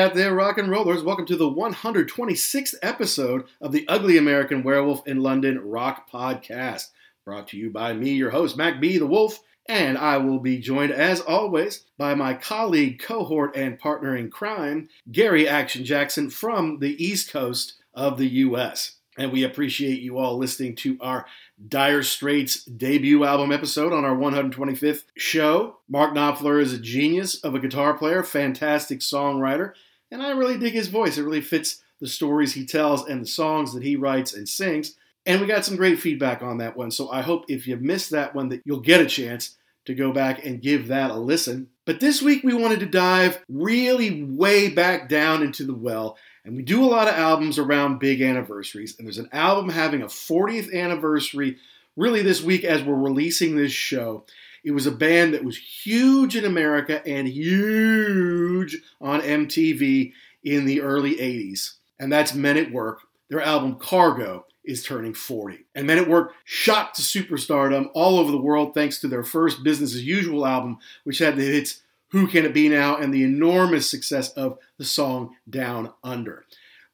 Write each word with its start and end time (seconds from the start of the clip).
out 0.00 0.14
there, 0.14 0.32
rock 0.32 0.56
and 0.56 0.70
rollers. 0.70 1.02
Welcome 1.02 1.26
to 1.26 1.36
the 1.36 1.50
126th 1.50 2.74
episode 2.80 3.44
of 3.60 3.70
the 3.70 3.86
Ugly 3.86 4.16
American 4.16 4.62
Werewolf 4.62 5.06
in 5.06 5.22
London 5.22 5.58
Rock 5.58 6.10
Podcast. 6.10 6.86
Brought 7.26 7.48
to 7.48 7.58
you 7.58 7.68
by 7.68 7.92
me, 7.92 8.12
your 8.12 8.30
host, 8.30 8.56
Mac 8.56 8.80
B. 8.80 8.96
the 8.96 9.04
Wolf, 9.04 9.40
and 9.68 9.98
I 9.98 10.16
will 10.16 10.38
be 10.38 10.56
joined, 10.56 10.90
as 10.90 11.20
always, 11.20 11.84
by 11.98 12.14
my 12.14 12.32
colleague, 12.32 12.98
cohort, 12.98 13.54
and 13.54 13.78
partner 13.78 14.16
in 14.16 14.30
crime, 14.30 14.88
Gary 15.12 15.46
Action 15.46 15.84
Jackson 15.84 16.30
from 16.30 16.78
the 16.78 16.96
East 17.04 17.30
Coast 17.30 17.74
of 17.92 18.16
the 18.16 18.28
U.S. 18.28 18.96
And 19.18 19.30
we 19.30 19.44
appreciate 19.44 20.00
you 20.00 20.16
all 20.16 20.38
listening 20.38 20.76
to 20.76 20.96
our 21.02 21.26
Dire 21.68 22.02
Straits 22.02 22.64
debut 22.64 23.24
album 23.24 23.52
episode 23.52 23.92
on 23.92 24.06
our 24.06 24.16
125th 24.16 25.04
show. 25.18 25.76
Mark 25.90 26.14
Knopfler 26.14 26.58
is 26.58 26.72
a 26.72 26.78
genius 26.78 27.34
of 27.44 27.54
a 27.54 27.60
guitar 27.60 27.92
player, 27.92 28.22
fantastic 28.22 29.00
songwriter, 29.00 29.74
and 30.10 30.22
I 30.22 30.30
really 30.30 30.58
dig 30.58 30.72
his 30.72 30.88
voice. 30.88 31.18
It 31.18 31.22
really 31.22 31.40
fits 31.40 31.82
the 32.00 32.08
stories 32.08 32.54
he 32.54 32.64
tells 32.64 33.06
and 33.06 33.22
the 33.22 33.26
songs 33.26 33.74
that 33.74 33.82
he 33.82 33.96
writes 33.96 34.34
and 34.34 34.48
sings. 34.48 34.94
And 35.26 35.40
we 35.40 35.46
got 35.46 35.64
some 35.64 35.76
great 35.76 36.00
feedback 36.00 36.42
on 36.42 36.58
that 36.58 36.76
one. 36.76 36.90
So 36.90 37.10
I 37.10 37.20
hope 37.20 37.44
if 37.48 37.66
you 37.66 37.76
missed 37.76 38.10
that 38.10 38.34
one 38.34 38.48
that 38.48 38.62
you'll 38.64 38.80
get 38.80 39.00
a 39.00 39.06
chance 39.06 39.56
to 39.84 39.94
go 39.94 40.12
back 40.12 40.44
and 40.44 40.62
give 40.62 40.88
that 40.88 41.10
a 41.10 41.16
listen. 41.16 41.68
But 41.84 42.00
this 42.00 42.22
week 42.22 42.42
we 42.42 42.54
wanted 42.54 42.80
to 42.80 42.86
dive 42.86 43.42
really 43.48 44.24
way 44.24 44.68
back 44.68 45.08
down 45.08 45.42
into 45.42 45.64
the 45.64 45.74
well 45.74 46.16
and 46.44 46.56
we 46.56 46.62
do 46.62 46.84
a 46.84 46.86
lot 46.86 47.08
of 47.08 47.14
albums 47.14 47.58
around 47.58 47.98
big 47.98 48.22
anniversaries. 48.22 48.96
And 48.98 49.06
there's 49.06 49.18
an 49.18 49.28
album 49.32 49.68
having 49.68 50.02
a 50.02 50.06
40th 50.06 50.74
anniversary 50.74 51.58
really 51.96 52.22
this 52.22 52.42
week 52.42 52.64
as 52.64 52.82
we're 52.82 52.94
releasing 52.94 53.56
this 53.56 53.72
show. 53.72 54.24
It 54.64 54.72
was 54.72 54.86
a 54.86 54.92
band 54.92 55.34
that 55.34 55.44
was 55.44 55.56
huge 55.56 56.36
in 56.36 56.44
America 56.44 57.02
and 57.06 57.28
huge 57.28 58.76
on 59.00 59.20
MTV 59.20 60.12
in 60.44 60.64
the 60.64 60.80
early 60.80 61.16
80s. 61.16 61.74
And 61.98 62.12
that's 62.12 62.34
Men 62.34 62.56
at 62.56 62.72
Work. 62.72 63.00
Their 63.28 63.40
album 63.40 63.76
Cargo 63.76 64.46
is 64.64 64.82
turning 64.82 65.14
40. 65.14 65.66
And 65.74 65.86
Men 65.86 65.98
at 65.98 66.08
Work 66.08 66.34
shot 66.44 66.94
to 66.94 67.02
superstardom 67.02 67.90
all 67.94 68.18
over 68.18 68.30
the 68.30 68.40
world 68.40 68.74
thanks 68.74 69.00
to 69.00 69.08
their 69.08 69.24
first 69.24 69.62
Business 69.62 69.94
as 69.94 70.04
Usual 70.04 70.46
album, 70.46 70.78
which 71.04 71.18
had 71.18 71.36
the 71.36 71.44
hits 71.44 71.82
who 72.08 72.26
Can 72.26 72.44
It 72.44 72.54
Be 72.54 72.68
Now 72.68 72.96
and 72.96 73.14
the 73.14 73.22
enormous 73.22 73.88
success 73.88 74.30
of 74.32 74.58
the 74.78 74.84
song 74.84 75.36
Down 75.48 75.92
Under. 76.02 76.44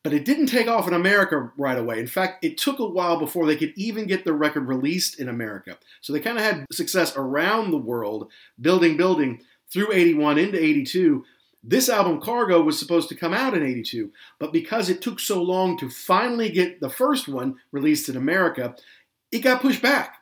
But 0.06 0.14
it 0.14 0.24
didn't 0.24 0.46
take 0.46 0.68
off 0.68 0.86
in 0.86 0.94
America 0.94 1.50
right 1.56 1.76
away. 1.76 1.98
In 1.98 2.06
fact, 2.06 2.44
it 2.44 2.58
took 2.58 2.78
a 2.78 2.86
while 2.86 3.18
before 3.18 3.44
they 3.44 3.56
could 3.56 3.72
even 3.74 4.06
get 4.06 4.24
the 4.24 4.32
record 4.32 4.68
released 4.68 5.18
in 5.18 5.28
America. 5.28 5.78
So 6.00 6.12
they 6.12 6.20
kind 6.20 6.38
of 6.38 6.44
had 6.44 6.64
success 6.70 7.16
around 7.16 7.72
the 7.72 7.76
world, 7.76 8.30
building, 8.60 8.96
building 8.96 9.42
through 9.68 9.92
81 9.92 10.38
into 10.38 10.62
82. 10.62 11.24
This 11.64 11.88
album, 11.88 12.20
Cargo, 12.20 12.62
was 12.62 12.78
supposed 12.78 13.08
to 13.08 13.16
come 13.16 13.34
out 13.34 13.54
in 13.54 13.66
82, 13.66 14.12
but 14.38 14.52
because 14.52 14.88
it 14.88 15.02
took 15.02 15.18
so 15.18 15.42
long 15.42 15.76
to 15.78 15.90
finally 15.90 16.50
get 16.50 16.80
the 16.80 16.88
first 16.88 17.26
one 17.26 17.56
released 17.72 18.08
in 18.08 18.16
America, 18.16 18.76
it 19.32 19.40
got 19.40 19.60
pushed 19.60 19.82
back. 19.82 20.18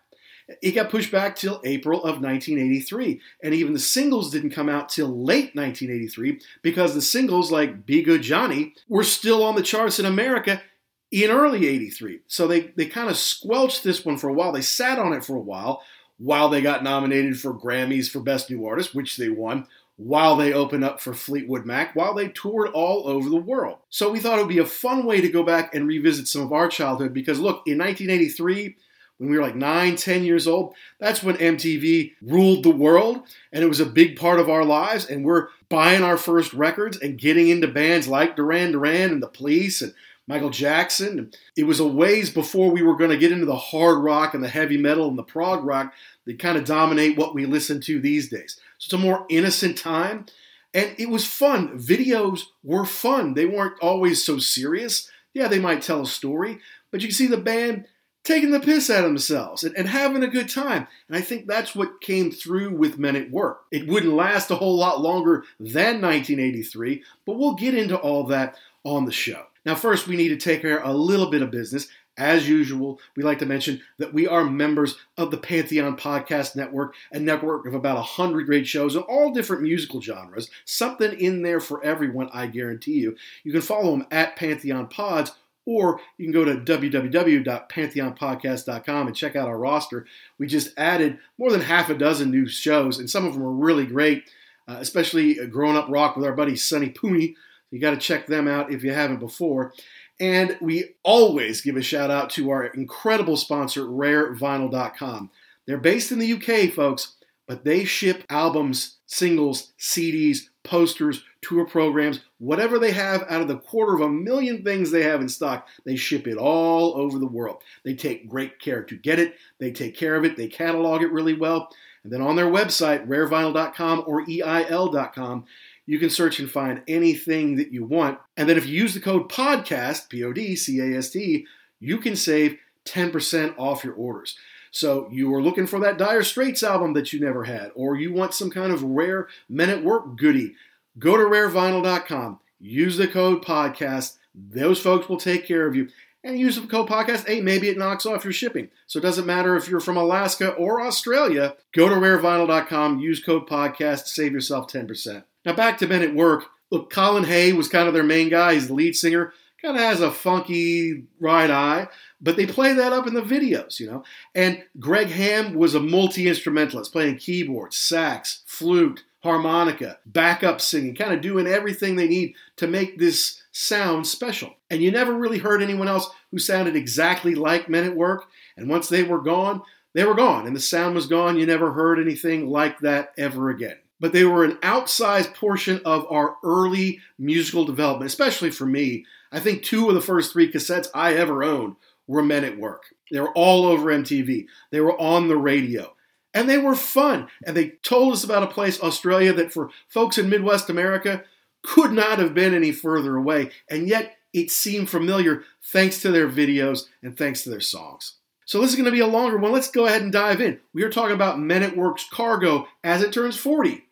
It 0.61 0.73
got 0.73 0.91
pushed 0.91 1.11
back 1.11 1.37
till 1.37 1.61
April 1.65 2.01
of 2.01 2.21
1983. 2.21 3.21
And 3.43 3.55
even 3.55 3.73
the 3.73 3.79
singles 3.79 4.31
didn't 4.31 4.51
come 4.51 4.69
out 4.69 4.89
till 4.89 5.09
late 5.09 5.55
1983 5.55 6.41
because 6.63 6.95
the 6.95 7.03
singles 7.03 7.51
like 7.51 7.87
Be 7.87 8.03
Good 8.03 8.23
Johnny 8.23 8.75
were 8.89 9.05
still 9.05 9.43
on 9.43 9.55
the 9.55 9.63
charts 9.63 9.99
in 9.99 10.07
America 10.07 10.63
in 11.11 11.31
early 11.31 11.67
83. 11.67 12.21
So 12.27 12.47
they, 12.47 12.73
they 12.77 12.87
kind 12.87 13.09
of 13.09 13.17
squelched 13.17 13.85
this 13.85 14.05
one 14.05 14.19
for 14.19 14.29
a 14.29 14.35
while. 14.35 14.53
They 14.53 14.61
sat 14.61 14.99
on 14.99 15.13
it 15.13 15.25
for 15.25 15.37
a 15.37 15.41
while 15.41 15.83
while 16.19 16.49
they 16.49 16.61
got 16.61 16.85
nominated 16.85 17.41
for 17.41 17.55
Grammys 17.55 18.11
for 18.11 18.21
Best 18.21 18.51
New 18.51 18.67
Artist, 18.67 18.95
which 18.95 19.17
they 19.17 19.29
won, 19.29 19.67
while 19.97 20.37
they 20.37 20.53
opened 20.53 20.85
up 20.85 21.01
for 21.01 21.15
Fleetwood 21.15 21.65
Mac, 21.65 21.95
while 21.95 22.15
they 22.15 22.29
toured 22.29 22.71
all 22.73 23.09
over 23.09 23.29
the 23.29 23.37
world. 23.37 23.79
So 23.91 24.11
we 24.11 24.21
thought 24.21 24.39
it 24.39 24.43
would 24.43 24.49
be 24.49 24.59
a 24.59 24.67
fun 24.67 25.07
way 25.07 25.21
to 25.21 25.29
go 25.29 25.43
back 25.43 25.75
and 25.75 25.87
revisit 25.87 26.29
some 26.29 26.43
of 26.43 26.53
our 26.53 26.69
childhood 26.69 27.15
because 27.15 27.39
look, 27.39 27.63
in 27.67 27.79
1983, 27.79 28.77
when 29.25 29.31
we 29.31 29.39
were 29.39 29.43
like 29.43 29.57
nine, 29.57 29.97
ten 29.97 30.23
years 30.23 30.47
old, 30.47 30.75
that's 30.99 31.23
when 31.23 31.37
MTV 31.37 32.13
ruled 32.21 32.63
the 32.63 32.71
world 32.71 33.23
and 33.53 33.65
it 33.65 33.69
was 33.69 33.81
a 33.81 33.87
big 33.87 34.19
part 34.19 34.39
of 34.39 34.51
our 34.51 34.65
lives. 34.65 35.07
And 35.07 35.25
we're 35.25 35.49
buying 35.71 36.03
our 36.03 36.19
first 36.19 36.53
records 36.53 36.99
and 36.99 37.19
getting 37.19 37.49
into 37.49 37.67
bands 37.67 38.07
like 38.07 38.37
Duran 38.37 38.73
Duran 38.73 39.13
and 39.13 39.23
The 39.23 39.29
Police 39.29 39.81
and 39.81 39.95
Michael 40.27 40.51
Jackson. 40.51 41.33
It 41.57 41.65
was 41.65 41.81
a 41.81 41.87
ways 41.87 42.29
before 42.29 42.71
we 42.71 42.83
were 42.83 42.97
going 42.97 43.11
to 43.11 43.17
get 43.17 43.33
into 43.33 43.47
the 43.47 43.57
hard 43.57 44.05
rock 44.05 44.35
and 44.35 44.45
the 44.45 44.49
heavy 44.49 44.77
metal 44.77 45.09
and 45.09 45.17
the 45.17 45.23
prog 45.23 45.65
rock 45.65 45.95
that 46.27 46.39
kind 46.39 46.59
of 46.59 46.67
dominate 46.67 47.17
what 47.17 47.35
we 47.35 47.47
listen 47.47 47.81
to 47.83 48.01
these 48.01 48.29
days. 48.29 48.61
So 48.77 48.87
it's 48.87 49.03
a 49.03 49.07
more 49.07 49.25
innocent 49.31 49.79
time. 49.79 50.27
And 50.75 50.95
it 50.99 51.09
was 51.09 51.25
fun. 51.25 51.79
Videos 51.79 52.43
were 52.63 52.85
fun. 52.85 53.33
They 53.33 53.47
weren't 53.47 53.81
always 53.81 54.23
so 54.23 54.39
serious. 54.39 55.11
Yeah, 55.33 55.49
they 55.49 55.61
might 55.61 55.83
tell 55.83 56.03
a 56.03 56.07
story, 56.07 56.59
but 56.91 57.01
you 57.01 57.09
can 57.09 57.15
see 57.15 57.27
the 57.27 57.37
band 57.37 57.87
taking 58.25 58.51
the 58.51 58.61
piss 58.61 58.91
out 58.91 59.05
of 59.05 59.11
themselves 59.11 59.63
and, 59.63 59.77
and, 59.77 59.89
having 59.89 60.23
a 60.23 60.29
good 60.29 60.49
time. 60.49 60.89
And 61.09 61.17
I 61.17 61.21
think 61.21 61.47
that's 61.47 61.75
what 61.75 62.01
came 62.01 62.31
through 62.31 62.75
with 62.75 62.99
Men 62.99 63.17
at 63.17 63.31
Work. 63.31 63.65
It 63.71 63.87
wouldn't 63.87 64.15
last 64.15 64.51
a 64.51 64.57
whole 64.57 64.77
lot 64.77 65.01
longer 65.01 65.45
than 65.61 66.01
1983, 66.01 67.03
but 67.27 67.39
we'll 67.39 67.55
get 67.55 67.75
into 67.75 67.97
all 67.97 68.25
that 68.25 68.57
on 68.83 69.05
the 69.05 69.13
show. 69.13 69.45
Now, 69.65 69.75
first, 69.75 70.07
we 70.09 70.17
need 70.17 70.29
to 70.29 70.37
take 70.37 70.63
care 70.63 70.83
of 70.83 70.91
a 70.91 70.99
little 70.99 71.31
bit 71.31 71.43
of 71.43 71.51
business. 71.51 71.89
As 72.17 72.49
usual, 72.49 73.01
we 73.17 73.25
like 73.25 73.41
to 73.41 73.47
mention 73.47 73.81
that 73.99 74.15
we 74.15 74.29
are 74.29 74.45
members 74.45 74.97
of 75.19 75.33
the 75.33 75.37
Pantheon 75.37 75.97
Podcast 75.97 76.55
Network, 76.55 76.95
a 77.11 77.19
network 77.19 77.67
of 77.67 77.75
about 77.75 77.97
100 77.97 78.47
great 78.47 78.69
shows 78.69 78.95
in 78.95 79.03
all 79.03 79.33
different 79.33 79.63
musical 79.63 80.01
genres. 80.01 80.49
Something 80.65 81.19
in 81.19 81.43
there 81.43 81.59
for 81.59 81.83
everyone, 81.83 82.31
I 82.33 82.47
guarantee 82.47 83.01
you. 83.01 83.17
You 83.43 83.51
can 83.51 83.63
follow 83.63 83.91
them 83.91 84.07
at 84.13 84.37
Pantheon 84.37 84.87
Pods 84.87 85.33
or 85.67 86.01
you 86.19 86.27
can 86.27 86.33
go 86.33 86.45
to 86.45 86.57
www.pantheonpodcast.com 86.57 89.07
and 89.07 89.17
check 89.17 89.35
out 89.37 89.49
our 89.49 89.59
roster. 89.59 90.07
We 90.39 90.47
just 90.47 90.75
added 90.77 91.19
more 91.39 91.51
than 91.51 91.63
half 91.63 91.89
a 91.91 91.95
dozen 91.95 92.31
new 92.31 92.47
shows, 92.47 92.99
and 92.99 93.09
some 93.09 93.25
of 93.27 93.33
them 93.35 93.43
are 93.43 93.51
really 93.51 93.87
great, 93.87 94.25
uh, 94.69 94.77
especially 94.79 95.35
Growing 95.47 95.77
Up 95.77 95.89
Rock 95.89 96.17
with 96.17 96.27
our 96.27 96.35
buddy 96.35 96.57
Sonny 96.57 96.91
Pooney. 96.91 97.35
You 97.71 97.81
got 97.81 97.93
to 97.93 97.97
check 97.97 98.27
them 98.27 98.47
out 98.47 98.71
if 98.73 98.85
you 98.85 98.93
haven't 98.93 99.21
before. 99.21 99.73
And 100.21 100.57
we 100.61 100.95
always 101.03 101.61
give 101.61 101.77
a 101.77 101.83
shout 101.83 102.11
out 102.11 102.31
to 102.31 102.51
our 102.51 102.67
incredible 102.67 103.37
sponsor, 103.37 103.83
rarevinyl.com. 103.83 105.31
They're 105.67 105.79
based 105.79 106.13
in 106.13 106.21
the 106.21 106.35
UK, 106.35 106.73
folks, 106.73 107.15
but 107.49 107.65
they 107.65 107.85
ship 107.85 108.23
albums, 108.31 108.99
singles, 109.07 109.73
CDs, 109.79 110.51
posters, 110.63 111.25
tour 111.45 111.65
programs, 111.65 112.21
whatever 112.39 112.79
they 112.79 112.93
have 112.93 113.25
out 113.29 113.41
of 113.41 113.49
the 113.49 113.59
quarter 113.59 113.95
of 113.95 114.01
a 114.01 114.09
million 114.09 114.65
things 114.65 114.91
they 114.91 115.03
have 115.03 115.21
in 115.21 115.29
stock, 115.29 115.69
they 115.85 115.97
ship 115.97 116.27
it 116.27 116.37
all 116.37 116.97
over 116.97 117.19
the 117.19 117.27
world. 117.27 117.63
They 117.85 117.95
take 117.95 118.29
great 118.29 118.59
care 118.59 118.83
to 118.83 118.97
get 118.97 119.19
it, 119.19 119.37
they 119.59 119.71
take 119.71 119.97
care 119.97 120.17
of 120.17 120.25
it, 120.25 120.37
they 120.37 120.49
catalog 120.49 121.03
it 121.03 121.13
really 121.13 121.35
well. 121.35 121.69
And 122.03 122.13
then 122.13 122.21
on 122.21 122.37
their 122.37 122.51
website, 122.51 123.07
rarevinyl.com 123.07 124.05
or 124.07 124.29
EIL.com, 124.29 125.45
you 125.87 125.99
can 125.99 126.11
search 126.11 126.39
and 126.39 126.51
find 126.51 126.83
anything 126.89 127.57
that 127.57 127.73
you 127.73 127.85
want. 127.85 128.19
And 128.37 128.49
then 128.49 128.57
if 128.57 128.67
you 128.67 128.75
use 128.75 128.95
the 128.95 129.01
code 129.01 129.31
PODCAST, 129.31 130.09
P 130.09 130.25
O 130.25 130.33
D 130.33 130.57
C 130.57 130.81
A 130.81 130.99
S 130.99 131.11
T, 131.11 131.47
you 131.81 131.99
can 131.99 132.17
save 132.17 132.59
10% 132.87 133.55
off 133.59 133.85
your 133.85 133.95
orders. 133.95 134.37
So 134.71 135.09
you 135.13 135.33
are 135.35 135.43
looking 135.43 135.67
for 135.67 135.79
that 135.81 135.99
Dire 135.99 136.25
Straits 136.25 136.63
album 136.63 136.95
that 136.95 137.13
you 137.13 137.21
never 137.21 137.45
had, 137.45 137.71
or 137.75 137.97
you 137.97 138.13
want 138.13 138.35
some 138.35 138.51
kind 138.51 138.73
of 138.73 138.83
rare 138.83 139.29
Men 139.49 139.71
at 139.71 139.85
Work 139.85 140.17
goodie 140.17 140.55
Go 140.99 141.17
to 141.17 141.25
rarevinyl.com, 141.25 142.41
use 142.61 142.97
the 142.97 143.09
code 143.09 143.45
podcast. 143.45 144.17
Those 144.35 144.81
folks 144.81 145.09
will 145.09 145.19
take 145.19 145.47
care 145.47 145.67
of 145.67 145.75
you. 145.75 145.89
And 146.23 146.39
use 146.39 146.59
the 146.59 146.67
code 146.67 146.89
podcast. 146.89 147.27
Hey, 147.27 147.43
maybe 147.43 147.69
it 147.69 147.77
knocks 147.77 148.07
off 148.07 148.25
your 148.25 148.33
shipping. 148.33 148.71
So 148.87 148.99
it 148.99 149.03
doesn't 149.03 149.27
matter 149.27 149.57
if 149.57 149.69
you're 149.69 149.79
from 149.79 149.99
Alaska 149.99 150.53
or 150.53 150.81
Australia. 150.81 151.55
Go 151.73 151.89
to 151.89 151.95
rarevinyl.com, 151.97 152.99
use 152.99 153.23
code 153.23 153.47
podcast, 153.47 154.07
save 154.07 154.33
yourself 154.33 154.73
10%. 154.73 155.23
Now 155.45 155.53
back 155.53 155.77
to 155.79 155.87
Men 155.87 156.03
at 156.03 156.15
Work. 156.15 156.47
Look, 156.71 156.91
Colin 156.91 157.25
Hay 157.25 157.53
was 157.53 157.69
kind 157.69 157.89
of 157.89 157.95
their 157.95 158.03
main 158.03 158.31
guy. 158.31 158.55
He's 158.55 158.69
the 158.69 158.75
lead 158.75 158.97
singer. 158.97 159.35
Kind 159.61 159.77
of 159.77 159.83
has 159.83 160.01
a 160.01 160.11
funky 160.11 161.05
right 161.21 161.51
eye, 161.51 161.89
but 162.21 162.37
they 162.37 162.47
play 162.47 162.75
that 162.75 162.93
up 162.93 163.07
in 163.07 163.15
the 163.15 163.23
videos, 163.23 163.81
you 163.81 163.87
know. 163.87 164.05
And 164.35 164.63
Greg 164.79 165.09
Ham 165.09 165.55
was 165.55 165.75
a 165.75 165.81
multi 165.81 166.29
instrumentalist, 166.29 166.93
playing 166.93 167.17
keyboard, 167.17 167.73
sax, 167.73 168.43
flute, 168.47 169.05
harmonica, 169.25 169.99
backup 170.05 170.61
singing, 170.61 170.95
kind 170.95 171.15
of 171.15 171.23
doing 171.23 171.47
everything 171.47 171.97
they 171.97 172.07
need 172.07 172.35
to 172.57 172.67
make 172.67 172.99
this 172.99 173.43
sound 173.53 174.07
special. 174.07 174.55
And 174.69 174.83
you 174.83 174.93
never 174.93 175.15
really 175.15 175.39
heard 175.39 175.63
anyone 175.63 175.89
else 175.89 176.11
who 176.31 176.39
sounded 176.39 176.77
exactly 176.77 177.35
like 177.35 177.67
Men 177.67 177.85
at 177.85 177.97
Work. 177.97 178.27
And 178.59 178.69
once 178.69 178.91
they 178.91 179.03
were 179.03 179.23
gone, 179.23 179.63
they 179.95 180.05
were 180.05 180.15
gone, 180.15 180.47
and 180.47 180.55
the 180.55 180.61
sound 180.61 180.95
was 180.95 181.07
gone. 181.07 181.39
You 181.39 181.47
never 181.47 181.73
heard 181.73 181.99
anything 181.99 182.51
like 182.51 182.81
that 182.81 183.15
ever 183.17 183.49
again. 183.49 183.79
But 183.99 184.13
they 184.13 184.25
were 184.25 184.45
an 184.45 184.59
outsized 184.59 185.35
portion 185.35 185.81
of 185.87 186.07
our 186.11 186.37
early 186.45 187.01
musical 187.19 187.65
development, 187.65 188.11
especially 188.11 188.51
for 188.51 188.67
me. 188.67 189.07
I 189.33 189.41
think 189.41 189.63
two 189.63 189.89
of 189.89 189.95
the 189.95 190.03
first 190.03 190.33
three 190.33 190.53
cassettes 190.53 190.89
I 190.95 191.15
ever 191.15 191.43
owned 191.43 191.77
were 192.07 192.23
Men 192.23 192.45
at 192.45 192.59
Work. 192.59 192.83
They 193.11 193.21
were 193.21 193.33
all 193.33 193.65
over 193.65 193.87
MTV. 193.87 194.47
They 194.71 194.81
were 194.81 195.01
on 195.01 195.29
the 195.29 195.39
radio 195.39 195.94
and 196.35 196.51
they 196.51 196.59
were 196.59 196.75
fun. 196.75 197.29
And 197.47 197.57
they 197.57 197.71
told 197.83 198.13
us 198.13 198.25
about 198.25 198.43
a 198.43 198.49
place, 198.49 198.83
Australia, 198.83 199.33
that 199.33 199.53
for 199.53 199.71
folks 199.89 200.19
in 200.19 200.29
Midwest 200.29 200.69
America 200.69 201.25
could 201.63 201.93
not 201.93 202.19
have 202.19 202.35
been 202.35 202.53
any 202.53 202.73
further 202.73 203.17
away, 203.17 203.51
and 203.71 203.89
yet 203.89 204.17
it 204.35 204.51
seemed 204.51 204.91
familiar 204.91 205.45
thanks 205.63 206.03
to 206.03 206.11
their 206.11 206.29
videos 206.29 206.89
and 207.03 207.17
thanks 207.17 207.43
to 207.43 207.51
their 207.51 207.61
songs. 207.61 208.17
So 208.45 208.61
this 208.61 208.71
is 208.71 208.77
going 208.77 208.85
to 208.85 208.91
be 208.91 209.01
a 209.01 209.07
longer 209.07 209.39
one. 209.39 209.53
Let's 209.53 209.71
go 209.71 209.87
ahead 209.87 210.03
and 210.03 210.13
dive 210.13 210.43
in. 210.43 210.61
We 210.75 210.83
are 210.83 210.91
talking 210.91 211.15
about 211.15 211.39
Men 211.39 211.63
at 211.63 211.77
Work's 211.77 212.07
Cargo 212.11 212.67
as 212.83 213.03
it 213.03 213.13
turns 213.13 213.39
40, 213.39 213.87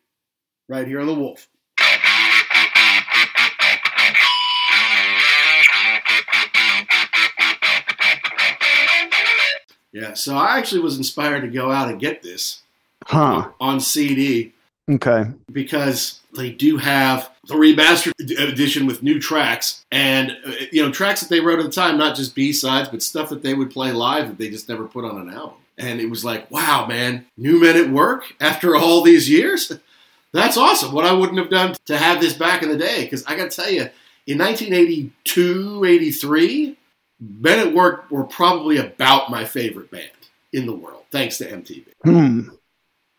right 0.69 0.85
here 0.85 0.99
on 0.99 1.07
The 1.07 1.15
Wolf. 1.15 1.47
Yeah, 9.93 10.13
so 10.15 10.35
I 10.35 10.57
actually 10.57 10.81
was 10.81 10.97
inspired 10.97 11.41
to 11.41 11.47
go 11.47 11.71
out 11.71 11.87
and 11.89 11.99
get 11.99 12.21
this 12.23 12.61
Huh. 13.05 13.49
on 13.59 13.79
CD 13.79 14.53
Okay. 14.89 15.25
because 15.51 16.19
they 16.35 16.49
do 16.49 16.77
have 16.77 17.29
the 17.45 17.53
remastered 17.53 18.11
edition 18.39 18.85
with 18.87 19.03
new 19.03 19.19
tracks 19.19 19.85
and 19.91 20.31
uh, 20.45 20.51
you 20.71 20.81
know 20.83 20.91
tracks 20.91 21.19
that 21.21 21.29
they 21.29 21.39
wrote 21.39 21.59
at 21.59 21.65
the 21.65 21.71
time, 21.71 21.97
not 21.97 22.15
just 22.15 22.33
B 22.35 22.51
sides, 22.51 22.89
but 22.89 23.01
stuff 23.03 23.29
that 23.29 23.43
they 23.43 23.53
would 23.53 23.69
play 23.71 23.91
live 23.91 24.27
that 24.27 24.37
they 24.37 24.49
just 24.49 24.67
never 24.67 24.85
put 24.85 25.05
on 25.05 25.17
an 25.21 25.29
album. 25.33 25.57
And 25.77 25.99
it 26.01 26.09
was 26.09 26.23
like, 26.25 26.49
wow, 26.51 26.85
man, 26.87 27.25
new 27.37 27.59
men 27.61 27.75
at 27.77 27.89
work 27.89 28.33
after 28.39 28.75
all 28.75 29.01
these 29.01 29.29
years. 29.29 29.71
That's 30.31 30.57
awesome. 30.57 30.91
What 30.93 31.05
I 31.05 31.13
wouldn't 31.13 31.37
have 31.37 31.49
done 31.49 31.75
to 31.85 31.97
have 31.97 32.19
this 32.19 32.33
back 32.33 32.63
in 32.63 32.69
the 32.69 32.77
day, 32.77 33.03
because 33.03 33.23
I 33.25 33.35
got 33.35 33.51
to 33.51 33.55
tell 33.55 33.69
you, 33.71 33.89
in 34.25 34.37
1982, 34.39 35.85
83, 35.85 36.77
Men 37.39 37.59
at 37.67 37.73
Work 37.73 38.09
were 38.11 38.25
probably 38.25 38.77
about 38.77 39.29
my 39.31 39.45
favorite 39.45 39.89
band 39.91 40.09
in 40.51 40.65
the 40.65 40.75
world, 40.75 41.03
thanks 41.11 41.37
to 41.37 41.45
MTV. 41.49 41.85
Hmm. 42.03 42.49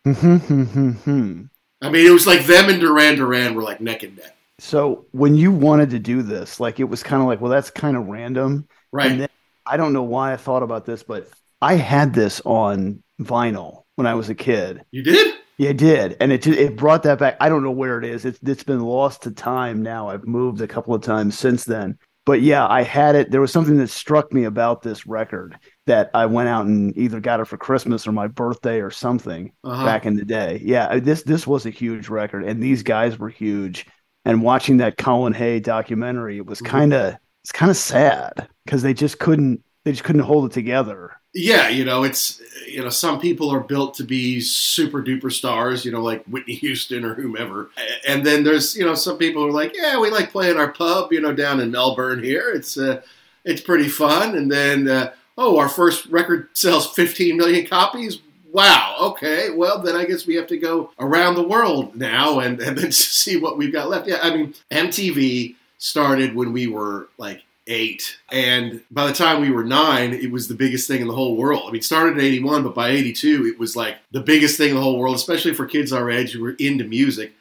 Hmm. 0.05 0.11
Hmm. 0.13 0.63
Hmm. 0.63 0.91
Hmm. 0.91 1.41
I 1.81 1.89
mean, 1.89 2.05
it 2.05 2.11
was 2.11 2.27
like 2.27 2.45
them 2.45 2.69
and 2.69 2.79
Duran 2.79 3.15
Duran 3.15 3.55
were 3.55 3.63
like 3.63 3.81
neck 3.81 4.03
and 4.03 4.15
neck, 4.17 4.35
So 4.59 5.05
when 5.11 5.35
you 5.35 5.51
wanted 5.51 5.89
to 5.91 5.99
do 5.99 6.21
this, 6.21 6.59
like 6.59 6.79
it 6.79 6.85
was 6.85 7.03
kind 7.03 7.21
of 7.21 7.27
like, 7.27 7.41
well, 7.41 7.51
that's 7.51 7.69
kind 7.69 7.97
of 7.97 8.07
random. 8.07 8.67
right? 8.91 9.11
And 9.11 9.21
then 9.21 9.29
I 9.65 9.77
don't 9.77 9.93
know 9.93 10.03
why 10.03 10.33
I 10.33 10.37
thought 10.37 10.63
about 10.63 10.85
this, 10.85 11.03
but 11.03 11.27
I 11.61 11.75
had 11.75 12.13
this 12.13 12.41
on 12.45 13.01
vinyl 13.19 13.83
when 13.95 14.07
I 14.07 14.13
was 14.13 14.29
a 14.29 14.35
kid. 14.35 14.83
you 14.91 15.03
did? 15.03 15.35
Yeah, 15.57 15.69
I 15.69 15.73
did, 15.73 16.17
and 16.19 16.33
it 16.33 16.45
it 16.47 16.75
brought 16.75 17.03
that 17.03 17.17
back. 17.17 17.37
I 17.39 17.47
don't 17.47 17.63
know 17.63 17.71
where 17.71 17.97
it 17.97 18.03
is. 18.03 18.25
It's 18.25 18.39
it's 18.45 18.63
been 18.63 18.81
lost 18.81 19.23
to 19.23 19.31
time 19.31 19.81
now. 19.81 20.09
I've 20.09 20.27
moved 20.27 20.59
a 20.59 20.67
couple 20.67 20.93
of 20.93 21.01
times 21.01 21.39
since 21.39 21.63
then, 21.63 21.97
but 22.25 22.41
yeah, 22.41 22.67
I 22.67 22.81
had 22.83 23.15
it. 23.15 23.31
There 23.31 23.41
was 23.41 23.51
something 23.51 23.77
that 23.77 23.89
struck 23.89 24.33
me 24.33 24.43
about 24.45 24.81
this 24.81 25.05
record 25.07 25.57
that 25.85 26.09
I 26.13 26.25
went 26.25 26.49
out 26.49 26.65
and 26.65 26.95
either 26.97 27.19
got 27.19 27.39
it 27.39 27.45
for 27.45 27.57
Christmas 27.57 28.07
or 28.07 28.11
my 28.11 28.27
birthday 28.27 28.81
or 28.81 28.91
something 28.91 29.51
Uh-huh. 29.63 29.85
back 29.85 30.05
in 30.05 30.15
the 30.15 30.25
day. 30.25 30.61
Yeah, 30.63 30.99
this 30.99 31.23
this 31.23 31.45
was 31.47 31.65
a 31.65 31.69
huge 31.69 32.09
record, 32.09 32.43
and 32.43 32.61
these 32.61 32.83
guys 32.83 33.17
were 33.19 33.29
huge. 33.29 33.85
And 34.25 34.41
watching 34.41 34.77
that 34.77 34.97
Colin 34.97 35.33
Hay 35.33 35.59
documentary, 35.59 36.37
it 36.37 36.45
was 36.45 36.61
Mhm. 36.61 36.65
kind 36.65 36.93
of 36.93 37.15
it's 37.43 37.51
kind 37.51 37.69
of 37.69 37.77
sad 37.77 38.47
because 38.65 38.81
they 38.81 38.93
just 38.95 39.19
couldn't 39.19 39.61
they 39.85 39.91
just 39.91 40.03
couldn't 40.03 40.23
hold 40.23 40.45
it 40.45 40.51
together. 40.51 41.13
Yeah, 41.33 41.69
you 41.69 41.85
know, 41.85 42.03
it's 42.03 42.41
you 42.67 42.81
know, 42.81 42.89
some 42.89 43.19
people 43.19 43.49
are 43.51 43.59
built 43.59 43.93
to 43.95 44.03
be 44.03 44.41
super 44.41 45.01
duper 45.01 45.31
stars, 45.31 45.85
you 45.85 45.91
know, 45.91 46.01
like 46.01 46.25
Whitney 46.25 46.55
Houston 46.55 47.05
or 47.05 47.13
whomever. 47.13 47.69
And 48.07 48.25
then 48.25 48.43
there's, 48.43 48.75
you 48.75 48.83
know, 48.83 48.95
some 48.95 49.17
people 49.17 49.45
are 49.45 49.51
like, 49.51 49.75
yeah, 49.75 49.99
we 49.99 50.09
like 50.09 50.31
playing 50.31 50.57
our 50.57 50.71
pub, 50.71 51.13
you 51.13 51.21
know, 51.21 51.33
down 51.33 51.59
in 51.59 51.71
Melbourne 51.71 52.23
here. 52.23 52.51
It's 52.53 52.77
uh, 52.77 53.01
it's 53.43 53.61
pretty 53.61 53.87
fun. 53.87 54.35
And 54.35 54.51
then, 54.51 54.87
uh, 54.87 55.13
oh, 55.37 55.59
our 55.59 55.69
first 55.69 56.07
record 56.07 56.49
sells 56.53 56.91
15 56.91 57.37
million 57.37 57.67
copies. 57.67 58.19
Wow. 58.51 58.95
Okay. 58.99 59.51
Well, 59.51 59.79
then 59.83 59.95
I 59.95 60.05
guess 60.05 60.25
we 60.25 60.35
have 60.35 60.47
to 60.47 60.57
go 60.57 60.91
around 60.99 61.35
the 61.35 61.47
world 61.47 61.95
now 61.95 62.39
and 62.39 62.59
and 62.59 62.77
then 62.77 62.91
see 62.91 63.37
what 63.37 63.57
we've 63.57 63.73
got 63.73 63.89
left. 63.89 64.07
Yeah. 64.07 64.19
I 64.23 64.35
mean, 64.35 64.55
MTV 64.71 65.55
started 65.77 66.33
when 66.33 66.51
we 66.51 66.65
were 66.65 67.09
like 67.17 67.44
eight. 67.67 68.17
And 68.31 68.81
by 68.91 69.07
the 69.07 69.13
time 69.13 69.41
we 69.41 69.51
were 69.51 69.63
nine, 69.63 70.13
it 70.13 70.31
was 70.31 70.47
the 70.47 70.55
biggest 70.55 70.87
thing 70.87 71.01
in 71.01 71.07
the 71.07 71.15
whole 71.15 71.35
world. 71.35 71.63
I 71.63 71.67
mean, 71.67 71.77
it 71.77 71.83
started 71.83 72.17
in 72.17 72.23
81, 72.23 72.63
but 72.63 72.75
by 72.75 72.89
82, 72.89 73.47
it 73.47 73.59
was 73.59 73.75
like 73.75 73.97
the 74.11 74.21
biggest 74.21 74.57
thing 74.57 74.69
in 74.69 74.75
the 74.75 74.81
whole 74.81 74.99
world, 74.99 75.15
especially 75.15 75.53
for 75.53 75.65
kids 75.65 75.91
our 75.91 76.09
age 76.09 76.31
who 76.31 76.41
were 76.41 76.55
into 76.59 76.83
music. 76.83 77.33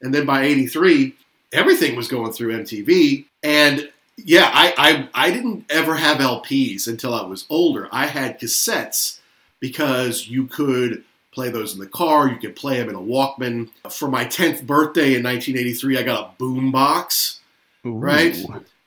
And 0.00 0.14
then 0.14 0.26
by 0.26 0.44
83, 0.44 1.14
everything 1.52 1.96
was 1.96 2.08
going 2.08 2.32
through 2.32 2.58
MTV. 2.58 3.26
And 3.42 3.90
yeah, 4.16 4.50
I, 4.52 4.74
I, 4.76 5.26
I 5.26 5.30
didn't 5.30 5.64
ever 5.70 5.96
have 5.96 6.18
LPs 6.18 6.86
until 6.86 7.14
I 7.14 7.24
was 7.24 7.46
older. 7.50 7.88
I 7.92 8.06
had 8.06 8.40
cassettes 8.40 9.18
because 9.60 10.28
you 10.28 10.46
could 10.46 11.04
play 11.32 11.48
those 11.48 11.72
in 11.72 11.80
the 11.80 11.86
car, 11.86 12.28
you 12.28 12.36
could 12.36 12.54
play 12.54 12.78
them 12.78 12.90
in 12.90 12.94
a 12.94 13.00
Walkman. 13.00 13.70
For 13.90 14.06
my 14.06 14.26
10th 14.26 14.66
birthday 14.66 15.14
in 15.14 15.22
1983, 15.22 15.98
I 15.98 16.02
got 16.02 16.26
a 16.26 16.38
boom 16.38 16.70
box 16.70 17.40
Right. 17.84 18.36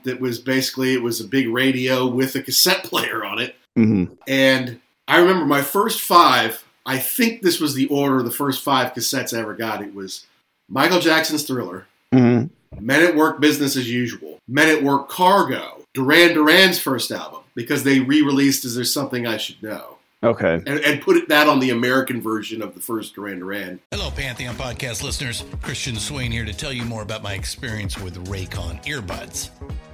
That 0.06 0.22
was 0.22 0.40
basically 0.40 0.94
it 0.94 1.02
was 1.04 1.20
a 1.20 1.28
big 1.28 1.50
radio 1.50 2.08
with 2.08 2.36
a 2.36 2.42
cassette 2.42 2.84
player 2.90 3.24
on 3.26 3.40
it 3.40 3.56
Mhm. 3.78 4.18
and 4.28 4.80
i 5.08 5.18
remember 5.18 5.46
my 5.46 5.62
first 5.62 6.00
five 6.00 6.64
i 6.86 6.98
think 6.98 7.42
this 7.42 7.60
was 7.60 7.74
the 7.74 7.88
order 7.88 8.20
of 8.20 8.26
the 8.26 8.32
first 8.32 8.64
five 8.64 8.94
cassettes 8.94 9.36
i 9.36 9.42
ever 9.42 9.54
got 9.54 9.82
it 9.82 9.94
was 9.94 10.26
michael 10.70 11.02
jackson's 11.02 11.44
thriller 11.44 11.86
Mhm. 12.14 12.50
men 12.80 13.04
at 13.04 13.16
work 13.18 13.42
business 13.42 13.76
as 13.76 13.92
usual 13.92 14.40
men 14.48 14.70
at 14.70 14.82
work 14.82 15.10
cargo 15.10 15.84
duran 15.94 16.34
duran's 16.34 16.80
first 16.80 17.12
album 17.12 17.42
because 17.54 17.84
they 17.84 18.00
re-released 18.00 18.64
Is 18.64 18.76
There 18.76 18.86
something 18.86 19.28
i 19.28 19.36
should 19.38 19.62
know 19.62 19.95
Okay. 20.24 20.56
and, 20.66 20.68
and 20.68 21.02
put 21.02 21.18
it, 21.18 21.30
that 21.30 21.48
on 21.48 21.60
the 21.60 21.70
american 21.70 22.22
version 22.22 22.62
of 22.62 22.74
the 22.74 22.80
first 22.80 23.16
duran 23.16 23.40
duran 23.40 23.80
Hello, 23.92 24.10
Pantheon 24.12 24.56
podcast 24.56 25.04
listeners. 25.04 25.44
Christian 25.62 25.96
Swain 25.96 26.32
here 26.32 26.46
to 26.46 26.54
tell 26.54 26.74
you 26.74 26.84
more 26.84 27.02
about 27.02 27.24
my 27.24 27.34
experience 27.34 27.98
with 28.00 28.28
Raycon 28.28 28.84
earbuds. 28.86 29.50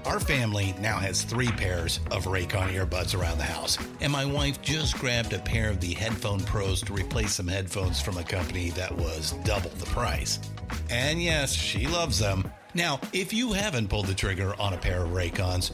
Our 0.06 0.19
family 0.19 0.73
now 0.79 0.97
has 0.97 1.23
three 1.23 1.51
pairs 1.51 2.00
of 2.09 2.25
Raycon 2.25 2.73
earbuds 2.73 3.18
around 3.18 3.38
the 3.38 3.44
house, 3.44 3.77
and 4.00 4.12
my 4.12 4.25
wife 4.25 4.62
just 4.62 4.97
grabbed 4.97 5.33
a 5.33 5.39
pair 5.39 5.69
of 5.69 5.79
the 5.79 5.94
Headphone 5.94 6.39
Pros 6.39 6.81
to 6.83 6.94
replace 6.94 7.33
some 7.35 7.47
headphones 7.47 8.01
from 8.01 8.18
a 8.18 8.23
company 8.23 8.71
that 8.71 8.91
was 8.95 9.33
double 9.44 9.69
the 9.71 9.85
price. 9.88 10.39
And 10.89 11.21
yes, 11.21 11.53
she 11.53 11.85
loves 11.88 12.18
them. 12.18 12.50
Now, 12.73 13.00
if 13.13 13.33
you 13.33 13.51
haven't 13.51 13.89
pulled 13.89 14.07
the 14.07 14.13
trigger 14.15 14.59
on 14.59 14.73
a 14.73 14.77
pair 14.77 15.03
of 15.03 15.09
Raycons, 15.12 15.73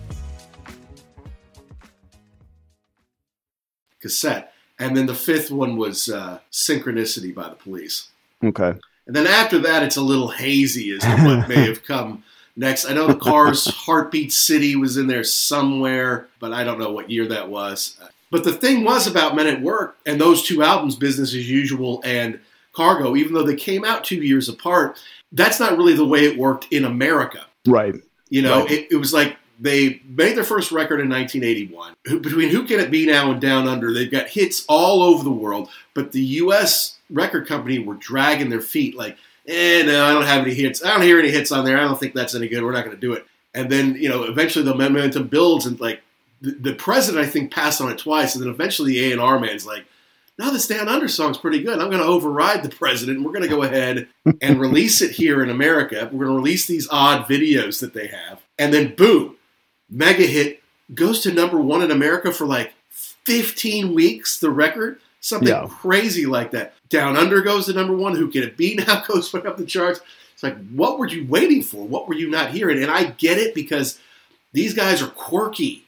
Cassette 4.01 4.53
and 4.79 4.97
then 4.97 5.05
the 5.05 5.15
fifth 5.15 5.51
one 5.51 5.77
was 5.77 6.09
uh, 6.09 6.39
synchronicity 6.51 7.33
by 7.33 7.47
the 7.49 7.55
police 7.55 8.07
Okay. 8.43 8.73
And 9.07 9.15
then 9.15 9.27
after 9.27 9.59
that, 9.59 9.83
it's 9.83 9.97
a 9.97 10.01
little 10.01 10.29
hazy 10.29 10.91
as 10.91 11.01
to 11.01 11.09
what 11.23 11.47
may 11.49 11.65
have 11.67 11.83
come 11.87 12.23
next. 12.55 12.85
I 12.85 12.93
know 12.93 13.07
the 13.07 13.15
Cars 13.15 13.65
Heartbeat 13.65 14.31
City 14.31 14.75
was 14.75 14.97
in 14.97 15.07
there 15.07 15.23
somewhere, 15.23 16.27
but 16.39 16.53
I 16.53 16.63
don't 16.63 16.79
know 16.79 16.91
what 16.91 17.09
year 17.09 17.27
that 17.27 17.49
was. 17.49 17.99
But 18.29 18.43
the 18.43 18.53
thing 18.53 18.83
was 18.83 19.07
about 19.07 19.35
Men 19.35 19.47
at 19.47 19.61
Work 19.61 19.97
and 20.05 20.19
those 20.19 20.43
two 20.43 20.63
albums, 20.63 20.95
Business 20.95 21.35
as 21.35 21.49
Usual 21.49 22.01
and 22.05 22.39
Cargo, 22.73 23.15
even 23.15 23.33
though 23.33 23.43
they 23.43 23.55
came 23.55 23.83
out 23.83 24.03
two 24.03 24.15
years 24.15 24.47
apart, 24.47 24.97
that's 25.31 25.59
not 25.59 25.77
really 25.77 25.93
the 25.93 26.05
way 26.05 26.25
it 26.25 26.37
worked 26.37 26.67
in 26.71 26.85
America. 26.85 27.45
Right. 27.67 27.95
You 28.29 28.41
know, 28.41 28.61
Right. 28.61 28.71
it, 28.71 28.87
it 28.91 28.95
was 28.95 29.13
like 29.13 29.35
they 29.61 30.01
made 30.05 30.35
their 30.35 30.43
first 30.43 30.71
record 30.71 30.99
in 30.99 31.09
1981. 31.09 31.93
Between 32.21 32.49
Who 32.49 32.65
Can 32.65 32.79
It 32.79 32.89
Be 32.89 33.05
Now 33.05 33.31
and 33.31 33.39
Down 33.39 33.67
Under, 33.67 33.93
they've 33.93 34.11
got 34.11 34.27
hits 34.27 34.65
all 34.67 35.03
over 35.03 35.23
the 35.23 35.29
world, 35.29 35.69
but 35.93 36.11
the 36.11 36.21
U.S. 36.21 36.97
record 37.11 37.47
company 37.47 37.77
were 37.77 37.93
dragging 37.93 38.49
their 38.49 38.61
feet 38.61 38.95
like, 38.95 39.17
eh, 39.47 39.83
no, 39.83 40.03
I 40.03 40.13
don't 40.13 40.25
have 40.25 40.41
any 40.41 40.55
hits. 40.55 40.83
I 40.83 40.89
don't 40.89 41.03
hear 41.03 41.19
any 41.19 41.29
hits 41.29 41.51
on 41.51 41.63
there. 41.63 41.77
I 41.77 41.81
don't 41.81 41.99
think 41.99 42.15
that's 42.15 42.33
any 42.33 42.47
good. 42.47 42.63
We're 42.63 42.71
not 42.71 42.85
going 42.85 42.95
to 42.95 43.01
do 43.01 43.13
it. 43.13 43.25
And 43.53 43.69
then, 43.69 43.95
you 43.95 44.09
know, 44.09 44.23
eventually 44.23 44.65
the 44.65 44.73
momentum 44.73 45.27
builds 45.27 45.67
and 45.67 45.79
like 45.79 46.01
the, 46.41 46.51
the 46.51 46.73
president, 46.73 47.23
I 47.23 47.29
think, 47.29 47.51
passed 47.51 47.81
on 47.81 47.91
it 47.91 47.99
twice. 47.99 48.33
And 48.33 48.43
then 48.43 48.51
eventually 48.51 48.93
the 48.93 49.13
A&R 49.13 49.39
man's 49.39 49.65
like, 49.65 49.85
now 50.39 50.49
this 50.49 50.67
Down 50.67 50.87
Under 50.87 51.07
song's 51.07 51.37
pretty 51.37 51.61
good. 51.61 51.79
I'm 51.79 51.91
going 51.91 52.01
to 52.01 52.07
override 52.07 52.63
the 52.63 52.69
president. 52.69 53.23
We're 53.23 53.33
going 53.33 53.43
to 53.43 53.47
go 53.47 53.61
ahead 53.61 54.07
and 54.41 54.59
release 54.59 55.01
it 55.01 55.11
here 55.11 55.43
in 55.43 55.51
America. 55.51 56.09
We're 56.11 56.25
going 56.25 56.35
to 56.35 56.41
release 56.41 56.65
these 56.65 56.87
odd 56.89 57.25
videos 57.25 57.79
that 57.81 57.93
they 57.93 58.07
have. 58.07 58.41
And 58.57 58.73
then, 58.73 58.95
boom, 58.95 59.35
mega 59.91 60.23
hit 60.25 60.63
goes 60.95 61.19
to 61.21 61.31
number 61.33 61.59
one 61.59 61.81
in 61.83 61.91
America 61.91 62.31
for 62.31 62.45
like 62.45 62.73
15 62.89 63.93
weeks, 63.93 64.39
the 64.39 64.49
record. 64.49 64.99
Something 65.19 65.49
Yeah. 65.49 65.67
crazy 65.69 66.25
like 66.25 66.51
that. 66.51 66.73
Down 66.89 67.15
Under 67.15 67.41
goes 67.41 67.67
to 67.67 67.73
number 67.73 67.95
one. 67.95 68.15
Who 68.15 68.29
Can 68.31 68.41
It 68.43 68.57
Be 68.57 68.75
Now 68.75 69.03
goes 69.07 69.31
way 69.31 69.41
up 69.43 69.57
the 69.57 69.65
charts. 69.65 69.99
It's 70.33 70.41
like, 70.43 70.57
what 70.71 70.97
were 70.97 71.07
you 71.07 71.27
waiting 71.27 71.61
for? 71.61 71.85
What 71.85 72.07
were 72.07 72.15
you 72.15 72.29
not 72.29 72.49
hearing? 72.51 72.81
And 72.81 72.89
I 72.91 73.05
get 73.11 73.37
it 73.37 73.53
because 73.53 73.99
these 74.53 74.73
guys 74.73 75.01
are 75.01 75.07
quirky 75.07 75.83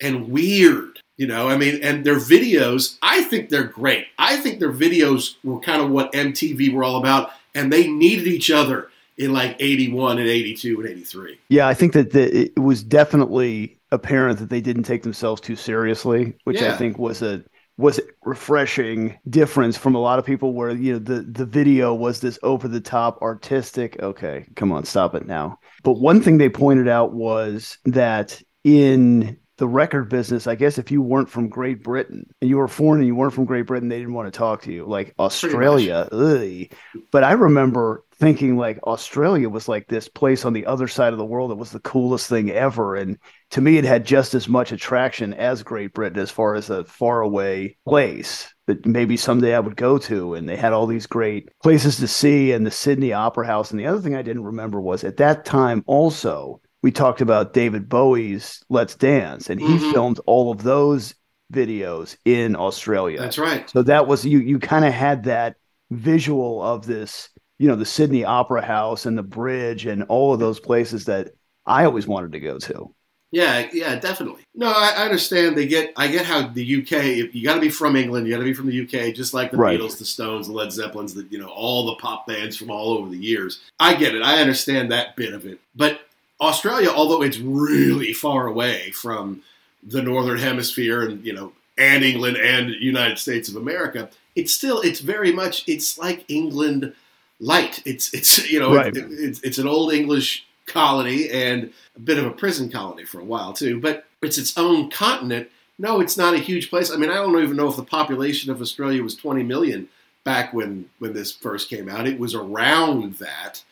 and 0.00 0.28
weird. 0.30 0.98
You 1.16 1.28
know, 1.28 1.48
I 1.48 1.56
mean, 1.56 1.80
and 1.82 2.04
their 2.04 2.16
videos, 2.16 2.96
I 3.00 3.22
think 3.22 3.48
they're 3.48 3.62
great. 3.64 4.06
I 4.18 4.36
think 4.38 4.58
their 4.58 4.72
videos 4.72 5.36
were 5.44 5.60
kind 5.60 5.80
of 5.80 5.90
what 5.90 6.12
MTV 6.12 6.72
were 6.72 6.82
all 6.82 6.96
about, 6.96 7.30
and 7.54 7.72
they 7.72 7.86
needed 7.86 8.26
each 8.26 8.50
other 8.50 8.88
in 9.22 9.32
like 9.32 9.56
81 9.60 10.18
and 10.18 10.28
82 10.28 10.80
and 10.80 10.88
83. 10.88 11.38
Yeah, 11.48 11.68
I 11.68 11.74
think 11.74 11.92
that 11.94 12.12
the, 12.12 12.50
it 12.54 12.58
was 12.58 12.82
definitely 12.82 13.78
apparent 13.90 14.38
that 14.38 14.48
they 14.50 14.60
didn't 14.60 14.84
take 14.84 15.02
themselves 15.02 15.40
too 15.40 15.56
seriously, 15.56 16.34
which 16.44 16.60
Yeah. 16.60 16.74
I 16.74 16.76
think 16.76 16.98
was 16.98 17.22
a 17.22 17.44
was 17.78 17.98
a 17.98 18.02
refreshing 18.24 19.18
difference 19.28 19.76
from 19.78 19.94
a 19.94 19.98
lot 19.98 20.18
of 20.18 20.26
people 20.26 20.52
where 20.52 20.70
you 20.70 20.92
know 20.92 20.98
the 20.98 21.22
the 21.22 21.46
video 21.46 21.94
was 21.94 22.20
this 22.20 22.38
over 22.42 22.68
the 22.68 22.80
top 22.80 23.20
artistic 23.22 24.00
okay 24.02 24.46
come 24.56 24.70
on 24.70 24.84
stop 24.84 25.14
it 25.14 25.26
now 25.26 25.58
but 25.82 25.94
one 25.94 26.20
thing 26.20 26.36
they 26.36 26.50
pointed 26.50 26.86
out 26.86 27.14
was 27.14 27.78
that 27.86 28.40
in 28.62 29.38
the 29.58 29.68
record 29.68 30.08
business 30.08 30.46
i 30.46 30.54
guess 30.54 30.78
if 30.78 30.90
you 30.90 31.02
weren't 31.02 31.28
from 31.28 31.48
great 31.48 31.82
britain 31.82 32.26
and 32.40 32.48
you 32.48 32.56
were 32.56 32.68
foreign 32.68 33.00
and 33.00 33.06
you 33.06 33.14
weren't 33.14 33.34
from 33.34 33.44
great 33.44 33.66
britain 33.66 33.88
they 33.88 33.98
didn't 33.98 34.14
want 34.14 34.32
to 34.32 34.36
talk 34.36 34.62
to 34.62 34.72
you 34.72 34.84
like 34.84 35.14
australia 35.18 36.08
ugh. 36.10 36.66
but 37.10 37.22
i 37.22 37.32
remember 37.32 38.04
thinking 38.14 38.56
like 38.56 38.78
australia 38.86 39.48
was 39.48 39.68
like 39.68 39.86
this 39.88 40.08
place 40.08 40.44
on 40.44 40.52
the 40.52 40.66
other 40.66 40.88
side 40.88 41.12
of 41.12 41.18
the 41.18 41.24
world 41.24 41.50
that 41.50 41.56
was 41.56 41.70
the 41.70 41.80
coolest 41.80 42.28
thing 42.28 42.50
ever 42.50 42.96
and 42.96 43.18
to 43.50 43.60
me 43.60 43.76
it 43.76 43.84
had 43.84 44.06
just 44.06 44.34
as 44.34 44.48
much 44.48 44.72
attraction 44.72 45.34
as 45.34 45.62
great 45.62 45.92
britain 45.92 46.18
as 46.18 46.30
far 46.30 46.54
as 46.54 46.70
a 46.70 46.84
faraway 46.84 47.76
place 47.86 48.52
that 48.66 48.86
maybe 48.86 49.16
someday 49.16 49.54
i 49.54 49.60
would 49.60 49.76
go 49.76 49.98
to 49.98 50.34
and 50.34 50.48
they 50.48 50.56
had 50.56 50.72
all 50.72 50.86
these 50.86 51.06
great 51.06 51.50
places 51.62 51.96
to 51.96 52.08
see 52.08 52.52
and 52.52 52.64
the 52.64 52.70
sydney 52.70 53.12
opera 53.12 53.46
house 53.46 53.70
and 53.70 53.78
the 53.78 53.86
other 53.86 54.00
thing 54.00 54.14
i 54.14 54.22
didn't 54.22 54.44
remember 54.44 54.80
was 54.80 55.04
at 55.04 55.18
that 55.18 55.44
time 55.44 55.84
also 55.86 56.61
we 56.82 56.90
talked 56.90 57.20
about 57.20 57.52
david 57.52 57.88
bowie's 57.88 58.62
let's 58.68 58.94
dance 58.94 59.48
and 59.50 59.60
he 59.60 59.66
Mhm. 59.76 59.92
filmed 59.92 60.20
all 60.26 60.50
of 60.50 60.62
those 60.62 61.14
videos 61.52 62.16
in 62.24 62.56
australia 62.56 63.18
That's 63.20 63.38
right. 63.38 63.68
so 63.70 63.82
that 63.82 64.06
was 64.06 64.24
you 64.24 64.38
you 64.38 64.58
kind 64.58 64.84
of 64.84 64.92
had 64.92 65.24
that 65.24 65.56
visual 65.90 66.62
of 66.62 66.86
this, 66.86 67.28
you 67.58 67.68
know, 67.68 67.76
the 67.76 67.84
Sydney 67.84 68.24
Opera 68.24 68.62
House 68.62 69.04
and 69.04 69.16
the 69.18 69.22
bridge 69.22 69.84
and 69.84 70.04
all 70.04 70.32
of 70.32 70.40
those 70.40 70.58
places 70.58 71.04
that 71.04 71.32
I 71.66 71.84
always 71.84 72.06
wanted 72.06 72.32
to 72.32 72.40
go 72.40 72.58
to. 72.58 72.94
Yeah, 73.30 73.68
yeah, 73.74 73.96
definitely. 73.98 74.42
No, 74.54 74.68
I, 74.68 74.94
I 74.96 75.04
understand. 75.04 75.54
They 75.56 75.66
get. 75.66 75.92
I 75.96 76.06
get 76.08 76.24
how 76.24 76.46
the 76.48 76.64
UK. 76.64 76.92
If 77.18 77.34
you 77.34 77.44
got 77.44 77.54
to 77.56 77.60
be 77.60 77.68
from 77.68 77.94
England, 77.96 78.26
you 78.26 78.32
got 78.32 78.38
to 78.38 78.44
be 78.44 78.54
from 78.54 78.68
the 78.68 78.82
UK, 78.84 79.14
just 79.14 79.34
like 79.34 79.50
the 79.50 79.58
Right. 79.58 79.78
Beatles, 79.78 79.98
the 79.98 80.04
Stones, 80.06 80.46
the 80.46 80.54
Led 80.54 80.72
Zeppelins, 80.72 81.12
the 81.12 81.26
you 81.30 81.38
know 81.38 81.48
all 81.48 81.84
the 81.86 81.96
pop 81.96 82.26
bands 82.26 82.56
from 82.56 82.70
all 82.70 82.92
over 82.96 83.10
the 83.10 83.18
years. 83.18 83.60
I 83.78 83.94
get 83.94 84.14
it. 84.14 84.22
I 84.22 84.40
understand 84.40 84.90
that 84.92 85.14
bit 85.16 85.34
of 85.34 85.44
it. 85.46 85.60
But 85.74 86.00
Australia, 86.42 86.90
although 86.90 87.22
it's 87.22 87.38
really 87.38 88.12
far 88.12 88.46
away 88.46 88.90
from 88.90 89.42
the 89.82 90.02
northern 90.02 90.38
hemisphere, 90.38 91.02
and 91.02 91.24
you 91.24 91.32
know, 91.32 91.52
and 91.78 92.04
England 92.04 92.36
and 92.36 92.70
United 92.70 93.18
States 93.18 93.48
of 93.48 93.56
America, 93.56 94.10
it's 94.36 94.52
still 94.52 94.80
it's 94.80 95.00
very 95.00 95.32
much 95.32 95.64
it's 95.68 95.98
like 95.98 96.24
England 96.28 96.92
light. 97.40 97.80
It's 97.86 98.12
it's 98.12 98.50
you 98.50 98.58
know 98.60 98.74
Right. 98.74 98.94
it- 98.96 99.06
it's 99.10 99.40
it's 99.42 99.58
an 99.58 99.66
old 99.68 99.92
English 99.92 100.44
colony 100.66 101.28
and 101.30 101.72
a 101.96 102.00
bit 102.00 102.18
of 102.18 102.24
a 102.26 102.30
prison 102.30 102.70
colony 102.70 103.04
for 103.04 103.20
a 103.20 103.24
while 103.24 103.52
too, 103.52 103.80
but 103.80 104.04
it's 104.22 104.38
its 104.38 104.56
own 104.56 104.90
continent. 104.90 105.48
No, 105.78 106.00
it's 106.00 106.16
not 106.16 106.34
a 106.34 106.38
huge 106.38 106.70
place. 106.70 106.90
I 106.92 106.96
mean, 106.96 107.10
I 107.10 107.14
don't 107.14 107.42
even 107.42 107.56
know 107.56 107.68
if 107.68 107.76
the 107.76 107.82
population 107.82 108.50
of 108.52 108.60
Australia 108.60 109.02
was 109.02 109.16
20 109.16 109.42
million 109.42 109.88
back 110.24 110.52
when 110.54 110.88
when 111.00 111.12
this 111.14 111.32
first 111.32 111.68
came 111.70 111.88
out. 111.88 112.06
It 112.06 112.18
was 112.18 112.34
around 112.34 113.14
that 113.14 113.62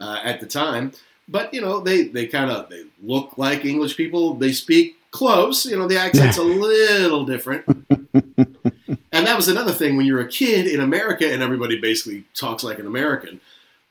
uh, 0.00 0.18
at 0.24 0.40
the 0.40 0.46
time, 0.46 0.92
but 1.30 1.52
you 1.54 1.60
know, 1.60 1.80
they 1.80 2.04
they 2.08 2.26
kind 2.26 2.50
of 2.50 2.68
they 2.68 2.84
look 3.02 3.38
like 3.38 3.64
English 3.64 3.96
people. 3.96 4.34
They 4.34 4.52
speak 4.52 4.96
close. 5.10 5.64
You 5.66 5.78
know, 5.78 5.88
the 5.88 5.98
accent's 5.98 6.38
a 6.38 6.42
little 6.42 7.24
different. 7.24 7.64
And 9.12 9.26
that 9.26 9.36
was 9.36 9.48
another 9.48 9.72
thing 9.72 9.96
when 9.96 10.06
you're 10.06 10.20
a 10.20 10.28
kid 10.28 10.66
in 10.66 10.80
America 10.80 11.30
and 11.30 11.42
everybody 11.42 11.80
basically 11.80 12.24
talks 12.34 12.62
like 12.62 12.78
an 12.78 12.86
American. 12.86 13.40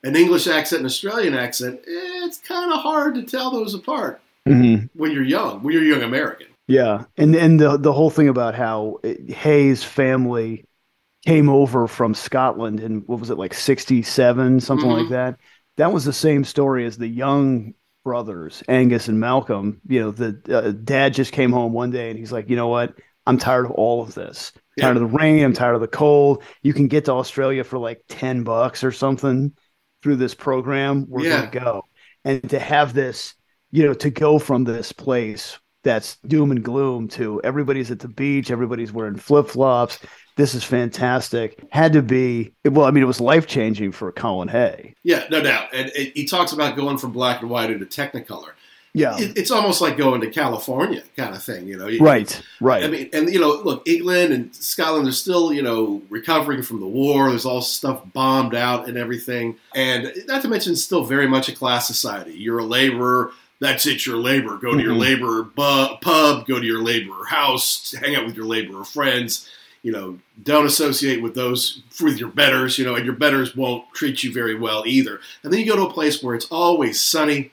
An 0.04 0.16
English 0.16 0.48
accent 0.48 0.80
and 0.80 0.86
Australian 0.86 1.34
accent, 1.34 1.82
it's 1.86 2.38
kind 2.38 2.72
of 2.72 2.80
hard 2.80 3.16
to 3.16 3.24
tell 3.24 3.52
those 3.52 3.74
apart 3.74 4.22
when 4.46 4.90
you're 4.98 5.24
young, 5.24 5.62
when 5.62 5.74
you're 5.74 5.84
a 5.84 5.88
young 5.88 6.04
American. 6.04 6.48
Yeah, 6.68 7.04
and 7.18 7.36
and 7.36 7.60
the 7.60 7.78
the 7.78 7.92
whole 7.92 8.10
thing 8.10 8.30
about 8.30 8.56
how 8.56 9.00
Hay's 9.28 9.84
family 9.84 10.64
came 11.26 11.50
over 11.50 11.88
from 11.88 12.14
Scotland 12.14 12.80
in 12.80 13.02
what 13.02 13.20
was 13.20 13.30
it 13.30 13.38
like 13.38 13.54
sixty 13.54 14.02
seven, 14.04 14.60
something 14.60 14.90
Mhm. 14.90 15.02
like 15.02 15.10
that. 15.10 15.38
That 15.80 15.94
was 15.94 16.04
the 16.04 16.12
same 16.14 16.44
story 16.44 16.86
as 16.86 16.98
the 16.98 17.08
Young 17.08 17.74
brothers, 18.04 18.62
Angus 18.68 19.08
and 19.08 19.18
Malcolm. 19.18 19.80
You 19.88 20.02
know, 20.02 20.12
the 20.12 20.38
uh, 20.50 20.72
dad 20.72 21.14
just 21.14 21.32
came 21.32 21.54
home 21.54 21.72
one 21.72 21.90
day 21.90 22.10
and 22.10 22.20
he's 22.20 22.34
like, 22.34 22.50
you 22.50 22.58
know 22.58 22.68
what? 22.68 22.96
I'm 23.26 23.38
tired 23.38 23.66
of 23.66 23.72
all 23.72 24.02
of 24.02 24.14
this. 24.14 24.52
Tired 24.78 24.98
of 24.98 25.02
the 25.02 25.18
rain. 25.18 25.44
I'm 25.44 25.54
tired 25.54 25.76
of 25.76 25.82
the 25.82 25.88
cold. 25.88 26.44
You 26.64 26.74
can 26.74 26.88
get 26.90 27.06
to 27.06 27.14
Australia 27.14 27.64
for 27.64 27.78
like 27.78 28.02
ten 28.10 28.44
bucks 28.44 28.84
or 28.84 28.92
something 28.92 29.54
through 30.04 30.18
this 30.18 30.34
program. 30.34 31.06
We're 31.08 31.24
Yeah. 31.24 31.46
gonna 31.46 31.66
go, 31.66 31.84
and 32.26 32.50
to 32.50 32.60
have 32.60 32.94
this, 32.94 33.36
you 33.72 33.86
know, 33.86 33.94
to 33.94 34.10
go 34.10 34.38
from 34.38 34.66
this 34.66 34.92
place 34.92 35.58
that's 35.84 36.18
doom 36.28 36.52
and 36.52 36.62
gloom 36.62 37.08
to 37.10 37.40
everybody's 37.44 37.90
at 37.90 38.00
the 38.00 38.10
beach, 38.10 38.52
everybody's 38.52 38.92
wearing 38.92 39.16
flip 39.16 39.48
flops. 39.48 40.00
This 40.40 40.56
is 40.56 40.64
fantastic. 40.64 41.60
Had 41.70 41.92
to 41.94 42.02
be 42.02 42.54
well. 42.64 42.86
I 42.86 42.92
mean, 42.92 43.04
it 43.04 43.08
was 43.08 43.20
life 43.20 43.46
changing 43.46 43.92
for 43.92 44.10
Colin 44.14 44.48
Hay. 44.48 44.96
Yeah, 45.04 45.26
no 45.30 45.42
doubt. 45.44 45.68
And 45.74 45.92
it, 45.94 46.16
he 46.16 46.24
talks 46.26 46.54
about 46.54 46.78
going 46.78 46.98
from 46.98 47.12
black 47.12 47.42
and 47.42 47.50
white 47.50 47.70
into 47.70 47.86
Technicolor. 47.86 48.52
Yeah, 48.94 49.18
It, 49.20 49.38
it's 49.38 49.52
almost 49.52 49.82
like 49.82 49.98
going 49.98 50.22
to 50.22 50.30
California 50.32 51.04
kind 51.18 51.36
of 51.36 51.44
thing, 51.44 51.68
you 51.68 51.76
know. 51.78 51.90
Right, 52.00 52.42
right. 52.62 52.86
I 52.86 52.88
mean, 52.88 53.10
and 53.12 53.32
you 53.32 53.40
know, 53.40 53.50
look, 53.64 53.86
England 53.86 54.32
and 54.32 54.56
Scotland 54.56 55.10
are 55.10 55.12
still, 55.12 55.52
you 55.52 55.62
know, 55.62 56.02
recovering 56.10 56.64
from 56.64 56.80
the 56.80 56.88
war. 56.88 57.30
There's 57.30 57.46
all 57.46 57.62
stuff 57.62 58.02
bombed 58.14 58.56
out 58.56 58.88
and 58.88 58.98
everything, 58.98 59.58
and 59.76 60.12
not 60.26 60.42
to 60.44 60.48
mention, 60.48 60.76
still 60.78 61.04
very 61.04 61.28
much 61.28 61.50
a 61.50 61.52
class 61.54 61.86
society. 61.86 62.32
You're 62.32 62.60
a 62.60 62.64
laborer. 62.66 63.32
That's 63.60 63.86
it. 63.86 64.06
You're 64.06 64.16
a 64.16 64.20
laborer. 64.22 64.56
Go 64.58 64.74
to 64.74 64.82
your 64.82 64.94
Mhm. 64.96 65.00
laborer 65.02 65.44
bu- 65.44 65.98
pub. 66.02 66.48
Go 66.48 66.62
to 66.62 66.66
your 66.66 66.82
laborer 66.82 67.26
house. 67.26 67.94
Hang 68.02 68.16
out 68.16 68.26
with 68.26 68.38
your 68.38 68.46
laborer 68.46 68.86
friends. 68.86 69.50
You 69.82 69.92
know, 69.92 70.20
don't 70.44 70.66
associate 70.66 71.22
with 71.22 71.36
those 71.36 71.82
with 72.02 72.20
your 72.20 72.30
betters. 72.30 72.78
You 72.78 72.86
know, 72.86 72.96
and 72.96 73.06
your 73.06 73.16
betters 73.16 73.56
won't 73.56 73.86
treat 73.94 74.24
you 74.24 74.34
very 74.34 74.56
well 74.56 74.84
either. 74.86 75.20
And 75.44 75.52
then 75.52 75.60
you 75.60 75.66
go 75.66 75.76
to 75.76 75.88
a 75.88 75.94
place 75.94 76.22
where 76.22 76.36
it's 76.36 76.48
always 76.52 77.02
sunny. 77.02 77.52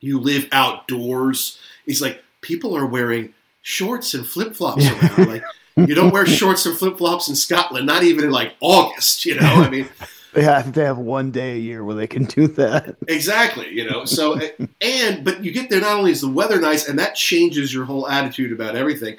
You 0.00 0.20
live 0.20 0.48
outdoors. 0.52 1.58
It's 1.86 2.00
like 2.00 2.22
people 2.40 2.76
are 2.76 2.86
wearing 2.86 3.34
shorts 3.62 4.14
and 4.14 4.26
flip 4.26 4.54
flops 4.54 4.86
around. 4.86 5.42
Like 5.76 5.88
you 5.88 5.94
don't 5.94 6.12
wear 6.12 6.24
shorts 6.24 6.66
and 6.66 6.76
flip 6.76 6.98
flops 6.98 7.28
in 7.28 7.34
Scotland, 7.34 7.86
not 7.86 8.04
even 8.04 8.24
in 8.24 8.30
like 8.30 8.54
August. 8.60 9.26
You 9.26 9.34
know, 9.34 9.46
I 9.46 9.68
mean, 9.68 9.88
yeah, 10.36 10.58
I 10.58 10.62
think 10.62 10.76
they 10.76 10.84
have 10.84 10.98
one 10.98 11.32
day 11.32 11.54
a 11.54 11.58
year 11.58 11.82
where 11.82 11.96
they 11.96 12.06
can 12.06 12.24
do 12.24 12.46
that. 12.48 12.96
exactly. 13.08 13.70
You 13.70 13.90
know, 13.90 14.04
so 14.04 14.38
and 14.80 15.24
but 15.24 15.44
you 15.44 15.50
get 15.50 15.70
there. 15.70 15.80
Not 15.80 15.98
only 15.98 16.12
is 16.12 16.20
the 16.20 16.28
weather 16.28 16.60
nice, 16.60 16.88
and 16.88 16.98
that 17.00 17.16
changes 17.16 17.74
your 17.74 17.84
whole 17.86 18.08
attitude 18.08 18.52
about 18.52 18.76
everything. 18.76 19.16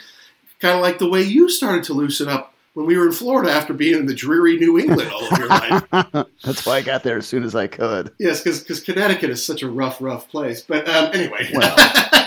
Kind 0.66 0.78
of 0.78 0.82
like 0.82 0.98
the 0.98 1.08
way 1.08 1.22
you 1.22 1.48
started 1.48 1.84
to 1.84 1.94
loosen 1.94 2.28
up 2.28 2.56
when 2.74 2.88
we 2.88 2.98
were 2.98 3.06
in 3.06 3.12
Florida 3.12 3.52
after 3.52 3.72
being 3.72 4.00
in 4.00 4.08
the 4.08 4.16
dreary 4.16 4.58
New 4.58 4.80
England 4.80 5.12
all 5.12 5.32
of 5.32 5.38
your 5.38 5.48
life. 5.48 5.84
That's 6.44 6.66
why 6.66 6.78
I 6.78 6.82
got 6.82 7.04
there 7.04 7.20
as 7.20 7.28
soon 7.28 7.44
as 7.44 7.54
I 7.54 7.68
could. 7.68 8.12
Yes, 8.18 8.42
because 8.42 8.80
Connecticut 8.80 9.30
is 9.30 9.46
such 9.46 9.62
a 9.62 9.70
rough, 9.70 10.02
rough 10.02 10.28
place. 10.28 10.62
But 10.62 10.90
um, 10.90 11.12
anyway, 11.14 11.52
well, 11.54 11.78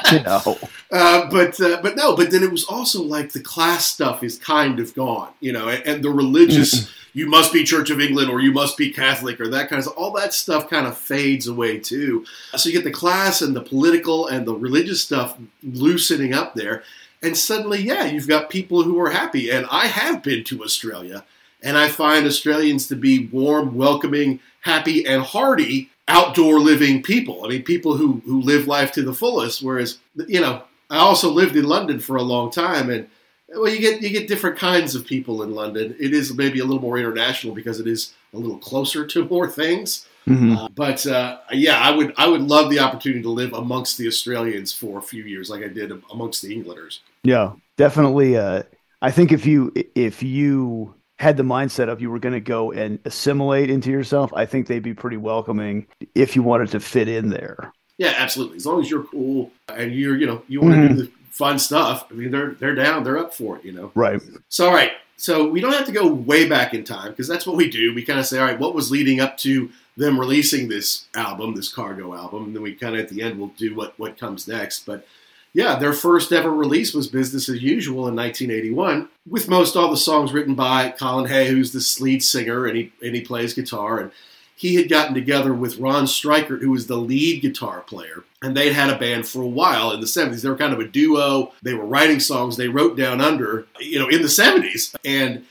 you 0.12 0.20
know. 0.20 0.56
Uh, 0.92 1.28
but 1.28 1.60
uh, 1.60 1.80
but 1.82 1.96
no, 1.96 2.14
but 2.14 2.30
then 2.30 2.44
it 2.44 2.52
was 2.52 2.62
also 2.62 3.02
like 3.02 3.32
the 3.32 3.40
class 3.40 3.86
stuff 3.86 4.22
is 4.22 4.38
kind 4.38 4.78
of 4.78 4.94
gone, 4.94 5.32
you 5.40 5.52
know, 5.52 5.68
and, 5.68 5.84
and 5.84 6.04
the 6.04 6.10
religious. 6.10 6.88
you 7.14 7.26
must 7.28 7.52
be 7.52 7.64
Church 7.64 7.90
of 7.90 7.98
England 8.00 8.30
or 8.30 8.40
you 8.40 8.52
must 8.52 8.76
be 8.76 8.92
Catholic 8.92 9.40
or 9.40 9.48
that 9.48 9.68
kind 9.68 9.78
of 9.78 9.84
stuff. 9.86 9.98
All 9.98 10.12
that 10.12 10.32
stuff 10.32 10.70
kind 10.70 10.86
of 10.86 10.96
fades 10.96 11.48
away 11.48 11.80
too. 11.80 12.24
So 12.54 12.68
you 12.68 12.72
get 12.72 12.84
the 12.84 12.92
class 12.92 13.42
and 13.42 13.56
the 13.56 13.62
political 13.62 14.28
and 14.28 14.46
the 14.46 14.54
religious 14.54 15.02
stuff 15.02 15.36
loosening 15.64 16.32
up 16.32 16.54
there. 16.54 16.84
And 17.22 17.36
suddenly, 17.36 17.82
yeah, 17.82 18.04
you've 18.06 18.28
got 18.28 18.50
people 18.50 18.82
who 18.82 19.00
are 19.00 19.10
happy. 19.10 19.50
And 19.50 19.66
I 19.70 19.86
have 19.86 20.22
been 20.22 20.44
to 20.44 20.62
Australia, 20.62 21.24
and 21.62 21.76
I 21.76 21.88
find 21.88 22.26
Australians 22.26 22.86
to 22.88 22.96
be 22.96 23.26
warm, 23.26 23.74
welcoming, 23.74 24.40
happy, 24.60 25.04
and 25.04 25.22
hearty 25.22 25.90
outdoor 26.06 26.60
living 26.60 27.02
people. 27.02 27.44
I 27.44 27.48
mean, 27.48 27.62
people 27.62 27.96
who, 27.96 28.22
who 28.24 28.40
live 28.40 28.66
life 28.66 28.92
to 28.92 29.02
the 29.02 29.14
fullest. 29.14 29.62
Whereas, 29.62 29.98
you 30.26 30.40
know, 30.40 30.62
I 30.90 30.98
also 30.98 31.30
lived 31.30 31.56
in 31.56 31.64
London 31.64 32.00
for 32.00 32.16
a 32.16 32.22
long 32.22 32.50
time, 32.50 32.88
and 32.90 33.08
well, 33.48 33.68
you 33.68 33.78
get 33.78 34.02
you 34.02 34.10
get 34.10 34.28
different 34.28 34.58
kinds 34.58 34.94
of 34.94 35.06
people 35.06 35.42
in 35.42 35.54
London. 35.54 35.96
It 35.98 36.12
is 36.12 36.34
maybe 36.34 36.60
a 36.60 36.64
little 36.64 36.82
more 36.82 36.98
international 36.98 37.54
because 37.54 37.80
it 37.80 37.86
is 37.86 38.14
a 38.32 38.38
little 38.38 38.58
closer 38.58 39.06
to 39.06 39.24
more 39.28 39.48
things. 39.48 40.06
Mm-hmm. 40.26 40.56
Uh, 40.56 40.68
but 40.74 41.06
uh, 41.06 41.38
yeah, 41.52 41.78
I 41.78 41.90
would 41.90 42.12
I 42.16 42.28
would 42.28 42.42
love 42.42 42.70
the 42.70 42.80
opportunity 42.80 43.22
to 43.22 43.30
live 43.30 43.52
amongst 43.52 43.96
the 43.96 44.06
Australians 44.06 44.72
for 44.72 44.98
a 44.98 45.02
few 45.02 45.24
years, 45.24 45.48
like 45.48 45.62
I 45.62 45.68
did 45.68 45.90
amongst 46.10 46.42
the 46.42 46.54
Englanders. 46.54 47.00
Yeah, 47.24 47.52
definitely. 47.76 48.36
Uh, 48.36 48.62
I 49.02 49.10
think 49.10 49.32
if 49.32 49.46
you 49.46 49.72
if 49.94 50.22
you 50.22 50.94
had 51.18 51.36
the 51.36 51.42
mindset 51.42 51.88
of 51.88 52.00
you 52.00 52.10
were 52.10 52.18
going 52.18 52.34
to 52.34 52.40
go 52.40 52.72
and 52.72 52.98
assimilate 53.04 53.70
into 53.70 53.90
yourself, 53.90 54.32
I 54.34 54.46
think 54.46 54.66
they'd 54.66 54.82
be 54.82 54.94
pretty 54.94 55.16
welcoming 55.16 55.86
if 56.14 56.36
you 56.36 56.42
wanted 56.42 56.70
to 56.70 56.80
fit 56.80 57.08
in 57.08 57.28
there. 57.30 57.72
Yeah, 57.98 58.14
absolutely. 58.16 58.56
As 58.56 58.66
long 58.66 58.80
as 58.80 58.90
you're 58.90 59.02
cool 59.04 59.50
and 59.68 59.92
you're, 59.92 60.16
you 60.16 60.26
know, 60.26 60.42
you 60.46 60.60
want 60.60 60.74
to 60.74 60.80
mm-hmm. 60.80 60.94
do 60.94 61.02
the 61.02 61.12
fun 61.30 61.58
stuff. 61.58 62.06
I 62.10 62.14
mean, 62.14 62.30
they're 62.30 62.52
they're 62.52 62.74
down, 62.74 63.04
they're 63.04 63.18
up 63.18 63.34
for 63.34 63.56
it, 63.56 63.64
you 63.64 63.72
know. 63.72 63.90
Right. 63.94 64.20
So, 64.48 64.68
all 64.68 64.74
right. 64.74 64.92
So 65.16 65.48
we 65.48 65.60
don't 65.60 65.72
have 65.72 65.86
to 65.86 65.92
go 65.92 66.06
way 66.06 66.48
back 66.48 66.74
in 66.74 66.84
time 66.84 67.10
because 67.10 67.26
that's 67.26 67.44
what 67.44 67.56
we 67.56 67.68
do. 67.68 67.92
We 67.92 68.04
kind 68.04 68.20
of 68.20 68.26
say, 68.26 68.38
all 68.38 68.46
right, 68.46 68.58
what 68.58 68.72
was 68.72 68.92
leading 68.92 69.18
up 69.18 69.36
to 69.38 69.68
them 69.96 70.18
releasing 70.18 70.68
this 70.68 71.08
album, 71.16 71.56
this 71.56 71.72
Cargo 71.72 72.14
album, 72.14 72.44
and 72.44 72.54
then 72.54 72.62
we 72.62 72.72
kind 72.72 72.94
of 72.94 73.00
at 73.00 73.08
the 73.08 73.22
end 73.22 73.36
we'll 73.36 73.48
do 73.56 73.74
what 73.74 73.98
what 73.98 74.16
comes 74.16 74.46
next. 74.46 74.86
But 74.86 75.04
yeah, 75.52 75.76
their 75.76 75.92
first 75.92 76.32
ever 76.32 76.52
release 76.52 76.94
was 76.94 77.08
Business 77.08 77.48
as 77.48 77.62
Usual 77.62 78.06
in 78.06 78.14
1981, 78.14 79.08
with 79.28 79.48
most 79.48 79.76
all 79.76 79.90
the 79.90 79.96
songs 79.96 80.32
written 80.32 80.54
by 80.54 80.90
Colin 80.90 81.28
Hay, 81.28 81.48
who's 81.48 81.72
the 81.72 82.04
lead 82.04 82.22
singer, 82.22 82.66
and 82.66 82.76
he 82.76 82.92
and 83.02 83.14
he 83.14 83.22
plays 83.22 83.54
guitar. 83.54 83.98
And 83.98 84.10
he 84.56 84.74
had 84.74 84.88
gotten 84.88 85.14
together 85.14 85.54
with 85.54 85.78
Ron 85.78 86.04
Strykert, 86.04 86.60
who 86.60 86.70
was 86.70 86.86
the 86.86 86.96
lead 86.96 87.42
guitar 87.42 87.80
player, 87.80 88.24
and 88.42 88.56
they'd 88.56 88.72
had 88.72 88.90
a 88.90 88.98
band 88.98 89.26
for 89.26 89.40
a 89.40 89.48
while 89.48 89.92
in 89.92 90.00
the 90.00 90.06
70s. 90.06 90.42
They 90.42 90.48
were 90.48 90.56
kind 90.56 90.72
of 90.72 90.80
a 90.80 90.88
duo. 90.88 91.52
They 91.62 91.74
were 91.74 91.86
writing 91.86 92.20
songs 92.20 92.56
they 92.56 92.68
wrote 92.68 92.96
down 92.96 93.20
under, 93.20 93.66
you 93.80 93.98
know, 93.98 94.08
in 94.08 94.22
the 94.22 94.28
70s. 94.28 94.94
And 95.04 95.44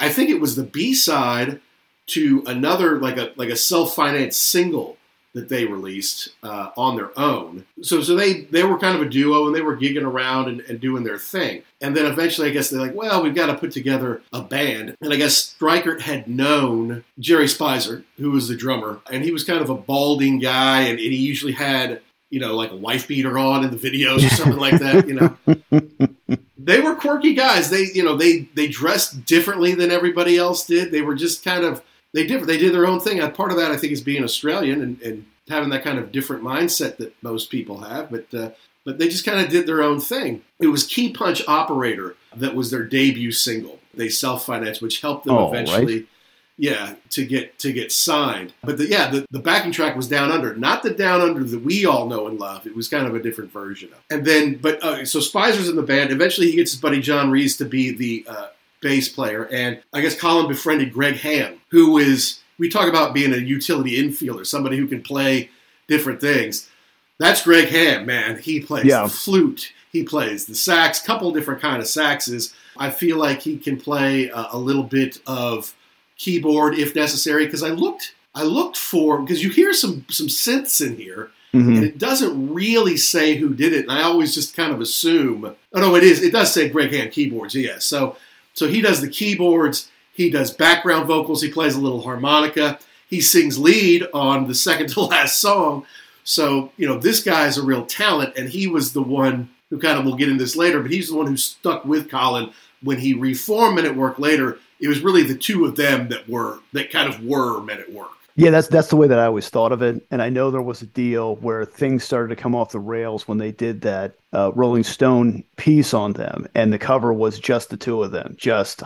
I 0.00 0.08
think 0.08 0.30
it 0.30 0.40
was 0.40 0.56
the 0.56 0.62
B 0.62 0.94
side 0.94 1.60
to 2.06 2.42
another 2.46 2.98
like 2.98 3.16
a 3.16 3.32
like 3.36 3.48
a 3.48 3.56
self-financed 3.56 4.40
single 4.40 4.98
that 5.34 5.48
they 5.48 5.64
released 5.64 6.30
uh, 6.42 6.70
on 6.76 6.96
their 6.96 7.16
own. 7.18 7.66
So 7.82 8.02
so 8.02 8.14
they 8.14 8.42
they 8.42 8.64
were 8.64 8.78
kind 8.78 8.96
of 8.96 9.02
a 9.02 9.10
duo 9.10 9.46
and 9.46 9.54
they 9.54 9.60
were 9.60 9.76
gigging 9.76 10.04
around 10.04 10.48
and, 10.48 10.60
and, 10.62 10.80
doing 10.80 11.04
their 11.04 11.18
thing. 11.18 11.62
And 11.80 11.96
then 11.96 12.06
eventually, 12.06 12.48
I 12.48 12.52
guess 12.52 12.70
they're 12.70 12.80
like, 12.80 12.94
well, 12.94 13.22
we've 13.22 13.34
got 13.34 13.46
to 13.46 13.54
put 13.54 13.72
together 13.72 14.22
a 14.32 14.42
band. 14.42 14.96
And 15.00 15.12
I 15.12 15.16
guess 15.16 15.54
Strykert 15.54 16.00
had 16.00 16.28
known 16.28 17.04
Jerry 17.18 17.46
Speiser, 17.46 18.04
who 18.16 18.30
was 18.30 18.48
the 18.48 18.56
drummer, 18.56 19.00
and 19.10 19.24
he 19.24 19.32
was 19.32 19.44
kind 19.44 19.60
of 19.60 19.70
a 19.70 19.74
balding 19.74 20.38
guy, 20.38 20.82
and, 20.82 20.98
and 20.98 21.12
he 21.12 21.16
usually 21.16 21.52
had 21.52 22.00
you 22.30 22.40
know, 22.40 22.56
like 22.56 22.72
a 22.72 22.76
wife 22.76 23.06
beater 23.06 23.38
on 23.38 23.64
in 23.64 23.70
the 23.70 23.76
videos 23.76 24.26
or 24.26 24.28
something 24.30 24.58
like 24.58 24.80
that, 24.80 25.06
you 25.06 25.14
know. 25.14 26.38
they 26.58 26.80
were 26.80 26.96
quirky 26.96 27.32
guys. 27.32 27.70
They, 27.70 27.84
you 27.94 28.02
know, 28.02 28.16
they 28.16 28.48
they 28.54 28.66
dressed 28.66 29.24
differently 29.24 29.74
than 29.76 29.92
everybody 29.92 30.36
else 30.36 30.66
did. 30.66 30.90
They 30.90 31.02
were 31.02 31.14
just 31.14 31.44
kind 31.44 31.64
of 31.64 31.82
they 32.14 32.26
did 32.26 32.44
they 32.44 32.56
did 32.56 32.72
their 32.72 32.86
own 32.86 33.00
thing. 33.00 33.20
And 33.20 33.34
part 33.34 33.50
of 33.50 33.58
that, 33.58 33.70
I 33.70 33.76
think, 33.76 33.92
is 33.92 34.00
being 34.00 34.24
Australian 34.24 34.80
and, 34.80 35.02
and 35.02 35.26
having 35.48 35.68
that 35.70 35.84
kind 35.84 35.98
of 35.98 36.12
different 36.12 36.42
mindset 36.42 36.96
that 36.96 37.14
most 37.22 37.50
people 37.50 37.80
have. 37.80 38.10
But 38.10 38.32
uh, 38.32 38.50
but 38.84 38.98
they 38.98 39.08
just 39.08 39.26
kind 39.26 39.44
of 39.44 39.50
did 39.50 39.66
their 39.66 39.82
own 39.82 40.00
thing. 40.00 40.42
It 40.60 40.68
was 40.68 40.86
Key 40.86 41.12
Punch 41.12 41.42
Operator 41.46 42.16
that 42.36 42.54
was 42.54 42.70
their 42.70 42.84
debut 42.84 43.32
single. 43.32 43.80
They 43.92 44.08
self 44.08 44.46
financed, 44.46 44.80
which 44.80 45.00
helped 45.00 45.24
them 45.24 45.34
oh, 45.34 45.48
eventually. 45.48 45.96
Right. 45.96 46.08
Yeah, 46.56 46.94
to 47.10 47.26
get 47.26 47.58
to 47.58 47.72
get 47.72 47.90
signed. 47.90 48.52
But 48.62 48.78
the, 48.78 48.86
yeah, 48.86 49.10
the, 49.10 49.26
the 49.28 49.40
backing 49.40 49.72
track 49.72 49.96
was 49.96 50.06
Down 50.06 50.30
Under, 50.30 50.54
not 50.54 50.84
the 50.84 50.90
Down 50.90 51.20
Under 51.20 51.42
that 51.42 51.64
we 51.64 51.84
all 51.84 52.06
know 52.06 52.28
and 52.28 52.38
love. 52.38 52.64
It 52.64 52.76
was 52.76 52.86
kind 52.86 53.08
of 53.08 53.16
a 53.16 53.20
different 53.20 53.50
version 53.50 53.92
of. 53.92 53.98
And 54.08 54.24
then, 54.24 54.58
but 54.58 54.80
uh, 54.80 55.04
so 55.04 55.18
Speiser's 55.18 55.68
in 55.68 55.74
the 55.74 55.82
band. 55.82 56.12
Eventually, 56.12 56.48
he 56.48 56.56
gets 56.56 56.70
his 56.70 56.80
buddy 56.80 57.00
John 57.00 57.32
Rees 57.32 57.56
to 57.56 57.64
be 57.64 57.90
the 57.90 58.24
uh, 58.28 58.46
bass 58.84 59.08
player. 59.08 59.48
And 59.50 59.82
I 59.92 60.02
guess 60.02 60.16
Colin 60.16 60.46
befriended 60.46 60.92
Greg 60.92 61.16
Ham, 61.16 61.60
who 61.70 61.98
is, 61.98 62.40
we 62.58 62.68
talk 62.68 62.88
about 62.88 63.14
being 63.14 63.32
a 63.32 63.38
utility 63.38 64.00
infielder, 64.00 64.46
somebody 64.46 64.76
who 64.76 64.86
can 64.86 65.02
play 65.02 65.50
different 65.88 66.20
things. 66.20 66.70
That's 67.18 67.42
Greg 67.42 67.68
Ham, 67.68 68.06
man. 68.06 68.38
He 68.38 68.60
plays 68.60 68.84
yeah. 68.84 69.04
the 69.04 69.08
flute, 69.08 69.72
he 69.90 70.04
plays 70.04 70.44
the 70.44 70.54
sax, 70.54 71.00
couple 71.00 71.32
different 71.32 71.62
kind 71.62 71.80
of 71.80 71.88
saxes. 71.88 72.52
I 72.76 72.90
feel 72.90 73.16
like 73.16 73.40
he 73.40 73.56
can 73.56 73.80
play 73.80 74.28
a, 74.28 74.48
a 74.52 74.58
little 74.58 74.82
bit 74.82 75.18
of 75.26 75.74
keyboard 76.16 76.74
if 76.74 76.94
necessary 76.94 77.46
because 77.46 77.62
I 77.62 77.70
looked 77.70 78.14
I 78.34 78.44
looked 78.44 78.76
for 78.76 79.20
because 79.20 79.42
you 79.42 79.50
hear 79.50 79.72
some 79.72 80.04
some 80.08 80.28
synths 80.28 80.84
in 80.84 80.96
here 80.96 81.30
mm-hmm. 81.52 81.74
and 81.74 81.84
it 81.84 81.98
doesn't 81.98 82.54
really 82.54 82.96
say 82.96 83.36
who 83.36 83.52
did 83.52 83.72
it 83.72 83.82
and 83.82 83.92
I 83.92 84.02
always 84.02 84.32
just 84.32 84.54
kind 84.54 84.72
of 84.72 84.80
assume 84.80 85.44
oh 85.72 85.80
no 85.80 85.96
it 85.96 86.04
is 86.04 86.22
it 86.22 86.32
does 86.32 86.54
say 86.54 86.68
Greg 86.68 86.92
Ham 86.92 87.10
keyboards 87.10 87.56
yes 87.56 87.84
so 87.84 88.16
so 88.54 88.68
he 88.68 88.80
does 88.80 89.00
the 89.00 89.08
keyboards, 89.08 89.90
he 90.12 90.30
does 90.30 90.52
background 90.52 91.06
vocals, 91.06 91.42
he 91.42 91.50
plays 91.50 91.74
a 91.74 91.80
little 91.80 92.02
harmonica, 92.02 92.78
he 93.08 93.20
sings 93.20 93.58
lead 93.58 94.06
on 94.14 94.46
the 94.46 94.54
second 94.54 94.88
to 94.90 95.00
last 95.02 95.40
song. 95.40 95.86
So, 96.22 96.72
you 96.78 96.86
know, 96.86 96.98
this 96.98 97.22
guy 97.22 97.46
is 97.46 97.58
a 97.58 97.62
real 97.62 97.84
talent, 97.84 98.34
and 98.36 98.48
he 98.48 98.66
was 98.66 98.92
the 98.92 99.02
one 99.02 99.50
who 99.68 99.78
kind 99.78 99.98
of, 99.98 100.04
we'll 100.04 100.16
get 100.16 100.28
into 100.28 100.42
this 100.42 100.56
later, 100.56 100.80
but 100.80 100.90
he's 100.90 101.08
the 101.08 101.16
one 101.16 101.26
who 101.26 101.36
stuck 101.36 101.84
with 101.84 102.10
Colin 102.10 102.52
when 102.82 102.98
he 102.98 103.12
reformed 103.12 103.76
Men 103.76 103.86
at 103.86 103.96
Work 103.96 104.18
later. 104.18 104.58
It 104.80 104.88
was 104.88 105.00
really 105.00 105.22
the 105.22 105.36
two 105.36 105.64
of 105.64 105.76
them 105.76 106.08
that 106.08 106.28
were, 106.28 106.60
that 106.72 106.90
kind 106.90 107.08
of 107.08 107.24
were 107.24 107.60
Men 107.60 107.80
at 107.80 107.92
Work. 107.92 108.10
Yeah, 108.36 108.50
that's 108.50 108.66
that's 108.66 108.88
the 108.88 108.96
way 108.96 109.06
that 109.06 109.18
I 109.18 109.26
always 109.26 109.48
thought 109.48 109.70
of 109.70 109.80
it. 109.82 110.04
And 110.10 110.20
I 110.20 110.28
know 110.28 110.50
there 110.50 110.60
was 110.60 110.82
a 110.82 110.86
deal 110.86 111.36
where 111.36 111.64
things 111.64 112.02
started 112.02 112.34
to 112.34 112.40
come 112.42 112.54
off 112.56 112.72
the 112.72 112.80
rails 112.80 113.28
when 113.28 113.38
they 113.38 113.52
did 113.52 113.82
that 113.82 114.16
uh, 114.32 114.50
Rolling 114.54 114.82
Stone 114.82 115.44
piece 115.56 115.94
on 115.94 116.14
them, 116.14 116.48
and 116.54 116.72
the 116.72 116.78
cover 116.78 117.12
was 117.12 117.38
just 117.38 117.70
the 117.70 117.76
two 117.76 118.02
of 118.02 118.10
them, 118.10 118.34
just 118.36 118.82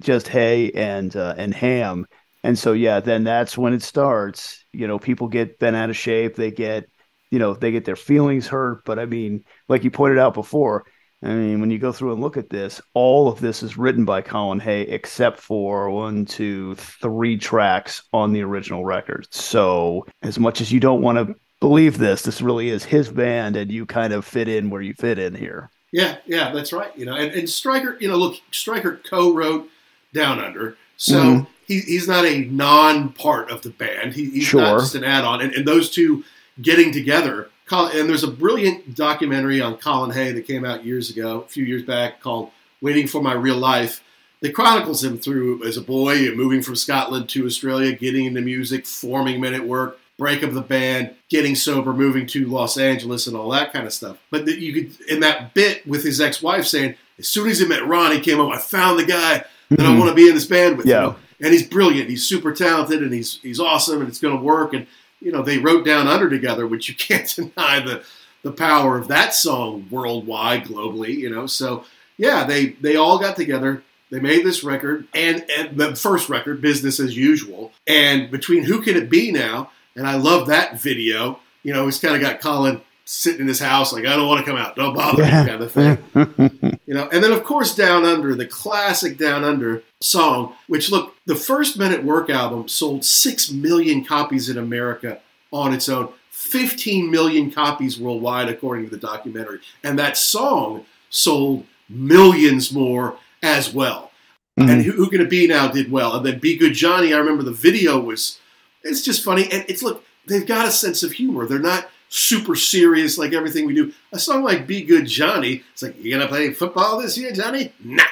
just 0.00 0.28
Hay 0.28 0.70
and 0.72 1.16
uh, 1.16 1.34
and 1.38 1.54
Ham. 1.54 2.06
And 2.42 2.58
so 2.58 2.72
yeah, 2.74 3.00
then 3.00 3.24
that's 3.24 3.56
when 3.56 3.72
it 3.72 3.82
starts. 3.82 4.64
You 4.72 4.86
know, 4.86 4.98
people 4.98 5.28
get 5.28 5.58
bent 5.58 5.76
out 5.76 5.88
of 5.90 5.96
shape. 5.96 6.36
They 6.36 6.50
get, 6.50 6.84
you 7.30 7.38
know, 7.38 7.54
they 7.54 7.70
get 7.70 7.86
their 7.86 7.96
feelings 7.96 8.46
hurt. 8.48 8.84
But 8.84 8.98
I 8.98 9.06
mean, 9.06 9.44
like 9.68 9.82
you 9.82 9.90
pointed 9.90 10.18
out 10.18 10.34
before, 10.34 10.84
I 11.22 11.28
mean, 11.28 11.60
when 11.60 11.70
you 11.70 11.78
go 11.78 11.92
through 11.92 12.12
and 12.12 12.20
look 12.22 12.38
at 12.38 12.48
this, 12.48 12.80
all 12.94 13.28
of 13.28 13.40
this 13.40 13.62
is 13.62 13.76
written 13.76 14.06
by 14.06 14.22
Colin 14.22 14.58
Hay 14.60 14.82
except 14.82 15.38
for 15.38 15.90
one, 15.90 16.24
two, 16.24 16.74
three 16.76 17.36
tracks 17.36 18.02
on 18.14 18.32
the 18.32 18.42
original 18.42 18.84
record. 18.84 19.26
So, 19.30 20.06
as 20.22 20.38
much 20.38 20.62
as 20.62 20.72
you 20.72 20.80
don't 20.80 21.02
want 21.02 21.18
to 21.18 21.34
believe 21.60 21.98
this, 21.98 22.22
this 22.22 22.40
really 22.40 22.70
is 22.70 22.84
his 22.84 23.10
band, 23.10 23.54
and 23.56 23.70
you 23.70 23.84
kind 23.84 24.14
of 24.14 24.24
fit 24.24 24.48
in 24.48 24.70
where 24.70 24.80
you 24.80 24.94
fit 24.94 25.18
in 25.18 25.34
here. 25.34 25.70
Yeah, 25.92 26.16
yeah, 26.24 26.52
that's 26.52 26.72
right. 26.72 26.96
You 26.96 27.04
know, 27.04 27.16
and, 27.16 27.32
and 27.32 27.48
Stryker, 27.48 27.98
you 28.00 28.08
know, 28.08 28.16
look, 28.16 28.36
Stryker 28.50 29.00
co-wrote 29.08 29.68
Down 30.14 30.38
Under, 30.38 30.78
so 30.96 31.16
mm-hmm. 31.16 31.44
he, 31.66 31.80
he's 31.80 32.08
not 32.08 32.24
a 32.24 32.44
non-part 32.46 33.50
of 33.50 33.60
the 33.60 33.70
band. 33.70 34.14
He, 34.14 34.30
he's 34.30 34.44
sure. 34.44 34.62
not 34.62 34.80
just 34.80 34.94
an 34.94 35.04
add-on, 35.04 35.42
and, 35.42 35.52
and 35.52 35.68
those 35.68 35.90
two 35.90 36.24
getting 36.62 36.92
together 36.92 37.50
and 37.72 38.08
there's 38.08 38.24
a 38.24 38.30
brilliant 38.30 38.94
documentary 38.94 39.60
on 39.60 39.76
Colin 39.76 40.10
Hay 40.10 40.32
that 40.32 40.46
came 40.46 40.64
out 40.64 40.84
years 40.84 41.10
ago, 41.10 41.42
a 41.42 41.48
few 41.48 41.64
years 41.64 41.82
back, 41.82 42.20
called 42.20 42.50
"Waiting 42.80 43.06
for 43.06 43.22
My 43.22 43.32
Real 43.32 43.56
Life." 43.56 44.02
That 44.40 44.54
chronicles 44.54 45.04
him 45.04 45.18
through 45.18 45.66
as 45.66 45.76
a 45.76 45.82
boy, 45.82 46.30
moving 46.30 46.62
from 46.62 46.74
Scotland 46.74 47.28
to 47.28 47.44
Australia, 47.44 47.92
getting 47.92 48.24
into 48.24 48.40
music, 48.40 48.86
forming 48.86 49.38
Men 49.38 49.52
at 49.52 49.66
Work, 49.66 49.98
break 50.16 50.42
up 50.42 50.52
the 50.52 50.62
band, 50.62 51.10
getting 51.28 51.54
sober, 51.54 51.92
moving 51.92 52.26
to 52.28 52.46
Los 52.46 52.78
Angeles, 52.78 53.26
and 53.26 53.36
all 53.36 53.50
that 53.50 53.72
kind 53.72 53.86
of 53.86 53.92
stuff. 53.92 54.16
But 54.30 54.46
that 54.46 54.58
you 54.58 54.72
could, 54.72 55.00
in 55.10 55.20
that 55.20 55.52
bit 55.52 55.86
with 55.86 56.02
his 56.04 56.20
ex-wife 56.20 56.66
saying, 56.66 56.94
as 57.18 57.28
soon 57.28 57.50
as 57.50 57.58
he 57.58 57.66
met 57.66 57.86
Ron, 57.86 58.12
he 58.12 58.20
came 58.20 58.38
home. 58.38 58.50
I 58.50 58.58
found 58.58 58.98
the 58.98 59.04
guy 59.04 59.44
that 59.68 59.78
mm-hmm. 59.78 59.86
I 59.86 59.98
want 59.98 60.08
to 60.08 60.14
be 60.14 60.28
in 60.28 60.34
this 60.34 60.46
band 60.46 60.78
with. 60.78 60.86
Yeah. 60.86 61.00
You 61.00 61.06
know? 61.08 61.16
And 61.42 61.52
he's 61.52 61.66
brilliant. 61.66 62.10
He's 62.10 62.26
super 62.26 62.52
talented, 62.52 63.02
and 63.02 63.12
he's 63.12 63.40
he's 63.40 63.60
awesome, 63.60 64.00
and 64.00 64.08
it's 64.08 64.20
going 64.20 64.36
to 64.36 64.42
work. 64.42 64.74
And 64.74 64.86
you 65.20 65.32
know, 65.32 65.42
they 65.42 65.58
wrote 65.58 65.84
down 65.84 66.08
under 66.08 66.28
together, 66.28 66.66
which 66.66 66.88
you 66.88 66.94
can't 66.98 67.28
deny 67.34 67.80
the 67.80 68.04
the 68.42 68.52
power 68.52 68.96
of 68.96 69.08
that 69.08 69.34
song 69.34 69.86
worldwide, 69.90 70.64
globally. 70.64 71.16
You 71.16 71.30
know, 71.30 71.46
so 71.46 71.84
yeah, 72.16 72.44
they 72.44 72.70
they 72.80 72.96
all 72.96 73.18
got 73.18 73.36
together. 73.36 73.82
They 74.10 74.18
made 74.18 74.44
this 74.44 74.64
record 74.64 75.06
and, 75.14 75.44
and 75.56 75.76
the 75.76 75.94
first 75.94 76.28
record, 76.28 76.60
Business 76.60 76.98
as 76.98 77.16
Usual. 77.16 77.72
And 77.86 78.28
between 78.28 78.64
Who 78.64 78.82
Can 78.82 78.96
It 78.96 79.08
Be 79.08 79.30
Now, 79.30 79.70
and 79.94 80.04
I 80.04 80.16
love 80.16 80.48
that 80.48 80.80
video, 80.80 81.38
you 81.62 81.72
know, 81.72 81.86
it's 81.86 82.00
kind 82.00 82.16
of 82.16 82.20
got 82.20 82.40
Colin 82.40 82.80
sitting 83.10 83.40
in 83.40 83.48
his 83.48 83.58
house, 83.58 83.92
like, 83.92 84.06
I 84.06 84.14
don't 84.14 84.28
want 84.28 84.44
to 84.44 84.48
come 84.48 84.56
out, 84.56 84.76
don't 84.76 84.94
bother 84.94 85.24
me, 85.24 85.30
kind 85.30 85.62
of 85.62 85.72
thing. 85.72 85.98
you 86.86 86.94
know, 86.94 87.08
and 87.12 87.24
then 87.24 87.32
of 87.32 87.42
course 87.42 87.74
Down 87.74 88.04
Under, 88.04 88.36
the 88.36 88.46
classic 88.46 89.18
Down 89.18 89.42
Under 89.42 89.82
song, 90.00 90.54
which 90.68 90.92
look, 90.92 91.16
the 91.26 91.34
first 91.34 91.76
Men 91.76 91.92
at 91.92 92.04
Work 92.04 92.30
album 92.30 92.68
sold 92.68 93.04
six 93.04 93.50
million 93.50 94.04
copies 94.04 94.48
in 94.48 94.56
America 94.56 95.20
on 95.52 95.74
its 95.74 95.88
own, 95.88 96.12
15 96.30 97.10
million 97.10 97.50
copies 97.50 97.98
worldwide, 97.98 98.48
according 98.48 98.84
to 98.84 98.90
the 98.90 98.96
documentary. 98.96 99.58
And 99.82 99.98
that 99.98 100.16
song 100.16 100.86
sold 101.10 101.66
millions 101.88 102.72
more 102.72 103.18
as 103.42 103.74
well. 103.74 104.12
Mm-hmm. 104.58 104.70
And 104.70 104.82
who, 104.84 104.92
who 104.92 105.10
can 105.10 105.20
it 105.20 105.30
be 105.30 105.48
now 105.48 105.66
did 105.66 105.90
well. 105.90 106.14
And 106.14 106.24
then 106.24 106.38
Be 106.38 106.56
Good 106.56 106.74
Johnny, 106.74 107.12
I 107.12 107.18
remember 107.18 107.42
the 107.42 107.50
video 107.50 107.98
was, 107.98 108.38
it's 108.84 109.02
just 109.02 109.24
funny. 109.24 109.50
And 109.50 109.64
it's, 109.68 109.82
look, 109.82 110.04
they've 110.28 110.46
got 110.46 110.68
a 110.68 110.70
sense 110.70 111.02
of 111.02 111.12
humor. 111.12 111.46
They're 111.46 111.58
not 111.58 111.88
super 112.10 112.56
serious 112.56 113.16
like 113.16 113.32
everything 113.32 113.66
we 113.66 113.74
do. 113.74 113.92
A 114.12 114.18
song 114.18 114.42
like 114.42 114.66
Be 114.66 114.82
Good 114.82 115.06
Johnny, 115.06 115.62
it's 115.72 115.82
like, 115.82 115.98
you 116.02 116.12
gonna 116.12 116.28
play 116.28 116.52
football 116.52 117.00
this 117.00 117.16
year, 117.16 117.32
Johnny? 117.32 117.72
Nah. 117.82 118.02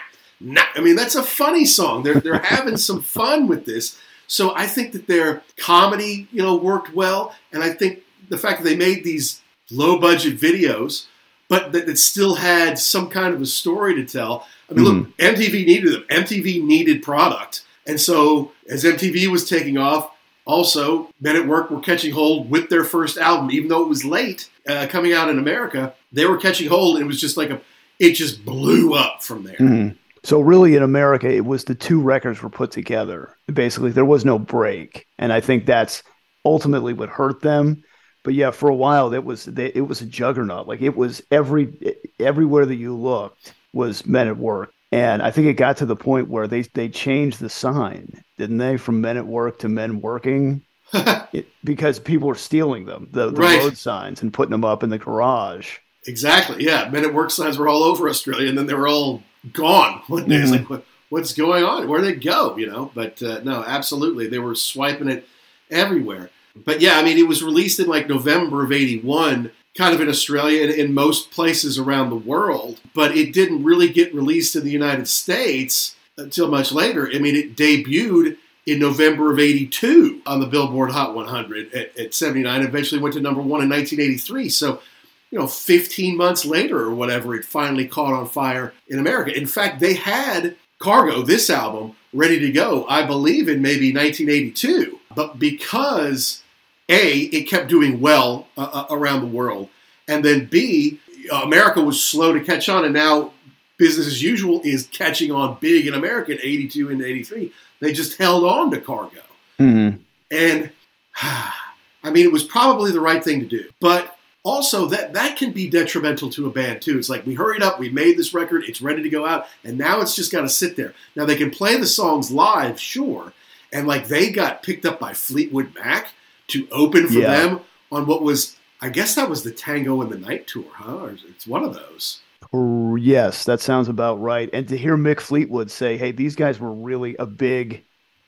Nah. 0.40 0.62
I 0.74 0.80
mean, 0.80 0.96
that's 0.96 1.16
a 1.16 1.22
funny 1.22 1.66
song. 1.66 2.04
They're, 2.04 2.20
they're 2.20 2.38
having 2.38 2.76
some 2.76 3.02
fun 3.02 3.48
with 3.48 3.66
this. 3.66 3.98
So 4.28 4.54
I 4.54 4.66
think 4.66 4.92
that 4.92 5.08
their 5.08 5.42
comedy, 5.56 6.28
you 6.30 6.42
know, 6.42 6.56
worked 6.56 6.94
well. 6.94 7.34
And 7.52 7.62
I 7.62 7.70
think 7.70 8.02
the 8.28 8.38
fact 8.38 8.62
that 8.62 8.68
they 8.68 8.76
made 8.76 9.02
these 9.02 9.40
low 9.70 9.98
budget 9.98 10.38
videos, 10.38 11.06
but 11.48 11.72
that 11.72 11.88
it 11.88 11.98
still 11.98 12.36
had 12.36 12.78
some 12.78 13.08
kind 13.08 13.34
of 13.34 13.42
a 13.42 13.46
story 13.46 13.94
to 13.96 14.04
tell. 14.04 14.46
I 14.70 14.74
mean, 14.74 14.84
mm-hmm. 14.84 14.98
look, 14.98 15.16
MTV 15.16 15.66
needed 15.66 15.92
them. 15.92 16.04
MTV 16.08 16.62
needed 16.62 17.02
product. 17.02 17.64
And 17.86 18.00
so 18.00 18.52
as 18.68 18.84
MTV 18.84 19.28
was 19.28 19.48
taking 19.48 19.78
off, 19.78 20.10
also, 20.48 21.10
Men 21.20 21.36
at 21.36 21.46
Work 21.46 21.70
were 21.70 21.80
catching 21.80 22.12
hold 22.12 22.50
with 22.50 22.70
their 22.70 22.82
first 22.82 23.18
album, 23.18 23.50
even 23.50 23.68
though 23.68 23.82
it 23.82 23.88
was 23.88 24.04
late 24.04 24.48
uh, 24.66 24.86
coming 24.88 25.12
out 25.12 25.28
in 25.28 25.38
America. 25.38 25.94
They 26.10 26.24
were 26.24 26.38
catching 26.38 26.68
hold, 26.68 26.96
and 26.96 27.04
it 27.04 27.06
was 27.06 27.20
just 27.20 27.36
like 27.36 27.50
a, 27.50 27.60
it 27.98 28.14
just 28.14 28.44
blew 28.46 28.94
up 28.94 29.22
from 29.22 29.44
there. 29.44 29.56
Mm-hmm. 29.56 29.96
So 30.24 30.40
really, 30.40 30.74
in 30.74 30.82
America, 30.82 31.30
it 31.30 31.44
was 31.44 31.64
the 31.64 31.74
two 31.74 32.00
records 32.00 32.42
were 32.42 32.48
put 32.48 32.70
together. 32.70 33.36
Basically, 33.52 33.90
there 33.90 34.06
was 34.06 34.24
no 34.24 34.38
break, 34.38 35.06
and 35.18 35.34
I 35.34 35.40
think 35.40 35.66
that's 35.66 36.02
ultimately 36.46 36.94
what 36.94 37.10
hurt 37.10 37.42
them. 37.42 37.84
But 38.24 38.32
yeah, 38.34 38.50
for 38.50 38.68
a 38.68 38.74
while, 38.74 39.12
it 39.12 39.24
was 39.24 39.44
they, 39.44 39.66
it 39.66 39.82
was 39.82 40.00
a 40.00 40.06
juggernaut. 40.06 40.66
Like 40.66 40.80
it 40.80 40.96
was 40.96 41.22
every 41.30 41.94
everywhere 42.18 42.64
that 42.64 42.76
you 42.76 42.96
looked 42.96 43.52
was 43.74 44.06
Men 44.06 44.28
at 44.28 44.38
Work. 44.38 44.72
And 44.90 45.20
I 45.20 45.30
think 45.30 45.46
it 45.46 45.54
got 45.54 45.76
to 45.78 45.86
the 45.86 45.96
point 45.96 46.28
where 46.28 46.48
they 46.48 46.62
they 46.62 46.88
changed 46.88 47.38
the 47.38 47.50
sign, 47.50 48.22
didn't 48.38 48.58
they, 48.58 48.76
from 48.76 49.00
men 49.00 49.16
at 49.16 49.26
work 49.26 49.58
to 49.60 49.68
men 49.68 50.00
working? 50.00 50.62
it, 51.32 51.48
because 51.64 51.98
people 51.98 52.28
were 52.28 52.34
stealing 52.34 52.86
them, 52.86 53.08
the, 53.12 53.30
the 53.30 53.42
right. 53.42 53.60
road 53.60 53.76
signs, 53.76 54.22
and 54.22 54.32
putting 54.32 54.52
them 54.52 54.64
up 54.64 54.82
in 54.82 54.90
the 54.90 54.98
garage. 54.98 55.78
Exactly. 56.06 56.64
Yeah, 56.64 56.88
men 56.88 57.04
at 57.04 57.12
work 57.12 57.30
signs 57.30 57.58
were 57.58 57.68
all 57.68 57.82
over 57.82 58.08
Australia, 58.08 58.48
and 58.48 58.56
then 58.56 58.66
they 58.66 58.74
were 58.74 58.88
all 58.88 59.22
gone 59.52 60.02
one 60.08 60.28
day. 60.28 60.36
Mm-hmm. 60.36 60.42
It's 60.42 60.52
like, 60.52 60.70
what, 60.70 60.84
what's 61.10 61.34
going 61.34 61.64
on? 61.64 61.88
Where 61.88 62.00
did 62.00 62.16
they 62.16 62.20
go? 62.20 62.56
You 62.56 62.68
know. 62.68 62.90
But 62.94 63.22
uh, 63.22 63.40
no, 63.44 63.62
absolutely, 63.62 64.28
they 64.28 64.38
were 64.38 64.54
swiping 64.54 65.08
it 65.08 65.28
everywhere. 65.70 66.30
But 66.56 66.80
yeah, 66.80 66.98
I 66.98 67.04
mean, 67.04 67.18
it 67.18 67.28
was 67.28 67.42
released 67.42 67.78
in 67.78 67.86
like 67.86 68.08
November 68.08 68.64
of 68.64 68.72
'81 68.72 69.50
kind 69.76 69.94
of 69.94 70.00
in 70.00 70.08
Australia 70.08 70.64
and 70.64 70.72
in 70.72 70.92
most 70.92 71.30
places 71.30 71.78
around 71.78 72.10
the 72.10 72.16
world, 72.16 72.80
but 72.94 73.16
it 73.16 73.32
didn't 73.32 73.62
really 73.62 73.88
get 73.88 74.12
released 74.12 74.56
in 74.56 74.64
the 74.64 74.72
United 74.72 75.06
States 75.06 75.94
until 76.18 76.48
much 76.48 76.72
later. 76.72 77.10
I 77.12 77.18
mean, 77.18 77.34
it 77.34 77.56
debuted 77.56 78.36
in 78.66 78.78
November 78.78 79.32
of 79.32 79.38
82 79.38 80.20
on 80.26 80.40
the 80.40 80.46
Billboard 80.46 80.90
Hot 80.90 81.14
100 81.14 81.72
at, 81.72 81.98
at 81.98 82.14
79, 82.14 82.62
eventually 82.62 83.00
went 83.00 83.14
to 83.14 83.20
number 83.20 83.40
one 83.40 83.62
in 83.62 83.70
1983. 83.70 84.50
So, 84.50 84.82
you 85.30 85.38
know, 85.38 85.46
15 85.46 86.16
months 86.16 86.44
later 86.44 86.78
or 86.78 86.94
whatever, 86.94 87.34
it 87.34 87.46
finally 87.46 87.86
caught 87.86 88.12
on 88.12 88.28
fire 88.28 88.74
in 88.88 88.98
America. 88.98 89.34
In 89.34 89.46
fact, 89.46 89.80
they 89.80 89.94
had 89.94 90.56
Cargo, 90.78 91.22
this 91.22 91.48
album, 91.48 91.96
ready 92.12 92.38
to 92.40 92.52
go, 92.52 92.86
I 92.88 93.04
believe, 93.06 93.48
in 93.48 93.62
maybe 93.62 93.92
1982. 93.92 94.98
But 95.14 95.38
because 95.38 96.42
a, 96.88 97.20
it 97.20 97.44
kept 97.44 97.68
doing 97.68 98.00
well 98.00 98.48
uh, 98.56 98.68
uh, 98.72 98.86
around 98.90 99.20
the 99.20 99.26
world, 99.26 99.70
and 100.06 100.24
then 100.24 100.46
B, 100.46 101.00
America 101.32 101.82
was 101.82 102.02
slow 102.02 102.32
to 102.32 102.40
catch 102.40 102.68
on, 102.68 102.84
and 102.84 102.94
now 102.94 103.32
business 103.78 104.06
as 104.06 104.22
usual 104.22 104.60
is 104.64 104.86
catching 104.88 105.32
on 105.32 105.56
big 105.60 105.86
in 105.86 105.94
America 105.94 106.32
in 106.32 106.38
'82 106.38 106.90
and 106.90 107.02
'83. 107.02 107.52
They 107.80 107.92
just 107.92 108.18
held 108.18 108.44
on 108.44 108.70
to 108.72 108.80
cargo, 108.80 109.22
mm-hmm. 109.58 109.98
and 110.30 110.70
I 111.22 112.10
mean, 112.10 112.24
it 112.24 112.32
was 112.32 112.44
probably 112.44 112.92
the 112.92 113.00
right 113.00 113.22
thing 113.22 113.40
to 113.40 113.46
do, 113.46 113.68
but 113.80 114.16
also 114.44 114.86
that 114.86 115.12
that 115.14 115.36
can 115.36 115.52
be 115.52 115.68
detrimental 115.68 116.30
to 116.30 116.46
a 116.46 116.50
band 116.50 116.82
too. 116.82 116.98
It's 116.98 117.08
like 117.08 117.26
we 117.26 117.34
hurried 117.34 117.62
up, 117.62 117.78
we 117.78 117.90
made 117.90 118.16
this 118.16 118.34
record, 118.34 118.64
it's 118.64 118.82
ready 118.82 119.02
to 119.02 119.08
go 119.10 119.26
out, 119.26 119.46
and 119.64 119.76
now 119.78 120.00
it's 120.00 120.14
just 120.14 120.32
got 120.32 120.42
to 120.42 120.48
sit 120.48 120.76
there. 120.76 120.94
Now 121.16 121.24
they 121.24 121.36
can 121.36 121.50
play 121.50 121.76
the 121.76 121.86
songs 121.86 122.30
live, 122.30 122.80
sure, 122.80 123.32
and 123.72 123.86
like 123.86 124.08
they 124.08 124.30
got 124.30 124.62
picked 124.62 124.86
up 124.86 125.00
by 125.00 125.12
Fleetwood 125.12 125.74
Mac 125.74 126.12
to 126.48 126.68
open 126.70 127.06
for 127.06 127.18
yeah. 127.18 127.30
them 127.30 127.60
on 127.90 128.06
what 128.06 128.22
was, 128.22 128.56
I 128.80 128.88
guess 128.88 129.14
that 129.14 129.30
was 129.30 129.42
the 129.42 129.50
Tango 129.50 130.00
in 130.02 130.10
the 130.10 130.18
Night 130.18 130.46
tour, 130.46 130.64
huh? 130.72 131.10
It's 131.28 131.46
one 131.46 131.64
of 131.64 131.74
those. 131.74 132.20
Yes, 132.52 133.44
that 133.44 133.60
sounds 133.60 133.88
about 133.88 134.20
right. 134.20 134.48
And 134.52 134.66
to 134.68 134.76
hear 134.76 134.96
Mick 134.96 135.20
Fleetwood 135.20 135.70
say, 135.70 135.96
"Hey, 135.98 136.12
these 136.12 136.34
guys 136.34 136.58
were 136.58 136.72
really 136.72 137.14
a 137.16 137.26
big, 137.26 137.84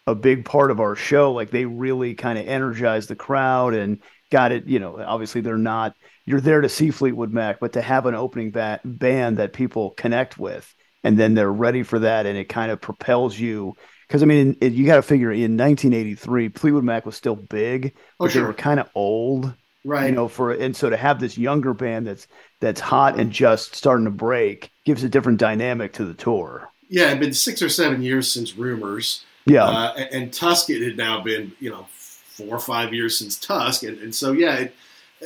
a 0.06 0.14
big 0.14 0.44
part 0.44 0.70
of 0.70 0.80
our 0.80 0.94
show. 0.94 1.33
Like 1.33 1.50
they 1.50 1.64
really 1.64 2.14
kind 2.14 2.38
of 2.38 2.46
energized 2.46 3.09
the 3.09 3.16
crowd 3.16 3.74
and 3.74 4.02
got 4.30 4.52
it. 4.52 4.66
You 4.66 4.78
know, 4.78 5.02
obviously 5.02 5.40
they're 5.40 5.56
not. 5.59 5.96
You're 6.26 6.40
there 6.40 6.61
to 6.61 6.68
see 6.68 6.90
Fleetwood 6.90 7.33
Mac, 7.33 7.61
but 7.61 7.72
to 7.74 7.83
have 7.83 8.06
an 8.06 8.14
opening 8.14 8.50
ba- 8.50 8.80
band 8.85 9.38
that 9.38 9.52
people 9.54 9.90
connect 9.92 10.38
with, 10.38 10.72
and 11.02 11.18
then 11.18 11.35
they're 11.35 11.52
ready 11.52 11.83
for 11.83 12.00
that, 12.00 12.26
and 12.26 12.37
it 12.38 12.48
kind 12.48 12.70
of 12.70 12.80
propels 12.80 13.38
you 13.38 13.74
because 14.06 14.22
I 14.22 14.26
mean, 14.26 14.56
it, 14.61 14.72
you 14.72 14.87
got 14.87 14.96
to 14.96 15.02
figure 15.02 15.33
in 15.33 15.56
1983, 15.56 16.50
Fleetwood 16.50 16.85
Mac 16.85 17.06
was 17.06 17.16
still 17.16 17.37
big, 17.37 17.94
oh, 18.18 18.24
but 18.24 18.33
sure. 18.33 18.42
they 18.42 18.46
were 18.46 18.54
kind 18.54 18.80
of 18.80 18.88
old, 18.94 19.54
right? 19.85 20.07
You 20.07 20.14
know, 20.14 20.29
for 20.29 20.53
and 20.53 20.77
so 20.77 20.90
to 20.90 20.97
have 20.97 21.21
this 21.21 21.38
younger 21.38 21.75
band 21.75 22.07
that's 22.07 22.27
that's 22.61 22.81
hot 22.81 23.19
and 23.19 23.33
just 23.33 23.75
starting 23.75 24.05
to 24.05 24.11
break 24.11 24.71
gives 24.85 25.05
a 25.05 25.09
different 25.09 25.38
dynamic 25.38 25.93
to 25.95 26.05
the 26.05 26.14
tour. 26.14 26.71
Yeah, 26.88 27.09
it'd 27.09 27.21
been 27.21 27.35
six 27.35 27.62
or 27.62 27.69
seven 27.69 28.03
years 28.03 28.31
since 28.31 28.57
Rumours. 28.57 29.25
Yeah, 29.47 29.64
uh, 29.64 29.95
and, 29.97 30.09
and 30.14 30.33
Tusk 30.33 30.71
it 30.71 30.83
had 30.83 30.97
now 30.97 31.21
been 31.21 31.53
you 31.61 31.71
know 31.71 31.87
four 31.90 32.57
or 32.57 32.61
five 32.61 32.93
years 32.93 33.19
since 33.19 33.38
Tusk, 33.38 33.83
and, 33.83 33.99
and 33.99 34.14
so 34.14 34.33
yeah. 34.33 34.55
It, 34.57 34.77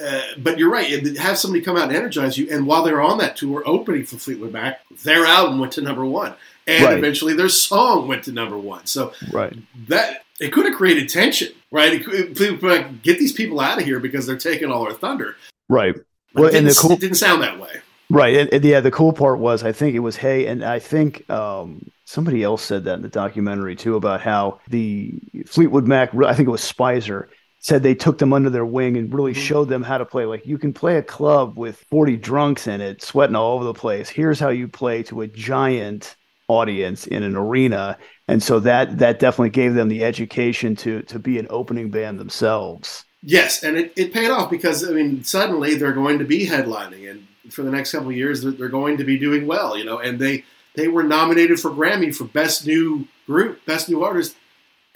uh, 0.04 0.22
but 0.38 0.58
you're 0.58 0.72
right. 0.72 1.06
Have 1.18 1.38
somebody 1.38 1.62
come 1.62 1.76
out 1.76 1.84
and 1.84 1.96
energize 1.96 2.36
you. 2.36 2.48
And 2.50 2.66
while 2.66 2.82
they're 2.82 3.00
on 3.00 3.18
that 3.18 3.36
tour, 3.36 3.62
opening 3.64 4.04
for 4.04 4.16
Fleetwood 4.16 4.50
Mac, 4.50 4.80
their 5.04 5.24
album 5.24 5.60
went 5.60 5.72
to 5.74 5.82
number 5.82 6.04
one 6.04 6.34
and 6.66 6.84
right. 6.84 6.98
eventually 6.98 7.34
their 7.34 7.48
song 7.48 8.08
went 8.08 8.24
to 8.24 8.32
number 8.32 8.58
one. 8.58 8.86
So 8.86 9.12
right. 9.32 9.56
that 9.88 10.24
it 10.40 10.52
could 10.52 10.66
have 10.66 10.74
created 10.74 11.08
tension, 11.08 11.52
right? 11.70 11.92
It 11.92 12.04
could, 12.04 13.02
get 13.02 13.18
these 13.18 13.32
people 13.32 13.60
out 13.60 13.78
of 13.78 13.84
here 13.84 14.00
because 14.00 14.26
they're 14.26 14.36
taking 14.36 14.70
all 14.70 14.84
our 14.84 14.92
thunder, 14.92 15.36
right? 15.68 15.94
well, 16.34 16.54
and 16.54 16.66
the 16.66 16.78
cool, 16.78 16.92
it 16.92 17.00
didn't 17.00 17.16
sound 17.16 17.42
that 17.42 17.60
way, 17.60 17.80
right? 18.10 18.36
And, 18.36 18.52
and, 18.52 18.64
yeah, 18.64 18.80
the 18.80 18.90
cool 18.90 19.12
part 19.12 19.38
was 19.38 19.62
I 19.62 19.72
think 19.72 19.94
it 19.94 20.00
was 20.00 20.16
Hay, 20.16 20.46
and 20.46 20.64
I 20.64 20.78
think 20.78 21.28
um, 21.30 21.90
somebody 22.04 22.42
else 22.42 22.62
said 22.62 22.84
that 22.84 22.94
in 22.94 23.02
the 23.02 23.08
documentary 23.08 23.76
too 23.76 23.96
about 23.96 24.20
how 24.20 24.60
the 24.68 25.12
Fleetwood 25.46 25.86
Mac, 25.86 26.14
I 26.14 26.34
think 26.34 26.48
it 26.48 26.52
was 26.52 26.62
Speiser 26.62 27.28
said 27.64 27.82
they 27.82 27.94
took 27.94 28.18
them 28.18 28.34
under 28.34 28.50
their 28.50 28.66
wing 28.66 28.98
and 28.98 29.12
really 29.14 29.32
mm-hmm. 29.32 29.40
showed 29.40 29.70
them 29.70 29.82
how 29.82 29.96
to 29.96 30.04
play. 30.04 30.26
Like 30.26 30.44
you 30.44 30.58
can 30.58 30.74
play 30.74 30.98
a 30.98 31.02
club 31.02 31.56
with 31.56 31.82
40 31.90 32.18
drunks 32.18 32.66
in 32.66 32.82
it, 32.82 33.02
sweating 33.02 33.34
all 33.36 33.54
over 33.54 33.64
the 33.64 33.72
place. 33.72 34.10
Here's 34.10 34.38
how 34.38 34.50
you 34.50 34.68
play 34.68 35.02
to 35.04 35.22
a 35.22 35.26
giant 35.26 36.14
audience 36.48 37.06
in 37.06 37.22
an 37.22 37.36
arena. 37.36 37.96
And 38.28 38.42
so 38.42 38.60
that 38.60 38.98
that 38.98 39.18
definitely 39.18 39.50
gave 39.50 39.74
them 39.74 39.88
the 39.88 40.04
education 40.04 40.76
to 40.76 41.02
to 41.02 41.18
be 41.18 41.38
an 41.38 41.46
opening 41.50 41.90
band 41.90 42.18
themselves. 42.18 43.04
Yes 43.22 43.62
and 43.62 43.76
it, 43.78 43.92
it 43.96 44.12
paid 44.12 44.30
off 44.30 44.50
because 44.50 44.86
i 44.86 44.92
mean 44.92 45.24
suddenly 45.24 45.76
they're 45.76 45.94
going 45.94 46.18
to 46.18 46.26
be 46.26 46.46
headlining 46.46 47.10
and 47.10 47.26
for 47.50 47.62
the 47.62 47.70
next 47.70 47.92
couple 47.92 48.10
of 48.10 48.16
years 48.16 48.42
they're, 48.42 48.52
they're 48.52 48.68
going 48.68 48.98
to 48.98 49.04
be 49.04 49.18
doing 49.18 49.46
well 49.46 49.78
you 49.78 49.82
know 49.82 49.98
and 49.98 50.18
they 50.18 50.44
they 50.74 50.88
were 50.88 51.02
nominated 51.02 51.58
for 51.58 51.70
grammy 51.70 52.14
for 52.14 52.24
best 52.24 52.66
new 52.66 53.08
group 53.26 53.64
best 53.64 53.88
new 53.88 54.04
artist 54.04 54.36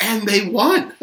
and 0.00 0.26
they 0.26 0.46
won. 0.46 0.92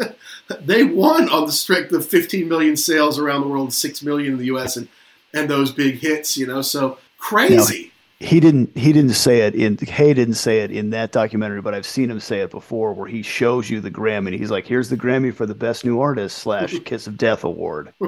They 0.60 0.84
won 0.84 1.28
on 1.28 1.46
the 1.46 1.52
strength 1.52 1.90
of 1.90 2.06
15 2.06 2.48
million 2.48 2.76
sales 2.76 3.18
around 3.18 3.40
the 3.40 3.48
world 3.48 3.72
6 3.72 4.02
million 4.04 4.34
in 4.34 4.38
the 4.38 4.46
us 4.46 4.76
and 4.76 4.86
and 5.34 5.50
those 5.50 5.72
big 5.72 5.98
hits 5.98 6.36
you 6.36 6.46
know 6.46 6.62
so 6.62 6.98
crazy 7.18 7.90
he 8.18 8.40
didn't 8.40 8.76
he 8.76 8.92
didn't 8.92 9.14
say 9.14 9.40
it 9.40 9.54
in 9.54 9.76
Hay 9.78 10.14
didn't 10.14 10.34
say 10.34 10.60
it 10.60 10.70
in 10.70 10.90
that 10.90 11.12
documentary, 11.12 11.60
but 11.60 11.74
I've 11.74 11.86
seen 11.86 12.10
him 12.10 12.20
say 12.20 12.40
it 12.40 12.50
before 12.50 12.92
where 12.94 13.08
he 13.08 13.22
shows 13.22 13.68
you 13.68 13.80
the 13.80 13.90
Grammy. 13.90 14.28
And 14.28 14.34
He's 14.34 14.50
like, 14.50 14.66
here's 14.66 14.88
the 14.88 14.96
Grammy 14.96 15.34
for 15.34 15.44
the 15.46 15.54
best 15.54 15.84
new 15.84 16.00
artist 16.00 16.38
slash 16.38 16.78
Kiss 16.84 17.06
of 17.06 17.16
Death 17.18 17.44
award. 17.44 17.92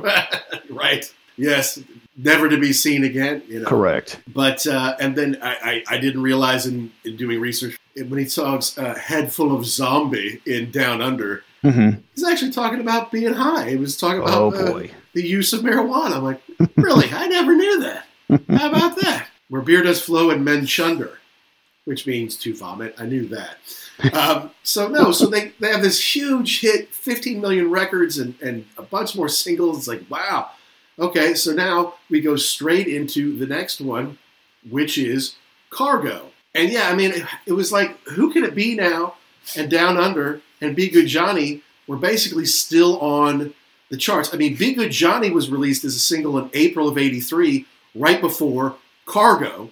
right. 0.70 1.12
Yes. 1.36 1.78
never 2.16 2.48
to 2.48 2.58
be 2.58 2.72
seen 2.72 3.04
again. 3.04 3.42
You 3.46 3.60
know, 3.60 3.66
Correct. 3.68 4.20
But 4.32 4.66
uh, 4.66 4.96
and 4.98 5.14
then 5.14 5.38
I, 5.42 5.82
I, 5.88 5.94
I 5.94 5.98
didn't 5.98 6.22
realize 6.22 6.66
in, 6.66 6.90
in 7.04 7.16
doing 7.16 7.38
research 7.40 7.78
when 7.96 8.18
he 8.18 8.26
talks 8.26 8.76
a 8.78 8.98
head 8.98 9.32
full 9.32 9.54
of 9.54 9.64
zombie 9.66 10.40
in 10.46 10.70
Down 10.70 11.00
Under, 11.02 11.44
Mm-hmm. 11.64 11.98
he's 12.14 12.24
actually 12.24 12.52
talking 12.52 12.78
about 12.80 13.10
being 13.10 13.32
high. 13.34 13.68
He 13.68 13.74
was 13.74 13.96
talking 13.96 14.22
Oh 14.24 14.46
about 14.52 14.68
uh, 14.68 14.72
boy. 14.72 14.90
the 15.14 15.26
use 15.26 15.52
of 15.52 15.62
marijuana. 15.62 16.12
I'm 16.18 16.22
like, 16.22 16.40
really? 16.76 17.08
I 17.12 17.26
never 17.26 17.52
knew 17.52 17.80
that. 17.80 18.04
How 18.48 18.68
about 18.70 18.94
that? 19.00 19.26
Where 19.48 19.62
beer 19.62 19.82
does 19.82 20.02
flow 20.02 20.30
and 20.30 20.44
men 20.44 20.66
chunder, 20.66 21.18
which 21.84 22.06
means 22.06 22.36
to 22.36 22.54
vomit. 22.54 22.94
I 22.98 23.06
knew 23.06 23.26
that. 23.28 23.56
Um, 24.12 24.50
so 24.62 24.88
no, 24.88 25.10
so 25.10 25.26
they, 25.26 25.52
they 25.58 25.72
have 25.72 25.82
this 25.82 26.14
huge 26.14 26.60
hit, 26.60 26.94
15 26.94 27.40
million 27.40 27.70
records 27.70 28.18
and, 28.18 28.34
and 28.40 28.64
a 28.76 28.82
bunch 28.82 29.16
more 29.16 29.28
singles. 29.28 29.78
It's 29.78 29.88
like, 29.88 30.08
wow. 30.08 30.50
Okay, 30.98 31.34
so 31.34 31.52
now 31.52 31.94
we 32.10 32.20
go 32.20 32.36
straight 32.36 32.88
into 32.88 33.36
the 33.36 33.46
next 33.46 33.80
one, 33.80 34.18
which 34.68 34.98
is 34.98 35.36
Cargo. 35.70 36.30
And 36.54 36.70
yeah, 36.70 36.88
I 36.88 36.94
mean, 36.94 37.12
it, 37.12 37.24
it 37.46 37.52
was 37.52 37.72
like, 37.72 37.98
who 38.08 38.32
can 38.32 38.44
it 38.44 38.54
be 38.54 38.74
now? 38.74 39.14
And 39.56 39.70
Down 39.70 39.96
Under 39.96 40.42
and 40.60 40.76
Be 40.76 40.88
Good 40.88 41.06
Johnny 41.06 41.62
were 41.86 41.96
basically 41.96 42.46
still 42.46 42.98
on 43.00 43.54
the 43.90 43.96
charts. 43.96 44.34
I 44.34 44.36
mean, 44.36 44.56
Be 44.56 44.74
Good 44.74 44.90
Johnny 44.90 45.30
was 45.30 45.50
released 45.50 45.84
as 45.84 45.96
a 45.96 46.00
single 46.00 46.38
in 46.38 46.50
April 46.52 46.88
of 46.88 46.98
83, 46.98 47.64
right 47.94 48.20
before 48.20 48.76
Cargo, 49.08 49.70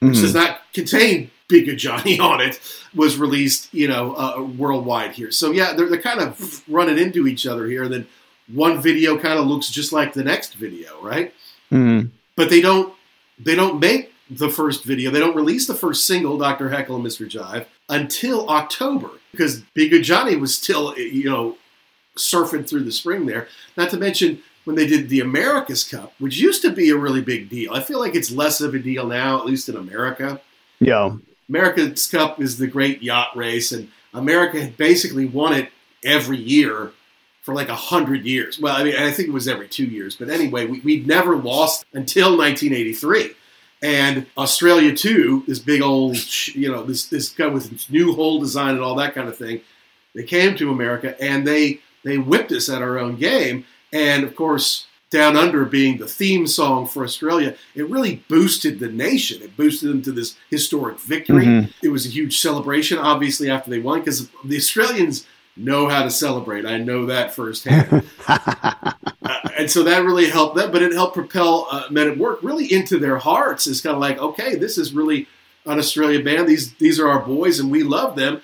which 0.00 0.14
Mhm. 0.16 0.20
does 0.22 0.34
not 0.34 0.60
contain 0.72 1.30
Good 1.48 1.76
Johnny 1.78 2.18
on 2.30 2.40
it, 2.40 2.60
was 2.94 3.16
released, 3.16 3.68
you 3.72 3.86
know, 3.88 4.14
uh, 4.16 4.42
worldwide 4.42 5.12
here. 5.12 5.30
So 5.30 5.50
yeah, 5.52 5.72
they're, 5.74 5.88
they're 5.88 6.00
kind 6.02 6.20
of 6.20 6.62
running 6.68 6.98
into 6.98 7.26
each 7.26 7.46
other 7.46 7.66
here. 7.66 7.84
And 7.84 7.92
then 7.92 8.06
one 8.52 8.80
video 8.82 9.18
kind 9.18 9.38
of 9.38 9.46
looks 9.46 9.68
just 9.70 9.92
like 9.92 10.12
the 10.14 10.24
next 10.24 10.54
video, 10.54 11.00
right? 11.02 11.32
Mhm. 11.70 12.10
But 12.36 12.50
they 12.50 12.60
don't 12.60 12.92
they 13.38 13.54
don't 13.54 13.78
make 13.78 14.12
the 14.28 14.48
first 14.50 14.82
video. 14.84 15.10
They 15.12 15.20
don't 15.20 15.36
release 15.36 15.66
the 15.68 15.74
first 15.74 16.04
single, 16.06 16.36
Dr. 16.38 16.70
Heckyl 16.70 16.96
and 16.96 17.06
Mr. 17.06 17.24
Jive, 17.30 17.66
until 17.88 18.48
October 18.50 19.10
because 19.30 19.60
Be 19.74 19.88
Good 19.88 20.02
Johnny 20.02 20.34
was 20.36 20.54
still, 20.56 20.98
you 20.98 21.30
know, 21.30 21.56
surfing 22.16 22.68
through 22.68 22.82
the 22.84 22.90
spring 22.92 23.26
there. 23.26 23.46
Not 23.76 23.90
to 23.90 23.96
mention 23.96 24.42
when 24.68 24.76
they 24.76 24.86
did 24.86 25.08
the 25.08 25.20
America's 25.20 25.82
Cup, 25.82 26.12
which 26.18 26.36
used 26.36 26.60
to 26.60 26.70
be 26.70 26.90
a 26.90 26.96
really 26.96 27.22
big 27.22 27.48
deal. 27.48 27.72
I 27.72 27.80
feel 27.80 27.98
like 27.98 28.14
it's 28.14 28.30
less 28.30 28.60
of 28.60 28.74
a 28.74 28.78
deal 28.78 29.06
now, 29.06 29.38
at 29.38 29.46
least 29.46 29.70
in 29.70 29.76
America. 29.76 30.42
Yeah. 30.78 31.16
America's 31.48 32.06
Cup 32.06 32.38
is 32.38 32.58
the 32.58 32.66
great 32.66 33.02
yacht 33.02 33.34
race, 33.34 33.72
and 33.72 33.90
America 34.12 34.60
had 34.60 34.76
basically 34.76 35.24
won 35.24 35.54
it 35.54 35.70
every 36.04 36.36
year 36.36 36.92
for 37.40 37.54
like 37.54 37.70
a 37.70 37.74
hundred 37.74 38.26
years. 38.26 38.60
Well, 38.60 38.76
I 38.76 38.84
mean, 38.84 38.94
I 38.94 39.10
think 39.10 39.30
it 39.30 39.32
was 39.32 39.48
every 39.48 39.68
two 39.68 39.86
years, 39.86 40.16
but 40.16 40.28
anyway, 40.28 40.66
we, 40.66 40.80
we'd 40.80 41.06
never 41.06 41.34
lost 41.34 41.86
until 41.94 42.36
1983. 42.36 43.30
And 43.80 44.26
Australia 44.36 44.94
too, 44.94 45.44
this 45.46 45.60
big 45.60 45.80
old, 45.80 46.18
you 46.48 46.70
know, 46.70 46.82
this 46.82 47.06
this 47.06 47.30
guy 47.30 47.46
with 47.46 47.72
its 47.72 47.88
new 47.88 48.14
hull 48.14 48.38
design 48.38 48.74
and 48.74 48.82
all 48.82 48.96
that 48.96 49.14
kind 49.14 49.30
of 49.30 49.38
thing. 49.38 49.62
They 50.14 50.24
came 50.24 50.58
to 50.58 50.70
America 50.70 51.18
and 51.22 51.46
they 51.46 51.80
they 52.04 52.18
whipped 52.18 52.52
us 52.52 52.68
at 52.68 52.82
our 52.82 52.98
own 52.98 53.16
game. 53.16 53.64
And 53.92 54.24
of 54.24 54.36
course, 54.36 54.86
Down 55.10 55.36
Under 55.36 55.64
being 55.64 55.96
the 55.98 56.06
theme 56.06 56.46
song 56.46 56.86
for 56.86 57.02
Australia, 57.02 57.54
it 57.74 57.88
really 57.88 58.22
boosted 58.28 58.78
the 58.78 58.88
nation. 58.88 59.40
It 59.42 59.56
boosted 59.56 59.88
them 59.88 60.02
to 60.02 60.12
this 60.12 60.36
historic 60.50 60.98
victory. 61.00 61.46
Mhm. 61.46 61.72
It 61.82 61.88
was 61.88 62.04
a 62.04 62.10
huge 62.10 62.40
celebration, 62.40 62.98
obviously, 62.98 63.48
after 63.50 63.70
they 63.70 63.78
won, 63.78 64.00
because 64.00 64.28
the 64.44 64.56
Australians 64.56 65.24
know 65.56 65.88
how 65.88 66.02
to 66.02 66.10
celebrate. 66.10 66.66
I 66.66 66.78
know 66.78 67.06
that 67.06 67.34
firsthand. 67.34 68.04
Uh, 69.20 69.40
and 69.58 69.70
so 69.70 69.82
that 69.82 70.04
really 70.04 70.30
helped 70.30 70.56
them, 70.56 70.70
but 70.70 70.80
it 70.80 70.92
helped 70.92 71.12
propel 71.14 71.66
uh, 71.70 71.82
Men 71.90 72.08
at 72.08 72.16
Work 72.16 72.38
really 72.42 72.72
into 72.72 72.98
their 72.98 73.18
hearts. 73.18 73.66
It's 73.66 73.80
kind 73.82 73.94
of 73.94 74.00
like, 74.00 74.16
okay, 74.18 74.54
this 74.54 74.78
is 74.78 74.94
really 74.94 75.26
an 75.66 75.78
Australian 75.78 76.24
band. 76.24 76.48
These 76.48 76.72
these 76.74 76.98
are 76.98 77.08
our 77.08 77.20
boys, 77.20 77.58
and 77.58 77.70
we 77.70 77.82
love 77.82 78.16
them. 78.16 78.40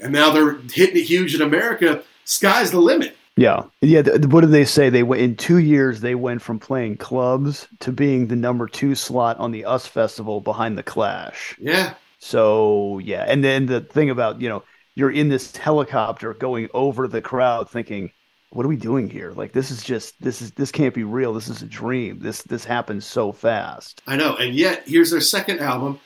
And 0.00 0.12
now 0.12 0.30
they're 0.30 0.54
hitting 0.72 0.96
it 0.96 1.04
huge 1.04 1.34
in 1.34 1.42
America. 1.42 2.02
Sky's 2.24 2.70
the 2.70 2.80
limit. 2.80 3.16
Yeah, 3.36 3.64
yeah. 3.82 4.02
th- 4.02 4.16
th- 4.22 4.26
what 4.32 4.40
did 4.42 4.50
they 4.50 4.64
say? 4.64 4.88
They 4.88 5.02
went 5.02 5.22
in 5.22 5.36
two 5.36 5.58
years. 5.58 6.00
They 6.00 6.14
went 6.14 6.40
from 6.42 6.58
playing 6.58 6.96
clubs 6.98 7.68
to 7.80 7.92
being 7.92 8.26
the 8.28 8.36
number 8.36 8.66
two 8.66 8.94
slot 8.94 9.38
on 9.38 9.52
the 9.52 9.64
US 9.66 9.86
Festival 9.86 10.40
behind 10.40 10.78
the 10.78 10.82
Clash. 10.82 11.58
Yeah, 11.58 11.94
So 12.20 12.98
yeah, 13.00 13.24
and 13.28 13.44
then 13.44 13.66
the 13.66 13.80
thing 13.82 14.10
about 14.10 14.40
you 14.40 14.48
know 14.48 14.64
you're 14.94 15.10
in 15.10 15.28
this 15.28 15.56
helicopter 15.56 16.34
going 16.34 16.68
over 16.74 17.08
the 17.08 17.22
crowd, 17.22 17.70
thinking, 17.70 18.12
"What 18.50 18.66
are 18.66 18.68
we 18.70 18.76
doing 18.76 19.08
here? 19.10 19.32
Like 19.32 19.52
this 19.52 19.70
is 19.70 19.82
just 19.84 20.20
this 20.22 20.42
is 20.42 20.52
this 20.52 20.72
can't 20.72 20.94
be 20.94 21.04
real. 21.04 21.34
This 21.34 21.48
is 21.48 21.62
a 21.62 21.66
dream. 21.66 22.20
This 22.20 22.42
this 22.44 22.64
happens 22.64 23.06
so 23.06 23.32
fast." 23.32 24.02
I 24.06 24.16
know. 24.16 24.36
And 24.36 24.54
yet, 24.54 24.84
here's 24.86 25.10
their 25.10 25.20
second 25.20 25.60
album. 25.60 26.00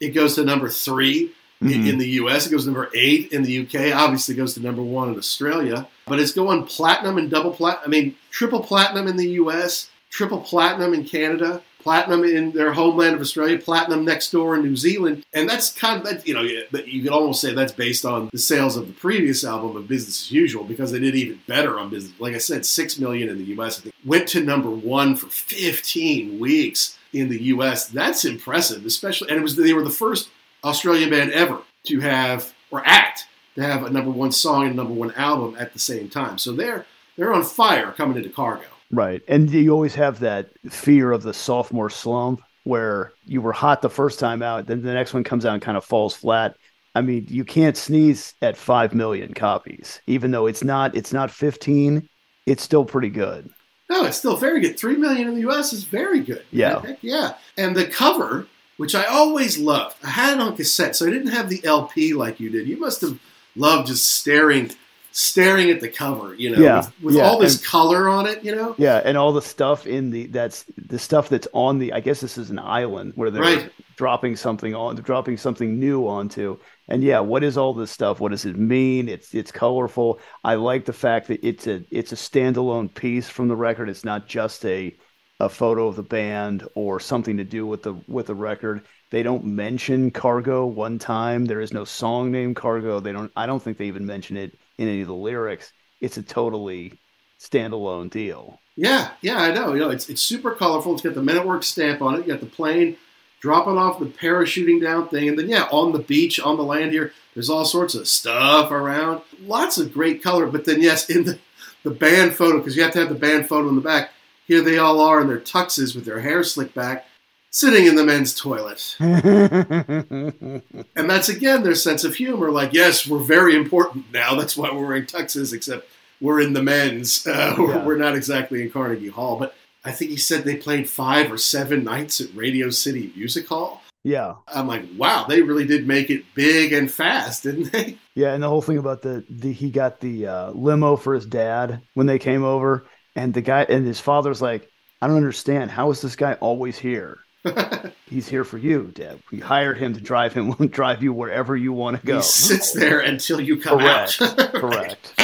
It 0.00 0.10
goes 0.10 0.36
to 0.36 0.44
number 0.44 0.68
3 0.68 1.32
in, 1.60 1.68
Mhm. 1.68 1.88
in 1.90 1.98
the 1.98 2.08
US. 2.20 2.46
It 2.46 2.50
goes 2.50 2.66
number 2.66 2.88
eight 2.94 3.32
in 3.32 3.42
the 3.42 3.52
UK. 3.52 3.92
Obviously, 3.92 4.34
goes 4.34 4.54
to 4.54 4.60
number 4.60 4.82
one 4.82 5.08
in 5.10 5.18
Australia. 5.18 5.86
But 6.06 6.18
it's 6.20 6.32
going 6.32 6.64
platinum 6.64 7.18
and 7.18 7.30
double 7.30 7.50
platinum. 7.52 7.82
I 7.84 7.88
mean, 7.88 8.14
triple 8.30 8.60
platinum 8.60 9.06
in 9.06 9.16
the 9.16 9.28
US, 9.32 9.88
triple 10.10 10.38
platinum 10.40 10.94
in 10.94 11.04
Canada, 11.04 11.62
platinum 11.82 12.24
in 12.24 12.52
their 12.52 12.72
homeland 12.72 13.14
of 13.14 13.20
Australia, 13.20 13.56
platinum 13.58 14.04
next 14.04 14.30
door 14.32 14.54
in 14.56 14.62
New 14.62 14.76
Zealand. 14.76 15.22
And 15.32 15.48
that's 15.48 15.72
kind 15.72 16.00
of, 16.00 16.04
that, 16.06 16.26
you 16.26 16.34
know, 16.34 16.42
you 16.42 16.64
you 16.86 17.02
could 17.02 17.12
almost 17.12 17.40
say 17.40 17.52
that's 17.54 17.72
based 17.72 18.04
on 18.04 18.28
the 18.32 18.38
sales 18.38 18.76
of 18.76 18.86
the 18.86 18.92
previous 18.94 19.44
album 19.44 19.76
of 19.76 19.86
Business 19.88 20.22
as 20.26 20.30
Usual 20.32 20.64
because 20.64 20.92
they 20.92 20.98
did 20.98 21.14
even 21.14 21.40
better 21.46 21.78
on 21.78 21.90
Business. 21.90 22.12
Like 22.18 22.34
I 22.34 22.38
said, 22.38 22.64
six 22.66 22.98
million 22.98 23.28
in 23.28 23.38
the 23.38 23.44
US. 23.56 23.78
I 23.78 23.82
think 23.82 23.94
went 24.04 24.28
to 24.28 24.40
number 24.42 24.70
one 24.70 25.14
for 25.14 25.26
15 25.26 26.38
weeks 26.38 26.96
in 27.12 27.28
the 27.28 27.42
U.S. 27.54 27.86
That's 27.88 28.24
impressive, 28.24 28.84
especially, 28.86 29.28
and 29.30 29.38
it 29.38 29.42
was 29.42 29.56
they 29.56 29.72
were 29.74 29.82
the 29.84 29.90
first 29.90 30.28
Australian 30.64 31.10
band 31.10 31.32
ever 31.32 31.62
to 31.84 32.00
have 32.00 32.52
or 32.70 32.82
act 32.84 33.26
to 33.54 33.62
have 33.62 33.84
a 33.84 33.90
number 33.90 34.10
one 34.10 34.32
song 34.32 34.66
and 34.66 34.76
number 34.76 34.92
one 34.92 35.12
album 35.12 35.56
at 35.58 35.72
the 35.72 35.78
same 35.78 36.08
time. 36.08 36.38
So 36.38 36.52
they're 36.52 36.86
they're 37.16 37.32
on 37.32 37.44
fire 37.44 37.92
coming 37.92 38.16
into 38.16 38.30
Cargo. 38.30 38.64
Right. 38.90 39.22
And 39.28 39.50
you 39.50 39.70
always 39.70 39.94
have 39.94 40.20
that 40.20 40.50
fear 40.68 41.12
of 41.12 41.22
the 41.22 41.34
sophomore 41.34 41.90
slump 41.90 42.42
where 42.64 43.12
you 43.24 43.40
were 43.40 43.52
hot 43.52 43.82
the 43.82 43.90
first 43.90 44.18
time 44.18 44.42
out, 44.42 44.66
then 44.66 44.82
the 44.82 44.92
next 44.92 45.14
one 45.14 45.24
comes 45.24 45.46
out 45.46 45.54
and 45.54 45.62
kind 45.62 45.76
of 45.76 45.84
falls 45.84 46.14
flat. 46.14 46.56
I 46.94 47.00
mean, 47.00 47.26
you 47.28 47.44
can't 47.44 47.76
sneeze 47.76 48.34
at 48.42 48.56
5 48.56 48.94
million 48.94 49.32
copies. 49.32 50.00
Even 50.06 50.30
though 50.30 50.46
it's 50.46 50.64
not 50.64 50.94
it's 50.96 51.12
not 51.12 51.30
15, 51.30 52.08
it's 52.46 52.62
still 52.62 52.84
pretty 52.84 53.10
good. 53.10 53.50
No, 53.88 54.04
it's 54.04 54.18
still 54.18 54.36
very 54.36 54.60
good. 54.60 54.78
Three 54.78 54.96
million 54.96 55.28
in 55.28 55.34
the 55.34 55.40
U.S. 55.42 55.72
is 55.72 55.84
very 55.84 56.20
good. 56.20 56.44
Yeah. 56.52 56.80
Heck 56.80 56.98
yeah. 57.02 57.34
And 57.56 57.76
the 57.76 57.86
cover, 57.86 58.46
which 58.80 58.94
I 58.94 59.04
always 59.04 59.58
loved, 59.58 59.96
I 60.02 60.08
had 60.08 60.32
it 60.32 60.40
on 60.40 60.56
cassette, 60.56 60.96
so 60.96 61.06
I 61.06 61.10
didn't 61.10 61.32
have 61.32 61.50
the 61.50 61.62
LP 61.64 62.14
like 62.14 62.40
you 62.40 62.48
did. 62.48 62.66
You 62.66 62.78
must 62.78 63.02
have 63.02 63.18
loved 63.54 63.88
just 63.88 64.06
staring, 64.16 64.70
staring 65.12 65.68
at 65.68 65.80
the 65.80 65.88
cover. 65.88 66.34
You 66.34 66.50
know, 66.56 66.62
Yeah, 66.62 66.76
with, 66.78 67.02
with 67.02 67.14
yeah, 67.16 67.22
all 67.24 67.38
this 67.38 67.56
and- 67.56 67.64
color 67.66 68.08
on 68.08 68.26
it. 68.26 68.42
You 68.42 68.56
know, 68.56 68.74
Yeah, 68.78 69.02
and 69.04 69.18
all 69.18 69.32
the 69.34 69.42
stuff 69.42 69.86
in 69.86 70.08
the 70.10 70.26
that's 70.28 70.64
the 70.78 70.98
stuff 70.98 71.28
that's 71.28 71.46
on 71.52 71.78
the 71.78 71.92
I 71.92 72.00
guess 72.00 72.20
this 72.22 72.38
is 72.38 72.48
an 72.48 72.58
island 72.58 73.12
where 73.16 73.30
they're 73.30 73.42
Right. 73.42 73.70
dropping 73.96 74.36
something 74.36 74.74
on 74.74 74.96
dropping 74.96 75.36
something 75.36 75.78
new 75.78 76.06
onto. 76.08 76.56
And 76.88 77.02
yeah, 77.02 77.20
what 77.20 77.44
is 77.44 77.58
all 77.58 77.74
this 77.74 77.90
stuff? 77.90 78.18
What 78.18 78.30
does 78.30 78.46
it 78.46 78.56
mean? 78.56 79.10
It's 79.10 79.34
it's 79.34 79.52
colorful. 79.52 80.20
I 80.42 80.54
like 80.54 80.86
the 80.86 80.94
fact 80.94 81.28
that 81.28 81.44
it's 81.46 81.66
a 81.66 81.84
it's 81.90 82.12
a 82.12 82.16
standalone 82.16 82.94
piece 82.94 83.28
from 83.28 83.48
the 83.48 83.56
record. 83.56 83.90
It's 83.90 84.04
not 84.06 84.26
just 84.26 84.64
a 84.64 84.96
a 85.40 85.48
photo 85.48 85.88
of 85.88 85.96
the 85.96 86.02
band 86.02 86.68
or 86.74 87.00
something 87.00 87.36
to 87.38 87.44
do 87.44 87.66
with 87.66 87.82
the 87.82 87.94
with 88.06 88.26
the 88.26 88.34
record. 88.34 88.82
They 89.10 89.22
don't 89.22 89.44
mention 89.44 90.10
Cargo 90.10 90.66
one 90.66 90.98
time. 90.98 91.46
There 91.46 91.60
is 91.60 91.72
no 91.72 91.84
song 91.84 92.30
named 92.30 92.56
Cargo. 92.56 93.00
They 93.00 93.12
don't 93.12 93.32
I 93.34 93.46
don't 93.46 93.62
think 93.62 93.78
they 93.78 93.86
even 93.86 94.06
mention 94.06 94.36
it 94.36 94.58
in 94.78 94.86
any 94.86 95.00
of 95.00 95.08
the 95.08 95.14
lyrics. 95.14 95.72
It's 96.00 96.18
a 96.18 96.22
totally 96.22 96.98
standalone 97.38 98.10
deal. 98.10 98.60
Yeah, 98.76 99.10
yeah, 99.20 99.38
I 99.38 99.52
know. 99.52 99.72
You 99.72 99.80
know, 99.80 99.90
it's 99.90 100.08
it's 100.08 100.22
super 100.22 100.52
colorful. 100.52 100.92
It's 100.92 101.02
got 101.02 101.14
the 101.14 101.22
Men 101.22 101.38
at 101.38 101.46
Work 101.46 101.64
stamp 101.64 102.02
on 102.02 102.14
it. 102.14 102.26
You 102.26 102.32
got 102.32 102.40
the 102.40 102.46
plane 102.46 102.96
dropping 103.40 103.78
off 103.78 103.98
the 103.98 104.06
parachuting 104.06 104.82
down 104.82 105.08
thing, 105.08 105.28
and 105.28 105.38
then 105.38 105.48
yeah, 105.48 105.66
on 105.72 105.92
the 105.92 105.98
beach, 105.98 106.38
on 106.38 106.58
the 106.58 106.62
land 106.62 106.92
here, 106.92 107.12
there's 107.34 107.48
all 107.48 107.64
sorts 107.64 107.94
of 107.94 108.06
stuff 108.06 108.70
around. 108.70 109.22
Lots 109.40 109.78
of 109.78 109.92
great 109.92 110.22
color, 110.22 110.46
but 110.46 110.66
then 110.66 110.82
yes, 110.82 111.08
in 111.08 111.24
the 111.24 111.38
the 111.82 111.90
band 111.90 112.34
photo 112.34 112.58
because 112.58 112.76
you 112.76 112.82
have 112.82 112.92
to 112.92 112.98
have 112.98 113.08
the 113.08 113.14
band 113.14 113.48
photo 113.48 113.68
in 113.68 113.74
the 113.74 113.80
back. 113.80 114.10
Here 114.50 114.62
they 114.62 114.78
all 114.78 115.00
are 115.00 115.20
in 115.20 115.28
their 115.28 115.38
tuxes 115.38 115.94
with 115.94 116.04
their 116.04 116.18
hair 116.18 116.42
slicked 116.42 116.74
back, 116.74 117.06
sitting 117.52 117.86
in 117.86 117.94
the 117.94 118.02
men's 118.02 118.34
toilet. 118.34 118.96
And 119.00 120.62
that's 121.08 121.28
again 121.28 121.62
their 121.62 121.76
sense 121.76 122.02
of 122.02 122.16
humor. 122.16 122.50
Like, 122.50 122.72
yes, 122.72 123.06
we're 123.06 123.22
very 123.22 123.54
important 123.54 124.12
now. 124.12 124.34
That's 124.34 124.56
why 124.56 124.72
we're 124.72 124.88
wearing 124.88 125.06
tuxes, 125.06 125.52
except 125.54 125.86
we're 126.20 126.40
in 126.40 126.52
the 126.52 126.64
men's. 126.64 127.24
Uh, 127.24 127.54
we're, 127.58 127.74
Yeah. 127.76 127.84
we're 127.84 127.96
not 127.96 128.16
exactly 128.16 128.60
in 128.62 128.72
Carnegie 128.72 129.06
Hall. 129.06 129.36
But 129.38 129.54
I 129.84 129.92
think 129.92 130.10
he 130.10 130.16
said 130.16 130.42
they 130.42 130.56
played 130.56 130.90
five 130.90 131.30
or 131.30 131.38
seven 131.38 131.84
nights 131.84 132.20
at 132.20 132.34
Radio 132.34 132.70
City 132.70 133.12
Music 133.14 133.46
Hall. 133.46 133.84
yeah. 134.02 134.34
I'm 134.48 134.66
like, 134.66 134.82
wow, 134.96 135.26
they 135.28 135.42
really 135.42 135.64
did 135.64 135.86
make 135.86 136.10
it 136.10 136.24
big 136.34 136.72
and 136.72 136.90
fast, 136.90 137.44
didn't 137.44 137.70
they? 137.70 137.98
Yeah, 138.16 138.34
and 138.34 138.42
the 138.42 138.48
whole 138.48 138.62
thing 138.62 138.78
about 138.78 139.02
the, 139.02 139.22
the 139.30 139.52
he 139.52 139.70
got 139.70 140.00
the 140.00 140.26
uh, 140.26 140.50
limo 140.50 140.96
for 140.96 141.14
his 141.14 141.24
dad 141.24 141.82
when 141.94 142.08
they 142.08 142.18
came 142.18 142.42
over, 142.42 142.84
and 143.16 143.34
the 143.34 143.40
guy 143.40 143.62
and 143.68 143.86
his 143.86 144.00
father's 144.00 144.40
like, 144.42 144.68
I 145.02 145.06
don't 145.06 145.16
understand. 145.16 145.70
How 145.70 145.90
is 145.90 146.00
this 146.02 146.16
guy 146.16 146.34
always 146.34 146.78
here? 146.78 147.18
He's 148.06 148.28
here 148.28 148.44
for 148.44 148.58
you, 148.58 148.90
Deb. 148.94 149.20
We 149.30 149.40
hired 149.40 149.78
him 149.78 149.94
to 149.94 150.00
drive 150.00 150.32
him, 150.34 150.50
drive 150.70 151.02
you 151.02 151.12
wherever 151.12 151.56
you 151.56 151.72
want 151.72 151.98
to 152.00 152.06
go. 152.06 152.16
He 152.16 152.22
sits 152.22 152.72
there 152.72 153.00
until 153.00 153.40
you 153.40 153.60
come 153.60 153.78
Correct. 153.78 154.20
out. 154.20 154.36
Correct. 154.54 155.14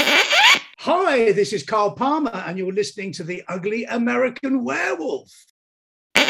Hi, 0.79 1.33
this 1.33 1.53
is 1.53 1.63
Carl 1.63 1.91
Palmer, 1.91 2.31
and 2.31 2.57
you're 2.57 2.73
listening 2.73 3.13
to 3.13 3.25
The 3.25 3.43
Ugly 3.49 3.85
American 3.85 4.65
Werewolf. 4.65 5.31
Uh, 6.17 6.23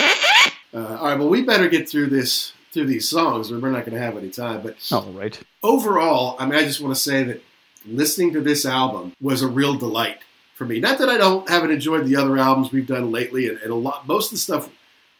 all 0.72 1.06
right, 1.06 1.18
well, 1.18 1.28
we 1.28 1.42
better 1.42 1.68
get 1.68 1.88
through 1.88 2.08
this 2.08 2.52
through 2.72 2.86
these 2.86 3.08
songs, 3.08 3.50
or 3.50 3.58
we're 3.58 3.70
not 3.70 3.86
going 3.86 3.94
to 3.94 4.00
have 4.00 4.16
any 4.18 4.28
time. 4.28 4.60
But 4.62 4.76
All 4.92 5.10
right. 5.12 5.38
overall, 5.62 6.36
I 6.38 6.44
mean, 6.44 6.54
I 6.58 6.64
just 6.64 6.80
want 6.80 6.94
to 6.94 7.00
say 7.00 7.22
that 7.22 7.42
listening 7.86 8.32
to 8.34 8.40
this 8.40 8.66
album 8.66 9.14
was 9.20 9.40
a 9.40 9.46
real 9.46 9.74
delight 9.74 10.18
for 10.56 10.64
me. 10.64 10.80
Not 10.80 10.98
that 10.98 11.08
I 11.08 11.18
don't 11.18 11.48
haven't 11.48 11.70
enjoyed 11.70 12.06
the 12.06 12.16
other 12.16 12.36
albums 12.38 12.72
we've 12.72 12.86
done 12.86 13.12
lately, 13.12 13.48
and, 13.48 13.58
and 13.58 13.70
a 13.70 13.74
lot, 13.74 14.08
most 14.08 14.26
of 14.26 14.32
the 14.32 14.38
stuff 14.38 14.68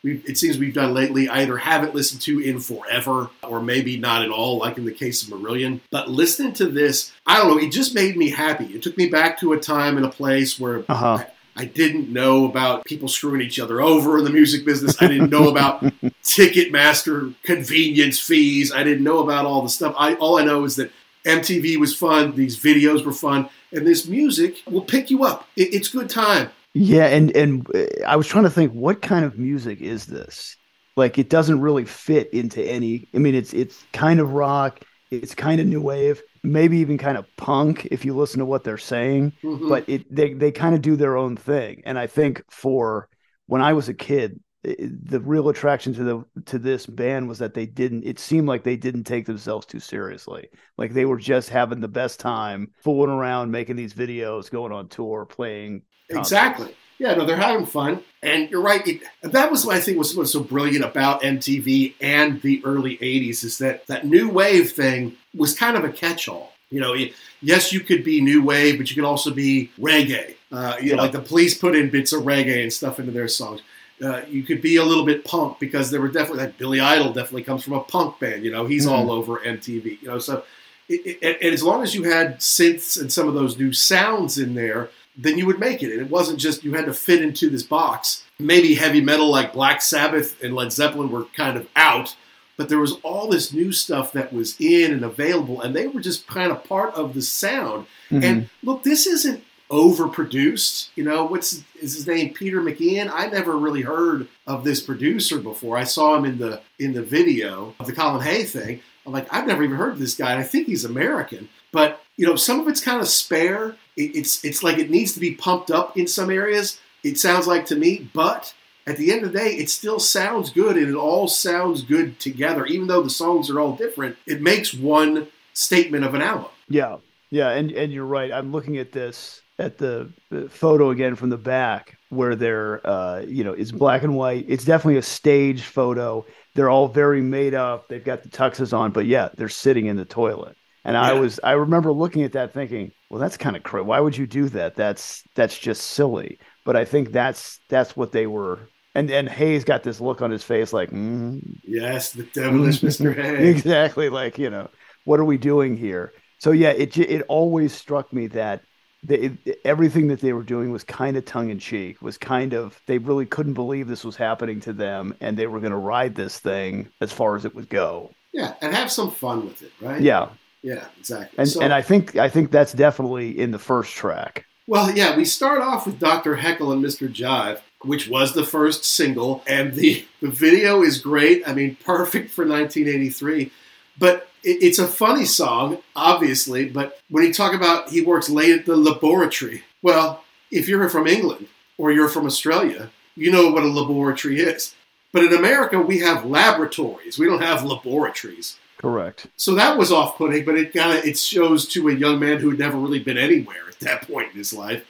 we 0.03 0.23
it 0.27 0.39
seems 0.39 0.59
we've 0.59 0.75
done 0.75 0.95
lately, 0.95 1.29
I 1.29 1.43
either 1.43 1.59
haven't 1.59 1.95
listened 1.95 2.23
to 2.23 2.41
in 2.41 2.59
forever, 2.59 3.31
or 3.43 3.61
maybe 3.63 3.99
not 3.99 4.23
at 4.23 4.31
all, 4.31 4.59
like 4.59 4.79
in 4.79 4.85
the 4.85 4.93
case 4.93 5.23
of 5.23 5.29
Marillion. 5.29 5.81
But 5.91 6.09
listening 6.09 6.55
to 6.55 6.67
this, 6.67 7.13
I 7.27 7.37
don't 7.37 7.49
know, 7.49 7.59
it 7.59 7.71
just 7.71 7.95
made 7.95 8.17
me 8.17 8.31
happy. 8.31 8.65
It 8.67 8.83
took 8.83 8.97
me 8.97 9.09
back 9.09 9.39
to 9.41 9.53
a 9.53 9.61
time 9.61 9.97
and 9.97 10.07
a 10.07 10.11
place 10.11 10.59
where 10.59 10.85
Uh 10.89 10.95
huh. 10.95 11.25
I 11.59 11.65
didn't 11.65 12.13
know 12.13 12.45
about 12.45 12.85
people 12.85 13.09
screwing 13.09 13.41
each 13.41 13.59
other 13.59 13.81
over 13.81 14.19
in 14.19 14.25
the 14.25 14.31
music 14.31 14.67
business. 14.67 15.01
I 15.01 15.09
didn't 15.09 15.31
know 15.31 15.49
about 15.49 15.83
Ticketmaster 16.23 17.35
convenience 17.43 18.19
fees. 18.21 18.73
I 18.73 18.83
didn't 18.83 19.05
know 19.05 19.21
about 19.21 19.47
all 19.47 19.63
the 19.63 19.69
stuff. 19.69 19.95
I 19.99 20.15
all 20.15 20.39
I 20.39 20.45
know 20.45 20.65
is 20.65 20.77
that 20.77 20.93
MTV 21.25 21.79
was 21.79 21.95
fun. 21.97 22.37
These 22.37 22.59
videos 22.59 23.05
were 23.05 23.13
fun, 23.13 23.49
and 23.73 23.87
this 23.87 24.07
music 24.07 24.63
will 24.67 24.83
pick 24.83 25.11
you 25.11 25.25
up. 25.25 25.47
It, 25.57 25.75
it's 25.75 25.89
good 25.89 26.11
time. 26.11 26.51
Yeah, 26.75 27.07
and 27.07 27.35
and 27.37 27.67
uh, 27.75 27.87
I 28.07 28.17
was 28.17 28.27
trying 28.27 28.45
to 28.45 28.51
think, 28.51 28.73
what 28.73 29.03
kind 29.03 29.25
of 29.25 29.39
music 29.39 29.81
is 29.81 30.07
this? 30.07 30.57
Like, 30.97 31.19
it 31.19 31.29
doesn't 31.29 31.61
really 31.61 31.85
fit 31.85 32.33
into 32.33 32.63
any. 32.63 33.09
I 33.15 33.19
mean, 33.19 33.35
it's 33.35 33.53
it's 33.55 33.85
kind 33.93 34.21
of 34.21 34.33
rock. 34.33 34.81
It's 35.11 35.35
kind 35.35 35.61
of 35.61 35.67
new 35.67 35.81
wave, 35.81 36.21
maybe 36.43 36.79
even 36.79 36.99
kind 36.99 37.17
of 37.17 37.27
punk 37.37 37.87
if 37.91 38.05
you 38.05 38.15
listen 38.17 38.41
to 38.41 38.45
what 38.45 38.65
they're 38.65 38.77
saying. 38.77 39.33
Mhm. 39.43 39.69
But 39.69 39.89
it 39.89 40.15
they 40.15 40.35
they 40.35 40.53
kind 40.53 40.75
of 40.75 40.83
do 40.83 40.97
their 40.97 41.17
own 41.17 41.37
thing. 41.37 41.83
And 41.87 41.99
I 41.99 42.07
think 42.07 42.43
for 42.51 43.09
when 43.47 43.63
I 43.63 43.73
was 43.73 43.89
a 43.89 43.95
kid, 43.95 44.41
the 44.67 45.21
real 45.21 45.49
attraction 45.49 45.95
to 45.95 46.03
the 46.05 46.43
to 46.47 46.59
this 46.59 46.87
band 46.87 47.29
was 47.29 47.39
that 47.39 47.55
they 47.55 47.67
didn't. 47.67 48.05
It 48.05 48.19
seemed 48.19 48.49
like 48.49 48.65
they 48.65 48.77
didn't 48.77 49.05
take 49.05 49.27
themselves 49.27 49.67
too 49.67 49.81
seriously. 49.81 50.49
Like 50.77 50.93
they 50.93 51.05
were 51.05 51.19
just 51.19 51.51
having 51.51 51.81
the 51.81 51.89
best 51.89 52.19
time, 52.19 52.73
fooling 52.83 53.11
around, 53.11 53.51
making 53.53 53.77
these 53.77 53.95
videos, 53.95 54.51
going 54.51 54.73
on 54.73 54.89
tour, 54.89 55.25
playing. 55.25 55.83
Exactly. 56.09 56.75
Yeah, 56.99 57.15
no, 57.15 57.27
they're 57.27 57.37
having 57.37 57.67
fun, 57.67 58.03
and 58.23 58.49
you're 58.51 58.63
right. 58.63 58.87
It, 58.89 59.03
that 59.23 59.51
was 59.51 59.67
what 59.67 59.77
I 59.77 59.81
think 59.81 59.99
was, 59.99 60.17
was 60.17 60.33
so 60.33 60.41
brilliant 60.43 60.83
about 60.85 61.21
MTV 61.23 61.95
and 62.01 62.41
the 62.41 62.63
early 62.65 62.97
'80s 62.99 63.45
is 63.45 63.59
that 63.59 63.87
that 63.87 64.07
new 64.07 64.31
wave 64.31 64.73
thing 64.73 65.15
was 65.35 65.57
kind 65.57 65.77
of 65.77 65.85
a 65.85 65.91
catch-all. 65.91 66.53
You 66.71 66.81
know, 66.81 66.95
it- 66.95 67.13
yes, 67.43 67.71
you 67.73 67.81
could 67.81 68.03
be 68.03 68.21
new 68.23 68.43
wave, 68.43 68.79
but 68.79 68.89
you 68.89 68.95
could 68.97 69.05
also 69.07 69.31
be 69.31 69.71
reggae. 69.79 70.37
Uh, 70.51 70.77
you 70.81 70.97
know, 70.97 71.03
like 71.03 71.13
the 71.13 71.21
Police 71.21 71.59
put 71.59 71.77
in 71.77 71.91
bits 71.91 72.13
of 72.15 72.23
reggae 72.23 72.63
and 72.63 72.73
stuff 72.73 72.99
into 72.99 73.13
their 73.13 73.29
songs. 73.29 73.61
Uh, 74.03 74.21
you 74.29 74.43
could 74.43 74.61
be 74.61 74.77
a 74.77 74.85
little 74.85 75.07
bit 75.07 75.25
punk 75.25 75.59
because 75.59 75.91
there 75.91 76.01
were 76.03 76.09
definitely 76.09 76.45
like 76.45 76.59
Billy 76.59 76.81
Idol 76.81 77.13
definitely 77.15 77.45
comes 77.45 77.65
from 77.65 77.73
a 77.75 77.81
punk 77.81 78.19
band. 78.19 78.45
You 78.45 78.51
know, 78.53 78.67
he's 78.67 78.87
Mhm. 78.87 78.91
all 78.93 79.11
over 79.11 79.39
MTV. 79.45 79.99
You 80.03 80.09
know, 80.09 80.19
so 80.19 80.45
it, 80.89 81.19
it, 81.23 81.39
and 81.41 81.55
as 81.55 81.63
long 81.63 81.83
as 81.83 81.95
you 81.95 82.03
had 82.05 82.39
synths 82.39 83.01
and 83.01 83.11
some 83.11 83.27
of 83.27 83.33
those 83.35 83.59
new 83.59 83.73
sounds 83.73 84.37
in 84.39 84.55
there, 84.55 84.91
then 85.17 85.39
you 85.39 85.47
would 85.47 85.59
make 85.59 85.83
it. 85.83 85.91
And 85.93 86.01
it 86.01 86.11
wasn't 86.11 86.39
just 86.39 86.63
you 86.63 86.75
had 86.75 86.85
to 86.87 86.93
fit 86.93 87.23
into 87.23 87.49
this 87.49 87.63
box. 87.63 88.23
Maybe 88.39 88.75
heavy 88.75 89.01
metal 89.01 89.31
like 89.31 89.55
Black 89.55 89.81
Sabbath 89.81 90.43
and 90.45 90.55
Led 90.55 90.73
Zeppelin 90.73 91.11
were 91.11 91.25
kind 91.35 91.57
of 91.57 91.67
out, 91.75 92.15
but 92.59 92.69
there 92.69 92.79
was 92.79 92.99
all 93.03 93.29
this 93.31 93.51
new 93.51 93.73
stuff 93.73 94.13
that 94.13 94.31
was 94.31 94.57
in 94.61 94.93
and 94.93 95.03
available, 95.05 95.63
and 95.63 95.75
they 95.75 95.87
were 95.87 96.03
just 96.03 96.27
kind 96.27 96.53
of 96.53 96.63
part 96.65 96.93
of 96.95 97.15
the 97.15 97.23
sound. 97.23 97.87
Mhm. 98.11 98.23
And 98.23 98.49
look, 98.63 98.83
this 98.83 99.07
isn't 99.07 99.43
overproduced. 99.71 100.89
You 100.97 101.05
know, 101.05 101.25
what's 101.25 101.63
is 101.81 101.95
his 101.95 102.07
name? 102.07 102.33
Peter 102.35 102.61
McIan. 102.61 103.11
I 103.13 103.27
never 103.27 103.57
really 103.57 103.83
heard 103.83 104.29
of 104.47 104.65
this 104.65 104.81
producer 104.81 105.39
before. 105.39 105.77
I 105.77 105.85
saw 105.85 106.17
him 106.17 106.25
in 106.25 106.39
the 106.39 106.61
in 106.79 106.93
the 106.93 107.03
video 107.03 107.75
of 107.81 107.87
the 107.87 107.93
Colin 107.93 108.23
Hay 108.23 108.45
thing. 108.45 108.81
I'm 109.05 109.13
like, 109.13 109.33
I've 109.33 109.47
never 109.47 109.63
even 109.63 109.77
heard 109.77 109.93
of 109.93 109.99
this 109.99 110.17
guy. 110.17 110.33
And 110.33 110.41
I 110.41 110.45
think 110.45 110.67
he's 110.67 110.85
American, 110.85 111.49
but 111.73 112.03
you 112.17 112.27
know, 112.27 112.37
some 112.37 112.61
of 112.61 112.69
it's 112.69 112.81
kind 112.81 113.01
of 113.01 113.09
spare. 113.09 113.77
It, 113.97 114.17
it's 114.17 114.45
it's 114.45 114.63
like 114.63 114.79
it 114.79 114.91
needs 114.91 115.13
to 115.15 115.21
be 115.21 115.35
pumped 115.35 115.71
up 115.71 115.97
in 115.97 116.07
some 116.07 116.31
areas. 116.31 116.79
It 117.05 117.19
sounds 117.19 117.47
like 117.47 117.67
to 117.67 117.77
me, 117.77 118.11
but 118.13 118.53
at 118.87 118.97
the 118.97 119.13
end 119.13 119.25
of 119.25 119.33
the 119.33 119.39
day, 119.39 119.51
it 119.51 119.69
still 119.69 119.99
sounds 119.99 120.51
good, 120.51 120.77
and 120.77 120.89
it 120.89 120.95
all 120.95 121.29
sounds 121.29 121.83
good 121.83 122.19
together. 122.21 122.67
Even 122.67 122.87
though 122.87 123.03
the 123.03 123.11
songs 123.11 123.51
are 123.51 123.61
all 123.61 123.77
different, 123.77 124.17
it 124.27 124.41
makes 124.41 124.73
one 124.73 125.29
statement 125.53 126.05
of 126.05 126.15
an 126.15 126.23
album. 126.23 126.51
Yeah, 126.69 126.97
yeah, 127.31 127.51
and 127.51 127.71
and 127.73 127.93
you're 127.93 128.07
right. 128.07 128.33
I'm 128.33 128.53
looking 128.53 128.79
at 128.79 128.93
this 128.93 129.43
at 129.59 129.79
the, 129.79 130.13
the 130.31 130.49
photo 130.49 130.91
again 130.91 131.15
from 131.15 131.31
the 131.31 131.39
back 131.39 131.97
where 132.11 132.37
they're, 132.37 132.87
uh, 132.87 133.21
you 133.21 133.43
know, 133.45 133.53
it's 133.53 133.73
black 133.73 134.03
and 134.03 134.15
white. 134.15 134.45
It's 134.49 134.65
definitely 134.65 134.99
a 134.99 135.03
staged 135.03 135.65
photo. 135.65 136.25
They're 136.55 136.71
all 136.71 136.89
very 136.89 137.23
made 137.23 137.55
up. 137.55 137.89
They've 137.89 138.05
got 138.05 138.23
the 138.23 138.29
tuxes 138.29 138.77
on, 138.77 138.93
but 138.93 139.07
yeah, 139.07 139.31
they're 139.37 139.49
sitting 139.49 139.87
in 139.87 139.97
the 139.97 140.05
toilet. 140.05 140.57
And 140.85 140.97
I 140.97 141.15
was, 141.15 141.41
I 141.43 141.53
remember 141.53 141.93
looking 141.93 142.23
at 142.23 142.33
that 142.33 142.53
thinking, 142.55 142.93
well, 143.11 143.21
that's 143.21 143.37
kind 143.37 143.57
of 143.57 143.63
crazy. 143.63 143.85
Why 143.87 143.99
would 144.01 144.17
you 144.17 144.27
do 144.27 144.49
that? 144.51 144.77
That's 144.77 145.23
that's 145.35 145.59
just 145.59 145.83
silly. 145.83 146.39
But 146.65 146.77
I 146.77 146.85
think 146.85 147.13
that's 147.13 147.59
that's 147.69 147.97
what 147.97 148.13
they 148.13 148.27
were. 148.27 148.71
And 148.95 149.11
and 149.11 149.29
Hay's 149.29 149.65
got 149.65 149.83
this 149.83 150.01
look 150.01 150.23
on 150.23 150.31
his 150.31 150.45
face, 150.45 150.73
like, 150.73 150.91
mm, 150.91 151.41
Yes, 151.65 152.13
the 152.13 152.23
devilish 152.25 152.81
Mr. 152.83 153.15
hayes 153.15 153.57
exactly 153.57 154.09
like 154.09 154.39
you 154.39 154.51
know 154.51 154.69
what 155.05 155.21
are 155.21 155.25
we 155.25 155.39
doing 155.39 155.77
here 155.77 156.13
so 156.39 156.51
yeah 156.53 156.71
it 156.71 156.97
it 156.97 157.23
always 157.29 157.73
struck 157.75 158.13
me 158.13 158.27
that 158.29 158.63
they, 159.03 159.37
everything 159.65 160.09
that 160.09 160.21
they 160.21 160.33
were 160.33 160.43
doing 160.43 160.73
was 160.73 160.83
kind 160.85 161.17
of 161.17 161.25
tongue 161.25 161.51
in 161.51 161.59
cheek 161.59 162.01
was 162.03 162.19
kind 162.19 162.53
of 162.55 162.81
they 162.87 162.99
really 162.99 163.27
couldn't 163.27 163.55
believe 163.55 163.87
this 163.89 164.05
was 164.05 164.17
happening 164.17 164.61
to 164.61 164.73
them 164.73 165.15
and 165.21 165.37
they 165.37 165.47
were 165.47 165.61
going 165.61 165.71
to 165.73 165.77
ride 165.79 166.15
this 166.15 166.39
thing 166.39 166.89
as 167.01 167.13
far 167.13 167.37
as 167.37 167.45
it 167.45 167.55
would 167.55 167.69
go 167.69 168.11
Yeah, 168.33 168.55
and 168.61 168.75
have 168.75 168.91
some 168.91 169.11
fun 169.11 169.45
with 169.47 169.63
it, 169.63 169.73
right? 169.81 170.01
yeah 170.01 170.29
yeah, 170.63 170.87
exactly. 170.99 171.39
and 171.39 171.49
So- 171.49 171.61
and 171.61 171.73
i 171.73 171.83
think 171.83 172.17
i 172.17 172.29
think 172.29 172.51
that's 172.51 172.73
definitely 172.73 173.39
in 173.39 173.51
the 173.53 173.59
first 173.59 173.93
track 173.95 174.45
Well, 174.67 174.91
yeah, 174.91 175.17
we 175.17 175.25
start 175.25 175.61
off 175.63 175.87
with 175.87 176.01
Dr. 176.01 176.35
Heckyl 176.37 176.73
and 176.73 176.83
Mr. 176.85 177.07
Jive, 177.09 177.61
which 177.83 178.09
was 178.09 178.33
the 178.33 178.43
first 178.45 178.85
single, 178.85 179.45
and 179.47 179.73
the, 179.75 180.05
the 180.21 180.29
video 180.29 180.83
is 180.83 180.99
great. 180.99 181.47
I 181.47 181.53
mean, 181.55 181.77
perfect 181.85 182.33
for 182.33 182.45
1983. 182.45 183.53
But 183.99 184.29
it, 184.43 184.63
it's 184.63 184.79
a 184.79 184.87
funny 184.87 185.25
song, 185.25 185.79
obviously. 185.95 186.69
But 186.69 187.01
when 187.09 187.25
you 187.25 187.33
talk 187.33 187.55
about 187.55 187.91
he 187.91 188.01
works 188.01 188.29
late 188.29 188.53
at 188.53 188.67
the 188.67 188.77
laboratory, 188.77 189.65
well, 189.83 190.25
if 190.51 190.69
you're 190.69 190.89
from 190.89 191.07
England 191.07 191.49
or 191.79 191.93
you're 191.93 192.09
from 192.09 192.27
Australia, 192.27 192.91
you 193.17 193.31
know 193.31 193.51
what 193.51 193.63
a 193.63 193.67
laboratory 193.67 194.41
is. 194.41 194.75
But 195.13 195.25
in 195.25 195.35
America, 195.35 195.81
we 195.81 196.01
have 196.01 196.27
laboratories. 196.27 197.19
We 197.19 197.27
don't 197.27 197.43
have 197.43 197.65
laboratories. 197.65 198.59
correct 198.77 199.27
So 199.37 199.55
that 199.55 199.79
was 199.79 199.91
off-putting, 199.91 200.45
but 200.45 200.59
it 200.59 200.75
kind 200.75 200.99
of 200.99 201.05
it 201.05 201.19
shows 201.19 201.67
to 201.69 201.89
a 201.89 201.95
young 201.95 202.21
man 202.21 202.39
who 202.39 202.51
had 202.51 202.59
never 202.59 202.77
really 202.77 202.99
been 202.99 203.17
anywhere 203.17 203.67
at 203.69 203.81
that 203.81 204.07
point 204.07 204.33
in 204.33 204.37
his 204.37 204.53
life 204.53 204.85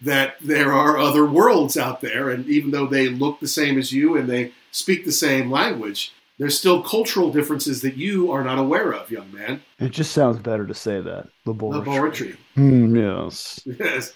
that 0.00 0.36
there 0.40 0.72
are 0.72 0.98
other 0.98 1.24
worlds 1.24 1.76
out 1.76 2.00
there, 2.00 2.28
and 2.28 2.46
even 2.48 2.72
though 2.72 2.86
they 2.86 3.08
look 3.08 3.38
the 3.38 3.48
same 3.48 3.78
as 3.78 3.92
you 3.92 4.16
and 4.16 4.28
they 4.28 4.52
speak 4.72 5.04
the 5.04 5.12
same 5.12 5.50
language, 5.50 6.12
there's 6.38 6.58
still 6.58 6.82
cultural 6.82 7.30
differences 7.30 7.82
that 7.82 7.96
you 7.96 8.32
are 8.32 8.42
not 8.42 8.58
aware 8.58 8.92
of, 8.92 9.10
young 9.10 9.30
man. 9.32 9.60
it 9.78 9.90
just 9.90 10.12
sounds 10.12 10.38
better 10.38 10.66
to 10.66 10.74
say 10.74 11.00
that 11.00 11.28
laboratory, 11.44 11.78
Laboratory, 11.78 12.36
Hmm, 12.54 12.96
yes 12.96 13.60
yes. 13.66 14.12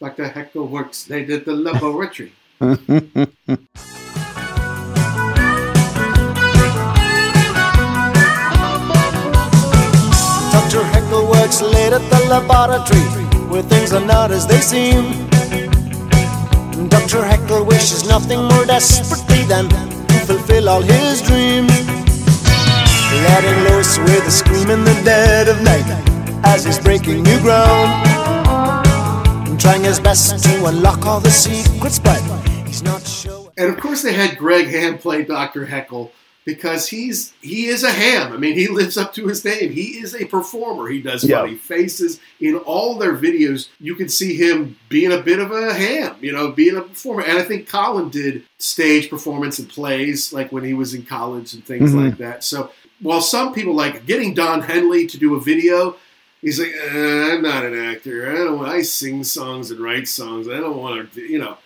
Dr. 0.00 0.28
Heckyl 0.28 0.68
works. 0.68 1.02
They 1.04 1.24
did 1.24 1.44
the 1.44 1.54
laboratory. 1.56 2.32
Dr. 10.52 10.82
Heckyl 10.92 11.30
works 11.30 11.62
late 11.62 11.92
at 11.92 12.04
the 12.10 12.20
laboratory 12.28 13.00
where 13.48 13.62
things 13.62 13.92
are 13.92 14.04
not 14.04 14.30
as 14.30 14.46
they 14.46 14.60
seem. 14.60 15.04
Dr. 16.88 17.22
Heckyl 17.30 17.66
wishes 17.66 18.06
nothing 18.06 18.40
more 18.44 18.66
desperately 18.66 19.42
than 19.44 19.68
to 19.70 19.76
fulfill 20.48 20.68
all 20.68 20.82
his 20.82 21.20
dreams. 21.22 21.70
Letting 23.28 23.58
loose 23.64 23.98
with 23.98 24.26
a 24.26 24.30
scream 24.30 24.70
in 24.70 24.84
the 24.84 24.94
dead 25.04 25.48
of 25.48 25.60
night 25.62 25.84
as 26.44 26.64
he's 26.64 26.78
breaking 26.78 27.22
new 27.22 27.38
ground. 27.40 28.06
And 29.48 29.60
trying 29.60 29.84
his 29.84 30.00
best 30.00 30.42
to 30.44 30.66
unlock 30.66 31.04
all 31.06 31.20
the 31.20 31.30
secrets, 31.30 31.98
but 31.98 32.20
he's 32.66 32.82
not 32.82 33.02
sure. 33.06 33.50
And 33.56 33.70
of 33.70 33.78
course, 33.80 34.02
they 34.02 34.12
had 34.12 34.38
Greg 34.38 34.68
Ham 34.68 34.98
play 34.98 35.24
Dr. 35.24 35.66
Heckyl 35.66 36.10
because 36.48 36.88
he's 36.88 37.32
he 37.42 37.66
is 37.66 37.84
a 37.84 37.90
ham. 37.90 38.32
I 38.32 38.38
mean, 38.38 38.54
he 38.54 38.68
lives 38.68 38.96
up 38.96 39.12
to 39.14 39.26
his 39.28 39.44
name. 39.44 39.70
He 39.70 39.98
is 40.02 40.14
a 40.14 40.24
performer. 40.24 40.88
He 40.88 41.00
does 41.02 41.22
Yeah. 41.22 41.42
funny 41.42 41.56
faces 41.56 42.20
in 42.40 42.56
all 42.56 42.96
their 42.96 43.14
videos. 43.16 43.68
You 43.80 43.94
can 43.94 44.08
see 44.08 44.34
him 44.34 44.76
being 44.88 45.12
a 45.12 45.20
bit 45.20 45.38
of 45.40 45.50
a 45.52 45.74
ham, 45.74 46.16
you 46.22 46.32
know, 46.32 46.50
being 46.50 46.76
a 46.76 46.80
performer. 46.82 47.22
And 47.22 47.36
I 47.38 47.42
think 47.42 47.68
Colin 47.68 48.08
did 48.08 48.44
stage 48.58 49.10
performance 49.10 49.58
and 49.58 49.68
plays 49.68 50.32
like 50.32 50.50
when 50.50 50.64
he 50.64 50.72
was 50.72 50.94
in 50.94 51.02
college 51.04 51.52
and 51.52 51.62
things 51.64 51.92
Mhm. 51.92 52.04
like 52.04 52.18
that. 52.18 52.42
So 52.44 52.70
while 53.00 53.20
some 53.20 53.52
people 53.52 53.74
like 53.74 54.06
getting 54.06 54.32
Don 54.34 54.62
Henley 54.62 55.06
to 55.06 55.18
do 55.18 55.34
a 55.34 55.40
video. 55.40 55.96
He's 56.40 56.60
like, 56.60 56.72
"Uh, 56.94 57.32
I'm 57.32 57.42
not 57.42 57.64
an 57.66 57.76
actor. 57.76 58.30
I 58.30 58.36
don't. 58.44 58.58
want 58.58 58.68
I 58.68 58.82
sing 58.82 59.24
songs 59.24 59.72
and 59.72 59.80
write 59.80 60.06
songs. 60.06 60.48
I 60.48 60.58
don't 60.60 60.76
want 60.76 61.12
to. 61.14 61.20
You 61.20 61.38
know, 61.40 61.58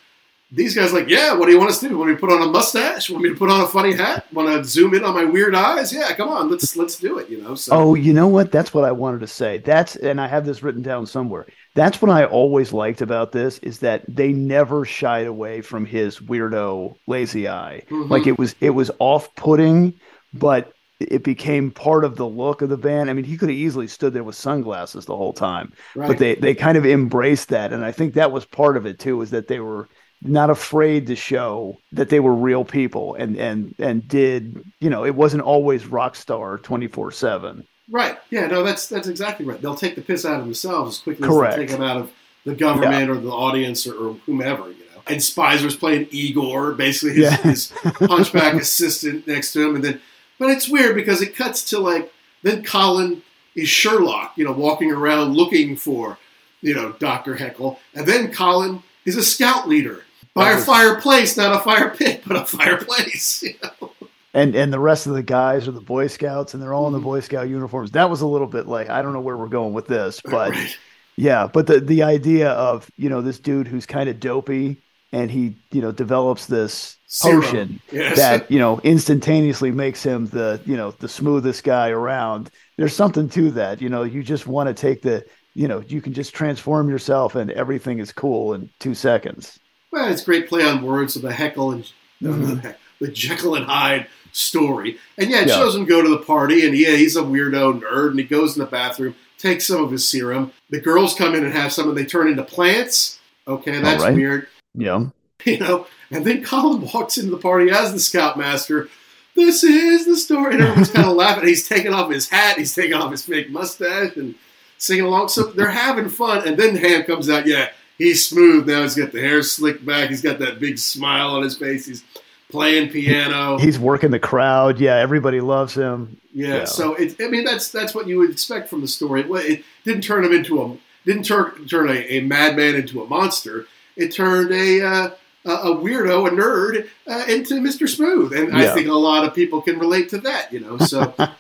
these 0.55 0.75
guys 0.75 0.93
like, 0.93 1.09
yeah. 1.09 1.33
What 1.33 1.47
do 1.47 1.53
you 1.53 1.59
want 1.59 1.71
us 1.71 1.81
to 1.81 1.89
do? 1.89 1.97
Want 1.97 2.11
me 2.11 2.15
to 2.17 2.21
put 2.21 2.31
on 2.31 2.43
a 2.43 2.47
mustache? 2.47 3.09
Want 3.09 3.25
me 3.25 3.31
to 3.31 3.37
put 3.37 3.51
on 3.51 3.63
a 3.63 3.67
funny 3.67 3.95
hat? 3.95 4.27
Want 4.35 4.49
to 4.49 4.63
zoom 4.63 4.93
in 4.93 5.03
on 5.03 5.15
my 5.15 5.25
weird 5.25 5.55
eyes? 5.55 5.93
Yeah, 5.93 6.13
come 6.13 6.29
on. 6.29 6.51
Let's 6.51 6.77
let's 6.77 6.97
do 6.99 7.19
it. 7.19 7.31
You 7.31 7.43
know. 7.43 7.55
So 7.55 7.73
Oh, 7.75 7.95
you 7.95 8.13
know 8.13 8.29
what? 8.29 8.53
That's 8.53 8.75
what 8.75 8.85
I 8.85 8.93
wanted 8.93 9.21
to 9.21 9.27
say. 9.27 9.59
That's 9.59 9.97
and 9.97 10.21
I 10.21 10.27
have 10.27 10.45
this 10.45 10.63
written 10.63 10.83
down 10.83 11.07
somewhere. 11.07 11.47
That's 11.75 12.03
what 12.03 12.11
I 12.11 12.27
always 12.27 12.71
liked 12.73 13.01
about 13.01 13.33
this 13.33 13.59
is 13.61 13.79
that 13.79 14.05
they 14.07 14.35
never 14.35 14.85
shied 14.85 15.27
away 15.27 15.63
from 15.63 15.87
his 15.87 16.19
weirdo 16.19 16.97
lazy 17.07 17.49
eye. 17.49 17.83
Mhm. 17.89 18.11
Like 18.11 18.27
it 18.27 18.39
was 18.39 18.55
it 18.61 18.71
was 18.71 18.91
off-putting, 18.99 19.95
but 20.35 20.71
it 21.01 21.25
became 21.25 21.71
part 21.71 22.05
of 22.05 22.17
the 22.17 22.29
look 22.29 22.61
of 22.61 22.69
the 22.69 22.77
band. 22.77 23.09
I 23.09 23.15
mean, 23.15 23.25
he 23.25 23.39
could 23.39 23.49
have 23.49 23.59
easily 23.59 23.89
stood 23.89 24.13
there 24.13 24.23
with 24.23 24.37
sunglasses 24.37 25.07
the 25.07 25.17
whole 25.17 25.33
time, 25.33 25.73
right. 25.97 26.09
but 26.09 26.19
they 26.19 26.35
they 26.35 26.55
kind 26.55 26.77
of 26.77 26.85
embraced 26.85 27.49
that, 27.49 27.73
and 27.73 27.83
I 27.85 27.91
think 27.91 28.13
that 28.15 28.33
was 28.33 28.45
part 28.45 28.77
of 28.77 28.85
it 28.85 28.99
too. 28.99 29.23
Is 29.23 29.31
that 29.31 29.49
they 29.49 29.59
were 29.59 29.89
not 30.25 30.51
afraid 30.51 31.07
to 31.09 31.17
show 31.17 31.79
that 31.93 32.09
they 32.09 32.21
were 32.21 32.35
real 32.35 32.65
people 32.65 33.15
and 33.15 33.37
and 33.37 33.75
and 33.79 34.07
did 34.09 34.63
you 34.81 34.89
know 34.91 35.05
it 35.05 35.15
wasn't 35.15 35.43
always 35.43 35.87
rock 35.87 36.15
star 36.17 36.59
24/7 36.59 37.65
Right. 37.91 38.17
Yeah. 38.31 38.47
No. 38.47 38.63
That's 38.63 38.87
that's 38.89 39.09
exactly 39.09 39.45
right. 39.45 39.61
They'll 39.61 39.75
take 39.75 39.97
the 39.97 40.03
piss 40.03 40.25
out 40.25 40.39
of 40.39 40.45
themselves 40.47 40.97
as 40.99 41.03
quickly 41.03 41.29
Correct. 41.29 41.55
as 41.55 41.59
they 41.59 41.67
take 41.67 41.77
them 41.77 41.83
out 41.83 41.99
of 41.99 42.11
the 42.45 42.55
government 42.55 43.11
or 43.11 43.17
the 43.17 43.31
audience 43.31 43.87
or, 43.87 43.95
or 43.95 44.15
whomever. 44.25 44.69
You 44.69 44.79
know. 44.95 45.03
And 45.09 45.19
Speiser's 45.21 45.77
playing 45.77 46.09
Igor, 46.11 46.73
basically 46.73 47.17
his, 47.17 47.25
Yeah. 47.25 47.37
his 47.39 47.71
hunchback 47.85 48.55
assistant 48.55 49.27
next 49.27 49.53
to 49.53 49.69
him, 49.69 49.75
and 49.75 49.85
then. 49.85 50.01
But 50.39 50.51
it's 50.51 50.69
weird 50.69 50.95
because 50.95 51.21
it 51.21 51.37
cuts 51.37 51.65
to 51.71 51.79
like 51.81 52.11
then 52.43 52.65
Colin 52.65 53.23
is 53.55 53.69
Sherlock, 53.69 54.33
you 54.37 54.45
know, 54.45 54.53
walking 54.53 54.91
around 54.91 55.35
looking 55.35 55.77
for, 55.77 56.19
you 56.63 56.75
know, 56.75 56.93
Doctor 56.93 57.37
Heckyl, 57.37 57.77
and 57.95 58.07
then 58.07 58.33
Colin 58.33 58.83
is 59.05 59.17
a 59.17 59.23
scout 59.23 59.69
leader 59.69 60.05
by 60.35 60.51
That 60.53 60.63
a 60.63 60.65
fireplace, 60.65 61.37
not 61.37 61.55
a 61.55 61.61
fire 61.61 61.91
pit, 61.91 62.23
but 62.27 62.37
a 62.37 62.45
fireplace. 62.47 63.43
You 63.43 63.55
know? 63.63 63.91
and 64.35 64.55
and 64.55 64.73
the 64.73 64.79
rest 64.81 65.07
of 65.07 65.13
the 65.13 65.23
guys 65.23 65.69
are 65.69 65.73
the 65.73 65.81
boy 65.81 66.07
scouts 66.07 66.55
and 66.55 66.63
they're 66.63 66.73
all 66.73 66.87
in 66.87 66.95
the 66.95 66.99
Mhm. 66.99 67.03
boy 67.05 67.21
scout 67.21 67.49
uniforms 67.51 67.91
that 67.91 68.09
was 68.09 68.23
a 68.23 68.27
little 68.27 68.47
bit 68.47 68.67
like 68.67 68.89
i 68.89 69.03
don't 69.03 69.13
know 69.13 69.21
where 69.21 69.37
we're 69.37 69.47
going 69.47 69.75
with 69.75 69.87
this 69.87 70.23
but 70.25 70.53
Right. 70.53 70.79
yeah 71.17 71.47
but 71.53 71.67
the 71.67 71.81
the 71.81 72.03
idea 72.03 72.49
of 72.53 72.91
you 72.97 73.11
know 73.11 73.21
this 73.21 73.39
dude 73.39 73.69
who's 73.69 73.85
kind 73.85 74.09
of 74.09 74.21
dopey 74.21 74.79
and 75.13 75.31
he 75.31 75.55
you 75.71 75.83
know 75.83 75.93
develops 75.93 76.47
this 76.47 76.97
Serum. 77.09 77.43
potion 77.43 77.81
Yes. 77.93 78.17
that 78.17 78.51
you 78.51 78.59
know 78.59 78.81
instantaneously 78.85 79.71
makes 79.71 80.03
him 80.03 80.27
the 80.29 80.59
you 80.65 80.79
know 80.79 80.93
the 80.93 81.09
smoothest 81.09 81.63
guy 81.63 81.91
around 81.91 82.49
there's 82.79 82.97
something 82.97 83.29
to 83.31 83.51
that 83.51 83.83
you 83.83 83.91
know 83.91 84.03
you 84.03 84.23
just 84.23 84.47
want 84.47 84.67
to 84.69 84.73
take 84.75 85.03
the 85.03 85.27
you 85.53 85.69
know 85.69 85.83
you 85.87 86.01
can 86.01 86.15
just 86.15 86.33
transform 86.35 86.89
yourself 86.89 87.35
and 87.35 87.51
everything 87.51 87.99
is 87.99 88.13
cool 88.13 88.55
in 88.55 88.71
two 88.81 88.95
seconds 88.95 89.59
Well, 89.93 90.11
it's 90.11 90.23
a 90.23 90.25
great 90.25 90.49
play 90.49 90.65
on 90.65 90.83
words 90.83 91.15
of 91.17 91.23
the 91.23 91.31
Heckyl 91.31 91.73
and 91.73 91.85
Mhm. 92.23 92.75
the 93.01 93.09
Jekyll 93.09 93.55
and 93.55 93.67
Hyde 93.67 94.07
story. 94.33 94.99
And 95.19 95.31
yeah, 95.31 95.43
it 95.43 95.49
Yeah. 95.49 95.57
shows 95.57 95.75
him 95.75 95.85
go 95.85 96.01
to 96.03 96.09
the 96.09 96.19
party, 96.19 96.65
and 96.67 96.77
yeah, 96.77 96.97
he's 96.97 97.17
a 97.17 97.21
weirdo 97.23 97.81
nerd, 97.83 98.11
and 98.11 98.19
he 98.19 98.25
goes 98.25 98.57
in 98.57 98.61
the 98.61 98.67
bathroom, 98.71 99.15
takes 99.39 99.67
some 99.67 99.85
of 99.85 99.91
his 99.91 100.09
serum. 100.09 100.53
The 100.71 100.81
girls 100.81 101.15
come 101.15 101.35
in 101.35 101.45
and 101.45 101.53
have 101.53 101.73
some, 101.73 101.89
and 101.89 101.97
they 101.99 102.05
turn 102.07 102.29
into 102.29 102.43
plants. 102.43 103.19
Okay, 103.47 103.79
that's 103.81 104.03
right. 104.03 104.15
weird, 104.15 104.47
yeah 104.75 105.05
you 105.45 105.59
know. 105.59 105.87
And 106.11 106.25
then 106.25 106.43
Colin 106.45 106.89
walks 106.95 107.19
into 107.19 107.31
the 107.31 107.37
party 107.39 107.71
as 107.71 107.93
the 107.93 107.99
scoutmaster. 108.01 108.89
This 109.35 109.65
is 109.65 110.05
the 110.07 110.17
story, 110.17 110.55
and 110.55 110.63
everyone's 110.63 110.91
kind 110.91 111.09
of 111.09 111.17
laughing. 111.17 111.49
He's 111.49 111.67
taking 111.69 111.93
off 111.93 112.11
his 112.11 112.29
hat, 112.29 112.57
he's 112.59 112.75
taking 112.75 112.95
off 112.95 113.11
his 113.11 113.25
fake 113.25 113.51
mustache, 113.51 114.17
and 114.17 114.35
singing 114.79 115.05
along. 115.05 115.29
So 115.29 115.45
they're 115.45 115.69
having 115.71 116.09
fun, 116.09 116.47
and 116.47 116.57
then 116.57 116.77
Ham 116.77 117.03
comes 117.05 117.29
out. 117.29 117.47
Yeah, 117.47 117.71
he's 117.99 118.27
smooth 118.27 118.69
now. 118.69 118.83
He's 118.83 118.95
got 118.95 119.13
the 119.13 119.21
hair 119.21 119.43
slicked 119.43 119.85
back. 119.85 120.11
He's 120.11 120.23
got 120.23 120.39
that 120.41 120.61
big 120.61 120.79
smile 120.79 121.31
on 121.31 121.43
his 121.43 121.57
face. 121.57 121.87
He's 121.87 122.05
playing 122.51 122.91
piano. 122.91 123.57
he's 123.57 123.79
working 123.79 124.11
the 124.11 124.19
crowd 124.19 124.79
yeah 124.79 124.97
everybody 124.97 125.41
loves 125.41 125.73
him 125.73 126.21
yeah, 126.33 126.49
Yeah. 126.49 126.65
So 126.65 126.95
it, 126.95 127.17
I 127.21 127.29
mean, 127.29 127.45
that's 127.45 127.71
that's 127.71 127.95
what 127.95 128.07
you 128.07 128.19
would 128.19 128.31
expect 128.31 128.69
from 128.69 128.81
the 128.81 128.89
story. 128.89 129.23
It 129.23 129.65
didn't 129.85 130.03
turn 130.03 130.25
him 130.25 130.33
into 130.33 130.63
a 130.63 130.77
didn't 131.05 131.25
turn 131.25 131.67
turn 131.67 131.89
a, 131.89 131.93
a 131.93 132.21
madman 132.21 132.75
into 132.75 133.03
a 133.03 133.07
monster. 133.07 133.67
It 133.97 134.13
turned 134.13 134.51
a 134.51 134.81
uh, 134.81 135.11
a 135.45 135.75
weirdo, 135.75 136.29
a 136.29 136.31
nerd, 136.31 136.89
uh, 137.07 137.25
into 137.29 137.55
Mr. 137.55 137.89
Smooth, 137.89 138.33
and 138.33 138.57
I 138.57 138.73
think 138.73 138.87
a 138.87 138.95
lot 138.95 139.25
of 139.25 139.35
people 139.35 139.61
can 139.61 139.79
relate 139.79 140.09
to 140.11 140.19
that. 140.19 140.53
You 140.53 140.61
know, 140.61 140.79
so. 140.79 141.15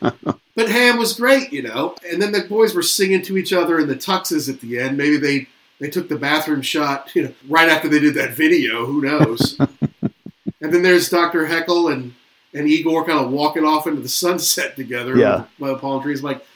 But 0.54 0.68
Ham 0.68 0.98
was 0.98 1.14
great, 1.14 1.50
you 1.50 1.62
know. 1.62 1.96
And 2.06 2.20
then 2.20 2.30
the 2.30 2.42
boys 2.42 2.74
were 2.74 2.82
singing 2.82 3.22
to 3.22 3.38
each 3.38 3.54
other 3.54 3.78
in 3.78 3.88
the 3.88 3.96
tuxes 3.96 4.50
at 4.50 4.60
the 4.60 4.80
end. 4.80 4.98
Maybe 4.98 5.16
they 5.16 5.48
they 5.82 5.90
took 5.90 6.08
the 6.08 6.16
bathroom 6.16 6.62
shot, 6.62 7.10
you 7.14 7.24
know, 7.24 7.34
right 7.48 7.68
after 7.68 7.88
they 7.88 7.98
did 7.98 8.14
that 8.14 8.30
video. 8.34 8.86
Who 8.86 9.02
knows? 9.02 9.58
and 9.60 10.72
then 10.72 10.82
there's 10.82 11.10
Dr. 11.10 11.44
Heckyl 11.46 11.92
and 11.92 12.14
and 12.54 12.68
Igor 12.68 13.04
kind 13.06 13.18
of 13.18 13.30
walking 13.30 13.64
off 13.64 13.86
into 13.86 14.00
the 14.00 14.08
sunset 14.08 14.76
together 14.76 15.16
Yeah. 15.16 15.44
by 15.58 15.68
the 15.68 15.76
palm 15.78 16.00
trees. 16.02 16.22
Like 16.22 16.46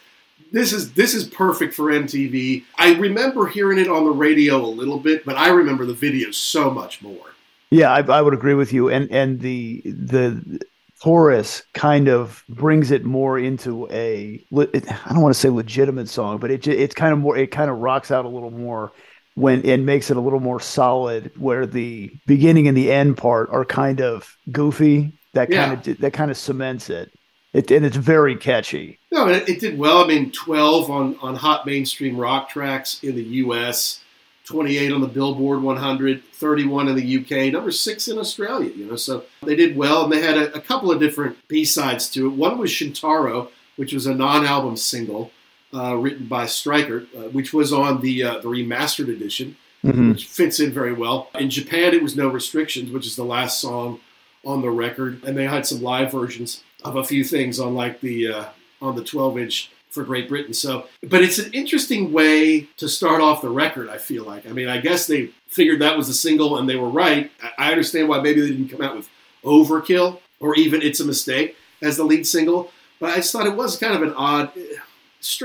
this 0.53 0.72
is 0.72 0.93
this 0.93 1.12
is 1.12 1.24
perfect 1.24 1.74
for 1.74 1.87
MTV. 1.87 2.64
I 2.79 2.95
remember 2.95 3.47
hearing 3.49 3.79
it 3.79 3.89
on 3.89 4.05
the 4.05 4.12
radio 4.12 4.64
a 4.64 4.68
little 4.68 4.99
bit, 5.01 5.24
but 5.27 5.37
I 5.37 5.49
remember 5.49 5.85
the 5.85 5.95
video 5.95 6.31
so 6.31 6.70
much 6.70 7.03
more. 7.03 7.35
Yeah, 7.70 7.93
I, 7.93 8.01
I 8.03 8.22
would 8.22 8.35
agree 8.35 8.55
with 8.55 8.72
you. 8.72 8.91
And 8.91 9.11
and 9.11 9.41
the 9.41 9.83
the 9.85 10.61
chorus 11.03 11.64
kind 11.74 12.09
of 12.09 12.45
brings 12.49 12.93
it 12.93 13.05
more 13.05 13.41
into 13.41 13.89
a 13.91 14.41
I 14.57 15.12
don't 15.12 15.20
want 15.22 15.35
to 15.35 15.41
say 15.41 15.49
legitimate 15.49 16.09
song, 16.09 16.39
but 16.39 16.53
it 16.53 16.68
it's 16.68 16.95
kind 16.95 17.12
of 17.12 17.18
more 17.18 17.37
it 17.37 17.51
kind 17.51 17.68
of 17.70 17.79
rocks 17.79 18.12
out 18.12 18.24
a 18.24 18.29
little 18.29 18.53
more 18.53 18.93
when 19.37 19.64
it 19.64 19.78
makes 19.78 20.11
it 20.11 20.16
a 20.16 20.20
little 20.20 20.41
more 20.41 20.59
solid. 20.61 21.30
Where 21.39 21.64
the 21.66 22.11
beginning 22.26 22.66
and 22.66 22.76
the 22.76 22.91
end 22.91 23.16
part 23.16 23.49
are 23.51 23.64
kind 23.64 24.01
of 24.01 24.37
goofy. 24.51 25.12
That 25.34 25.51
Yeah. 25.51 25.66
kind 25.74 25.87
of 25.89 25.99
that 25.99 26.12
kind 26.12 26.30
of 26.30 26.37
cements 26.37 26.91
it. 26.91 27.12
It 27.53 27.70
and 27.70 27.87
it's 27.87 27.97
very 27.97 28.34
catchy. 28.37 28.99
No, 29.12 29.28
it, 29.28 29.49
it 29.49 29.61
did 29.61 29.78
well. 29.78 30.03
I 30.05 30.07
mean, 30.07 30.30
12 30.32 30.91
on, 30.91 31.16
on 31.22 31.37
hot 31.37 31.64
mainstream 31.64 32.16
rock 32.18 32.51
tracks 32.51 33.03
in 33.03 33.14
the 33.14 33.22
U.S., 33.22 34.01
28 34.45 34.93
on 34.93 35.01
the 35.01 35.07
Billboard 35.09 35.62
100, 35.62 36.22
31 36.34 36.89
in 36.89 36.95
the 36.97 37.18
UK, 37.18 37.53
number 37.53 37.70
six 37.72 38.09
in 38.09 38.18
Australia. 38.18 38.70
You 38.76 38.87
know, 38.87 38.97
so 38.97 39.24
they 39.43 39.57
did 39.57 39.76
well, 39.76 40.05
and 40.05 40.12
they 40.12 40.20
had 40.20 40.37
a, 40.37 40.55
a 40.55 40.61
couple 40.61 40.91
of 40.93 41.01
different 41.01 41.37
B 41.49 41.64
sides 41.64 42.09
to 42.11 42.26
it. 42.26 42.30
One 42.34 42.59
was 42.59 42.70
Shintaro, 42.70 43.49
which 43.76 43.93
was 43.93 44.07
a 44.07 44.14
non-album 44.14 44.76
single 44.76 45.30
written 45.73 46.27
by 46.27 46.45
Strykert, 46.45 47.07
uh, 47.17 47.29
which 47.31 47.53
was 47.53 47.73
on 47.73 48.01
the 48.01 48.23
uh, 48.23 48.39
the 48.39 48.49
remastered 48.49 49.09
edition 49.09 49.57
Mhm. 49.85 50.11
which 50.12 50.25
fits 50.27 50.59
in 50.59 50.73
very 50.73 50.93
well. 50.93 51.29
In 51.39 51.49
Japan, 51.49 51.95
it 51.95 52.03
was 52.03 52.17
No 52.17 52.27
Restrictions, 52.29 52.91
which 52.91 53.07
is 53.07 53.14
the 53.14 53.25
last 53.25 53.61
song 53.61 54.01
on 54.45 54.61
the 54.62 54.71
record, 54.71 55.21
and 55.25 55.37
they 55.37 55.45
had 55.47 55.64
some 55.67 55.81
live 55.83 56.11
versions 56.11 56.62
of 56.83 56.97
a 56.97 57.05
few 57.05 57.23
things 57.23 57.61
on 57.61 57.75
like 57.75 58.01
the 58.01 58.27
uh, 58.29 58.45
on 58.83 58.97
the 58.97 59.05
12 59.05 59.39
inch 59.39 59.71
for 59.91 60.03
Great 60.03 60.29
Britain. 60.29 60.53
So, 60.55 60.87
but 61.09 61.23
it's 61.23 61.39
an 61.39 61.53
interesting 61.53 62.12
way 62.12 62.69
to 62.79 62.89
start 62.89 63.21
off 63.21 63.43
the 63.43 63.49
record. 63.49 63.89
I 63.89 63.99
feel 63.99 64.25
like. 64.25 64.47
I 64.49 64.53
mean, 64.53 64.69
I 64.69 64.79
guess 64.79 65.07
they 65.07 65.31
figured 65.47 65.81
that 65.83 65.97
was 65.97 66.09
a 66.09 66.14
single, 66.14 66.59
and 66.59 66.69
they 66.69 66.77
were 66.77 66.89
right. 66.89 67.31
I 67.59 67.69
I 67.69 67.71
understand 67.71 68.09
why 68.09 68.21
maybe 68.21 68.41
they 68.41 68.49
didn't 68.49 68.69
come 68.69 68.83
out 68.83 68.97
with 68.97 69.09
Overkill 69.45 70.19
or 70.41 70.55
even 70.57 70.83
It's 70.83 71.01
a 71.01 71.05
Mistake 71.05 71.55
as 71.83 71.97
the 71.97 72.05
lead 72.05 72.27
single, 72.27 72.73
but 72.99 73.11
I 73.11 73.17
just 73.17 73.31
thought 73.33 73.47
it 73.47 73.55
was 73.57 73.77
kind 73.79 73.95
of 73.95 74.03
an 74.03 74.14
odd. 74.14 74.51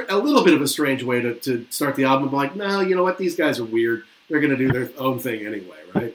A 0.10 0.18
little 0.18 0.44
bit 0.44 0.54
of 0.54 0.62
a 0.62 0.68
strange 0.68 1.04
way 1.04 1.22
to, 1.22 1.34
to 1.36 1.66
start 1.70 1.96
the 1.96 2.04
album. 2.04 2.30
I'm 2.30 2.36
like, 2.36 2.56
no, 2.56 2.82
you 2.82 2.96
know 2.96 3.04
what? 3.04 3.18
These 3.18 3.36
guys 3.36 3.60
are 3.60 3.64
weird. 3.66 4.04
They're 4.30 4.40
going 4.40 4.56
to 4.56 4.58
do 4.58 4.72
their 4.72 4.90
own 4.98 5.20
thing 5.20 5.46
anyway, 5.46 5.78
right? 5.94 6.14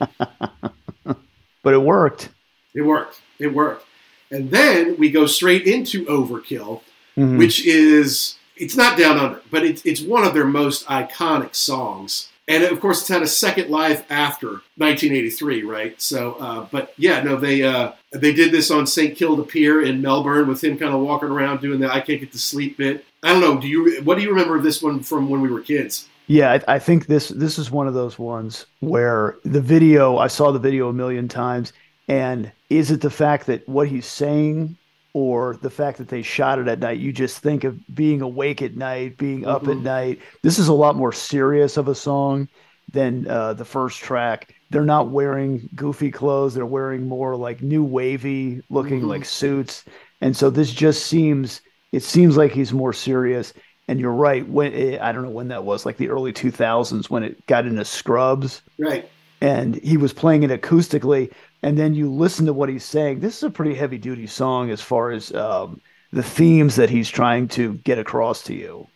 But 1.63 1.75
it 1.75 1.79
worked. 1.79 2.29
It 2.75 2.83
worked. 2.83 3.21
It 3.41 3.49
worked. 3.53 3.85
And 4.31 4.51
then 4.53 4.97
we 4.99 5.11
go 5.11 5.27
straight 5.27 5.67
into 5.67 6.05
Overkill, 6.07 6.83
Mhm. 7.17 7.39
which 7.39 7.67
is 7.67 8.37
it's 8.57 8.77
not 8.77 8.97
Down 8.97 9.19
Under, 9.19 9.41
but 9.51 9.65
it's 9.65 9.85
it's 9.85 10.01
one 10.01 10.23
of 10.25 10.33
their 10.33 10.45
most 10.47 10.87
iconic 10.87 11.57
songs. 11.57 12.29
And 12.49 12.63
of 12.63 12.81
course, 12.81 13.01
it's 13.01 13.09
had 13.09 13.23
a 13.23 13.27
second 13.27 13.71
life 13.71 14.05
after 14.11 14.49
1983, 14.77 15.65
right? 15.65 16.01
So, 16.01 16.35
uh, 16.35 16.69
but 16.71 16.95
yeah, 16.97 17.21
no, 17.23 17.37
they 17.37 17.65
uh, 17.65 17.93
they 18.13 18.33
did 18.33 18.53
this 18.53 18.71
on 18.71 18.87
St 18.87 19.17
Kilda 19.17 19.43
Pier 19.43 19.83
in 19.83 20.01
Melbourne 20.01 20.47
with 20.47 20.63
him 20.63 20.79
kind 20.79 20.95
of 20.95 21.01
walking 21.01 21.29
around 21.29 21.61
doing 21.61 21.81
the 21.81 21.93
"I 21.93 22.01
can't 22.01 22.21
get 22.21 22.31
to 22.33 22.39
sleep" 22.39 22.77
bit. 22.77 23.05
I 23.23 23.33
don't 23.33 23.41
know. 23.41 23.61
Do 23.61 23.67
you 23.67 24.01
what 24.03 24.17
do 24.17 24.23
you 24.23 24.31
remember 24.31 24.57
of 24.57 24.63
this 24.63 24.81
one 24.81 25.01
from 25.01 25.29
when 25.29 25.41
we 25.41 25.49
were 25.49 25.61
kids? 25.61 26.09
Yeah, 26.29 26.53
I, 26.53 26.75
I 26.75 26.79
think 26.79 27.07
this 27.07 27.29
this 27.29 27.59
is 27.59 27.71
one 27.71 27.89
of 27.89 27.95
those 27.95 28.19
ones 28.19 28.67
where 28.81 29.37
the 29.45 29.61
video 29.61 30.19
I 30.19 30.29
saw 30.29 30.53
the 30.53 30.59
video 30.61 30.89
a 30.89 30.93
million 30.93 31.27
times, 31.27 31.73
and 32.07 32.53
is 32.71 32.93
it 32.93 33.01
the 33.01 33.11
fact 33.11 33.47
that 33.47 33.69
what 33.69 33.89
he's 33.89 34.07
saying, 34.07 34.77
or 35.17 35.57
the 35.63 35.71
fact 35.71 35.97
that 35.97 36.09
they 36.09 36.21
shot 36.21 36.59
it 36.59 36.69
at 36.69 36.79
night. 36.79 36.99
You 36.99 37.11
just 37.11 37.39
think 37.39 37.65
of 37.65 37.81
being 37.95 38.21
awake 38.21 38.61
at 38.61 38.77
night, 38.77 39.17
being 39.17 39.41
mm-hmm. 39.41 39.49
up 39.49 39.63
at 39.63 39.69
mm-hmm. 39.69 39.83
night. 39.83 40.21
This 40.43 40.59
is 40.59 40.69
a 40.69 40.75
lot 40.75 40.95
more 40.95 41.11
serious 41.11 41.79
of 41.79 41.89
a 41.89 41.95
song 41.95 42.51
than 42.93 43.27
uh, 43.27 43.55
the 43.55 43.65
first 43.65 44.01
track. 44.01 44.55
They're 44.69 44.85
not 44.85 45.09
wearing 45.09 45.71
goofy 45.75 46.11
clothes. 46.11 46.53
They're 46.53 46.67
wearing 46.67 47.09
more 47.09 47.35
like 47.35 47.63
new 47.63 47.83
wavy 47.83 48.61
looking 48.69 48.99
mm-hmm. 48.99 49.09
like 49.09 49.25
suits. 49.25 49.87
And 50.21 50.37
so 50.37 50.51
this 50.51 50.71
just 50.71 51.07
seems 51.07 51.63
it 51.93 52.03
seems 52.03 52.37
like 52.37 52.53
he's 52.53 52.75
more 52.75 52.93
serious. 52.93 53.55
And 53.89 53.99
you're 53.99 54.13
right. 54.13 54.47
When 54.47 54.75
it, 54.75 55.01
I 55.01 55.13
don't 55.13 55.23
know 55.23 55.31
when 55.31 55.49
that 55.49 55.65
was, 55.65 55.87
like 55.87 55.97
the 55.97 56.11
early 56.11 56.35
2000s, 56.35 57.09
when 57.09 57.23
it 57.23 57.47
got 57.47 57.65
into 57.65 57.87
Scrubs, 57.87 58.61
right? 58.79 59.09
And 59.41 59.77
he 59.77 59.97
was 59.97 60.13
playing 60.13 60.43
it 60.43 60.51
acoustically, 60.51 61.33
and 61.63 61.79
then 61.79 61.95
you 61.95 62.11
listen 62.13 62.47
to 62.47 62.53
what 62.53 62.69
he's 62.69 62.85
saying. 62.85 63.21
This 63.21 63.37
is 63.39 63.43
a 63.43 63.51
pretty 63.51 63.75
heavy 63.75 63.99
duty 63.99 64.27
song 64.27 64.71
as 64.71 64.81
far 64.81 65.11
as 65.11 65.33
um, 65.35 65.81
the 66.13 66.23
themes 66.23 66.77
that 66.77 66.91
he's 66.91 67.09
trying 67.09 67.49
to 67.49 67.75
get 67.79 67.99
across 67.99 68.43
to 68.45 68.55
you. 68.55 68.87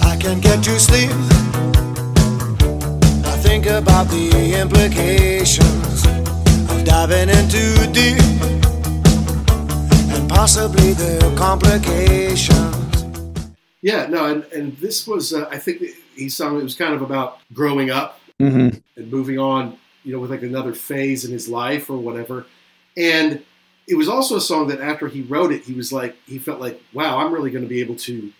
I 0.00 0.16
can 0.18 0.40
get 0.40 0.64
sleep. 0.64 1.10
I 3.24 3.36
think 3.42 3.66
about 3.66 4.08
the 4.08 4.58
implications 4.60 5.81
of 6.82 6.88
diving 6.88 7.28
into 7.28 7.92
deep 7.92 8.18
and 10.12 10.28
possibly 10.28 10.92
the 10.92 11.34
complications. 11.36 12.76
Yeah, 13.82 14.06
no, 14.06 14.26
and, 14.26 14.44
and 14.52 14.76
this 14.78 15.06
was, 15.06 15.32
uh, 15.32 15.48
I 15.50 15.58
think 15.58 15.82
he 16.14 16.28
sung, 16.28 16.58
it 16.58 16.62
was 16.62 16.74
kind 16.74 16.94
of 16.94 17.02
about 17.02 17.38
growing 17.52 17.90
up 17.90 18.20
mm-hmm. 18.40 18.78
and 18.96 19.10
moving 19.10 19.38
on, 19.38 19.76
you 20.04 20.12
know, 20.12 20.20
with 20.20 20.30
like 20.30 20.42
another 20.42 20.72
phase 20.72 21.24
in 21.24 21.32
his 21.32 21.48
life 21.48 21.90
or 21.90 21.96
whatever. 21.96 22.46
And 22.96 23.42
it 23.88 23.96
was 23.96 24.08
also 24.08 24.36
a 24.36 24.40
song 24.40 24.68
that 24.68 24.80
after 24.80 25.08
he 25.08 25.22
wrote 25.22 25.52
it, 25.52 25.62
he 25.64 25.72
was 25.72 25.92
like, 25.92 26.16
he 26.26 26.38
felt 26.38 26.60
like, 26.60 26.80
wow, 26.92 27.18
I'm 27.18 27.32
really 27.32 27.50
going 27.50 27.64
to 27.64 27.68
be 27.68 27.80
able 27.80 27.96
to 27.96 28.32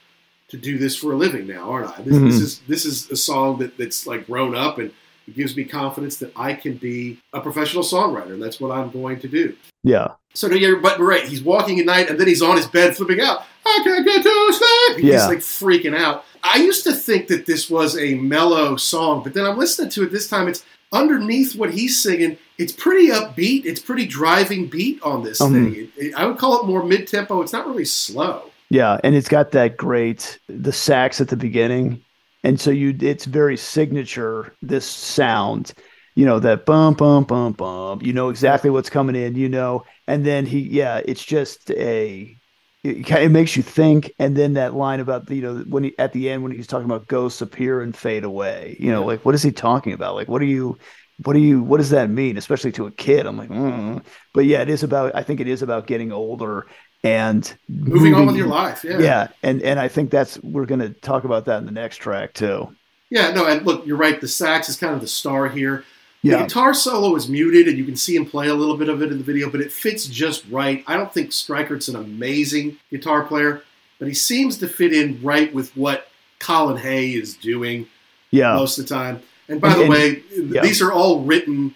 to 0.49 0.59
do 0.59 0.77
this 0.77 0.95
for 0.95 1.13
a 1.13 1.17
living 1.17 1.47
now, 1.47 1.71
aren't 1.71 1.99
I? 1.99 2.03
This, 2.03 2.15
mm-hmm. 2.15 2.27
this, 2.27 2.35
is 2.35 2.59
this 2.69 2.85
is 2.85 3.11
a 3.11 3.17
song 3.17 3.59
that, 3.61 3.79
that's 3.79 4.07
like 4.07 4.27
grown 4.27 4.55
up 4.55 4.77
and 4.77 4.93
it 5.27 5.35
gives 5.35 5.57
me 5.57 5.65
confidence 5.65 6.17
that 6.19 6.33
I 6.37 6.55
can 6.55 6.77
be 6.77 7.19
a 7.33 7.41
professional 7.41 7.83
songwriter, 7.83 8.39
that's 8.39 8.61
what 8.61 8.73
I'm 8.73 8.91
going 8.91 9.21
to 9.21 9.29
do. 9.29 9.57
Yeah. 9.83 10.09
So 10.35 10.51
yeah, 10.51 10.79
but 10.81 10.99
right, 10.99 11.25
he's 11.25 11.43
walking 11.43 11.79
at 11.81 11.87
night 11.87 12.09
and 12.09 12.19
then 12.19 12.27
he's 12.27 12.43
on 12.43 12.57
his 12.57 12.67
bed 12.67 12.97
flipping 12.97 13.21
out. 13.21 13.45
I 13.65 13.81
can't 13.85 14.05
get 14.05 14.23
to 14.23 14.53
sleep. 14.53 15.05
Yeah. 15.05 15.13
He's 15.13 15.27
like 15.27 15.39
freaking 15.39 15.97
out. 15.97 16.25
I 16.43 16.59
used 16.59 16.85
to 16.85 16.93
think 16.93 17.29
that 17.29 17.47
this 17.47 17.71
was 17.71 17.97
a 17.97 18.15
mellow 18.15 18.77
song, 18.77 19.23
but 19.23 19.35
then 19.35 19.45
I'm 19.45 19.59
listening 19.59 19.91
to 19.91 20.03
it 20.05 20.11
this 20.11 20.29
time. 20.29 20.49
It's 20.49 20.65
underneath 20.93 21.55
what 21.55 21.73
he's 21.73 22.03
singing. 22.03 22.39
It's 22.59 22.73
pretty 22.73 23.09
upbeat. 23.09 23.65
It's 23.65 23.81
pretty 23.81 24.07
driving 24.07 24.67
beat 24.67 25.03
on 25.03 25.23
this 25.23 25.41
um, 25.41 25.53
thing. 25.53 25.75
It, 25.75 25.91
it, 25.97 26.15
I 26.15 26.27
would 26.27 26.39
call 26.39 26.61
it 26.61 26.67
more 26.67 26.83
mid 26.83 27.07
tempo. 27.07 27.43
It's 27.43 27.53
not 27.53 27.67
really 27.67 27.85
slow. 27.85 28.51
Yeah, 28.71 28.99
and 29.05 29.15
it's 29.15 29.29
got 29.29 29.53
that 29.53 29.77
great 29.77 30.39
the 30.49 30.73
sax 30.73 31.21
at 31.21 31.29
the 31.29 31.37
beginning, 31.37 32.03
and 32.45 32.61
so 32.61 32.71
you 32.71 32.97
it's 33.01 33.25
very 33.25 33.57
signature 33.57 34.55
this 34.63 34.87
sound. 34.87 35.73
You 36.15 36.27
know 36.27 36.39
that 36.41 36.67
bump 36.67 36.99
bump 36.99 37.29
bump 37.29 37.57
bump. 37.57 38.03
You 38.03 38.13
know 38.13 38.29
exactly 38.29 38.71
what's 38.71 38.91
coming 38.91 39.17
in. 39.17 39.35
You 39.35 39.49
know, 39.49 39.85
and 40.07 40.25
then 40.27 40.45
he 40.47 40.61
yeah, 40.61 41.01
it's 41.05 41.25
just 41.25 41.71
a 41.71 42.37
it, 42.85 43.11
it 43.11 43.31
makes 43.31 43.57
you 43.57 43.63
think. 43.63 44.13
And 44.19 44.37
then 44.37 44.55
that 44.55 44.75
line 44.75 45.01
about 45.01 45.31
you 45.31 45.41
know 45.41 45.59
when 45.69 45.85
he 45.85 45.99
at 45.99 46.13
the 46.13 46.31
end 46.31 46.43
when 46.43 46.53
he's 46.53 46.67
talking 46.67 46.87
about 46.87 47.09
ghosts 47.09 47.41
appear 47.41 47.81
and 47.81 47.97
fade 47.97 48.25
away. 48.25 48.77
You 48.79 48.91
know, 48.91 49.05
like 49.05 49.25
what 49.25 49.35
is 49.35 49.43
he 49.43 49.53
talking 49.53 49.93
about? 49.93 50.15
Like 50.15 50.29
what 50.29 50.43
are 50.43 50.47
you? 50.47 50.79
what 51.25 51.35
do 51.35 51.41
you 51.41 51.63
what 51.63 51.77
does 51.77 51.91
that 51.91 52.11
mean 52.11 52.37
especially 52.37 52.73
to 52.73 52.87
a 52.87 52.91
kid 52.91 53.27
i'm 53.27 53.37
like 53.37 53.51
mm. 53.51 54.03
but 54.33 54.45
yeah 54.45 54.61
it 54.61 54.69
is 54.69 54.83
about 54.83 55.15
i 55.15 55.23
think 55.23 55.41
it 55.41 55.49
is 55.49 55.63
about 55.63 55.87
getting 55.87 56.13
older 56.13 56.67
and 57.05 57.55
moving, 57.69 57.95
moving, 57.95 58.15
on 58.15 58.27
with 58.27 58.37
your 58.37 58.47
life. 58.47 58.85
Yeah, 58.85 58.99
yeah, 58.99 59.29
and 59.43 59.63
and 59.63 59.81
I 59.81 59.89
think 59.89 60.11
that's 60.11 60.39
we're 60.43 60.67
going 60.67 60.81
to 60.81 60.91
talk 60.91 61.25
about 61.25 61.45
that 61.47 61.59
in 61.59 61.67
the 61.67 61.73
next 61.73 61.97
track 61.97 62.35
too. 62.35 62.75
Yeah, 63.11 63.33
no, 63.33 63.47
and 63.47 63.67
look, 63.67 63.87
you're 63.87 63.97
right. 63.97 64.21
The 64.21 64.29
sax 64.29 64.69
is 64.69 64.77
kind 64.77 64.95
of 64.95 65.01
the 65.01 65.09
star 65.09 65.49
here. 65.49 65.85
Yeah. 66.23 66.37
The 66.37 66.45
guitar 66.45 66.73
solo 66.73 67.15
is 67.17 67.29
muted, 67.29 67.67
and 67.67 67.77
you 67.77 67.85
can 67.85 67.97
see 67.97 68.15
him 68.15 68.25
play 68.25 68.49
a 68.49 68.55
little 68.55 68.77
bit 68.77 68.89
of 68.89 69.03
it 69.03 69.11
in 69.11 69.19
the 69.19 69.25
video, 69.25 69.51
but 69.51 69.61
it 69.61 69.73
fits 69.73 70.07
just 70.07 70.45
right. 70.51 70.85
I 70.87 70.97
don't 70.97 71.13
think 71.13 71.33
Strykert's 71.33 71.89
an 71.89 71.97
amazing 71.97 72.79
guitar 72.91 73.25
player, 73.25 73.65
but 73.99 74.07
he 74.07 74.15
seems 74.15 74.59
to 74.59 74.69
fit 74.69 74.93
in 74.93 75.21
right 75.21 75.53
with 75.53 75.77
what 75.77 76.09
Colin 76.39 76.77
Hay 76.77 77.13
is 77.13 77.35
doing 77.35 77.89
yeah. 78.31 78.55
most 78.55 78.79
of 78.79 78.87
the 78.87 78.95
time. 78.95 79.21
And 79.49 79.61
by 79.61 79.73
and, 79.73 79.83
the 79.83 79.89
way, 79.89 80.23
yeah. 80.33 80.63
these 80.63 80.81
are 80.81 80.93
all 80.93 81.23
written 81.23 81.75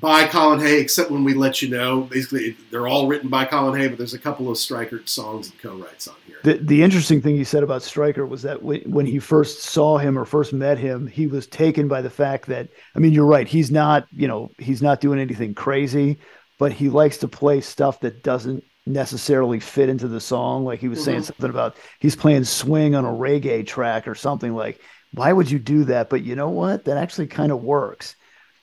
by 0.00 0.26
Colin 0.26 0.60
Hay, 0.60 0.80
except 0.80 1.10
when 1.10 1.24
we 1.24 1.34
let 1.34 1.62
you 1.62 1.68
know. 1.68 2.02
Basically, 2.02 2.56
they're 2.70 2.86
all 2.86 3.06
written 3.06 3.28
by 3.28 3.44
Colin 3.44 3.78
Hay, 3.80 3.88
but 3.88 3.98
there's 3.98 4.14
a 4.14 4.18
couple 4.18 4.50
of 4.50 4.56
Strykert 4.56 5.08
songs 5.08 5.50
and 5.50 5.58
co-writes 5.58 6.08
on 6.08 6.16
here. 6.26 6.36
The, 6.44 6.54
the 6.58 6.82
interesting 6.82 7.20
thing 7.20 7.36
you 7.36 7.44
said 7.44 7.62
about 7.62 7.82
Strykert 7.82 8.28
was 8.28 8.42
that 8.42 8.62
when 8.62 9.06
he 9.06 9.18
first 9.18 9.62
saw 9.62 9.98
him 9.98 10.18
or 10.18 10.24
first 10.24 10.52
met 10.52 10.78
him, 10.78 11.06
he 11.06 11.26
was 11.26 11.46
taken 11.46 11.88
by 11.88 12.02
the 12.02 12.10
fact 12.10 12.46
that 12.46 12.68
I 12.94 12.98
mean, 12.98 13.12
you're 13.12 13.26
right. 13.26 13.48
He's 13.48 13.70
not, 13.70 14.06
you 14.12 14.28
know, 14.28 14.50
he's 14.58 14.82
not 14.82 15.00
doing 15.00 15.18
anything 15.18 15.54
crazy, 15.54 16.18
but 16.58 16.72
he 16.72 16.88
likes 16.88 17.18
to 17.18 17.28
play 17.28 17.60
stuff 17.60 18.00
that 18.00 18.22
doesn't 18.22 18.62
necessarily 18.86 19.60
fit 19.60 19.88
into 19.88 20.08
the 20.08 20.20
song. 20.20 20.64
Like 20.64 20.80
he 20.80 20.88
was 20.88 21.00
mm-hmm. 21.00 21.04
saying 21.06 21.22
something 21.24 21.50
about 21.50 21.76
he's 21.98 22.16
playing 22.16 22.44
swing 22.44 22.94
on 22.94 23.04
a 23.04 23.08
reggae 23.08 23.66
track 23.66 24.06
or 24.06 24.14
something 24.14 24.54
like. 24.54 24.80
Why 25.14 25.32
would 25.32 25.50
you 25.50 25.58
do 25.58 25.84
that? 25.84 26.10
But 26.10 26.22
you 26.22 26.36
know 26.36 26.50
what? 26.50 26.84
That 26.84 26.98
actually 26.98 27.28
kind 27.28 27.50
of 27.50 27.62
works 27.62 28.14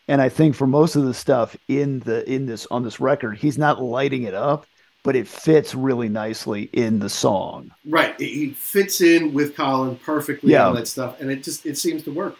and 0.08 0.22
I 0.22 0.30
think 0.30 0.56
for 0.56 0.68
most 0.68 0.96
of 0.96 1.06
the 1.06 1.14
stuff 1.14 1.56
in 1.68 2.00
the 2.02 2.30
in 2.32 2.46
this 2.46 2.68
on 2.72 2.84
this 2.84 3.00
record, 3.00 3.38
he's 3.38 3.58
not 3.58 3.82
lighting 3.82 4.24
it 4.24 4.34
up, 4.34 4.66
but 5.04 5.16
it 5.16 5.28
fits 5.28 5.74
really 5.74 6.10
nicely 6.10 6.70
in 6.74 7.00
the 7.00 7.10
song. 7.10 7.72
Right, 7.88 8.20
he 8.20 8.52
fits 8.52 9.02
in 9.02 9.34
with 9.34 9.56
Colin 9.56 9.96
perfectly 9.98 10.52
yeah. 10.52 10.72
that 10.72 10.88
stuff, 10.88 11.20
and 11.20 11.32
it 11.32 11.44
just 11.44 11.66
it 11.66 11.78
seems 11.78 12.04
to 12.04 12.12
work. 12.12 12.38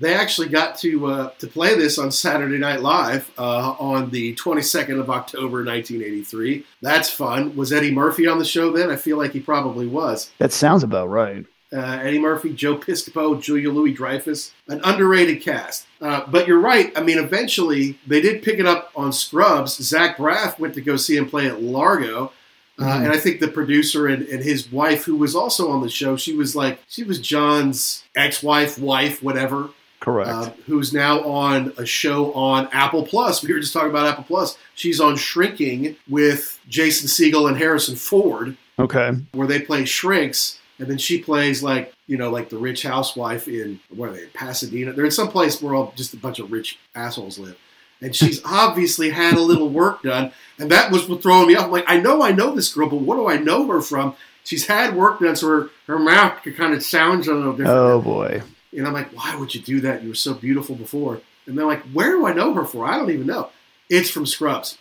They 0.00 0.14
actually 0.14 0.48
got 0.48 0.78
to 0.78 1.06
uh, 1.06 1.30
to 1.38 1.46
play 1.46 1.76
this 1.76 1.98
on 1.98 2.10
Saturday 2.10 2.58
Night 2.58 2.80
Live 2.80 3.30
uh, 3.38 3.72
on 3.78 4.10
the 4.10 4.34
22nd 4.34 4.98
of 4.98 5.10
October, 5.10 5.64
1983. 5.64 6.64
That's 6.80 7.08
fun. 7.08 7.54
Was 7.54 7.72
Eddie 7.72 7.92
Murphy 7.92 8.26
on 8.26 8.38
the 8.38 8.44
show 8.44 8.72
then? 8.72 8.90
I 8.90 8.96
feel 8.96 9.16
like 9.16 9.32
he 9.32 9.40
probably 9.40 9.86
was. 9.86 10.30
That 10.38 10.52
sounds 10.52 10.82
about 10.82 11.08
right 11.08 11.46
uh, 11.72 12.00
Eddie 12.02 12.18
Murphy, 12.18 12.52
Joe 12.52 12.76
Piscopo, 12.76 13.40
Julia 13.40 13.70
Louis 13.70 13.92
Dreyfus, 13.92 14.52
an 14.68 14.80
underrated 14.84 15.40
cast. 15.40 15.86
Uh, 16.00 16.24
but 16.28 16.46
you're 16.46 16.60
right. 16.60 16.92
I 16.96 17.02
mean, 17.02 17.18
eventually 17.18 17.98
they 18.06 18.20
did 18.20 18.42
pick 18.42 18.58
it 18.58 18.66
up 18.66 18.90
on 18.94 19.12
Scrubs. 19.12 19.82
Zach 19.82 20.16
Braff 20.16 20.58
went 20.58 20.74
to 20.74 20.80
go 20.80 20.96
see 20.96 21.16
him 21.16 21.28
play 21.28 21.46
at 21.46 21.62
Largo. 21.62 22.32
Uh, 22.78 22.84
mm-hmm. 22.84 23.04
And 23.04 23.12
I 23.12 23.18
think 23.18 23.40
the 23.40 23.48
producer 23.48 24.06
and, 24.06 24.26
and, 24.28 24.42
his 24.42 24.72
wife, 24.72 25.04
who 25.04 25.16
was 25.16 25.36
also 25.36 25.70
on 25.70 25.82
the 25.82 25.90
show, 25.90 26.16
she 26.16 26.34
was 26.34 26.56
like, 26.56 26.80
she 26.88 27.04
was 27.04 27.20
John's 27.20 28.02
ex 28.16 28.42
wife, 28.42 28.78
wife, 28.78 29.22
whatever. 29.22 29.70
Correct. 30.00 30.30
Uh, 30.30 30.50
who's 30.66 30.92
now 30.92 31.22
on 31.22 31.72
a 31.76 31.86
show 31.86 32.32
on 32.32 32.68
Apple 32.72 33.04
Plus. 33.06 33.42
We 33.42 33.52
were 33.52 33.60
just 33.60 33.72
talking 33.72 33.90
about 33.90 34.06
Apple 34.06 34.24
Plus. 34.24 34.58
She's 34.74 35.00
on 35.00 35.16
Shrinking 35.16 35.96
with 36.08 36.58
Jason 36.68 37.08
Segel 37.08 37.46
and 37.46 37.56
Harrison 37.56 37.94
Ford. 37.94 38.56
Okay. 38.78 39.12
Where 39.32 39.46
they 39.46 39.60
play 39.60 39.84
shrinks 39.84 40.58
and 40.82 40.90
then 40.90 40.98
she 40.98 41.22
plays 41.22 41.62
like 41.62 41.94
you 42.08 42.16
know 42.16 42.28
like 42.28 42.48
the 42.48 42.58
rich 42.58 42.82
housewife 42.82 43.46
in 43.46 43.78
what 43.94 44.08
are 44.08 44.12
they 44.12 44.26
Pasadena? 44.26 44.92
They're 44.92 45.04
in 45.04 45.12
some 45.12 45.28
place 45.28 45.62
where 45.62 45.76
all 45.76 45.92
just 45.94 46.12
a 46.12 46.16
bunch 46.16 46.40
of 46.40 46.50
rich 46.50 46.76
assholes 46.96 47.38
live, 47.38 47.56
and 48.00 48.16
she's 48.16 48.42
obviously 48.44 49.10
had 49.10 49.34
a 49.34 49.40
little 49.40 49.68
work 49.68 50.02
done, 50.02 50.32
and 50.58 50.72
that 50.72 50.90
was 50.90 51.08
what 51.08 51.22
throwing 51.22 51.46
me 51.46 51.54
off. 51.54 51.66
I'm 51.66 51.70
like 51.70 51.84
I 51.86 52.00
know 52.00 52.20
I 52.20 52.32
know 52.32 52.52
this 52.52 52.74
girl, 52.74 52.88
but 52.88 52.96
what 52.96 53.14
do 53.14 53.28
I 53.28 53.36
know 53.36 53.64
her 53.68 53.80
from? 53.80 54.16
She's 54.42 54.66
had 54.66 54.96
work 54.96 55.20
done, 55.20 55.36
so 55.36 55.46
her, 55.46 55.70
her 55.86 56.00
mouth 56.00 56.42
kind 56.56 56.74
of 56.74 56.82
sounds 56.82 57.28
a 57.28 57.34
little 57.34 57.52
different. 57.52 57.78
Oh 57.78 58.00
boy! 58.02 58.42
And 58.76 58.84
I'm 58.84 58.92
like, 58.92 59.10
why 59.12 59.36
would 59.36 59.54
you 59.54 59.60
do 59.60 59.80
that? 59.82 60.02
You 60.02 60.08
were 60.08 60.14
so 60.16 60.34
beautiful 60.34 60.74
before. 60.74 61.20
And 61.46 61.56
they're 61.56 61.66
like, 61.66 61.82
where 61.92 62.10
do 62.10 62.26
I 62.26 62.32
know 62.32 62.52
her 62.54 62.64
for? 62.64 62.84
I 62.84 62.96
don't 62.96 63.10
even 63.10 63.26
know. 63.26 63.50
It's 63.88 64.10
from 64.10 64.26
Scrubs. 64.26 64.78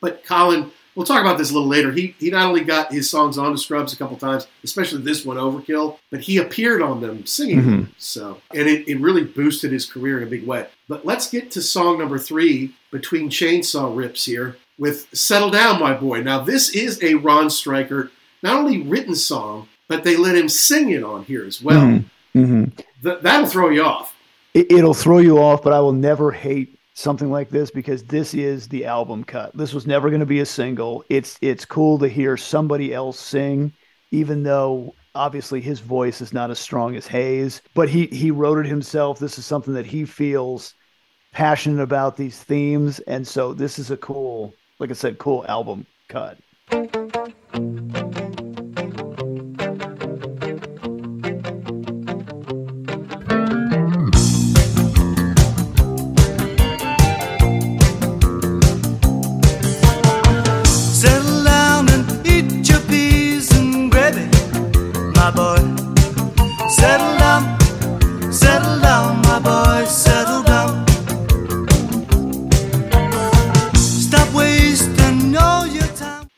But 0.00 0.24
Colin 0.24 0.72
we'll 0.96 1.06
talk 1.06 1.20
about 1.20 1.38
this 1.38 1.50
a 1.50 1.54
little 1.54 1.68
later. 1.68 1.92
He 1.92 2.16
he 2.18 2.30
not 2.30 2.46
only 2.46 2.64
got 2.64 2.92
his 2.92 3.08
songs 3.08 3.38
on 3.38 3.46
onto 3.46 3.58
Scrubs 3.58 3.92
a 3.92 3.96
couple 3.96 4.16
times, 4.16 4.48
especially 4.64 5.02
this 5.02 5.24
one, 5.24 5.36
Overkill, 5.36 5.98
but 6.10 6.20
he 6.20 6.38
appeared 6.38 6.82
on 6.82 7.00
them 7.00 7.24
singing. 7.26 7.60
Mm-hmm. 7.60 7.82
So, 7.98 8.40
and 8.52 8.68
it, 8.68 8.88
it 8.88 8.98
really 8.98 9.22
boosted 9.22 9.70
his 9.70 9.86
career 9.86 10.16
in 10.16 10.24
a 10.24 10.30
big 10.30 10.44
way. 10.44 10.66
But 10.88 11.06
let's 11.06 11.30
get 11.30 11.52
to 11.52 11.62
song 11.62 11.98
number 11.98 12.18
three, 12.18 12.74
Between 12.90 13.30
Chainsaw 13.30 13.94
Rips 13.94 14.24
here, 14.24 14.56
with 14.78 15.06
Settle 15.16 15.50
Down, 15.50 15.80
My 15.80 15.94
Boy. 15.94 16.22
Now, 16.22 16.40
this 16.40 16.70
is 16.70 17.02
a 17.02 17.14
Ron 17.14 17.46
Strykert, 17.46 18.10
not 18.42 18.56
only 18.56 18.82
written 18.82 19.14
song, 19.14 19.68
but 19.88 20.02
they 20.02 20.16
let 20.16 20.36
him 20.36 20.48
sing 20.48 20.90
it 20.90 21.04
on 21.04 21.24
here 21.24 21.44
as 21.44 21.62
well. 21.62 21.82
Mm-hmm. 21.82 22.40
mm-hmm. 22.40 22.64
Th- 23.02 23.20
that'll 23.20 23.46
throw 23.46 23.70
you 23.70 23.82
off. 23.82 24.14
It, 24.54 24.72
it'll 24.72 24.94
throw 24.94 25.18
you 25.18 25.38
off, 25.38 25.62
but 25.62 25.72
I 25.72 25.80
will 25.80 25.92
never 25.92 26.32
hate 26.32 26.78
something 26.96 27.30
like 27.30 27.50
this 27.50 27.70
because 27.70 28.02
this 28.04 28.32
is 28.32 28.68
the 28.68 28.86
album 28.86 29.22
cut. 29.22 29.54
This 29.54 29.74
was 29.74 29.86
never 29.86 30.08
going 30.08 30.20
to 30.20 30.26
be 30.26 30.40
a 30.40 30.46
single. 30.46 31.04
It's 31.08 31.38
it's 31.42 31.64
cool 31.64 31.98
to 31.98 32.08
hear 32.08 32.36
somebody 32.36 32.92
else 32.92 33.20
sing, 33.20 33.72
even 34.10 34.42
though 34.42 34.94
obviously 35.14 35.60
his 35.60 35.80
voice 35.80 36.20
is 36.20 36.32
not 36.32 36.50
as 36.50 36.58
strong 36.58 36.96
as 36.96 37.06
Hay's, 37.06 37.62
but 37.74 37.88
he 37.88 38.06
he 38.06 38.30
wrote 38.30 38.58
it 38.58 38.66
himself. 38.66 39.18
This 39.18 39.38
is 39.38 39.44
something 39.46 39.74
that 39.74 39.86
he 39.86 40.04
feels 40.04 40.74
passionate 41.32 41.82
about 41.82 42.16
these 42.16 42.42
themes, 42.42 42.98
and 43.00 43.26
so 43.28 43.52
this 43.52 43.78
is 43.78 43.90
a 43.90 43.96
cool, 43.98 44.54
like 44.78 44.90
I 44.90 44.94
said, 44.94 45.18
cool 45.18 45.44
album 45.48 45.86
cut. 46.08 46.38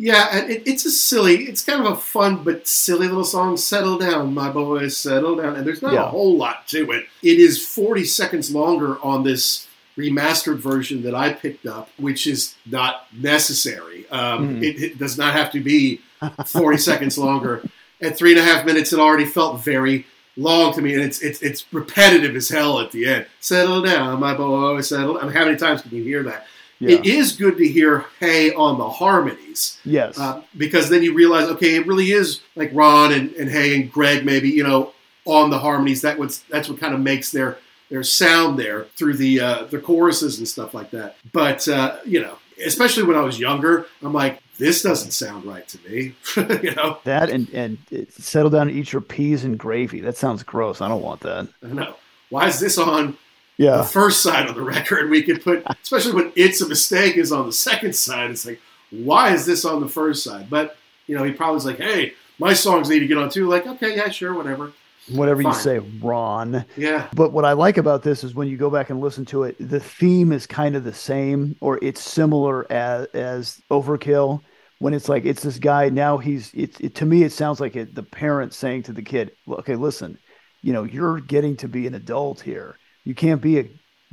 Yeah, 0.09 0.29
and 0.33 0.51
it, 0.51 0.63
it's 0.67 0.85
a 0.87 0.91
silly, 0.91 1.45
it's 1.45 1.63
kind 1.65 1.85
of 1.85 1.93
a 1.93 1.97
fun 1.97 2.43
but 2.45 2.67
silly 2.67 3.09
little 3.09 3.25
song. 3.25 3.57
Settle 3.57 3.99
down, 3.99 4.33
my 4.33 4.49
boy, 4.51 4.89
settle 4.89 5.37
down. 5.37 5.57
And 5.57 5.67
there's 5.67 5.83
not 5.83 5.93
a 5.93 5.97
whole 6.11 6.37
lot 6.37 6.67
to 6.69 6.91
it. 6.93 7.07
It 7.23 7.39
is 7.39 7.65
40 7.67 8.05
seconds 8.05 8.51
longer 8.55 8.99
on 9.03 9.23
this 9.25 9.67
remastered 9.99 10.57
version 10.59 11.03
that 11.03 11.15
I 11.15 11.33
picked 11.33 11.67
up, 11.67 11.91
which 11.99 12.27
is 12.27 12.55
not 12.65 13.07
necessary. 13.13 14.09
Um, 14.11 14.61
Mhm. 14.61 14.63
it, 14.63 14.83
it 14.83 14.99
does 14.99 15.19
not 15.19 15.35
have 15.35 15.51
to 15.53 15.61
be 15.61 16.01
40 16.47 16.79
seconds 16.79 17.19
longer. 17.19 17.63
At 18.01 18.17
three 18.17 18.31
and 18.31 18.39
a 18.41 18.45
half 18.45 18.65
minutes, 18.65 18.93
it 18.93 19.01
already 19.01 19.25
felt 19.27 19.65
very 19.65 20.07
long 20.37 20.73
to 20.75 20.81
me, 20.81 20.95
and 20.95 21.03
it's 21.03 21.21
it's 21.21 21.43
it's 21.43 21.65
repetitive 21.73 22.37
as 22.37 22.49
hell 22.49 22.79
at 22.79 22.93
the 22.93 23.09
end. 23.09 23.27
Settle 23.41 23.83
down, 23.83 24.21
my 24.21 24.35
boy, 24.35 24.81
settle. 24.83 25.19
I 25.19 25.23
mean, 25.25 25.33
how 25.33 25.45
many 25.45 25.57
times 25.57 25.83
can 25.83 25.91
you 25.97 26.05
hear 26.05 26.23
that? 26.23 26.47
Yeah. 26.81 26.97
It 26.97 27.07
is 27.07 27.33
good 27.33 27.57
to 27.59 27.67
hear 27.67 28.07
"Hay" 28.21 28.53
on 28.53 28.79
the 28.79 28.89
harmonies 28.89 29.79
yes. 29.85 30.19
uh, 30.19 30.43
because 30.57 30.89
then 30.89 31.03
you 31.03 31.13
realize, 31.13 31.49
okay, 31.49 31.75
it 31.75 31.87
really 31.87 32.13
is 32.13 32.41
like 32.55 32.71
Ron 32.73 33.13
and, 33.13 33.33
and 33.33 33.51
Hay 33.51 33.75
and 33.75 33.93
Greg, 33.93 34.25
maybe 34.25 34.49
you 34.49 34.63
know, 34.63 34.93
on 35.25 35.51
the 35.51 35.59
harmonies. 35.59 36.03
That 36.03 36.19
what's 36.19 36.39
that's 36.43 36.69
what 36.69 36.79
kind 36.79 36.95
of 36.95 37.01
makes 37.01 37.33
their 37.33 37.59
their 37.91 38.03
sound 38.03 38.59
there 38.59 38.85
through 38.97 39.15
the 39.15 39.41
uh, 39.41 39.65
the 39.65 39.79
choruses 39.79 40.39
and 40.39 40.47
stuff 40.47 40.75
like 40.75 40.91
that. 40.93 41.17
But 41.33 41.67
uh, 41.69 41.99
you 42.05 42.21
know, 42.21 42.39
especially 42.65 43.05
when 43.05 43.17
I 43.17 43.23
was 43.23 43.41
younger, 43.41 43.87
I'm 44.03 44.13
like, 44.13 44.41
this 44.59 44.83
doesn't 44.83 45.13
sound 45.13 45.45
right 45.45 45.67
to 45.69 45.79
me. 45.89 46.15
you 46.63 46.75
know, 46.75 46.99
that 47.05 47.31
and 47.31 47.49
and 47.51 47.79
it- 47.91 48.13
settle 48.13 48.51
down 48.51 48.69
and 48.69 48.77
eat 48.77 48.93
your 48.93 49.03
peas 49.03 49.45
and 49.45 49.59
gravy. 49.59 50.01
That 50.01 50.17
sounds 50.17 50.43
gross. 50.43 50.81
I 50.81 50.89
don't 50.89 51.03
want 51.03 51.21
that. 51.23 51.49
I 51.63 51.69
know. 51.69 51.97
Why 52.31 52.47
is 52.47 52.61
this 52.61 52.77
on 52.79 53.17
the 53.59 53.85
first 53.85 54.23
side 54.23 54.49
of 54.49 54.55
the 54.55 54.63
record? 54.63 55.11
We 55.11 55.23
could 55.23 55.43
put, 55.43 55.65
especially 55.83 56.15
when 56.15 56.33
"It's 56.37 56.61
a 56.61 56.69
Mistake" 56.69 57.17
is 57.17 57.33
on 57.33 57.47
the 57.47 57.53
second 57.53 57.95
side. 57.95 58.31
It's 58.31 58.47
like, 58.47 58.61
why 58.91 59.33
is 59.33 59.47
this 59.47 59.65
on 59.65 59.81
the 59.81 59.89
first 59.89 60.23
side? 60.25 60.49
But 60.49 60.77
you 61.07 61.17
know, 61.17 61.25
he 61.25 61.33
probably 61.33 61.55
was 61.55 61.65
like, 61.67 61.79
hey, 61.79 62.15
my 62.39 62.53
songs 62.53 62.89
need 62.89 63.01
to 63.01 63.07
get 63.07 63.19
on 63.19 63.31
too. 63.31 63.49
Like, 63.49 63.67
okay, 63.67 63.97
yeah, 63.97 64.09
sure, 64.11 64.35
whatever. 64.35 64.73
Whatever 65.11 65.41
you 65.41 65.55
say, 65.55 65.79
Ron. 65.79 66.65
Yeah. 66.77 67.09
But 67.15 67.33
what 67.33 67.47
I 67.47 67.53
like 67.53 67.79
about 67.79 68.03
this 68.03 68.23
is 68.23 68.35
when 68.35 68.47
you 68.47 68.59
go 68.59 68.69
back 68.69 68.91
and 68.91 69.01
listen 69.01 69.25
to 69.27 69.45
it, 69.45 69.57
the 69.59 69.81
theme 69.81 70.33
is 70.33 70.47
kind 70.47 70.77
of 70.77 70.85
the 70.85 70.93
same 70.93 71.57
or 71.61 71.83
it's 71.83 72.03
similar 72.03 72.71
as 72.71 73.07
as 73.15 73.63
Overkill. 73.71 74.43
When 74.81 74.95
it's 74.95 75.09
like 75.09 75.25
it's 75.25 75.43
this 75.43 75.59
guy 75.59 75.89
now 75.89 76.19
he's 76.19 76.53
it's 76.55 76.79
it, 76.79 76.95
to 76.97 77.07
me 77.07 77.25
it 77.25 77.33
sounds 77.33 77.59
like 77.59 77.75
it, 77.75 77.95
the 77.95 78.03
parent 78.03 78.53
saying 78.53 78.85
to 78.85 78.93
the 78.93 79.03
kid, 79.03 79.33
"Well, 79.47 79.59
"Okay, 79.59 79.75
listen, 79.75 80.19
you 80.63 80.73
know 80.73 80.85
you're 80.85 81.21
getting 81.21 81.57
to 81.57 81.69
be 81.69 81.87
an 81.87 81.95
adult 81.95 82.41
here. 82.41 82.79
You 83.09 83.15
can't 83.15 83.41
be 83.41 83.59
a 83.59 83.65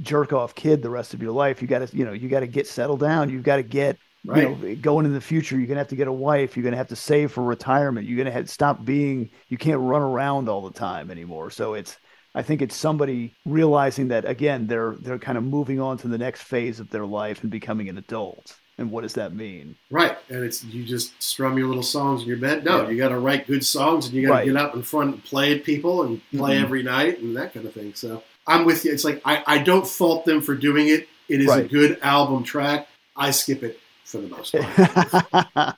jerk 0.01 0.31
off 0.31 0.55
kid 0.55 0.81
the 0.81 0.89
rest 0.89 1.13
of 1.13 1.21
your 1.21 1.33
life. 1.33 1.61
You 1.61 1.67
got 1.67 1.85
to 1.85 1.97
you 1.97 2.05
know 2.05 2.13
you 2.13 2.29
got 2.29 2.39
to 2.39 2.47
get 2.47 2.65
settled 2.65 3.01
down. 3.01 3.29
You've 3.29 3.43
got 3.43 3.57
to 3.57 3.63
get 3.63 3.97
Right. 4.27 4.49
you 4.49 4.55
know 4.55 4.75
going 4.81 5.05
in 5.05 5.13
the 5.13 5.21
future. 5.21 5.55
You're 5.57 5.67
gonna 5.67 5.81
have 5.81 5.89
to 5.89 5.95
get 5.95 6.07
a 6.07 6.11
wife. 6.29 6.55
You're 6.55 6.63
gonna 6.63 6.77
have 6.77 6.87
to 6.87 6.95
save 6.95 7.31
for 7.33 7.43
retirement. 7.43 8.07
You're 8.07 8.17
gonna 8.17 8.31
have 8.31 8.45
to 8.45 8.51
stop 8.51 8.83
being. 8.83 9.29
You 9.49 9.57
can't 9.57 9.79
run 9.81 10.01
around 10.01 10.49
all 10.49 10.61
the 10.61 10.73
time 10.73 11.11
anymore. 11.11 11.51
So 11.51 11.75
it's 11.75 11.97
I 12.33 12.41
think 12.41 12.61
it's 12.63 12.75
somebody 12.75 13.33
realizing 13.45 14.07
that 14.07 14.23
again 14.27 14.65
they're 14.65 14.95
they're 15.01 15.19
kind 15.19 15.37
of 15.37 15.43
moving 15.43 15.79
on 15.79 15.97
to 15.99 16.07
the 16.07 16.17
next 16.17 16.41
phase 16.43 16.79
of 16.79 16.89
their 16.89 17.05
life 17.05 17.43
and 17.43 17.51
becoming 17.51 17.87
an 17.89 17.97
adult. 17.99 18.55
And 18.79 18.89
what 18.91 19.01
does 19.01 19.13
that 19.13 19.33
mean? 19.33 19.75
Right, 19.91 20.17
and 20.29 20.43
it's 20.43 20.63
you 20.63 20.83
just 20.83 21.21
strum 21.21 21.57
your 21.57 21.67
little 21.67 21.83
songs 21.83 22.23
in 22.23 22.27
your 22.27 22.37
bed. 22.37 22.65
No, 22.65 22.81
Yeah. 22.83 22.89
you 22.89 22.97
got 22.97 23.09
to 23.09 23.19
write 23.19 23.45
good 23.45 23.63
songs, 23.65 24.05
and 24.07 24.15
you 24.15 24.23
got 24.23 24.27
to 24.29 24.33
Right. 24.39 24.45
get 24.47 24.57
out 24.57 24.73
in 24.73 24.81
front 24.81 25.13
and 25.13 25.23
play 25.23 25.53
at 25.53 25.63
people 25.63 26.01
and 26.03 26.19
play 26.31 26.57
Mhm. 26.57 26.63
every 26.63 26.81
night 26.83 27.19
and 27.19 27.37
that 27.37 27.53
kind 27.53 27.65
of 27.67 27.73
thing. 27.73 27.93
So 27.93 28.23
I'm 28.47 28.65
with 28.65 28.85
you. 28.85 28.91
It's 28.91 29.03
like 29.03 29.21
I, 29.25 29.43
I 29.45 29.57
don't 29.59 29.87
fault 29.87 30.25
them 30.25 30.41
for 30.41 30.55
doing 30.55 30.87
it. 30.87 31.07
It 31.27 31.41
is 31.41 31.51
a 31.51 31.63
good 31.63 31.99
album 32.01 32.43
track. 32.43 32.87
I 33.15 33.31
skip 33.31 33.63
it 33.63 33.79
for 34.03 34.17
the 34.19 34.27
most 34.27 34.53
part, 34.53 35.75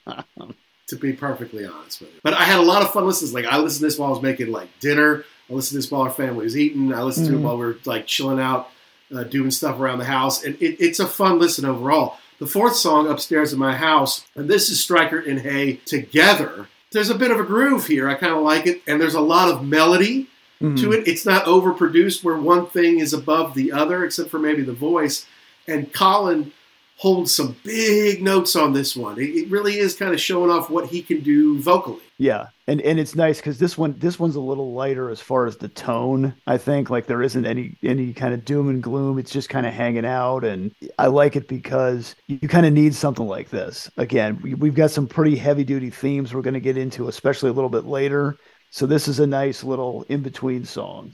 to 0.88 0.96
be 0.96 1.14
perfectly 1.14 1.66
honest 1.66 2.02
with 2.02 2.14
you. 2.14 2.20
But 2.24 2.34
I 2.34 2.44
had 2.44 2.60
a 2.60 2.64
lot 2.64 2.82
of 2.82 2.92
fun 2.92 3.06
listening. 3.06 3.34
Like 3.34 3.46
I 3.46 3.58
listened 3.58 3.80
to 3.82 3.86
this 3.86 3.98
while 4.00 4.10
I 4.10 4.14
was 4.14 4.22
making 4.22 4.52
like 4.52 4.68
dinner. 4.80 5.24
I 5.50 5.54
listened 5.54 5.82
to 5.82 5.86
this 5.86 5.92
while 5.92 6.02
our 6.02 6.10
family 6.10 6.44
was 6.44 6.58
eating. 6.58 6.94
I 6.94 7.04
listened 7.04 7.28
to 7.28 7.34
it 7.36 7.38
Mhm. 7.40 7.44
while 7.44 7.58
we 7.58 7.66
were 7.66 7.78
like 7.86 8.06
chilling 8.08 8.40
out, 8.40 8.70
uh, 9.16 9.24
doing 9.24 9.52
stuff 9.52 9.80
around 9.80 10.00
the 10.00 10.06
house, 10.06 10.44
and 10.44 10.56
it, 10.62 10.78
it's 10.84 11.00
a 11.00 11.08
fun 11.08 11.40
listen 11.40 11.64
overall. 11.66 12.18
The 12.40 12.48
fourth 12.48 12.76
song, 12.76 13.10
Upstairs 13.10 13.52
in 13.54 13.60
My 13.60 13.76
House, 13.76 14.26
and 14.36 14.50
this 14.50 14.70
is 14.70 14.86
Strykert 14.86 15.28
and 15.28 15.40
Hay 15.42 15.78
together. 15.86 16.68
There's 16.92 17.10
a 17.10 17.16
bit 17.16 17.32
of 17.32 17.40
a 17.40 17.44
groove 17.44 17.88
here. 17.88 18.08
I 18.10 18.14
kind 18.16 18.34
of 18.34 18.44
like 18.44 18.68
it, 18.68 18.82
and 18.88 19.02
there's 19.02 19.16
a 19.16 19.22
lot 19.22 19.50
of 19.50 19.64
melody 19.66 20.28
Mhm. 20.62 20.80
to 20.82 20.92
it. 20.94 21.08
It's 21.08 21.26
not 21.26 21.46
overproduced 21.46 22.24
where 22.24 22.38
one 22.38 22.66
thing 22.68 23.00
is 23.00 23.14
above 23.14 23.54
the 23.54 23.72
other, 23.72 24.04
except 24.04 24.30
for 24.30 24.40
maybe 24.40 24.64
the 24.64 24.74
voice. 24.74 25.26
And 25.68 25.92
Colin 25.94 26.52
holds 26.98 27.32
some 27.32 27.56
big 27.64 28.24
notes 28.24 28.56
on 28.56 28.74
this 28.74 28.96
one. 28.96 29.20
It, 29.20 29.30
it 29.30 29.52
really 29.52 29.78
is 29.78 29.94
kind 29.94 30.14
of 30.14 30.20
showing 30.20 30.50
off 30.50 30.70
what 30.72 30.88
he 30.88 31.04
can 31.04 31.20
do 31.20 31.60
vocally. 31.60 32.02
Yeah, 32.18 32.48
and 32.66 32.82
and 32.82 33.00
it's 33.00 33.14
nice 33.14 33.38
because 33.38 33.60
this 33.60 33.78
one 33.78 33.94
this 34.00 34.18
one's 34.20 34.36
a 34.36 34.42
little 34.42 34.74
lighter 34.74 35.12
as 35.12 35.22
far 35.22 35.46
as 35.46 35.58
the 35.58 35.68
tone. 35.68 36.34
I 36.48 36.58
think 36.58 36.90
like 36.90 37.06
there 37.06 37.22
isn't 37.22 37.46
any 37.46 37.78
any 37.84 38.14
kind 38.14 38.34
of 38.34 38.44
doom 38.44 38.70
and 38.70 38.82
gloom. 38.82 39.20
It's 39.20 39.32
just 39.32 39.50
kind 39.50 39.68
of 39.68 39.74
hanging 39.74 40.06
out, 40.06 40.44
and 40.44 40.72
I 40.98 41.06
like 41.08 41.36
it 41.36 41.48
because 41.48 42.16
you, 42.26 42.40
kind 42.48 42.66
of 42.66 42.74
need 42.74 42.96
something 42.96 43.28
like 43.28 43.50
this. 43.52 43.92
Again, 43.98 44.40
we, 44.42 44.56
we've 44.56 44.74
got 44.74 44.90
some 44.90 45.06
pretty 45.06 45.36
heavy 45.36 45.64
duty 45.64 45.92
themes 45.92 46.34
we're 46.34 46.42
going 46.42 46.56
to 46.56 46.60
get 46.60 46.78
into, 46.78 47.08
especially 47.08 47.52
a 47.52 47.54
little 47.54 47.70
bit 47.70 47.86
later. 47.86 48.38
So 48.70 48.86
this 48.86 49.08
is 49.08 49.20
a 49.20 49.28
nice 49.28 49.64
little 49.64 50.04
in 50.10 50.22
between 50.22 50.66
song. 50.66 51.14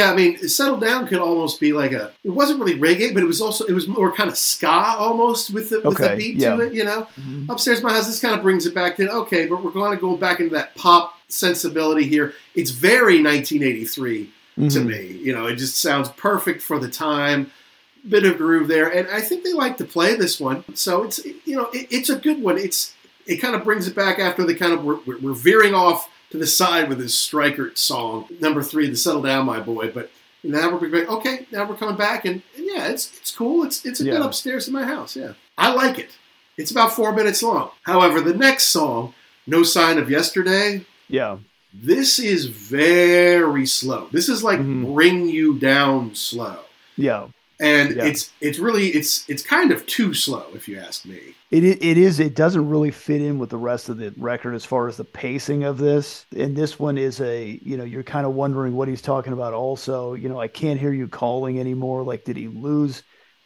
Yeah, 0.00 0.12
I 0.12 0.16
mean, 0.16 0.48
Settle 0.48 0.78
Down 0.78 1.06
could 1.06 1.18
almost 1.18 1.60
be 1.60 1.72
like 1.74 1.92
a. 1.92 2.10
It 2.24 2.30
wasn't 2.30 2.58
really 2.60 2.78
reggae, 2.78 3.12
but 3.12 3.22
it 3.22 3.26
was 3.26 3.40
also 3.42 3.66
it 3.66 3.72
was 3.72 3.86
more 3.86 4.10
kind 4.12 4.30
of 4.30 4.36
ska 4.38 4.96
almost 4.98 5.52
with 5.52 5.68
the 5.68 5.80
with 5.82 5.98
the 5.98 6.16
beat 6.16 6.36
yeah. 6.36 6.56
to 6.56 6.62
it. 6.62 6.72
You 6.72 6.84
know, 6.84 7.06
upstairs 7.50 7.82
my 7.82 7.92
house. 7.92 8.06
This 8.06 8.20
kind 8.20 8.34
of 8.34 8.42
brings 8.42 8.64
it 8.64 8.74
back 8.74 8.96
to 8.96 9.10
okay, 9.10 9.46
but 9.46 9.62
we're 9.62 9.70
going 9.70 9.94
to 9.94 10.00
go 10.00 10.16
back 10.16 10.40
into 10.40 10.54
that 10.54 10.74
pop 10.74 11.18
sensibility 11.28 12.06
here. 12.06 12.32
It's 12.54 12.70
very 12.70 13.22
1983 13.22 14.30
to 14.56 14.60
Mhm. 14.62 14.86
me. 14.86 15.18
You 15.22 15.34
know, 15.34 15.46
it 15.46 15.56
just 15.56 15.76
sounds 15.76 16.08
perfect 16.10 16.62
for 16.62 16.78
the 16.78 16.88
time. 16.88 17.50
Bit 18.08 18.24
of 18.24 18.38
groove 18.38 18.66
there, 18.68 18.88
and 18.88 19.06
I 19.08 19.20
think 19.20 19.44
they 19.44 19.52
like 19.52 19.76
to 19.76 19.84
play 19.84 20.14
this 20.14 20.40
one. 20.40 20.64
So 20.74 21.02
it's 21.02 21.22
you 21.44 21.54
know 21.56 21.68
it, 21.74 21.88
it's 21.90 22.08
a 22.08 22.16
good 22.16 22.42
one. 22.42 22.56
It's 22.56 22.94
it 23.26 23.36
kind 23.36 23.54
of 23.54 23.62
brings 23.62 23.86
it 23.86 23.94
back 23.94 24.18
after 24.18 24.46
the 24.46 24.54
kind 24.54 24.72
of 24.72 24.82
we're 24.82 25.00
we're 25.20 25.34
veering 25.34 25.74
off 25.74 26.08
to 26.30 26.38
the 26.38 26.46
side 26.46 26.88
with 26.88 26.98
his 27.00 27.12
Strykert 27.12 27.76
song 27.76 28.26
number 28.40 28.62
three, 28.62 28.88
the 28.88 28.96
Settle 28.96 29.22
Down, 29.22 29.46
My 29.46 29.60
Boy. 29.60 29.90
But 29.90 30.10
now 30.42 30.70
we're 30.76 30.88
going, 30.88 31.06
okay, 31.08 31.46
now 31.52 31.68
we're 31.68 31.76
coming 31.76 31.96
back, 31.96 32.24
and, 32.24 32.42
and 32.56 32.66
yeah, 32.66 32.88
it's 32.88 33.16
it's 33.18 33.30
cool. 33.34 33.64
It's 33.64 33.84
it's 33.84 34.00
a 34.00 34.04
Yeah. 34.04 34.24
upstairs 34.24 34.66
in 34.68 34.72
my 34.72 34.84
house. 34.84 35.16
Yeah, 35.16 35.32
I 35.58 35.72
like 35.72 35.98
it. 35.98 36.10
It's 36.56 36.70
about 36.70 36.92
four 36.92 37.12
minutes 37.14 37.42
long. 37.42 37.70
However, 37.82 38.20
the 38.20 38.34
next 38.34 38.66
song, 38.68 39.14
No 39.46 39.62
Sign 39.62 39.98
of 39.98 40.10
Yesterday, 40.10 40.84
Yeah, 41.08 41.38
this 41.74 42.18
is 42.18 42.46
very 42.46 43.66
slow. 43.66 44.08
This 44.12 44.28
is 44.28 44.42
like 44.44 44.60
Mhm. 44.60 44.94
bring 44.94 45.28
you 45.28 45.58
down 45.58 46.14
slow. 46.14 46.58
yeah, 46.96 47.26
and 47.60 47.94
Yeah. 47.94 48.02
it's 48.02 48.32
it's 48.40 48.58
really 48.58 48.88
it's 48.88 49.28
it's 49.28 49.42
kind 49.42 49.72
of 49.72 49.86
too 49.86 50.14
slow 50.14 50.46
if 50.54 50.68
you 50.68 50.78
ask 50.78 51.04
me. 51.04 51.36
It 51.50 51.64
it 51.64 51.98
is 51.98 52.20
it 52.20 52.34
doesn't 52.36 52.68
really 52.68 52.90
fit 52.92 53.20
in 53.20 53.38
with 53.38 53.50
the 53.50 53.56
rest 53.58 53.88
of 53.88 53.96
the 53.98 54.14
record 54.16 54.54
as 54.54 54.64
far 54.64 54.86
as 54.88 54.96
the 54.96 55.04
pacing 55.04 55.64
of 55.64 55.78
this. 55.78 56.26
And 56.36 56.56
this 56.56 56.78
one 56.78 56.96
is 56.98 57.20
a 57.20 57.58
you 57.62 57.76
know 57.76 57.84
you're 57.84 58.04
kind 58.04 58.24
of 58.26 58.34
wondering 58.34 58.74
what 58.74 58.88
he's 58.88 59.02
talking 59.02 59.32
about. 59.32 59.52
Also, 59.54 60.14
you 60.14 60.28
know 60.28 60.40
I 60.40 60.46
can't 60.48 60.78
hear 60.80 60.92
you 60.92 61.08
calling 61.08 61.58
anymore. 61.58 62.04
Like 62.04 62.24
did 62.24 62.36
he 62.36 62.46
lose 62.48 63.02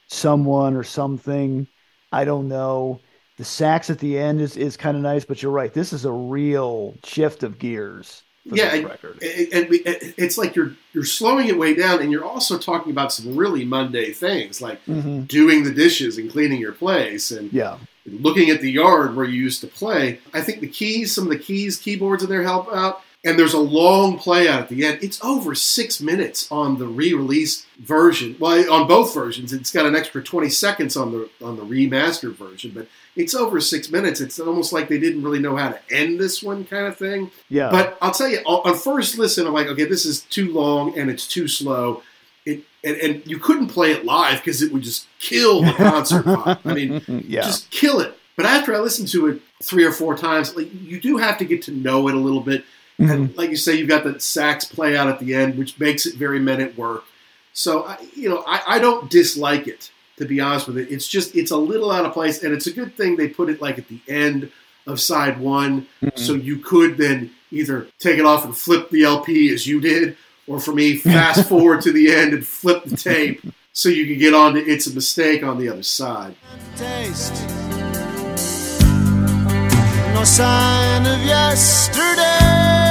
someone 0.09 0.77
or 0.77 0.83
something? 0.85 1.67
I 2.13 2.25
don't 2.25 2.49
know. 2.49 3.03
The 3.39 3.45
sax 3.45 3.89
at 3.91 3.99
the 4.01 4.19
end 4.19 4.41
is 4.43 4.57
is 4.57 4.77
kind 4.77 4.97
of 4.97 5.03
nice, 5.03 5.25
but 5.25 5.43
you're 5.43 5.51
right. 5.53 5.73
This 5.73 5.93
is 5.95 6.05
a 6.05 6.13
real 6.13 6.99
shift 7.05 7.43
of 7.43 7.59
gears. 7.59 8.23
Yeah, 8.47 8.75
record. 8.83 9.23
And 9.23 9.69
we- 9.71 9.83
it's 9.85 10.37
like 10.37 10.55
you're 10.55 10.73
you're 10.93 11.05
slowing 11.05 11.49
it 11.49 11.59
way 11.59 11.75
down, 11.75 12.01
and 12.03 12.13
you're 12.13 12.25
also 12.25 12.59
talking 12.59 12.93
about 12.93 13.13
some 13.13 13.35
really 13.35 13.65
mundane 13.65 14.13
things 14.15 14.61
like 14.61 14.85
Mhm. 14.87 15.27
doing 15.27 15.65
the 15.65 15.73
dishes 15.73 16.19
and 16.19 16.31
cleaning 16.31 16.61
your 16.61 16.73
place 16.73 17.31
and 17.31 17.53
Yeah, 17.53 17.79
looking 18.07 18.51
at 18.51 18.61
the 18.61 18.71
yard 18.71 19.17
where 19.17 19.25
you 19.25 19.43
used 19.43 19.61
to 19.63 19.67
play. 19.67 20.19
I 20.35 20.41
think 20.43 20.61
the 20.61 20.67
keys, 20.69 21.15
some 21.15 21.25
of 21.25 21.31
the 21.31 21.39
keys, 21.39 21.77
keyboards 21.79 22.23
in 22.23 22.29
there 22.29 22.43
help 22.43 22.69
out. 22.73 23.01
And 23.25 23.39
there's 23.39 23.55
a 23.55 23.59
long 23.59 24.19
play 24.19 24.49
out 24.49 24.61
at 24.61 24.69
the 24.69 24.85
end. 24.85 24.99
It's 25.03 25.23
over 25.25 25.55
six 25.55 25.99
minutes 25.99 26.51
on 26.53 26.79
the 26.79 26.87
re-release 26.87 27.65
version. 27.79 28.37
Well, 28.39 28.71
on 28.71 28.87
both 28.87 29.15
versions, 29.15 29.53
it's 29.53 29.71
got 29.71 29.87
an 29.87 29.97
extra 29.97 30.23
20 30.23 30.51
seconds 30.51 30.95
on 30.97 31.11
the 31.13 31.31
on 31.43 31.57
the 31.57 31.65
remastered 31.65 32.35
version, 32.35 32.73
but 32.75 32.87
it's 33.17 33.35
over 33.35 33.61
six 33.61 33.91
minutes. 33.91 34.21
It's 34.21 34.39
almost 34.39 34.73
like 34.73 34.89
they 34.89 34.99
didn't 34.99 35.23
really 35.23 35.39
know 35.39 35.57
how 35.57 35.71
to 35.71 35.81
end 35.91 36.21
this 36.21 36.43
one, 36.43 36.65
kind 36.65 36.87
of 36.87 36.97
thing. 36.97 37.31
yeah. 37.49 37.71
But 37.71 37.97
I'll 38.03 38.13
tell 38.13 38.29
you, 38.29 38.41
on 38.45 38.71
on 38.73 38.79
first 38.79 39.17
listen, 39.17 39.47
I'm 39.47 39.55
like, 39.55 39.69
okay, 39.69 39.85
this 39.85 40.05
is 40.05 40.21
too 40.23 40.53
long 40.53 40.99
and 40.99 41.11
it's 41.11 41.27
too 41.27 41.49
slow. 41.49 42.03
It 42.45 42.65
and, 42.85 42.97
and 42.99 43.27
you 43.27 43.39
couldn't 43.39 43.69
play 43.69 43.93
it 43.93 44.05
live 44.05 44.39
because 44.39 44.61
it 44.61 44.71
would 44.71 44.83
just 44.83 45.07
kill 45.19 45.63
the 45.63 45.73
concert. 45.73 46.25
I 46.65 46.75
mean, 46.75 47.03
yeah, 47.27 47.43
just 47.43 47.71
kill 47.71 48.01
it. 48.01 48.19
But 48.37 48.47
after 48.47 48.75
I 48.75 48.79
listened 48.81 49.09
to 49.09 49.29
it 49.29 49.43
three 49.63 49.85
or 49.85 49.93
four 49.93 50.17
times, 50.17 50.57
like 50.57 50.69
you 50.75 51.01
do 51.01 51.17
have 51.17 51.39
to 51.39 51.45
get 51.45 51.63
to 51.63 51.73
know 51.73 52.09
it 52.09 52.15
a 52.15 52.19
little 52.19 52.41
bit. 52.41 52.65
Mhm. 53.01 53.11
And 53.11 53.37
like 53.37 53.51
you 53.51 53.57
say, 53.57 53.75
you've 53.75 53.89
got 53.89 54.05
the 54.05 54.21
sax 54.21 54.65
play 54.65 54.97
out 54.97 55.09
at 55.09 55.19
the 55.19 55.35
end, 55.35 55.57
which 55.59 55.79
makes 55.81 56.07
it 56.07 56.15
very 56.15 56.39
men 56.39 56.61
at 56.61 56.77
work. 56.79 57.05
So 57.53 57.85
I, 57.85 57.97
you 58.15 58.29
know, 58.29 58.45
I, 58.47 58.63
I 58.67 58.79
don't 58.79 59.11
dislike 59.11 59.67
it 59.69 59.91
to 60.17 60.25
be 60.25 60.39
honest 60.41 60.69
with 60.69 60.79
it. 60.79 60.93
It's 60.93 61.09
just 61.09 61.35
it's 61.35 61.51
a 61.51 61.57
little 61.57 61.91
out 61.91 62.05
of 62.05 62.13
place, 62.13 62.43
and 62.45 62.55
it's 62.55 62.67
a 62.69 62.73
good 62.73 62.97
thing 62.97 63.17
they 63.17 63.29
put 63.29 63.49
it 63.51 63.61
like 63.61 63.79
at 63.79 63.89
the 63.89 63.99
end 64.07 64.51
of 64.87 65.01
side 65.01 65.41
one, 65.41 65.87
so 66.15 66.35
you 66.35 66.59
could 66.59 66.97
then 66.99 67.31
either 67.51 67.89
take 67.99 68.19
it 68.19 68.25
off 68.25 68.45
and 68.45 68.57
flip 68.57 68.91
the 68.91 69.03
LP 69.05 69.53
as 69.53 69.67
you 69.67 69.81
did, 69.81 70.17
or 70.47 70.61
for 70.61 70.73
me, 70.73 70.97
fast 70.97 71.49
forward 71.49 71.81
to 71.81 71.91
the 71.91 72.13
end 72.15 72.33
and 72.35 72.47
flip 72.47 72.85
the 72.85 72.97
tape 72.97 73.43
so 73.73 73.89
you 73.89 74.07
can 74.07 74.19
get 74.19 74.35
on 74.35 74.55
to 74.55 74.61
It's 74.61 74.87
a 74.87 74.95
Mistake 74.95 75.43
on 75.43 75.59
the 75.59 75.69
other 75.69 75.83
side. 75.83 76.37
taste. 76.77 77.33
No 80.15 80.23
sign 80.23 81.07
of 81.07 81.27
yesterday. 81.27 82.84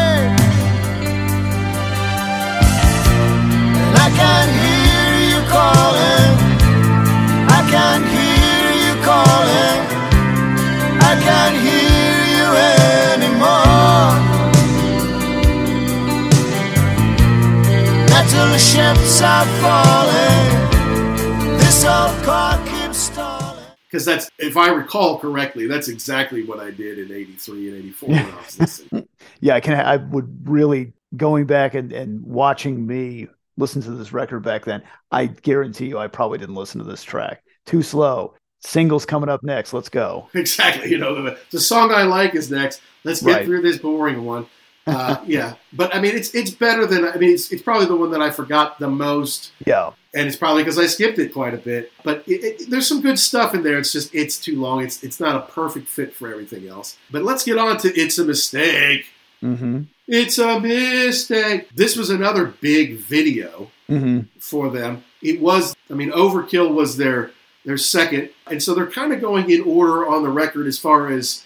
Metal 18.23 18.57
ships 18.57 19.21
are 19.21 19.45
falling. 19.61 21.57
This 21.57 21.83
old 21.83 22.23
car 22.23 22.57
keeps 22.65 22.97
stalling. 22.97 23.63
Because 23.85 24.05
that's, 24.05 24.29
if 24.39 24.57
I 24.57 24.69
recall 24.69 25.19
correctly, 25.19 25.67
that's 25.67 25.87
exactly 25.87 26.43
what 26.43 26.59
I 26.59 26.71
did 26.71 26.99
in 26.99 27.11
'83 27.11 27.69
and 27.69 27.77
'84 27.77 28.09
when 28.09 28.19
I 28.19 28.35
was 28.35 28.59
listening. 28.59 29.07
yeah, 29.41 29.55
I 29.55 29.59
can. 29.59 29.79
I 29.79 29.97
would 29.97 30.49
really 30.49 30.93
going 31.15 31.45
back 31.45 31.75
and, 31.75 31.91
and 31.91 32.23
watching 32.23 32.87
me 32.87 33.27
listen 33.57 33.81
to 33.83 33.91
this 33.91 34.13
record 34.13 34.43
back 34.43 34.65
then. 34.65 34.81
I 35.11 35.27
guarantee 35.27 35.87
you, 35.87 35.97
I 35.97 36.07
probably 36.07 36.37
didn't 36.37 36.55
listen 36.55 36.79
to 36.79 36.85
this 36.85 37.03
track. 37.03 37.43
Too 37.65 37.81
slow. 37.81 38.33
Singles 38.61 39.05
coming 39.05 39.29
up 39.29 39.43
next. 39.43 39.73
Let's 39.73 39.89
go. 39.89 40.29
exactly. 40.33 40.89
You 40.89 40.97
know, 40.97 41.21
the, 41.21 41.37
the 41.51 41.59
song 41.59 41.91
I 41.91 42.03
like 42.03 42.33
is 42.35 42.49
next. 42.49 42.81
Let's 43.03 43.21
get 43.21 43.31
Right. 43.31 43.45
through 43.45 43.61
this 43.61 43.77
boring 43.77 44.23
one. 44.25 44.47
Uh, 44.85 45.15
yeah, 45.25 45.53
but 45.71 45.95
I 45.95 46.01
mean, 46.01 46.13
it's 46.13 46.35
it's 46.35 46.51
better 46.51 46.85
than 46.85 47.05
I 47.05 47.15
mean, 47.15 47.29
it's 47.29 47.53
it's 47.53 47.61
probably 47.61 47.85
the 47.85 47.95
one 47.95 48.11
that 48.11 48.21
I 48.21 48.29
forgot 48.29 48.79
the 48.79 48.89
most. 48.89 49.53
Yeah, 49.65 49.91
and 50.13 50.27
it's 50.27 50.35
probably 50.35 50.61
because 50.61 50.77
I 50.77 50.87
skipped 50.87 51.17
it 51.19 51.31
quite 51.31 51.53
a 51.53 51.57
bit. 51.57 51.93
But 52.03 52.27
it, 52.27 52.43
it, 52.43 52.69
there's 52.69 52.85
some 52.85 52.99
good 52.99 53.17
stuff 53.17 53.55
in 53.55 53.63
there. 53.63 53.77
It's 53.77 53.93
just 53.93 54.13
it's 54.13 54.37
too 54.37 54.59
long. 54.59 54.83
It's 54.83 55.01
it's 55.01 55.21
not 55.21 55.37
a 55.37 55.49
perfect 55.53 55.87
fit 55.87 56.13
for 56.13 56.29
everything 56.29 56.67
else. 56.67 56.97
But 57.11 57.23
let's 57.23 57.45
get 57.45 57.57
on 57.57 57.77
to 57.77 57.97
"It's 57.97 58.17
a 58.17 58.25
Mistake." 58.25 59.05
mm-hmm. 59.41 59.83
It's 60.07 60.37
a 60.37 60.59
mistake. 60.59 61.69
This 61.73 61.95
was 61.95 62.09
another 62.09 62.45
big 62.61 62.97
video 62.97 63.69
Mm-hmm. 63.89 64.21
for 64.39 64.69
them. 64.69 65.03
It 65.21 65.41
was, 65.41 65.75
I 65.89 65.93
mean, 65.93 66.09
Overkill 66.11 66.73
was 66.73 66.95
their 66.97 67.31
their 67.65 67.77
second, 67.77 68.29
and 68.47 68.63
so 68.63 68.73
they're 68.73 68.87
kind 68.89 69.11
of 69.13 69.19
going 69.21 69.49
in 69.51 69.61
order 69.61 70.07
on 70.07 70.23
the 70.23 70.29
record 70.29 70.67
as 70.67 70.79
far 70.79 71.09
as 71.11 71.43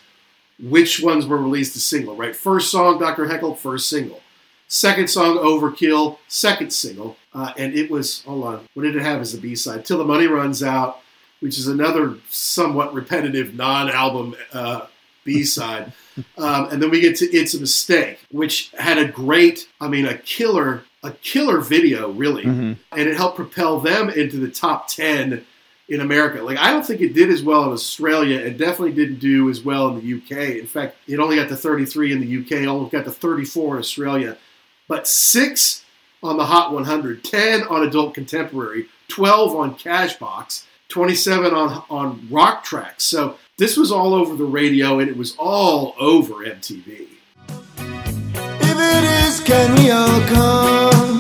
which 0.60 1.02
ones 1.02 1.26
were 1.26 1.38
released 1.38 1.76
as 1.76 1.84
single. 1.84 2.16
Right, 2.16 2.36
first 2.36 2.70
song, 2.72 3.00
Dr. 3.00 3.26
Heckyl, 3.26 3.58
first 3.58 3.90
single. 3.90 4.22
Second 4.68 5.10
song, 5.10 5.38
Overkill, 5.38 6.20
second 6.28 6.72
single, 6.72 7.18
uh, 7.34 7.54
and 7.58 7.74
it 7.74 7.90
was 7.90 8.22
hold 8.24 8.46
on, 8.46 8.68
what 8.76 8.84
did 8.84 8.96
it 8.96 9.02
have 9.02 9.20
as 9.20 9.34
the 9.34 9.40
B 9.42 9.56
side? 9.56 9.84
Till 9.84 9.98
the 9.98 10.06
Money 10.06 10.28
Runs 10.28 10.62
Out, 10.62 11.00
which 11.40 11.58
is 11.58 11.68
another 11.68 12.18
somewhat 12.30 12.94
repetitive 12.94 13.56
non-album 13.56 14.36
uh, 14.54 14.86
B 15.28 15.44
side. 15.44 15.92
Um, 16.38 16.70
and 16.72 16.82
then 16.82 16.90
we 16.90 17.00
get 17.00 17.16
to 17.18 17.26
"It's 17.32 17.54
a 17.54 17.60
Mistake," 17.60 18.20
which 18.32 18.72
had 18.72 18.98
a 18.98 19.06
great, 19.06 19.68
I 19.80 19.88
mean, 19.88 20.06
a 20.08 20.18
killer, 20.18 20.84
a 21.04 21.12
killer 21.12 21.60
video, 21.62 22.10
really, 22.10 22.44
Mm-hmm. 22.46 22.74
and 22.98 23.08
it 23.10 23.16
helped 23.16 23.36
propel 23.36 23.80
them 23.80 24.10
into 24.10 24.38
the 24.38 24.50
top 24.50 24.88
ten 24.88 25.46
in 25.90 26.02
America. 26.02 26.42
Like 26.42 26.58
I 26.58 26.72
don't 26.72 26.84
think 26.86 27.02
it 27.02 27.14
did 27.14 27.30
as 27.30 27.44
well 27.44 27.66
in 27.66 27.72
Australia, 27.72 28.44
and 28.44 28.58
definitely 28.58 28.94
didn't 28.94 29.20
do 29.20 29.50
as 29.50 29.62
well 29.62 29.90
in 29.90 29.96
the 30.02 30.14
UK. 30.18 30.56
In 30.58 30.66
fact, 30.66 30.98
it 31.08 31.20
only 31.20 31.36
got 31.36 31.50
to 31.50 31.56
33 31.56 32.14
in 32.14 32.20
the 32.22 32.32
UK, 32.42 32.68
almost 32.68 32.92
got 32.92 33.06
to 33.06 33.12
34 33.12 33.76
in 33.76 33.80
Australia, 33.80 34.38
but 34.88 35.08
six 35.08 35.84
on 36.24 36.36
the 36.38 36.46
Hot 36.46 36.74
100, 36.74 37.24
10 37.24 37.62
on 37.68 37.84
Adult 37.88 38.16
Contemporary, 38.16 38.88
12 39.08 39.56
on 39.56 39.76
Cashbox, 39.76 40.64
27 40.90 41.54
on 41.54 41.84
on 41.92 42.28
Rock 42.32 42.64
Tracks. 42.64 43.04
So 43.04 43.38
this 43.58 43.76
was 43.76 43.92
all 43.92 44.14
over 44.14 44.36
the 44.36 44.46
radio, 44.46 45.00
and 45.00 45.10
it 45.10 45.18
was 45.18 45.36
all 45.40 45.96
over 46.00 46.46
MTV. 46.46 47.08
If 47.80 48.78
it 48.80 49.04
is, 49.26 49.40
can 49.40 49.74
we 49.76 49.90
all 49.90 50.22
come? 50.30 51.18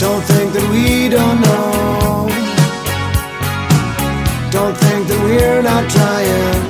Don't 0.00 0.24
think 0.24 0.52
that 0.52 0.68
we 0.72 1.08
don't 1.08 1.40
know. 1.40 2.26
Don't 4.50 4.76
think 4.76 5.06
that 5.06 5.20
we're 5.22 5.62
not 5.62 5.88
trying. 5.88 6.66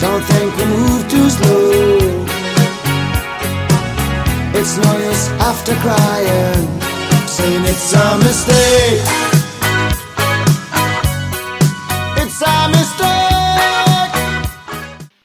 Don't 0.00 0.24
think 0.24 0.56
we 0.56 0.64
move 0.64 1.08
too 1.08 1.30
slow. 1.30 2.26
It's 4.58 4.76
no 4.78 4.98
use 4.98 5.28
after 5.38 5.74
crying, 5.76 6.80
saying 7.28 7.64
it's 7.66 7.92
a 7.92 8.18
mistake. 8.18 9.21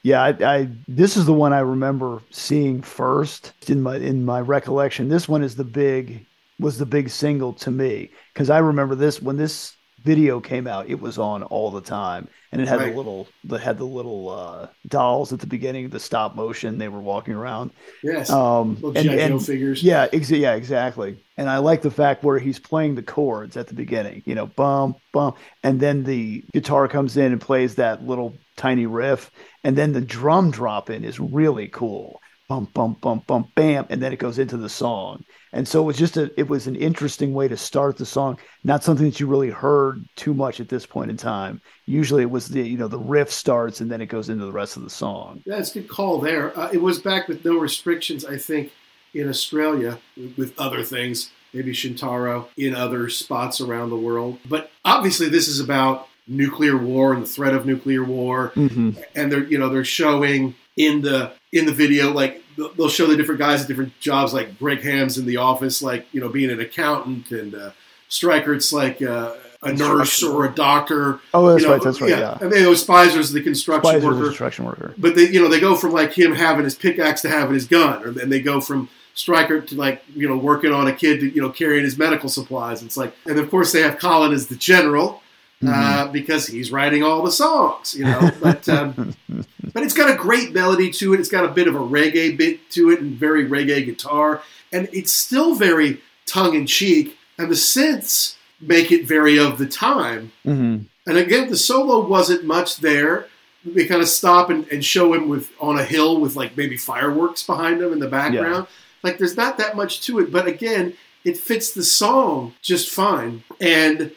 Yeah, 0.08 0.22
I, 0.22 0.28
I 0.56 0.68
this 0.86 1.16
is 1.18 1.26
the 1.26 1.34
one 1.34 1.52
I 1.52 1.58
remember 1.60 2.22
seeing 2.30 2.80
first 2.80 3.52
in 3.68 3.82
my 3.82 3.96
in 3.96 4.24
my 4.24 4.40
recollection. 4.40 5.08
This 5.10 5.28
one 5.28 5.42
is 5.42 5.54
the 5.56 5.64
big 5.64 6.24
was 6.58 6.78
the 6.78 6.86
big 6.86 7.10
single 7.10 7.52
to 7.64 7.70
me 7.70 8.10
because 8.32 8.48
I 8.48 8.58
remember 8.58 8.94
this 8.94 9.20
when 9.20 9.36
this 9.36 9.74
video 10.04 10.40
came 10.40 10.66
out. 10.66 10.88
It 10.88 11.00
was 11.00 11.18
on 11.18 11.42
all 11.42 11.70
the 11.70 11.80
time, 11.82 12.26
and 12.52 12.62
it 12.62 12.68
had 12.68 12.78
Right. 12.80 12.90
the 12.92 12.96
little 12.96 13.28
that 13.44 13.60
had 13.60 13.76
the 13.76 13.84
little 13.84 14.30
uh, 14.30 14.68
dolls 14.86 15.32
at 15.34 15.40
the 15.40 15.46
beginning, 15.46 15.90
the 15.90 16.00
stop 16.00 16.34
motion. 16.34 16.78
They 16.78 16.88
were 16.88 17.00
walking 17.00 17.34
around. 17.34 17.72
Yes, 18.02 18.30
Um, 18.30 18.76
little 18.80 18.96
and- 18.96 19.10
and- 19.10 19.44
figures. 19.44 19.82
yeah, 19.82 20.06
ex- 20.12 20.30
yeah, 20.30 20.54
exactly. 20.54 21.18
And 21.36 21.50
I 21.50 21.58
like 21.58 21.82
the 21.82 21.90
fact 21.90 22.24
where 22.24 22.38
he's 22.38 22.58
playing 22.58 22.94
the 22.94 23.02
chords 23.02 23.56
at 23.56 23.66
the 23.68 23.74
beginning, 23.74 24.22
you 24.24 24.34
know, 24.34 24.46
bum, 24.46 24.94
bum, 25.12 25.34
and 25.62 25.78
then 25.78 26.02
the 26.04 26.42
guitar 26.52 26.88
comes 26.88 27.16
in 27.16 27.30
and 27.32 27.40
plays 27.40 27.74
that 27.76 28.04
little 28.06 28.34
tiny 28.56 28.86
riff, 28.86 29.30
and 29.68 29.76
then 29.76 29.92
the 29.92 30.00
drum 30.00 30.50
drop 30.50 30.88
in 30.88 31.04
is 31.04 31.20
really 31.20 31.68
cool. 31.68 32.22
Bum, 32.48 32.66
bum, 32.72 32.96
bum, 33.02 33.20
bum, 33.26 33.44
bam, 33.54 33.84
and 33.90 34.02
then 34.02 34.14
it 34.14 34.18
goes 34.18 34.38
into 34.38 34.56
the 34.56 34.70
song. 34.70 35.22
And 35.52 35.68
so 35.68 35.82
it 35.82 35.84
was 35.84 35.98
just 35.98 36.16
a, 36.16 36.32
it 36.40 36.48
was 36.48 36.66
an 36.66 36.76
interesting 36.76 37.34
way 37.34 37.48
to 37.48 37.56
start 37.58 37.98
the 37.98 38.06
song. 38.06 38.38
Not 38.64 38.82
something 38.82 39.04
that 39.04 39.20
you 39.20 39.26
really 39.26 39.50
heard 39.50 40.02
too 40.16 40.32
much 40.32 40.58
at 40.58 40.70
this 40.70 40.86
point 40.86 41.10
in 41.10 41.18
time. 41.18 41.60
Usually 41.84 42.22
it 42.22 42.30
was 42.30 42.48
the, 42.48 42.62
you 42.62 42.78
know, 42.78 42.88
the 42.88 42.98
riff 42.98 43.30
starts 43.30 43.82
and 43.82 43.90
then 43.90 44.00
it 44.00 44.06
goes 44.06 44.30
into 44.30 44.46
the 44.46 44.52
rest 44.52 44.78
of 44.78 44.84
the 44.84 44.88
song. 45.04 45.42
That's 45.44 45.70
a 45.76 45.80
good 45.80 45.88
call 45.90 46.18
there. 46.18 46.58
Uh, 46.58 46.70
it 46.72 46.80
was 46.80 46.98
back 46.98 47.28
with 47.28 47.44
no 47.44 47.58
restrictions, 47.58 48.24
I 48.24 48.38
think, 48.38 48.72
in 49.12 49.28
Australia 49.28 49.98
with 50.38 50.58
other 50.58 50.82
things. 50.82 51.30
maybe 51.52 51.72
Shintaro 51.72 52.48
in 52.56 52.74
other 52.74 53.08
spots 53.08 53.60
around 53.60 53.90
the 53.90 53.96
world. 53.96 54.38
But 54.48 54.70
obviously, 54.84 55.28
this 55.28 55.48
is 55.48 55.60
about 55.60 56.07
nuclear 56.28 56.76
war 56.76 57.12
and 57.12 57.22
the 57.22 57.26
threat 57.26 57.54
of 57.54 57.66
nuclear 57.66 58.04
war, 58.04 58.48
hmm 58.54 58.90
and 59.14 59.32
they're 59.32 59.44
you 59.44 59.58
know 59.58 59.68
they're 59.68 59.84
showing 59.84 60.54
in 60.76 61.02
the 61.02 61.32
in 61.52 61.66
the 61.66 61.72
video 61.72 62.12
like 62.12 62.42
they'll 62.76 62.88
show 62.88 63.06
the 63.06 63.16
different 63.16 63.38
guys 63.38 63.62
at 63.62 63.68
different 63.68 63.98
jobs 64.00 64.32
like 64.32 64.58
Greg 64.58 64.80
Ham's 64.82 65.18
in 65.18 65.26
the 65.26 65.36
office 65.36 65.82
like 65.82 66.06
you 66.12 66.20
know 66.20 66.28
being 66.28 66.50
an 66.50 66.60
accountant 66.60 67.30
and 67.30 67.54
uh, 67.54 67.70
Strykert 68.10 68.56
it's 68.56 68.72
like 68.72 69.00
uh, 69.02 69.34
a 69.62 69.72
nurse 69.72 70.22
or 70.22 70.44
a 70.44 70.54
doctor. 70.54 71.20
Oh, 71.34 71.48
that's 71.48 71.62
you 71.62 71.68
know, 71.68 71.74
right. 71.74 71.82
That's 71.82 72.00
right. 72.00 72.10
Yeah. 72.10 72.38
And 72.40 72.52
then 72.52 72.62
those 72.62 72.86
Speiser's 72.86 73.32
the 73.32 73.42
construction 73.42 73.90
Speiser's 73.90 74.04
worker 74.04 74.24
construction 74.26 74.64
worker. 74.64 74.94
but 74.98 75.14
they 75.14 75.28
you 75.28 75.40
know 75.40 75.48
they 75.48 75.60
go 75.60 75.76
from 75.76 75.92
like 75.92 76.12
him 76.12 76.34
having 76.34 76.64
his 76.64 76.74
pickaxe 76.74 77.22
to 77.22 77.28
having 77.28 77.54
his 77.54 77.66
gun, 77.66 78.02
or 78.04 78.10
then 78.10 78.28
they 78.28 78.40
go 78.40 78.60
from 78.60 78.88
Strykert 79.16 79.66
to 79.68 79.74
like 79.74 80.02
you 80.14 80.28
know 80.28 80.36
working 80.36 80.72
on 80.72 80.86
a 80.86 80.92
kid 80.92 81.20
to 81.20 81.28
you 81.34 81.42
know 81.42 81.50
carrying 81.50 81.84
his 81.84 81.98
medical 81.98 82.28
supplies. 82.28 82.82
It's 82.82 82.96
like, 82.96 83.14
and 83.26 83.38
of 83.38 83.50
course 83.50 83.72
they 83.72 83.82
have 83.82 83.98
Colin 83.98 84.32
as 84.32 84.46
the 84.46 84.56
general 84.56 85.22
uh, 85.66 86.08
because 86.08 86.46
he's 86.46 86.70
writing 86.70 87.02
all 87.02 87.22
the 87.22 87.32
songs, 87.32 87.94
you 87.94 88.04
know. 88.04 88.30
But 88.40 88.68
um, 88.68 89.14
but 89.72 89.82
it's 89.82 89.94
got 89.94 90.10
a 90.10 90.14
great 90.14 90.52
melody 90.52 90.90
to 90.92 91.14
it. 91.14 91.20
It's 91.20 91.28
got 91.28 91.44
a 91.44 91.48
bit 91.48 91.68
of 91.68 91.74
a 91.74 91.80
reggae 91.80 92.36
bit 92.36 92.70
to 92.72 92.90
it 92.90 93.00
and 93.00 93.16
very 93.16 93.46
reggae 93.46 93.84
guitar, 93.84 94.42
and 94.72 94.88
it's 94.92 95.12
still 95.12 95.54
very 95.54 96.00
tongue 96.26 96.54
in 96.54 96.66
cheek. 96.66 97.16
And 97.38 97.50
the 97.50 97.54
synths 97.54 98.34
make 98.60 98.90
it 98.90 99.06
very 99.06 99.38
of 99.38 99.58
the 99.58 99.66
time. 99.66 100.32
hmm 100.44 100.78
And 101.06 101.16
again, 101.16 101.48
the 101.48 101.56
solo 101.56 102.04
wasn't 102.06 102.44
much 102.44 102.78
there. 102.78 103.26
They 103.64 103.86
kind 103.86 104.02
of 104.02 104.08
stop 104.08 104.50
and, 104.50 104.66
and 104.72 104.84
show 104.84 105.12
him 105.14 105.28
with 105.28 105.50
on 105.60 105.78
a 105.78 105.84
hill 105.84 106.20
with 106.20 106.36
like 106.36 106.56
maybe 106.56 106.76
fireworks 106.76 107.42
behind 107.42 107.80
him 107.80 107.92
in 107.92 107.98
the 107.98 108.08
background. 108.08 108.66
Like 109.02 109.18
there's 109.18 109.36
not 109.36 109.58
that 109.58 109.76
much 109.76 110.00
to 110.02 110.18
it, 110.18 110.32
but 110.32 110.46
again, 110.46 110.94
it 111.24 111.36
fits 111.36 111.72
the 111.72 111.84
song 111.84 112.54
just 112.62 112.88
fine. 112.88 113.44
And 113.60 114.12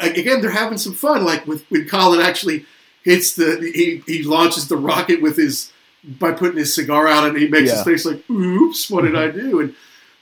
again, 0.00 0.40
they're 0.40 0.50
having 0.50 0.78
some 0.78 0.94
fun. 0.94 1.24
Like 1.24 1.46
with 1.46 1.64
when 1.70 1.88
Colin 1.88 2.20
actually 2.20 2.66
hits 3.02 3.34
the 3.34 3.70
he, 3.74 4.02
he 4.06 4.22
launches 4.22 4.68
the 4.68 4.76
rocket 4.76 5.20
with 5.20 5.36
his 5.36 5.72
by 6.04 6.32
putting 6.32 6.58
his 6.58 6.74
cigar 6.74 7.08
out 7.08 7.26
and 7.26 7.36
he 7.36 7.48
makes 7.48 7.70
his 7.70 7.82
face 7.82 8.04
like, 8.04 8.28
oops, 8.30 8.90
what 8.90 9.02
did 9.02 9.16
I 9.16 9.30
do? 9.30 9.60
And 9.60 9.74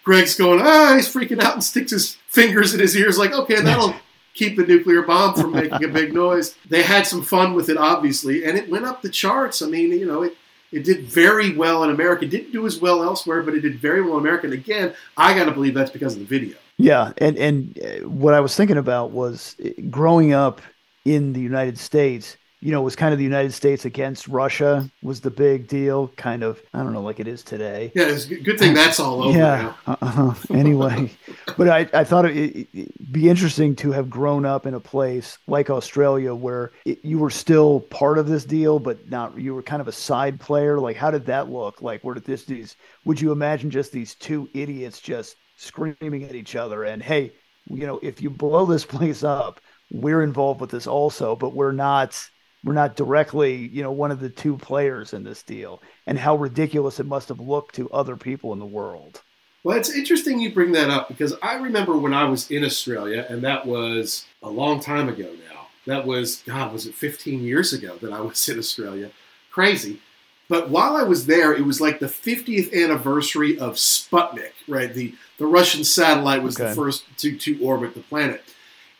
Greg's 0.04 0.34
going, 0.34 0.60
ah, 0.62 0.94
he's 0.96 1.12
freaking 1.12 1.42
out 1.42 1.54
and 1.54 1.64
sticks 1.64 1.92
his 1.92 2.16
fingers 2.28 2.74
in 2.74 2.80
his 2.80 2.96
ears, 2.96 3.18
like, 3.18 3.32
okay, 3.32 3.60
that'll 3.60 3.94
keep 4.34 4.56
the 4.56 4.66
nuclear 4.66 5.02
bomb 5.02 5.34
from 5.34 5.52
making 5.52 5.84
a 5.84 5.88
big 5.88 6.12
noise. 6.14 6.54
They 6.68 6.82
had 6.82 7.06
some 7.06 7.22
fun 7.22 7.54
with 7.54 7.68
it, 7.68 7.76
obviously, 7.76 8.44
and 8.44 8.56
it 8.56 8.70
went 8.70 8.84
up 8.84 9.02
the 9.02 9.08
charts. 9.08 9.62
I 9.62 9.66
mean, 9.66 9.90
you 9.90 10.06
know, 10.06 10.22
it, 10.22 10.36
it 10.72 10.84
did 10.84 11.02
very 11.02 11.54
well 11.54 11.84
in 11.84 11.90
America. 11.90 12.24
It 12.24 12.30
didn't 12.30 12.52
do 12.52 12.66
as 12.66 12.80
well 12.80 13.02
elsewhere, 13.02 13.42
but 13.42 13.54
it 13.54 13.60
did 13.60 13.78
very 13.78 14.02
well 14.02 14.14
in 14.14 14.20
America. 14.20 14.46
And 14.46 14.54
again, 14.54 14.94
I 15.16 15.34
got 15.34 15.44
to 15.44 15.52
believe 15.52 15.74
that's 15.74 15.90
because 15.90 16.14
of 16.14 16.20
the 16.20 16.24
video. 16.24 16.56
Yeah, 16.78 17.12
and 17.18 17.36
and 17.36 17.78
uh, 17.78 18.08
what 18.08 18.34
I 18.34 18.40
was 18.40 18.56
thinking 18.56 18.76
about 18.76 19.10
was 19.10 19.56
uh, 19.64 19.68
growing 19.90 20.32
up 20.32 20.60
in 21.04 21.32
the 21.32 21.40
United 21.40 21.78
States. 21.78 22.36
You 22.60 22.70
know, 22.70 22.80
it 22.80 22.84
was 22.84 22.94
kind 22.94 23.12
of 23.12 23.18
the 23.18 23.24
United 23.24 23.52
States 23.52 23.84
against 23.84 24.28
Russia 24.28 24.88
was 25.02 25.20
the 25.20 25.32
big 25.32 25.66
deal. 25.66 26.08
Kind 26.16 26.44
of, 26.44 26.62
I 26.72 26.84
don't 26.84 26.92
know, 26.92 27.02
like 27.02 27.18
it 27.18 27.26
is 27.26 27.42
today. 27.42 27.90
Yeah, 27.92 28.04
it's 28.04 28.26
a 28.30 28.36
good 28.36 28.56
thing 28.56 28.72
that's 28.72 29.00
all 29.00 29.24
over 29.24 29.36
yeah. 29.36 29.74
now. 29.86 29.98
Uh-uh. 30.00 30.34
Anyway, 30.50 31.10
but 31.58 31.68
I, 31.68 31.88
I 31.92 32.04
thought 32.04 32.24
it, 32.26 32.68
would 32.72 33.12
be 33.12 33.28
interesting 33.28 33.74
to 33.76 33.90
have 33.90 34.08
grown 34.08 34.46
up 34.46 34.64
in 34.64 34.74
a 34.74 34.80
place 34.80 35.38
like 35.48 35.70
Australia 35.70 36.36
where 36.36 36.70
it, 36.84 37.04
you 37.04 37.18
were 37.18 37.30
still 37.30 37.80
part 37.80 38.16
of 38.16 38.28
this 38.28 38.44
deal, 38.44 38.78
but 38.78 39.10
not 39.10 39.36
you 39.36 39.56
were 39.56 39.62
kind 39.62 39.80
of 39.80 39.88
a 39.88 39.92
side 39.92 40.38
player. 40.38 40.78
Like, 40.78 40.96
how 40.96 41.10
did 41.10 41.26
that 41.26 41.50
look? 41.50 41.82
Like, 41.82 42.04
where 42.04 42.14
did 42.14 42.26
this 42.26 42.44
these? 42.44 42.76
Would 43.04 43.20
you 43.20 43.32
imagine 43.32 43.72
just 43.72 43.90
these 43.90 44.14
two 44.14 44.48
idiots 44.54 45.00
just 45.00 45.34
screaming 45.56 46.24
at 46.24 46.34
each 46.34 46.56
other? 46.56 46.84
And 46.84 47.02
hey, 47.02 47.32
you 47.66 47.86
know, 47.86 47.98
if 48.02 48.20
you 48.22 48.30
blow 48.30 48.66
this 48.66 48.84
place 48.96 49.22
up, 49.22 49.60
we're 49.90 50.22
involved 50.22 50.60
with 50.60 50.70
this 50.70 50.86
also, 50.86 51.36
but 51.36 51.54
we're 51.54 51.72
not 51.72 52.18
we're 52.64 52.74
not 52.74 52.96
directly, 52.96 53.56
you 53.56 53.82
know, 53.82 53.90
one 53.90 54.12
of 54.12 54.20
the 54.20 54.28
two 54.28 54.56
players 54.56 55.12
in 55.14 55.24
this 55.24 55.42
deal, 55.42 55.82
and 56.06 56.18
how 56.18 56.36
ridiculous 56.36 57.00
it 57.00 57.06
must 57.06 57.28
have 57.28 57.40
looked 57.40 57.74
to 57.74 57.90
other 57.90 58.16
people 58.16 58.52
in 58.52 58.60
the 58.60 58.66
world. 58.66 59.20
Well, 59.64 59.76
it's 59.76 59.90
interesting 59.90 60.40
you 60.40 60.52
bring 60.52 60.72
that 60.72 60.90
up 60.90 61.08
because 61.08 61.34
I 61.42 61.54
remember 61.54 61.96
when 61.96 62.14
I 62.14 62.24
was 62.24 62.50
in 62.50 62.64
Australia, 62.64 63.26
and 63.28 63.42
that 63.42 63.66
was 63.66 64.26
a 64.42 64.50
long 64.50 64.80
time 64.80 65.08
ago 65.08 65.30
now. 65.48 65.68
That 65.86 66.06
was, 66.06 66.42
God, 66.46 66.72
was 66.72 66.86
it 66.86 66.94
15 66.94 67.42
years 67.42 67.72
ago 67.72 67.96
that 68.00 68.12
I 68.12 68.20
was 68.20 68.48
in 68.48 68.58
Australia? 68.58 69.10
Crazy. 69.50 70.00
But 70.48 70.68
while 70.70 70.96
I 70.96 71.02
was 71.02 71.26
there, 71.26 71.54
it 71.54 71.64
was 71.64 71.80
like 71.80 71.98
the 71.98 72.06
50th 72.06 72.72
anniversary 72.74 73.58
of 73.58 73.74
Sputnik, 73.74 74.52
right? 74.68 74.92
The, 74.92 75.14
the 75.38 75.46
Russian 75.46 75.82
satellite 75.84 76.42
was 76.42 76.58
Okay. 76.60 76.70
the 76.70 76.74
first 76.76 77.04
to, 77.18 77.36
to 77.38 77.58
orbit 77.64 77.94
the 77.94 78.00
planet. 78.00 78.42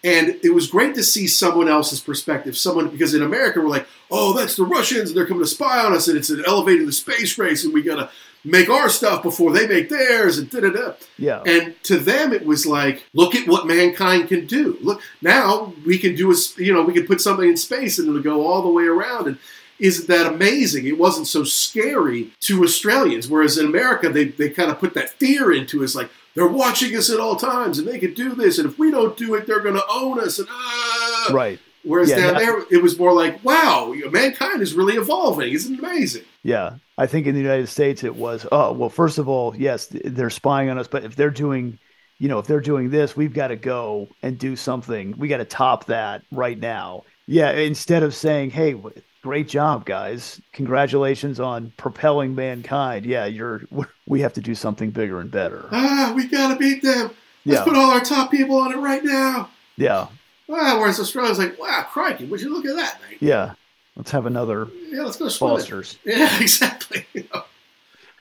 And 0.04 0.36
it 0.42 0.52
was 0.52 0.66
great 0.66 0.94
to 0.96 1.02
see 1.04 1.28
someone 1.28 1.68
else's 1.68 2.00
perspective. 2.00 2.56
Someone, 2.56 2.88
because 2.88 3.14
in 3.14 3.22
America, 3.22 3.60
we're 3.60 3.68
like, 3.68 3.86
oh, 4.10 4.32
that's 4.32 4.56
the 4.56 4.64
Russians, 4.64 5.10
and 5.10 5.16
they're 5.16 5.26
coming 5.26 5.44
to 5.44 5.48
spy 5.48 5.84
on 5.84 5.92
us, 5.92 6.08
and 6.08 6.16
it's 6.18 6.30
an 6.30 6.42
elevating 6.46 6.86
the 6.86 6.92
space 6.92 7.38
race, 7.38 7.64
and 7.64 7.72
we 7.72 7.82
got 7.82 7.96
to 7.96 8.10
make 8.44 8.68
our 8.68 8.88
stuff 8.88 9.22
before 9.22 9.52
they 9.52 9.68
make 9.68 9.88
theirs, 9.88 10.38
and 10.38 10.50
da 10.50 10.58
da 10.60 10.70
da. 10.70 10.92
Yeah. 11.18 11.42
And 11.46 11.80
to 11.84 11.98
them, 11.98 12.32
it 12.32 12.44
was 12.44 12.66
like, 12.66 13.04
look 13.14 13.36
at 13.36 13.46
what 13.46 13.68
mankind 13.68 14.26
can 14.28 14.46
do. 14.46 14.76
Look, 14.80 15.00
now 15.20 15.72
we 15.86 15.98
can 15.98 16.16
do 16.16 16.32
a, 16.32 16.36
you 16.56 16.72
know, 16.74 16.82
we 16.82 16.92
can 16.94 17.06
put 17.06 17.20
something 17.20 17.48
in 17.48 17.56
space 17.56 18.00
and 18.00 18.08
it'll 18.08 18.20
go 18.20 18.44
all 18.44 18.62
the 18.62 18.68
way 18.68 18.82
around. 18.86 19.28
And 19.28 19.38
isn't 19.82 20.06
that 20.06 20.32
amazing? 20.32 20.86
It 20.86 20.96
wasn't 20.96 21.26
so 21.26 21.42
scary 21.42 22.30
to 22.42 22.62
Australians, 22.62 23.28
whereas 23.28 23.58
in 23.58 23.66
America, 23.66 24.08
they, 24.08 24.26
they 24.26 24.48
kind 24.48 24.70
of 24.70 24.78
put 24.78 24.94
that 24.94 25.10
fear 25.10 25.52
into 25.52 25.82
us, 25.82 25.96
like 25.96 26.08
they're 26.34 26.46
watching 26.46 26.96
us 26.96 27.10
at 27.10 27.18
all 27.18 27.34
times 27.36 27.78
and 27.78 27.86
they 27.86 27.98
can 27.98 28.14
do 28.14 28.34
this, 28.34 28.58
and 28.58 28.70
if 28.70 28.78
we 28.78 28.92
don't 28.92 29.16
do 29.16 29.34
it, 29.34 29.46
they're 29.46 29.60
going 29.60 29.74
to 29.74 29.84
own 29.90 30.20
us. 30.20 30.38
And 30.38 30.48
ah. 30.50 31.30
Right. 31.32 31.58
Whereas 31.84 32.10
Yeah, 32.10 32.30
down 32.30 32.34
there, 32.34 32.64
it 32.70 32.80
was 32.80 32.96
more 32.96 33.12
like, 33.12 33.44
wow, 33.44 33.92
mankind 34.10 34.62
is 34.62 34.72
really 34.72 34.94
evolving. 34.94 35.52
Isn't 35.52 35.74
it 35.74 35.80
amazing? 35.80 36.22
Yeah. 36.44 36.76
I 36.96 37.08
think 37.08 37.26
in 37.26 37.34
the 37.34 37.40
United 37.40 37.66
States 37.66 38.04
it 38.04 38.14
was, 38.14 38.46
oh, 38.52 38.72
well, 38.72 38.88
first 38.88 39.18
of 39.18 39.28
all, 39.28 39.52
yes, 39.56 39.88
they're 39.90 40.30
spying 40.30 40.70
on 40.70 40.78
us, 40.78 40.86
but 40.86 41.02
if 41.02 41.16
they're 41.16 41.30
doing, 41.30 41.76
you 42.20 42.28
know, 42.28 42.38
if 42.38 42.46
they're 42.46 42.60
doing 42.60 42.90
this, 42.90 43.16
we've 43.16 43.34
got 43.34 43.48
to 43.48 43.56
go 43.56 44.08
and 44.22 44.38
do 44.38 44.54
something. 44.54 45.16
We 45.18 45.26
got 45.26 45.38
to 45.38 45.44
top 45.44 45.86
that 45.86 46.22
right 46.30 46.58
now. 46.58 47.02
Yeah. 47.26 47.50
Instead 47.50 48.04
of 48.04 48.14
saying, 48.14 48.50
hey, 48.50 48.76
great 49.22 49.48
job, 49.48 49.84
guys. 49.84 50.40
Congratulations 50.52 51.38
on 51.40 51.72
propelling 51.76 52.34
mankind. 52.34 53.06
Yeah. 53.06 53.26
You're, 53.26 53.62
we 54.06 54.20
have 54.20 54.32
to 54.34 54.40
do 54.40 54.54
something 54.54 54.90
bigger 54.90 55.20
and 55.20 55.30
better. 55.30 55.68
Ah, 55.72 56.12
we 56.14 56.26
got 56.26 56.48
to 56.52 56.56
beat 56.56 56.82
them. 56.82 57.10
Let's 57.44 57.58
Yeah. 57.60 57.64
put 57.64 57.76
all 57.76 57.90
our 57.90 58.00
top 58.00 58.30
people 58.30 58.56
on 58.56 58.72
it 58.72 58.76
right 58.78 59.04
now. 59.04 59.50
Yeah. 59.76 60.08
Wow, 60.48 60.80
whereas 60.80 61.00
Australia's 61.00 61.38
like, 61.38 61.58
wow, 61.58 61.86
crikey, 61.90 62.26
would 62.26 62.40
you 62.40 62.52
look 62.52 62.66
at 62.66 62.76
that, 62.76 63.00
mate? 63.08 63.18
Yeah. 63.20 63.54
Let's 63.96 64.10
have 64.10 64.26
another 64.26 64.68
Yeah, 64.90 65.02
let's 65.02 65.16
go. 65.16 65.28
Foster's. 65.30 65.98
Yeah, 66.04 66.28
exactly. 66.40 67.06
You 67.14 67.26
know. 67.32 67.44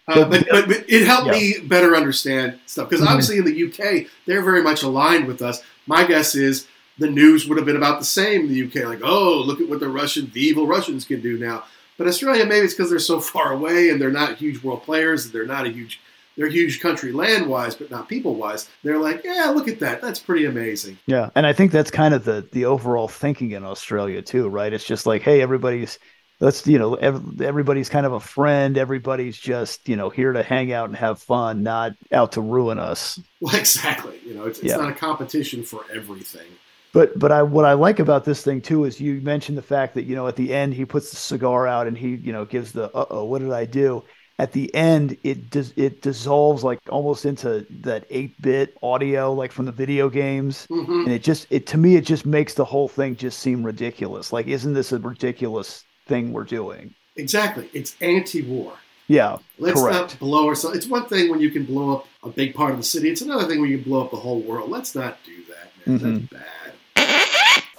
Uh, 0.08 0.26
but, 0.26 0.46
but, 0.50 0.68
but 0.68 0.90
it 0.90 1.06
helped 1.06 1.30
me 1.30 1.56
better 1.66 1.96
understand 1.96 2.60
stuff 2.66 2.90
because 2.90 3.06
Mhm. 3.06 3.10
obviously 3.10 3.38
in 3.38 3.46
the 3.46 3.64
UK 3.68 4.08
they're 4.26 4.42
very 4.44 4.62
much 4.64 4.84
aligned 4.84 5.28
with 5.28 5.42
us. 5.42 5.62
My 5.88 6.06
guess 6.06 6.36
is 6.36 6.68
the 7.02 7.10
news 7.10 7.48
would 7.48 7.58
have 7.58 7.66
been 7.66 7.76
about 7.76 8.00
the 8.00 8.06
same 8.06 8.42
in 8.42 8.48
the 8.50 8.64
UK, 8.64 8.88
like, 8.88 9.02
oh, 9.04 9.42
look 9.46 9.60
at 9.60 9.68
what 9.68 9.80
the 9.80 9.90
Russian, 9.90 10.30
the 10.34 10.40
evil 10.42 10.68
Russians 10.68 11.04
can 11.06 11.20
do 11.22 11.38
now. 11.38 11.64
But 11.98 12.08
Australia, 12.08 12.46
maybe 12.46 12.66
it's 12.66 12.74
because 12.74 12.90
they're 12.90 13.00
so 13.00 13.20
far 13.20 13.52
away 13.54 13.90
and 13.90 14.00
they're 14.02 14.12
not 14.12 14.38
huge 14.38 14.64
world 14.64 14.84
players. 14.84 15.32
They're 15.32 15.46
not 15.46 15.66
a 15.66 15.70
huge, 15.70 16.00
they're 16.38 16.48
a 16.48 16.52
huge 16.52 16.80
country 16.80 17.12
land 17.12 17.48
wise, 17.48 17.76
but 17.76 17.92
not 17.92 18.08
people 18.08 18.36
wise. 18.36 18.70
They're 18.84 18.98
like, 18.98 19.24
yeah, 19.24 19.52
look 19.54 19.68
at 19.68 19.80
that. 19.80 20.02
That's 20.02 20.20
pretty 20.20 20.46
amazing. 20.46 20.98
Yeah, 21.06 21.30
and 21.36 21.46
I 21.46 21.54
think 21.54 21.72
that's 21.72 21.92
kind 21.92 22.14
of 22.14 22.24
the 22.24 22.48
the 22.52 22.66
overall 22.66 23.08
thinking 23.08 23.52
in 23.52 23.64
Australia 23.64 24.22
too, 24.22 24.48
right? 24.48 24.72
It's 24.74 24.86
just 24.86 25.06
like, 25.06 25.22
hey, 25.22 25.42
everybody's 25.42 26.00
let's 26.40 26.66
you 26.66 26.80
know 26.80 26.96
ev- 26.96 27.42
everybody's 27.42 27.90
kind 27.90 28.06
of 28.06 28.14
a 28.14 28.20
friend. 28.20 28.78
Everybody's 28.78 29.38
just 29.38 29.88
you 29.88 29.96
know 29.96 30.10
here 30.10 30.34
to 30.34 30.42
hang 30.44 30.72
out 30.74 30.90
and 30.90 30.96
have 30.98 31.22
fun, 31.22 31.62
not 31.62 31.94
out 32.12 32.32
to 32.34 32.42
ruin 32.42 32.80
us. 32.80 33.20
Well, 33.42 33.56
exactly. 33.56 34.20
You 34.26 34.34
know, 34.36 34.46
it's, 34.46 34.60
it's 34.60 34.70
Yeah. 34.70 34.78
not 34.78 34.90
a 34.90 34.96
competition 34.96 35.64
for 35.64 35.84
everything. 35.94 36.48
But 36.94 37.18
but 37.18 37.32
I 37.32 37.42
what 37.44 37.66
I 37.66 37.74
like 37.74 38.00
about 38.00 38.26
this 38.26 38.44
thing 38.44 38.62
too 38.62 38.86
is 38.86 39.00
you 39.00 39.22
mentioned 39.22 39.58
the 39.58 39.62
fact 39.62 39.94
that 39.96 40.04
you 40.04 40.16
know 40.16 40.28
at 40.28 40.36
the 40.36 40.54
end 40.54 40.74
he 40.74 40.86
puts 40.86 41.10
the 41.10 41.16
cigar 41.18 41.68
out 41.68 41.88
and 41.88 41.98
he 41.98 42.16
you 42.16 42.34
know 42.34 42.46
gives 42.46 42.72
the 42.74 42.86
uh 42.96 43.06
oh 43.10 43.24
what 43.26 43.40
did 43.42 43.52
I 43.52 43.66
do? 43.66 44.04
At 44.40 44.52
the 44.54 44.74
end 44.76 45.18
it 45.24 45.50
dis- 45.52 45.74
it 45.78 46.02
dissolves 46.02 46.64
like 46.64 46.80
almost 46.90 47.26
into 47.26 47.66
that 47.82 48.06
eight 48.10 48.42
bit 48.42 48.76
audio 48.84 49.32
like 49.34 49.52
from 49.52 49.66
the 49.66 49.72
video 49.72 50.10
games. 50.10 50.66
hmm 50.70 51.04
and 51.06 51.12
it 51.14 51.24
just 51.24 51.48
it 51.50 51.66
to 51.68 51.78
me 51.78 51.96
it 51.96 52.06
just 52.06 52.26
makes 52.26 52.56
the 52.56 52.66
whole 52.66 52.88
thing 52.88 53.16
just 53.16 53.40
seem 53.40 53.64
ridiculous 53.64 54.34
like 54.34 54.48
isn't 54.48 54.74
this 54.74 54.92
a 54.92 55.00
ridiculous 55.00 55.84
thing 56.08 56.34
we're 56.34 56.44
doing 56.44 56.94
Exactly. 57.18 57.70
It's 57.74 57.96
anti-war. 58.02 58.74
yeah 59.08 59.38
Let's 59.60 59.80
Correct. 59.80 59.96
not 59.96 60.20
blow 60.20 60.48
ourselves. 60.48 60.78
It's 60.78 60.88
one 60.88 61.06
thing 61.06 61.30
when 61.30 61.40
you 61.40 61.52
can 61.52 61.66
blow 61.66 61.98
up 61.98 62.08
a 62.24 62.30
big 62.30 62.56
part 62.56 62.72
of 62.72 62.78
the 62.78 62.84
city. 62.84 63.10
It's 63.10 63.22
another 63.22 63.46
thing 63.48 63.60
when 63.62 63.70
you 63.70 63.78
can 63.80 63.90
blow 63.92 64.02
up 64.06 64.12
the 64.12 64.18
whole 64.18 64.40
world. 64.42 64.70
Let's 64.72 64.96
not 64.96 65.18
do 65.26 65.36
that, 65.52 65.68
man. 65.86 66.00
Mhm. 66.00 66.30
That's 66.32 66.44
bad. 66.44 66.61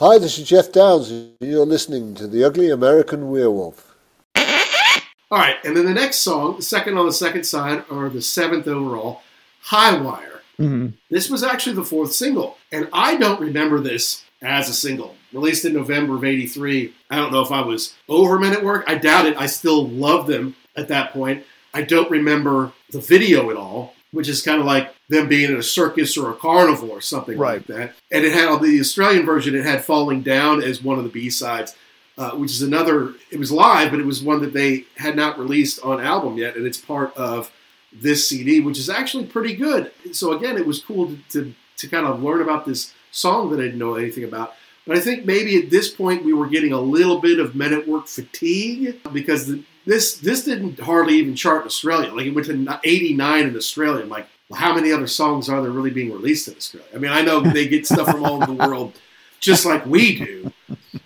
Hi, 0.04 0.18
this 0.18 0.36
is 0.36 0.48
Geoff 0.48 0.72
Downes. 0.72 1.12
You're 1.38 1.64
listening 1.64 2.16
to 2.16 2.26
The 2.26 2.42
Ugly 2.42 2.70
American 2.70 3.30
Werewolf. 3.30 3.94
All 4.34 5.38
right, 5.38 5.54
and 5.64 5.76
then 5.76 5.84
the 5.84 5.94
next 5.94 6.16
song, 6.22 6.56
the 6.56 6.62
second 6.62 6.98
on 6.98 7.06
the 7.06 7.12
second 7.12 7.44
side, 7.44 7.84
or 7.88 8.08
the 8.08 8.20
seventh 8.20 8.66
overall, 8.66 9.22
High 9.60 9.96
Wire. 9.96 10.42
hmm 10.56 10.88
This 11.08 11.30
was 11.30 11.44
actually 11.44 11.76
the 11.76 11.84
fourth 11.84 12.12
single, 12.12 12.58
and 12.72 12.88
I 12.92 13.14
don't 13.14 13.40
remember 13.40 13.78
this 13.78 14.24
as 14.42 14.68
a 14.68 14.74
single. 14.74 15.14
Released 15.32 15.64
in 15.66 15.72
November 15.72 16.16
of 16.16 16.24
'83. 16.24 16.92
I 17.08 17.14
don't 17.14 17.30
know 17.30 17.42
if 17.42 17.52
I 17.52 17.60
was 17.60 17.94
over 18.08 18.40
Men 18.40 18.54
at 18.54 18.64
Work. 18.64 18.82
I 18.88 18.96
doubt 18.96 19.26
it. 19.26 19.36
I 19.36 19.46
still 19.46 19.86
loved 19.86 20.26
them 20.26 20.56
at 20.74 20.88
that 20.88 21.12
point. 21.12 21.44
I 21.72 21.82
don't 21.82 22.10
remember 22.10 22.72
the 22.90 22.98
video 22.98 23.50
at 23.50 23.56
all, 23.56 23.94
which 24.12 24.28
is 24.28 24.42
kind 24.42 24.60
of 24.60 24.66
like 24.66 24.94
them 25.08 25.28
being 25.28 25.50
in 25.50 25.56
a 25.56 25.62
circus 25.62 26.16
or 26.16 26.30
a 26.30 26.34
carnival 26.34 26.90
or 26.90 27.00
something 27.00 27.36
Right. 27.36 27.56
like 27.58 27.66
that. 27.66 27.94
And 28.10 28.24
it 28.24 28.32
had 28.32 28.48
on 28.48 28.62
the 28.62 28.78
Australian 28.80 29.26
version. 29.26 29.54
It 29.54 29.64
had 29.64 29.84
"Falling 29.84 30.22
Down" 30.22 30.62
as 30.62 30.82
one 30.82 30.98
of 30.98 31.04
the 31.04 31.10
B 31.10 31.28
sides. 31.30 31.74
Uh, 32.18 32.32
which 32.32 32.50
is 32.50 32.60
another, 32.60 33.14
it 33.30 33.38
was 33.38 33.50
live, 33.50 33.90
but 33.90 33.98
it 33.98 34.04
was 34.04 34.22
one 34.22 34.42
that 34.42 34.52
they 34.52 34.84
had 34.98 35.16
not 35.16 35.38
released 35.38 35.80
on 35.82 35.98
album 35.98 36.36
yet, 36.36 36.56
and 36.56 36.66
it's 36.66 36.76
part 36.76 37.10
of 37.16 37.50
this 37.90 38.28
CD, 38.28 38.60
which 38.60 38.78
is 38.78 38.90
actually 38.90 39.24
pretty 39.24 39.56
good. 39.56 39.90
So 40.12 40.32
again, 40.32 40.58
it 40.58 40.66
was 40.66 40.78
cool 40.84 41.06
to, 41.08 41.16
to, 41.30 41.54
to 41.78 41.88
kind 41.88 42.06
of 42.06 42.22
learn 42.22 42.42
about 42.42 42.66
this 42.66 42.92
song 43.12 43.48
that 43.50 43.60
I 43.60 43.62
didn't 43.62 43.78
know 43.78 43.94
anything 43.94 44.24
about. 44.24 44.52
But 44.86 44.98
I 44.98 45.00
think 45.00 45.24
maybe 45.24 45.56
at 45.56 45.70
this 45.70 45.88
point 45.88 46.22
we 46.22 46.34
were 46.34 46.48
getting 46.48 46.74
a 46.74 46.80
little 46.80 47.18
bit 47.18 47.38
of 47.40 47.54
Men 47.54 47.72
at 47.72 47.88
Work 47.88 48.08
fatigue 48.08 49.00
because 49.10 49.46
the, 49.46 49.62
this 49.86 50.16
this 50.16 50.44
didn't 50.44 50.78
hardly 50.80 51.14
even 51.14 51.34
chart 51.34 51.62
in 51.62 51.66
Australia. 51.66 52.12
Like 52.12 52.26
it 52.26 52.34
went 52.34 52.46
to 52.46 52.80
89 52.84 53.46
in 53.46 53.56
Australia. 53.56 54.02
I'm 54.02 54.08
like, 54.08 54.26
well, 54.48 54.60
how 54.60 54.74
many 54.74 54.92
other 54.92 55.06
songs 55.06 55.48
are 55.48 55.62
there 55.62 55.70
really 55.70 55.90
being 55.90 56.12
released 56.12 56.48
in 56.48 56.54
Australia? 56.56 56.88
I 56.94 56.98
mean, 56.98 57.10
I 57.10 57.22
know 57.22 57.40
they 57.40 57.68
get 57.68 57.86
stuff 57.86 58.10
from 58.10 58.24
all 58.24 58.42
over 58.42 58.46
the 58.46 58.52
world, 58.52 58.94
just 59.40 59.64
like 59.64 59.84
we 59.86 60.18
do. 60.18 60.52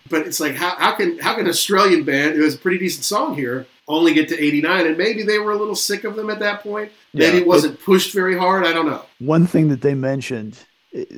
But 0.09 0.27
it's 0.27 0.41
like 0.41 0.55
how, 0.55 0.77
how 0.77 0.95
can 0.95 1.19
how 1.19 1.35
can 1.35 1.45
an 1.45 1.51
Australian 1.51 2.05
band 2.05 2.37
who 2.37 2.45
has 2.45 2.55
a 2.55 2.59
pretty 2.59 2.79
decent 2.79 3.05
song 3.05 3.35
here 3.35 3.67
only 3.89 4.15
get 4.15 4.29
to 4.29 4.43
89? 4.43 4.87
And 4.87 4.99
maybe 4.99 5.23
they 5.23 5.39
were 5.39 5.53
a 5.53 5.57
little 5.57 5.75
sick 5.75 6.05
of 6.05 6.17
them 6.17 6.31
at 6.31 6.39
that 6.41 6.63
point. 6.63 6.93
Maybe 7.13 7.39
Yeah, 7.39 7.43
it 7.43 7.47
wasn't 7.47 7.81
pushed 7.81 8.13
very 8.13 8.37
hard. 8.37 8.65
I 8.65 8.73
don't 8.73 8.87
know. 8.87 9.05
One 9.19 9.47
thing 9.47 9.69
that 9.69 9.81
they 9.81 9.95
mentioned 9.95 10.59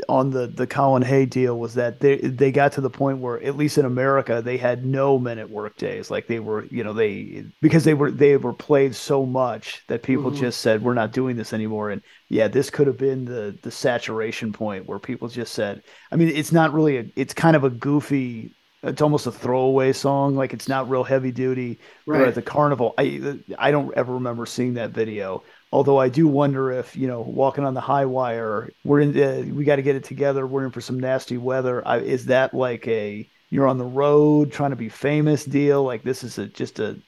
on 0.09 0.31
the 0.31 0.47
the 0.47 0.67
Colin 0.67 1.03
Hay 1.03 1.27
deal 1.27 1.59
was 1.59 1.75
that 1.75 2.01
they 2.01 2.17
they 2.19 2.51
got 2.53 2.73
to 2.73 2.81
the 2.81 2.91
point 2.91 3.19
where 3.21 3.43
at 3.43 3.57
least 3.57 3.79
in 3.79 3.85
America 3.85 4.43
they 4.43 4.57
had 4.57 4.85
no 4.85 5.19
men 5.19 5.39
at 5.39 5.51
work 5.51 5.77
days 5.77 6.11
like 6.11 6.27
they 6.27 6.41
were 6.41 6.67
you 6.71 6.83
know 6.85 6.93
they 6.93 7.45
because 7.61 7.85
they 7.85 7.95
were 7.95 8.11
they 8.11 8.37
were 8.37 8.53
played 8.55 8.95
so 8.95 9.25
much 9.27 9.85
that 9.89 10.03
people 10.03 10.31
Mhm. 10.31 10.33
just 10.33 10.61
said 10.61 10.83
we're 10.83 10.95
not 10.95 11.13
doing 11.13 11.37
this 11.37 11.53
anymore 11.53 11.91
and 11.91 12.03
yeah 12.29 12.49
this 12.49 12.71
could 12.71 12.87
have 12.87 12.99
been 12.99 13.25
the 13.25 13.59
the 13.63 13.71
saturation 13.71 14.53
point 14.53 14.87
where 14.87 14.99
people 14.99 15.29
just 15.29 15.55
said 15.55 15.83
I 16.11 16.17
mean 16.17 16.29
it's 16.29 16.53
not 16.53 16.73
really 16.73 16.97
a 16.99 17.05
it's 17.17 17.35
kind 17.35 17.57
of 17.57 17.65
a 17.65 17.71
goofy 17.71 18.55
it's 18.83 19.03
almost 19.03 19.27
a 19.27 19.33
throwaway 19.33 19.93
song 19.93 20.37
like 20.37 20.53
it's 20.53 20.69
not 20.69 20.89
real 20.89 21.05
heavy 21.05 21.33
duty 21.33 21.79
or 22.07 22.15
Right. 22.15 22.29
at 22.29 22.35
the 22.35 22.43
carnival 22.43 22.95
I 22.99 23.39
I 23.59 23.71
don't 23.71 23.93
ever 23.97 24.15
remember 24.15 24.47
seeing 24.47 24.75
that 24.75 24.91
video 24.91 25.43
Although 25.71 25.99
I 25.99 26.09
do 26.09 26.27
wonder 26.27 26.73
if 26.73 26.97
you 26.97 27.07
know, 27.07 27.21
walking 27.21 27.65
on 27.65 27.75
the 27.75 27.81
high 27.83 28.07
wire, 28.07 28.71
we're 28.85 29.01
in. 29.01 29.11
Uh, 29.21 29.55
we 29.55 29.65
got 29.65 29.77
to 29.77 29.83
get 29.83 29.97
it 29.97 30.05
together. 30.05 30.47
We're 30.47 30.65
in 30.65 30.71
for 30.71 30.81
some 30.81 30.99
nasty 30.99 31.37
weather. 31.37 31.87
I, 31.87 31.99
is 31.99 32.25
that 32.27 32.55
like 32.55 32.89
a 32.89 33.29
you're 33.51 33.67
on 33.69 33.77
the 33.77 33.85
road 33.85 34.51
trying 34.51 34.71
to 34.71 34.77
be 34.77 34.89
famous 34.89 35.45
deal? 35.45 35.85
Like 35.85 36.03
this 36.05 36.25
is 36.25 36.39
a 36.39 36.47
just 36.47 36.79
a, 36.79 36.99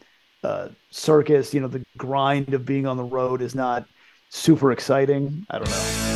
uh 0.44 0.68
circus. 0.90 1.54
You 1.54 1.60
know, 1.60 1.68
the 1.68 1.82
grind 1.96 2.52
of 2.52 2.66
being 2.66 2.86
on 2.86 2.98
the 2.98 3.02
road 3.04 3.40
is 3.40 3.54
not 3.54 3.86
super 4.28 4.72
exciting. 4.72 5.46
I 5.48 5.58
don't 5.58 5.70
know. 5.70 6.09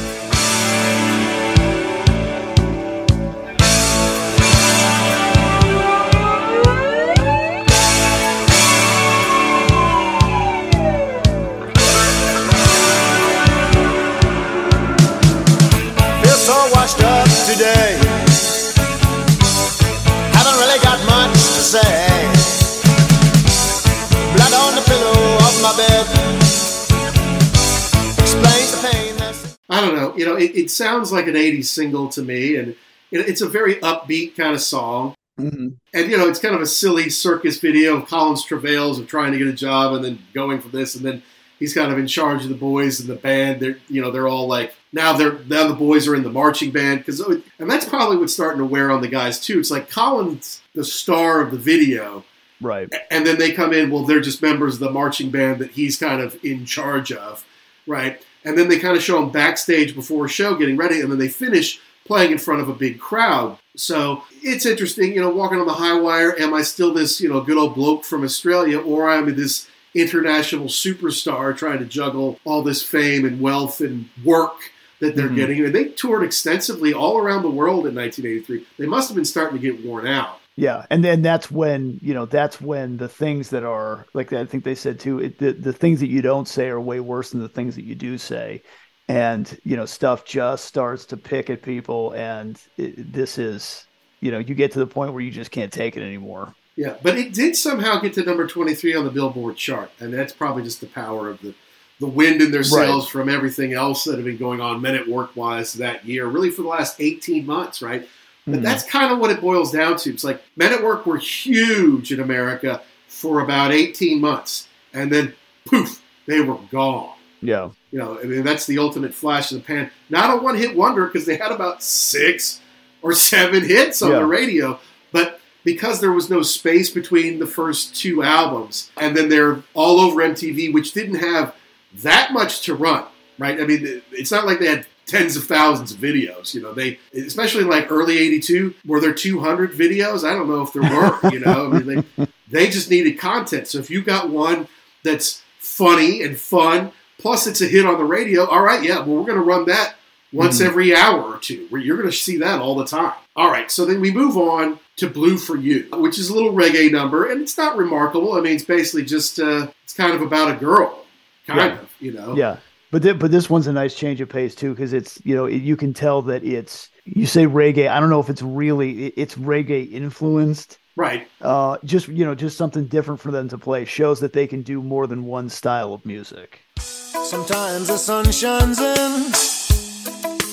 You 30.17 30.27
know, 30.27 30.37
it, 30.37 30.53
it 30.55 30.71
sounds 30.71 31.13
like 31.13 31.27
an 31.27 31.35
80s 31.35 31.67
single 31.67 32.09
to 32.11 32.23
me, 32.23 32.57
and 32.57 32.69
it, 33.11 33.29
it's 33.29 33.41
a 33.41 33.49
very 33.49 33.77
upbeat 33.77 34.37
kind 34.37 34.55
of 34.55 34.61
song. 34.61 35.15
Mhm. 35.39 35.75
And, 35.93 36.11
you 36.11 36.17
know, 36.17 36.29
it's 36.29 36.39
kind 36.39 36.55
of 36.55 36.61
a 36.61 36.67
silly 36.67 37.11
circus 37.11 37.59
video 37.59 37.97
of 37.97 38.07
Colin's 38.09 38.45
travails 38.45 39.01
of 39.01 39.09
trying 39.09 39.33
to 39.33 39.39
get 39.39 39.49
a 39.49 39.53
job 39.53 39.95
and 39.95 40.05
then 40.05 40.19
going 40.33 40.61
for 40.61 40.69
this, 40.69 40.95
and 40.95 41.05
then 41.05 41.23
he's 41.59 41.75
kind 41.75 41.91
of 41.93 41.99
in 41.99 42.07
charge 42.07 42.45
of 42.45 42.49
the 42.51 42.55
boys 42.55 43.01
and 43.01 43.09
the 43.09 43.17
band. 43.17 43.61
They're, 43.61 43.79
you 43.89 44.01
know, 44.01 44.11
they're 44.13 44.29
all 44.29 44.47
like, 44.47 44.75
now 44.93 45.13
they're, 45.13 45.39
now 45.49 45.67
the 45.67 45.75
boys 45.75 46.07
are 46.07 46.15
in 46.15 46.23
the 46.23 46.31
marching 46.31 46.71
band. 46.71 47.05
Cause, 47.05 47.19
and 47.21 47.69
that's 47.71 47.85
probably 47.85 48.17
what's 48.17 48.33
starting 48.33 48.59
to 48.61 48.65
wear 48.65 48.93
on 48.93 49.01
the 49.01 49.09
guys, 49.09 49.41
too. 49.41 49.59
It's 49.59 49.71
like 49.73 49.91
Colin's, 49.91 50.63
the 50.75 50.85
star 50.85 51.41
of 51.41 51.51
the 51.51 51.59
video, 51.59 52.25
Right. 52.61 52.89
and 53.11 53.27
then 53.27 53.39
they 53.39 53.53
come 53.53 53.73
in 53.73 53.91
well 53.91 54.05
they're 54.05 54.21
just 54.21 54.41
members 54.41 54.75
of 54.75 54.81
the 54.81 54.91
marching 54.91 55.31
band 55.31 55.59
that 55.61 55.73
he's 55.73 55.97
kind 55.99 56.23
of 56.23 56.43
in 56.45 56.65
charge 56.65 57.11
of 57.13 57.45
right 57.87 58.23
and 58.45 58.57
then 58.59 58.69
they 58.69 58.79
kind 58.79 58.97
of 58.97 59.03
show 59.03 59.21
them 59.21 59.31
backstage 59.31 59.95
before 59.95 60.27
a 60.27 60.29
show 60.29 60.55
getting 60.55 60.77
ready 60.77 61.01
and 61.01 61.11
then 61.11 61.19
they 61.19 61.29
finish 61.29 61.81
playing 62.07 62.33
in 62.33 62.39
front 62.39 62.61
of 62.61 62.69
a 62.69 62.75
big 62.75 63.01
crowd. 63.01 63.59
So 63.77 64.23
it's 64.43 64.67
interesting 64.67 65.15
you 65.15 65.21
know 65.21 65.31
walking 65.31 65.59
on 65.59 65.67
the 65.67 65.73
high 65.73 65.99
wire 65.99 66.39
am 66.39 66.55
i 66.55 66.63
still 66.63 66.93
this 66.95 67.21
you 67.21 67.29
know 67.29 67.41
good 67.41 67.57
old 67.57 67.75
bloke 67.75 68.05
from 68.05 68.23
australia 68.23 68.79
or 68.79 69.11
am 69.11 69.25
i'm 69.27 69.35
this 69.35 69.67
international 69.95 70.67
superstar 70.67 71.57
trying 71.57 71.79
to 71.79 71.85
juggle 71.85 72.39
all 72.45 72.63
this 72.63 72.83
fame 72.83 73.25
and 73.25 73.41
wealth 73.41 73.81
and 73.81 74.09
work 74.25 74.71
that 75.01 75.15
they're 75.17 75.29
Mhm. 75.29 75.37
getting? 75.37 75.65
And 75.65 75.75
they 75.75 75.85
toured 75.87 76.23
extensively 76.25 76.93
all 76.93 77.19
around 77.19 77.43
the 77.43 77.51
world 77.51 77.87
in 77.87 77.95
1983 77.95 78.65
they 78.79 78.87
must 78.87 79.09
have 79.09 79.17
been 79.17 79.25
starting 79.25 79.59
to 79.61 79.63
get 79.63 79.85
worn 79.85 80.07
out 80.07 80.41
Yeah, 80.57 80.87
and 80.89 81.05
then 81.05 81.23
that's 81.23 81.51
when 81.51 81.99
you 82.01 82.15
know 82.15 82.27
that's 82.27 82.61
when 82.61 82.97
the 82.97 83.09
things 83.09 83.51
that 83.51 83.65
are 83.65 84.07
like 84.15 84.33
I 84.33 84.45
think 84.45 84.63
they 84.63 84.77
said 84.77 85.01
too. 85.01 85.19
It, 85.19 85.39
the 85.39 85.53
the 85.53 85.73
things 85.73 85.99
that 86.01 86.09
you 86.09 86.23
don't 86.23 86.47
say 86.47 86.69
are 86.69 86.81
way 86.81 87.01
worse 87.01 87.31
than 87.31 87.41
the 87.41 87.49
things 87.49 87.75
that 87.75 87.85
you 87.85 87.97
do 87.97 88.19
say, 88.19 88.63
and 89.09 89.59
you 89.65 89.77
know 89.77 89.85
stuff 89.85 90.25
just 90.25 90.65
starts 90.65 91.07
to 91.07 91.17
pick 91.17 91.51
at 91.51 91.63
people, 91.63 92.13
and 92.13 92.61
it, 92.77 93.13
this 93.13 93.37
is 93.37 93.87
you 94.21 94.31
know 94.31 94.39
you 94.39 94.55
get 94.55 94.71
to 94.73 94.79
the 94.79 94.87
point 94.87 95.13
where 95.13 95.23
you 95.23 95.33
just 95.33 95.51
can't 95.51 95.73
take 95.73 95.97
it 95.97 96.03
anymore. 96.03 96.55
Yeah, 96.77 96.97
but 97.03 97.19
it 97.19 97.33
did 97.33 97.57
somehow 97.57 98.01
get 98.01 98.15
to 98.15 98.25
number 98.25 98.47
23 98.47 98.95
on 98.95 99.05
the 99.05 99.11
Billboard 99.11 99.57
chart, 99.57 99.91
and 99.99 100.13
that's 100.13 100.33
probably 100.33 100.63
just 100.63 100.81
the 100.81 100.87
power 100.87 101.29
of 101.29 101.41
the 101.41 101.55
the 102.01 102.07
wind 102.07 102.43
in 102.43 102.51
their 102.51 102.65
sails 102.65 103.09
from 103.09 103.29
everything 103.29 103.73
else 103.73 104.05
that 104.05 104.17
had 104.17 104.25
been 104.25 104.37
going 104.37 104.61
on 104.61 104.81
men 104.81 104.95
at 104.95 105.07
work 105.07 105.35
wise 105.37 105.75
that 105.75 106.05
year, 106.05 106.27
really 106.27 106.51
for 106.51 106.63
the 106.63 106.69
last 106.69 107.01
18 107.01 107.47
months, 107.47 107.81
right? 107.81 108.09
But 108.47 108.61
Mhm. 108.61 108.63
that's 108.63 108.85
kind 108.85 109.13
of 109.13 109.19
what 109.19 109.31
it 109.31 109.41
boils 109.41 109.73
down 109.73 109.97
to. 109.99 110.11
It's 110.11 110.25
like 110.25 110.43
men 110.57 110.73
at 110.73 110.83
work 110.83 111.07
were 111.07 111.17
huge 111.17 112.13
in 112.13 112.21
America 112.21 112.83
for 113.09 113.41
about 113.41 113.73
18 113.73 114.21
months, 114.21 114.67
and 114.93 115.11
then 115.11 115.35
poof, 115.67 116.01
they 116.27 116.41
were 116.41 116.59
gone. 116.71 117.11
Yeah, 117.41 117.71
You 117.93 117.99
know, 118.01 118.19
I 118.23 118.25
mean, 118.27 118.43
that's 118.43 118.67
the 118.67 118.79
ultimate 118.79 119.15
flash 119.15 119.53
in 119.53 119.59
the 119.59 119.65
pan. 119.65 119.91
Not 120.11 120.33
a 120.33 120.37
one 120.43 120.57
hit 120.57 120.75
wonder 120.75 121.07
because 121.07 121.27
they 121.27 121.37
had 121.37 121.53
about 121.53 121.83
six 121.83 122.61
or 123.03 123.13
seven 123.13 123.63
hits 123.65 124.01
on 124.03 124.11
Yeah. 124.13 124.19
the 124.21 124.27
radio, 124.27 124.81
but 125.13 125.41
because 125.63 126.01
there 126.01 126.13
was 126.13 126.29
no 126.29 126.43
space 126.43 126.91
between 126.91 127.39
the 127.39 127.47
first 127.47 127.95
two 127.95 128.23
albums, 128.23 128.91
and 128.97 129.17
then 129.17 129.29
they're 129.29 129.63
all 129.75 130.01
over 130.01 130.21
MTV, 130.23 130.71
which 130.73 130.93
didn't 130.93 131.17
have 131.17 131.55
that 132.03 132.33
much 132.33 132.63
to 132.63 132.75
run, 132.75 133.05
right? 133.39 133.61
I 133.61 133.65
mean, 133.65 134.03
it's 134.11 134.31
not 134.33 134.47
like 134.47 134.59
they 134.59 134.67
had 134.67 134.87
tens 135.07 135.37
of 135.37 135.45
thousands 135.45 135.93
of 135.93 135.99
videos, 135.99 136.55
you 136.55 136.63
know. 136.63 136.73
They, 136.73 136.99
especially 137.15 137.65
like 137.65 137.91
early 137.91 138.19
'82, 138.19 138.75
were 138.87 139.01
there 139.01 139.13
200 139.15 139.73
videos? 139.73 140.25
I 140.29 140.33
don't 140.35 140.49
know 140.49 140.63
if 140.63 140.73
there 140.73 140.83
were, 140.83 141.19
you 141.31 141.41
know. 141.41 141.67
I 141.73 141.79
mean, 141.81 142.05
they, 142.17 142.27
they 142.49 142.67
just 142.71 142.91
needed 142.91 143.19
content. 143.19 143.69
So 143.69 143.79
if 143.79 143.91
you 143.91 144.03
got 144.03 144.31
one 144.31 144.69
that's 145.03 145.43
funny 145.59 146.23
and 146.23 146.39
fun, 146.39 146.93
plus 147.19 147.47
it's 147.47 147.61
a 147.61 147.67
hit 147.67 147.85
on 147.87 147.99
the 147.99 148.05
radio, 148.05 148.47
all 148.47 148.63
right, 148.63 148.83
yeah, 148.83 148.99
well, 148.99 149.17
we're 149.17 149.25
going 149.27 149.39
to 149.39 149.45
run 149.45 149.65
that 149.67 149.95
once 150.33 150.61
Mhm. 150.61 150.67
every 150.67 150.97
hour 150.97 151.23
or 151.23 151.39
two. 151.39 151.67
Where 151.71 151.81
You're 151.81 151.97
going 151.97 152.11
to 152.11 152.17
see 152.17 152.39
that 152.39 152.61
all 152.61 152.75
the 152.75 152.85
time. 152.87 153.13
All 153.37 153.51
right, 153.51 153.71
so 153.71 153.85
then 153.85 154.01
we 154.01 154.11
move 154.13 154.37
on 154.37 154.79
to 154.97 155.09
Blue 155.09 155.39
for 155.39 155.57
You, 155.57 155.87
which 155.93 156.19
is 156.19 156.29
a 156.29 156.35
little 156.35 156.53
reggae 156.53 156.91
number, 156.91 157.31
and 157.31 157.41
it's 157.43 157.57
not 157.59 157.77
remarkable. 157.77 158.35
I 158.35 158.41
mean, 158.41 158.55
it's 158.55 158.65
basically 158.65 159.05
just 159.05 159.39
uh, 159.41 159.69
it's 159.85 159.93
kind 159.95 160.13
of 160.15 160.23
about 160.23 160.51
a 160.51 160.55
girl, 160.59 161.05
kind 161.47 161.59
Yeah. 161.73 161.81
of, 161.81 161.89
you 162.01 162.13
know. 162.13 162.35
yeah. 162.37 162.57
But 162.95 163.03
th- 163.03 163.19
but 163.19 163.33
this 163.33 163.51
one's 163.51 163.67
a 163.67 163.73
nice 163.73 163.97
change 163.97 164.21
of 164.21 164.29
pace 164.29 164.55
too 164.55 164.71
because 164.71 164.93
it's 164.93 165.19
you 165.25 165.35
know 165.35 165.47
it, 165.47 165.57
you 165.63 165.77
can 165.77 165.93
tell 165.93 166.23
that 166.23 166.45
it's 166.45 166.91
you 167.05 167.27
say 167.27 167.45
reggae. 167.45 167.89
I 167.89 167.99
don't 167.99 168.09
know 168.09 168.21
if 168.21 168.31
it's 168.31 168.41
really 168.41 169.07
it- 169.07 169.15
it's 169.17 169.35
reggae 169.35 169.91
influenced. 169.91 170.79
Right. 170.95 171.27
Uh, 171.41 171.79
just 171.83 172.07
you 172.07 172.25
know 172.25 172.37
just 172.37 172.57
something 172.57 172.87
different 172.87 173.21
for 173.21 173.33
them 173.33 173.49
to 173.49 173.59
play 173.59 173.85
shows 173.85 174.21
that 174.21 174.33
they 174.33 174.47
can 174.47 174.63
do 174.63 174.81
more 174.81 175.09
than 175.09 175.25
one 175.25 175.49
style 175.49 175.93
of 175.93 176.07
music. 176.07 176.61
Sometimes 176.79 177.89
the 177.89 177.97
sun 177.97 178.31
shines 178.31 178.79
in 178.79 179.33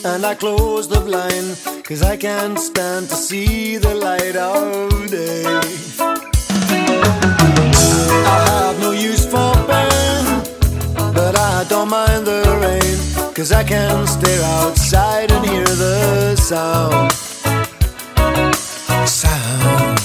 and 0.04 0.26
I 0.26 0.34
close 0.34 0.88
the 0.88 1.02
blind 1.02 1.84
cause 1.86 2.02
I 2.02 2.18
can't 2.18 2.58
stand 2.58 3.08
to 3.10 3.16
see 3.18 3.78
the 3.78 3.94
light 3.94 4.36
of 4.36 5.12
day. 5.12 5.44
I 8.26 8.46
have 8.50 8.80
no 8.80 8.90
use 8.90 9.28
for 9.28 9.54
pain, 9.68 9.68
but 9.68 9.91
I 11.62 11.64
don't 11.66 11.90
mind 11.92 12.26
the 12.26 12.42
rain 12.60 13.34
Cause 13.36 13.52
I 13.52 13.64
can 13.64 14.08
stare 14.08 14.42
outside 14.42 15.32
and 15.32 15.46
hear 15.46 15.64
the 15.64 16.36
sound. 16.36 17.12
Sound. 19.08 19.98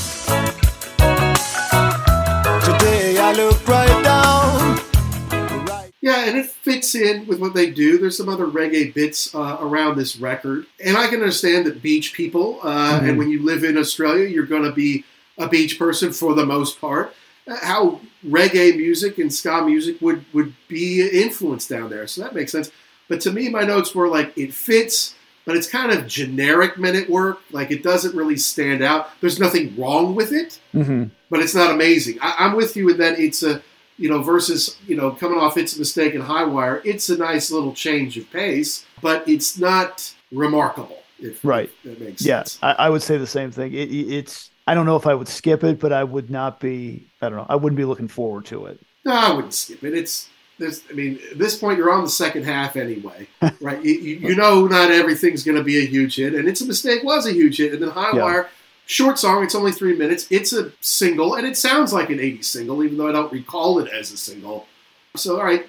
Today 2.62 3.18
I 3.18 3.32
look 3.32 3.66
right 3.66 4.04
down. 4.04 5.64
Right. 5.64 5.90
Yeah, 6.02 6.26
and 6.26 6.36
it 6.36 6.44
fits 6.44 6.94
in 6.94 7.26
with 7.26 7.40
what 7.40 7.54
they 7.54 7.70
do. 7.70 7.96
There's 7.96 8.18
some 8.18 8.28
other 8.28 8.46
reggae 8.46 8.92
bits 8.92 9.34
uh, 9.34 9.56
around 9.58 9.96
this 9.96 10.18
record, 10.18 10.66
and 10.84 10.98
I 10.98 11.06
can 11.06 11.20
understand 11.20 11.64
that 11.64 11.80
beach 11.80 12.12
people, 12.12 12.60
uh, 12.64 13.00
and 13.02 13.16
when 13.16 13.30
you 13.30 13.42
live 13.42 13.64
in 13.64 13.78
Australia, 13.78 14.28
you're 14.28 14.44
going 14.44 14.64
to 14.64 14.72
be 14.72 15.04
a 15.38 15.48
beach 15.48 15.78
person 15.78 16.12
for 16.12 16.34
the 16.34 16.44
most 16.44 16.82
part. 16.82 17.14
Uh, 17.48 17.56
how 17.62 18.00
reggae 18.26 18.76
music 18.76 19.18
and 19.18 19.32
ska 19.32 19.62
music 19.62 20.00
would 20.00 20.24
would 20.32 20.52
be 20.68 21.08
influenced 21.08 21.68
down 21.68 21.90
there, 21.90 22.06
so 22.06 22.22
that 22.22 22.34
makes 22.34 22.52
sense. 22.52 22.70
But 23.08 23.20
to 23.22 23.30
me, 23.32 23.48
my 23.48 23.62
notes 23.62 23.94
were 23.94 24.08
like 24.08 24.36
it 24.36 24.52
fits, 24.52 25.14
but 25.44 25.56
it's 25.56 25.68
kind 25.68 25.92
of 25.92 26.06
generic 26.08 26.76
men 26.78 26.96
at 26.96 27.08
work. 27.08 27.40
Like 27.52 27.70
it 27.70 27.82
doesn't 27.82 28.14
really 28.16 28.36
stand 28.36 28.82
out. 28.82 29.08
There's 29.20 29.38
nothing 29.38 29.76
wrong 29.76 30.14
with 30.14 30.32
it, 30.32 30.58
Mm-hmm. 30.74 31.04
but 31.30 31.40
it's 31.40 31.54
not 31.54 31.70
amazing. 31.70 32.18
I, 32.20 32.34
I'm 32.40 32.56
with 32.56 32.76
you 32.76 32.88
in 32.90 32.98
that 32.98 33.18
it's 33.20 33.42
a, 33.44 33.62
you 33.98 34.08
know, 34.10 34.22
versus, 34.22 34.76
you 34.86 34.96
know, 34.96 35.12
coming 35.12 35.38
off 35.38 35.56
It's 35.56 35.76
a 35.76 35.78
Mistake 35.78 36.14
and 36.14 36.22
High 36.24 36.44
Wire, 36.44 36.82
it's 36.84 37.08
a 37.08 37.16
nice 37.16 37.50
little 37.50 37.72
change 37.72 38.18
of 38.18 38.30
pace, 38.32 38.84
but 39.00 39.26
it's 39.28 39.56
not 39.58 40.12
remarkable, 40.32 40.98
if, 41.20 41.42
Right. 41.44 41.70
if 41.84 41.98
that 41.98 42.00
makes 42.04 42.22
Yeah, 42.26 42.40
sense. 42.40 42.58
I, 42.62 42.72
I 42.72 42.88
would 42.90 43.02
say 43.02 43.16
the 43.18 43.26
same 43.26 43.50
thing. 43.52 43.72
It- 43.72 43.90
it's 43.92 44.50
I 44.66 44.74
don't 44.74 44.86
know 44.86 44.96
if 44.96 45.06
I 45.06 45.14
would 45.14 45.28
skip 45.28 45.62
it, 45.64 45.78
but 45.78 45.92
I 45.92 46.04
would 46.04 46.30
not 46.30 46.60
be. 46.60 47.06
I 47.22 47.28
don't 47.28 47.38
know. 47.38 47.46
I 47.48 47.56
wouldn't 47.56 47.76
be 47.76 47.84
looking 47.84 48.08
forward 48.08 48.46
to 48.46 48.66
it. 48.66 48.80
No, 49.04 49.12
I 49.12 49.32
wouldn't 49.32 49.54
skip 49.54 49.84
it. 49.84 49.94
It's, 49.94 50.28
there's, 50.58 50.82
I 50.90 50.94
mean, 50.94 51.20
at 51.30 51.38
this 51.38 51.56
point, 51.56 51.78
you're 51.78 51.92
on 51.92 52.02
the 52.02 52.10
second 52.10 52.44
half 52.44 52.76
anyway, 52.76 53.28
right? 53.60 53.82
You, 53.82 53.92
you, 53.92 54.34
know, 54.34 54.66
not 54.66 54.90
everything's 54.90 55.44
going 55.44 55.58
to 55.58 55.62
be 55.62 55.78
a 55.78 55.86
huge 55.86 56.16
hit, 56.16 56.34
and 56.34 56.48
It's 56.48 56.60
a 56.60 56.66
Mistake 56.66 57.04
was 57.04 57.26
a 57.26 57.32
huge 57.32 57.58
hit, 57.58 57.72
and 57.72 57.82
then 57.82 57.90
High 57.90 58.16
Yeah. 58.16 58.22
Wire, 58.24 58.48
short 58.86 59.18
song, 59.18 59.44
it's 59.44 59.54
only 59.54 59.72
three 59.72 59.96
minutes. 59.96 60.26
It's 60.30 60.52
a 60.52 60.72
single, 60.80 61.34
and 61.34 61.46
it 61.46 61.56
sounds 61.56 61.92
like 61.92 62.10
an 62.10 62.18
80s 62.18 62.46
single, 62.46 62.82
even 62.82 62.96
though 62.98 63.08
I 63.08 63.12
don't 63.12 63.32
recall 63.32 63.78
it 63.78 63.92
as 63.92 64.10
a 64.12 64.16
single. 64.16 64.66
So, 65.14 65.36
all 65.36 65.44
right, 65.44 65.66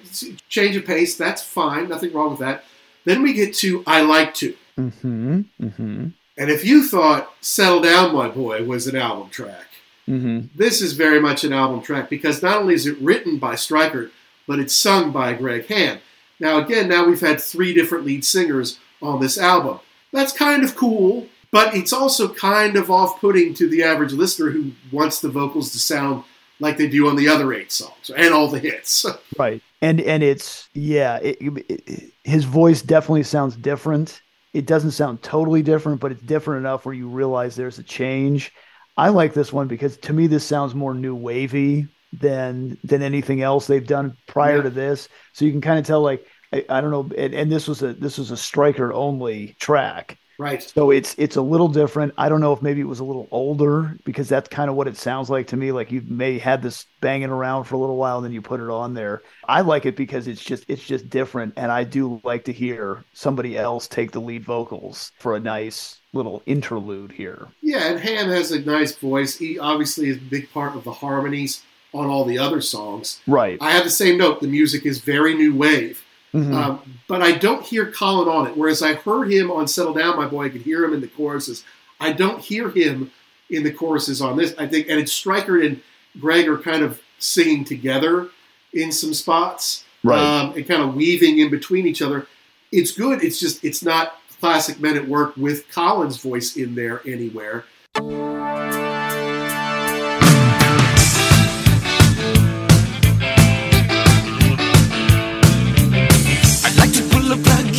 change 0.48 0.76
of 0.76 0.84
pace, 0.84 1.16
that's 1.16 1.42
fine, 1.42 1.88
nothing 1.88 2.12
wrong 2.12 2.30
with 2.30 2.40
that. 2.40 2.64
Then 3.04 3.22
we 3.22 3.34
get 3.34 3.54
to 3.56 3.84
I 3.86 4.00
Like 4.02 4.34
To. 4.34 4.54
Mm-hmm. 4.78 5.40
Mm-hmm. 5.60 6.06
And 6.38 6.50
if 6.50 6.64
you 6.64 6.86
thought 6.86 7.32
Settle 7.42 7.80
Down, 7.82 8.14
My 8.14 8.28
Boy 8.28 8.64
was 8.64 8.86
an 8.86 8.96
album 8.96 9.28
track, 9.30 9.64
Mm-hmm. 10.08 10.46
this 10.56 10.80
is 10.80 10.94
very 10.94 11.20
much 11.20 11.44
an 11.44 11.52
album 11.52 11.82
track 11.82 12.08
because 12.08 12.42
not 12.42 12.56
only 12.62 12.72
is 12.72 12.86
it 12.86 12.96
written 12.98 13.36
by 13.36 13.52
Strykert, 13.56 14.10
but 14.46 14.58
it's 14.58 14.72
sung 14.72 15.10
by 15.12 15.34
Greg 15.34 15.66
Ham. 15.66 15.98
Now, 16.40 16.56
again, 16.64 16.88
now 16.88 17.04
we've 17.06 17.20
had 17.20 17.38
three 17.42 17.74
different 17.74 18.06
lead 18.06 18.24
singers 18.24 18.78
on 19.02 19.20
this 19.20 19.36
album. 19.36 19.80
That's 20.10 20.32
kind 20.32 20.64
of 20.64 20.74
cool, 20.76 21.26
but 21.50 21.74
it's 21.74 21.92
also 21.92 22.26
kind 22.32 22.76
of 22.76 22.90
off 22.90 23.20
putting 23.20 23.52
to 23.54 23.68
the 23.68 23.82
average 23.82 24.12
listener 24.14 24.48
who 24.50 24.70
wants 24.90 25.20
the 25.20 25.28
vocals 25.28 25.72
to 25.72 25.78
sound 25.78 26.24
like 26.58 26.78
they 26.78 26.88
do 26.88 27.06
on 27.06 27.16
the 27.16 27.28
other 27.28 27.52
eight 27.52 27.70
songs 27.70 28.10
and 28.16 28.32
all 28.32 28.48
the 28.48 28.60
hits. 28.60 29.04
Right. 29.38 29.60
And 29.82 30.00
and 30.00 30.22
it's 30.22 30.70
yeah. 30.72 31.18
It, 31.18 31.36
it- 31.68 32.12
his 32.24 32.44
voice 32.44 32.80
definitely 32.80 33.24
sounds 33.24 33.56
different. 33.56 34.22
It 34.54 34.66
doesn't 34.66 34.92
sound 34.92 35.22
totally 35.22 35.62
different, 35.62 36.00
but 36.00 36.12
it's 36.12 36.22
different 36.22 36.60
enough 36.60 36.84
where 36.86 36.94
you 36.94 37.08
realize 37.08 37.54
there's 37.54 37.78
a 37.78 37.82
change. 37.82 38.52
I 38.96 39.10
like 39.10 39.34
this 39.34 39.52
one 39.52 39.68
because 39.68 39.96
to 39.98 40.12
me 40.12 40.26
this 40.26 40.44
sounds 40.44 40.74
more 40.74 40.94
new 40.94 41.14
wavy 41.14 41.86
than 42.12 42.78
than 42.82 43.02
anything 43.02 43.42
else 43.42 43.66
they've 43.66 43.86
done 43.86 44.16
prior 44.26 44.56
Yeah. 44.56 44.62
to 44.62 44.70
this. 44.70 45.08
So 45.34 45.44
you 45.44 45.52
can 45.52 45.60
kind 45.60 45.78
of 45.78 45.86
tell 45.86 46.00
like 46.00 46.26
I, 46.52 46.64
I 46.68 46.80
don't 46.80 46.90
know, 46.90 47.10
and, 47.16 47.34
and 47.34 47.52
this 47.52 47.68
was 47.68 47.82
a 47.82 47.92
this 47.92 48.16
was 48.18 48.30
a 48.30 48.34
Strykert 48.34 48.92
only 48.94 49.54
track. 49.60 50.18
Right. 50.38 50.62
So 50.62 50.90
it's 50.90 51.14
it's 51.18 51.36
a 51.36 51.42
little 51.42 51.68
different. 51.68 52.14
I 52.16 52.28
don't 52.28 52.40
know 52.40 52.52
if 52.52 52.62
maybe 52.62 52.80
it 52.80 52.88
was 52.88 53.00
a 53.00 53.04
little 53.04 53.28
older 53.30 53.96
because 54.04 54.28
that's 54.28 54.48
kind 54.48 54.70
of 54.70 54.76
what 54.76 54.88
it 54.88 54.96
sounds 54.96 55.28
like 55.28 55.48
to 55.48 55.56
me. 55.56 55.72
Like 55.72 55.92
you 55.92 56.02
may 56.06 56.38
had 56.38 56.62
this 56.62 56.86
banging 57.00 57.30
around 57.30 57.64
for 57.64 57.74
a 57.74 57.78
little 57.78 57.96
while, 57.96 58.16
and 58.16 58.24
then 58.24 58.32
you 58.32 58.40
put 58.40 58.60
it 58.60 58.70
on 58.70 58.94
there. 58.94 59.22
I 59.46 59.60
like 59.60 59.86
it 59.86 59.96
because 59.96 60.28
it's 60.28 60.42
just 60.42 60.64
it's 60.68 60.84
just 60.84 61.10
different, 61.10 61.54
and 61.56 61.70
I 61.70 61.84
do 61.84 62.20
like 62.24 62.44
to 62.44 62.52
hear 62.52 63.04
somebody 63.12 63.58
else 63.58 63.86
take 63.88 64.12
the 64.12 64.20
lead 64.20 64.44
vocals 64.44 65.12
for 65.18 65.36
a 65.36 65.40
nice 65.40 66.00
little 66.12 66.42
interlude 66.46 67.12
here. 67.12 67.48
Yeah, 67.60 67.90
and 67.90 68.00
Ham 68.00 68.28
has 68.28 68.50
a 68.52 68.60
nice 68.60 68.96
voice. 68.96 69.36
He 69.36 69.58
obviously 69.58 70.08
is 70.08 70.16
a 70.16 70.20
big 70.20 70.50
part 70.52 70.74
of 70.74 70.84
the 70.84 70.92
harmonies 70.92 71.62
on 71.92 72.06
all 72.06 72.24
the 72.24 72.38
other 72.38 72.60
songs. 72.60 73.20
Right. 73.26 73.58
I 73.60 73.72
have 73.72 73.84
the 73.84 73.90
same 73.90 74.18
note. 74.18 74.40
The 74.40 74.46
music 74.46 74.84
is 74.86 74.98
very 74.98 75.34
new 75.34 75.54
wave. 75.54 76.04
Mhm. 76.34 76.54
Um, 76.54 76.80
but 77.06 77.22
I 77.22 77.32
don't 77.32 77.62
hear 77.64 77.90
Colin 77.90 78.28
on 78.28 78.46
it. 78.46 78.56
Whereas 78.56 78.82
I 78.82 78.94
heard 78.94 79.30
him 79.32 79.50
on 79.50 79.66
"Settle 79.66 79.94
Down, 79.94 80.16
My 80.16 80.26
Boy." 80.26 80.46
I 80.46 80.48
could 80.50 80.62
hear 80.62 80.84
him 80.84 80.92
in 80.92 81.00
the 81.00 81.06
choruses. 81.08 81.64
I 82.00 82.12
don't 82.12 82.40
hear 82.40 82.70
him 82.70 83.10
in 83.50 83.62
the 83.62 83.70
choruses 83.72 84.20
on 84.20 84.36
this. 84.36 84.54
I 84.58 84.66
think, 84.66 84.88
and 84.88 85.00
it's 85.00 85.12
Strykert 85.12 85.64
and 85.66 85.80
Greg 86.20 86.48
are 86.48 86.58
kind 86.58 86.82
of 86.82 87.00
singing 87.18 87.64
together 87.64 88.28
in 88.72 88.92
some 88.92 89.14
spots, 89.14 89.84
Right. 90.04 90.18
Um, 90.20 90.52
and 90.54 90.66
kind 90.68 90.82
of 90.82 90.94
weaving 90.94 91.38
in 91.38 91.50
between 91.50 91.86
each 91.86 92.02
other. 92.02 92.26
It's 92.70 92.92
good. 92.92 93.24
It's 93.24 93.40
just 93.40 93.64
it's 93.64 93.82
not 93.82 94.20
classic 94.40 94.78
Men 94.78 94.96
at 94.96 95.08
Work 95.08 95.36
with 95.36 95.68
Colin's 95.72 96.18
voice 96.18 96.56
in 96.56 96.74
there 96.76 97.00
anywhere. 97.06 97.64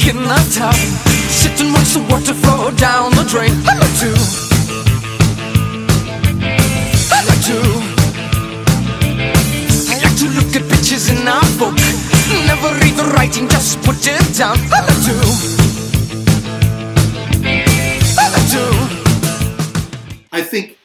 In 0.09 0.15
the 0.15 0.41
tub, 0.57 0.73
sit 1.29 1.61
and 1.61 1.71
watch 1.71 1.93
the 1.93 1.99
water 2.09 2.33
flow 2.33 2.71
down 2.71 3.11
the 3.11 3.23
drain. 3.29 3.51
I 3.67 3.77
like 3.77 3.95
to. 3.99 4.09
I 7.13 7.21
like 7.29 7.43
to. 7.45 7.59
I 9.87 9.95
like 10.01 10.17
to 10.17 10.25
look 10.33 10.55
at 10.55 10.67
pictures 10.67 11.09
in 11.09 11.27
a 11.27 11.39
book. 11.59 11.77
Never 12.47 12.73
read 12.79 12.95
the 12.97 13.03
writing, 13.13 13.47
just 13.49 13.79
put 13.83 13.97
it 14.01 14.35
down. 14.35 14.57
I 14.73 14.81
like 14.81 15.03
to. 15.05 15.15
I 18.17 18.25
like 18.33 18.49
to. 18.49 18.65
I 20.31 20.41
think 20.41 20.79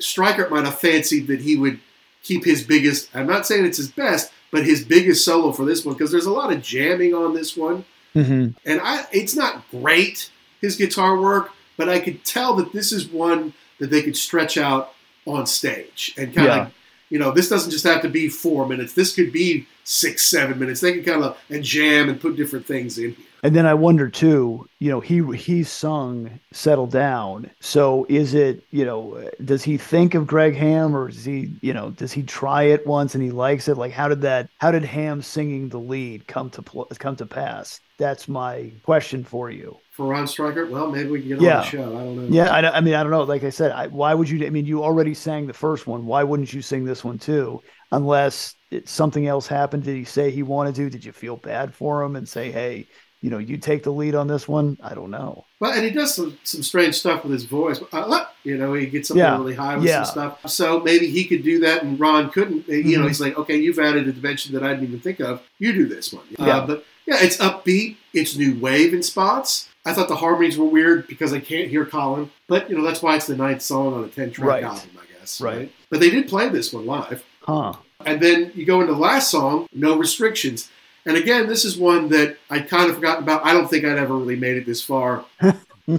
Strykert 0.00 0.50
might 0.50 0.66
have 0.66 0.78
fancied 0.78 1.26
that 1.26 1.40
he 1.40 1.56
would 1.56 1.80
keep 2.22 2.44
his 2.44 2.62
biggest. 2.62 3.10
I'm 3.12 3.26
not 3.26 3.44
saying 3.44 3.64
it's 3.64 3.78
his 3.78 3.90
best, 3.90 4.30
but 4.52 4.64
his 4.64 4.84
biggest 4.84 5.24
solo 5.24 5.50
for 5.50 5.64
this 5.64 5.84
one 5.84 5.96
because 5.96 6.12
there's 6.12 6.26
a 6.26 6.32
lot 6.32 6.52
of 6.52 6.62
jamming 6.62 7.12
on 7.12 7.34
this 7.34 7.56
one, 7.56 7.84
Mhm. 8.14 8.54
and 8.64 8.80
I 8.82 9.06
it's 9.12 9.34
not 9.36 9.68
great 9.70 10.30
his 10.60 10.76
guitar 10.76 11.20
work, 11.20 11.52
but 11.76 11.88
I 11.88 12.00
could 12.00 12.24
tell 12.24 12.54
that 12.56 12.72
this 12.72 12.90
is 12.92 13.06
one 13.06 13.52
that 13.78 13.90
they 13.90 14.02
could 14.02 14.16
stretch 14.16 14.56
out 14.56 14.92
on 15.26 15.46
stage 15.46 16.14
and 16.16 16.34
kind 16.34 16.46
Yeah. 16.46 16.62
of. 16.66 16.72
You 17.10 17.18
know, 17.18 17.30
this 17.32 17.48
doesn't 17.48 17.70
just 17.70 17.84
have 17.86 18.02
to 18.02 18.08
be 18.08 18.28
four 18.28 18.68
minutes. 18.68 18.92
This 18.92 19.14
could 19.14 19.32
be 19.32 19.66
six, 19.84 20.26
seven 20.26 20.58
minutes. 20.58 20.80
They 20.80 20.92
can 20.92 21.04
kind 21.04 21.22
of 21.24 21.38
and 21.48 21.64
jam 21.64 22.08
and 22.10 22.20
put 22.20 22.36
different 22.36 22.66
things 22.66 22.98
in 22.98 23.14
here. 23.14 23.26
And 23.42 23.54
then 23.54 23.66
I 23.66 23.74
wonder 23.74 24.08
too, 24.08 24.66
you 24.80 24.90
know, 24.90 25.00
he 25.00 25.22
he 25.36 25.62
sung 25.62 26.40
"Settle 26.52 26.86
Down." 26.88 27.50
So 27.60 28.04
is 28.08 28.34
it, 28.34 28.64
you 28.70 28.84
know, 28.84 29.28
does 29.44 29.62
he 29.62 29.76
think 29.76 30.14
of 30.14 30.26
Greg 30.26 30.56
Ham, 30.56 30.96
or 30.96 31.08
does 31.08 31.24
he, 31.24 31.56
you 31.62 31.72
know, 31.72 31.90
does 31.90 32.12
he 32.12 32.22
try 32.24 32.64
it 32.64 32.86
once 32.86 33.14
and 33.14 33.22
he 33.22 33.30
likes 33.30 33.68
it? 33.68 33.76
Like, 33.76 33.92
how 33.92 34.08
did 34.08 34.22
that? 34.22 34.48
How 34.58 34.70
did 34.72 34.84
Ham 34.84 35.22
singing 35.22 35.68
the 35.68 35.78
lead 35.78 36.26
come 36.26 36.50
to 36.50 36.62
pl- 36.62 36.86
come 36.98 37.16
to 37.16 37.26
pass? 37.26 37.80
That's 37.98 38.28
my 38.28 38.72
question 38.82 39.24
for 39.24 39.50
you. 39.50 39.78
For 39.90 40.06
Ron 40.06 40.26
Strykert, 40.26 40.70
well, 40.70 40.90
maybe 40.90 41.10
we 41.10 41.20
can 41.20 41.28
get 41.30 41.40
Yeah. 41.40 41.56
on 41.56 41.60
the 41.62 41.66
show. 41.66 41.96
I 41.96 42.04
don't 42.04 42.16
know. 42.16 42.28
Yeah, 42.28 42.50
I, 42.52 42.76
I 42.78 42.80
mean, 42.80 42.94
I 42.94 43.02
don't 43.02 43.10
know. 43.10 43.22
Like 43.24 43.42
I 43.44 43.50
said, 43.50 43.72
I, 43.72 43.88
why 43.88 44.14
would 44.14 44.28
you? 44.30 44.46
I 44.46 44.50
mean, 44.50 44.66
you 44.66 44.82
already 44.84 45.14
sang 45.14 45.46
the 45.46 45.52
first 45.52 45.86
one. 45.86 46.06
Why 46.06 46.22
wouldn't 46.22 46.52
you 46.52 46.62
sing 46.62 46.84
this 46.84 47.04
one 47.04 47.18
too? 47.18 47.60
Unless 47.90 48.54
it, 48.70 48.88
something 48.88 49.26
else 49.26 49.46
happened. 49.48 49.82
Did 49.84 49.96
he 49.96 50.04
say 50.04 50.30
he 50.30 50.42
wanted 50.44 50.74
to? 50.76 50.90
Did 50.90 51.04
you 51.04 51.12
feel 51.12 51.36
bad 51.36 51.74
for 51.74 52.02
him 52.02 52.14
and 52.16 52.28
say, 52.28 52.52
hey, 52.52 52.86
you 53.20 53.30
know, 53.30 53.38
you 53.38 53.56
take 53.56 53.82
the 53.82 53.90
lead 53.92 54.14
on 54.14 54.28
this 54.28 54.46
one? 54.46 54.78
I 54.82 54.94
don't 54.94 55.10
know. 55.10 55.44
Well, 55.60 55.72
and 55.72 55.84
he 55.84 55.90
does 55.90 56.14
some, 56.14 56.38
some 56.44 56.62
strange 56.62 56.94
stuff 56.94 57.24
with 57.24 57.32
his 57.32 57.44
voice. 57.44 57.80
Uh, 57.92 58.24
you 58.44 58.56
know, 58.56 58.74
he 58.74 58.86
gets 58.86 59.10
up 59.10 59.16
Yeah. 59.16 59.36
really 59.36 59.54
high 59.54 59.76
with 59.76 59.86
Yeah. 59.86 60.04
some 60.04 60.12
stuff. 60.12 60.50
So 60.50 60.80
maybe 60.80 61.08
he 61.08 61.24
could 61.24 61.42
do 61.42 61.58
that, 61.60 61.82
and 61.82 61.98
Ron 61.98 62.30
couldn't. 62.30 62.68
Uh, 62.68 62.72
You 62.74 62.98
know, 62.98 63.04
Mhm. 63.04 63.08
he's 63.08 63.20
like, 63.20 63.36
okay, 63.38 63.56
you've 63.56 63.78
added 63.78 64.06
a 64.06 64.12
dimension 64.12 64.54
that 64.54 64.62
I 64.62 64.68
didn't 64.68 64.84
even 64.88 65.00
think 65.00 65.20
of. 65.20 65.40
You 65.58 65.72
do 65.72 65.86
this 65.86 66.12
one. 66.12 66.24
Yeah. 66.38 66.58
Uh, 66.58 66.66
but 66.66 66.84
yeah, 67.06 67.16
it's 67.20 67.36
upbeat. 67.38 67.96
It's 68.14 68.36
new 68.36 68.58
wave 68.58 68.94
in 68.94 69.02
spots. 69.02 69.68
I 69.84 69.92
thought 69.94 70.08
the 70.08 70.16
harmonies 70.16 70.56
were 70.58 70.66
weird 70.66 71.06
because 71.08 71.32
I 71.32 71.40
can't 71.40 71.68
hear 71.68 71.84
Colin. 71.86 72.30
But 72.46 72.70
you 72.70 72.76
know, 72.76 72.84
that's 72.84 73.02
why 73.02 73.16
it's 73.16 73.26
the 73.26 73.36
ninth 73.36 73.62
song 73.62 73.94
on 73.94 74.04
a 74.04 74.08
ten 74.08 74.30
track 74.30 74.48
Right. 74.48 74.62
album, 74.64 74.90
I 74.96 75.18
guess. 75.18 75.40
Right. 75.40 75.72
But 75.90 76.00
they 76.00 76.10
did 76.10 76.28
play 76.28 76.48
this 76.50 76.72
one 76.72 76.86
live. 76.86 77.24
Huh. 77.40 77.72
And 78.06 78.20
then 78.20 78.52
you 78.54 78.64
go 78.64 78.80
into 78.80 78.92
the 78.92 78.98
last 78.98 79.30
song, 79.30 79.66
No 79.74 79.96
Restrictions. 79.96 80.68
And 81.08 81.16
again, 81.16 81.48
this 81.48 81.64
is 81.64 81.76
one 81.76 82.10
that 82.10 82.36
I'd 82.50 82.68
kind 82.68 82.88
of 82.88 82.96
forgotten 82.96 83.24
about. 83.24 83.44
I 83.44 83.52
don't 83.52 83.68
think 83.68 83.84
I'd 83.84 83.98
ever 83.98 84.14
really 84.14 84.36
made 84.36 84.56
it 84.56 84.66
this 84.66 84.82
far 84.82 85.24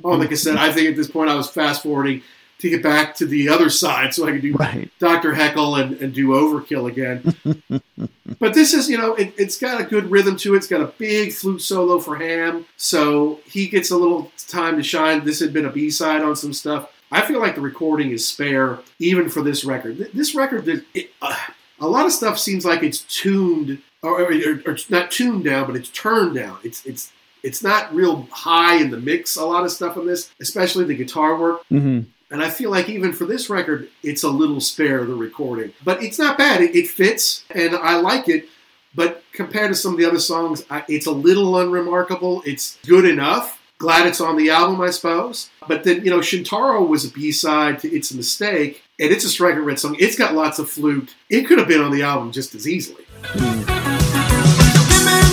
oh, 0.04 0.12
like 0.12 0.32
I 0.32 0.36
said, 0.36 0.58
I 0.58 0.72
think 0.72 0.90
at 0.90 0.96
this 0.96 1.10
point 1.10 1.30
I 1.30 1.36
was 1.36 1.50
fast 1.50 1.84
forwarding 1.84 2.22
to 2.60 2.70
get 2.70 2.84
back 2.84 3.16
to 3.16 3.26
the 3.26 3.50
other 3.50 3.70
side 3.70 4.14
so 4.14 4.28
I 4.28 4.32
could 4.34 4.42
do 4.42 4.54
Right. 4.54 4.92
Dr. 5.00 5.34
Heckyl 5.34 5.82
and, 5.82 6.00
and 6.02 6.14
do 6.14 6.30
Overkill 6.30 6.90
again. 6.90 7.82
but 8.40 8.54
this 8.54 8.74
is, 8.74 8.90
you 8.90 8.98
know, 8.98 9.16
it, 9.16 9.34
it's 9.38 9.58
got 9.58 9.80
a 9.80 9.86
good 9.86 10.12
rhythm 10.12 10.36
to 10.38 10.54
it. 10.54 10.58
It's 10.58 10.68
got 10.68 10.82
a 10.82 10.88
big 10.98 11.32
flute 11.32 11.62
solo 11.62 12.00
for 12.00 12.18
Ham, 12.18 12.66
so 12.76 13.40
he 13.46 13.68
gets 13.68 13.92
a 13.92 13.98
little 13.98 14.32
time 14.48 14.76
to 14.76 14.84
shine. 14.84 15.24
This 15.24 15.40
had 15.40 15.54
been 15.54 15.66
a 15.66 15.72
B 15.72 15.90
side 15.90 16.22
on 16.22 16.36
some 16.36 16.54
stuff. 16.54 16.92
I 17.12 17.26
feel 17.26 17.40
like 17.40 17.56
the 17.56 17.62
recording 17.62 18.12
is 18.12 18.28
spare, 18.28 18.80
even 19.00 19.30
for 19.30 19.42
this 19.42 19.64
record. 19.64 20.10
This 20.14 20.36
record, 20.36 20.68
it, 20.94 21.12
uh, 21.22 21.36
a 21.80 21.88
lot 21.88 22.06
of 22.06 22.12
stuff 22.12 22.38
seems 22.38 22.66
like 22.66 22.84
it's 22.84 23.00
tuned, 23.02 23.82
or, 24.02 24.22
or, 24.22 24.32
or, 24.32 24.72
it's 24.72 24.90
not 24.90 25.12
tuned 25.12 25.44
down, 25.44 25.68
but 25.68 25.76
it's 25.76 25.90
turned 25.90 26.36
down. 26.36 26.58
It's 26.64 26.86
it's 26.86 27.12
it's 27.44 27.64
not 27.64 27.94
real 27.94 28.28
high 28.32 28.76
in 28.76 28.90
the 28.92 28.98
mix. 28.98 29.36
A 29.36 29.46
lot 29.46 29.64
of 29.64 29.72
stuff 29.72 29.98
on 29.98 30.06
this, 30.06 30.32
especially 30.40 30.86
the 30.86 30.96
guitar 30.96 31.38
work. 31.38 31.66
hmm 31.70 32.02
And 32.32 32.44
I 32.44 32.50
feel 32.50 32.70
like 32.70 32.90
even 32.90 33.14
for 33.14 33.26
this 33.26 33.50
record, 33.50 33.90
it's 34.04 34.24
a 34.24 34.30
little 34.30 34.62
spare 34.62 35.06
the 35.06 35.16
recording, 35.16 35.74
but 35.84 36.04
it's 36.04 36.20
not 36.20 36.38
bad. 36.38 36.62
It, 36.62 36.76
it 36.76 36.88
fits, 36.88 37.44
and 37.50 37.76
I 37.76 37.98
like 37.98 38.28
it. 38.30 38.48
But 38.96 39.24
compared 39.34 39.70
to 39.70 39.76
some 39.76 39.94
of 39.94 40.00
the 40.00 40.06
other 40.06 40.20
songs, 40.20 40.66
I, 40.70 40.84
it's 40.90 41.06
a 41.06 41.12
little 41.12 41.60
unremarkable. 41.60 42.42
It's 42.46 42.78
good 42.88 43.06
enough. 43.06 43.62
Glad 43.78 44.08
it's 44.08 44.20
on 44.20 44.36
the 44.36 44.50
album, 44.50 44.82
I 44.82 44.90
suppose. 44.90 45.50
But 45.68 45.84
then 45.84 46.04
you 46.04 46.10
know, 46.10 46.20
Shintaro 46.20 46.86
was 46.88 47.06
a 47.06 47.12
B 47.12 47.32
side 47.32 47.80
to 47.80 47.94
"It's 47.94 48.12
a 48.12 48.18
Mistake," 48.18 48.82
and 49.00 49.12
it's 49.12 49.24
a 49.26 49.28
Strykert 49.28 49.64
red 49.64 49.80
song. 49.80 49.96
It's 50.00 50.18
got 50.18 50.34
lots 50.34 50.60
of 50.60 50.70
flute. 50.70 51.16
It 51.30 51.44
could 51.44 51.60
have 51.60 51.68
been 51.68 51.82
on 51.82 51.92
the 51.92 52.04
album 52.04 52.32
just 52.32 52.56
as 52.56 52.68
easily. 52.68 53.06
Me 53.40 53.69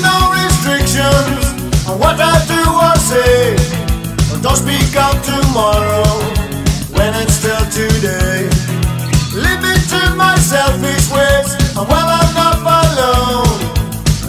no 0.06 0.16
restrictions 0.30 1.42
on 1.88 1.98
what 1.98 2.16
I 2.18 2.34
do 2.46 2.62
or 2.86 2.96
say. 3.10 3.56
Don't 4.42 4.56
speak 4.56 4.94
out 4.94 5.18
tomorrow 5.24 6.06
when 6.96 7.10
it's 7.22 7.34
still 7.34 7.64
today. 7.74 8.48
It 9.38 9.82
to 9.90 10.14
my 10.14 10.34
selfish 10.36 11.10
ways, 11.10 11.50
and 11.76 11.86
well 11.88 12.10
enough 12.24 12.62
alone. 12.62 13.58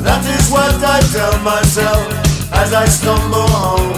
That 0.03 0.23
is 0.25 0.49
what 0.49 0.75
I 0.83 0.99
tell 1.15 1.35
myself 1.43 2.03
as 2.53 2.73
I 2.73 2.85
stumble 2.85 3.47
home. 3.47 3.93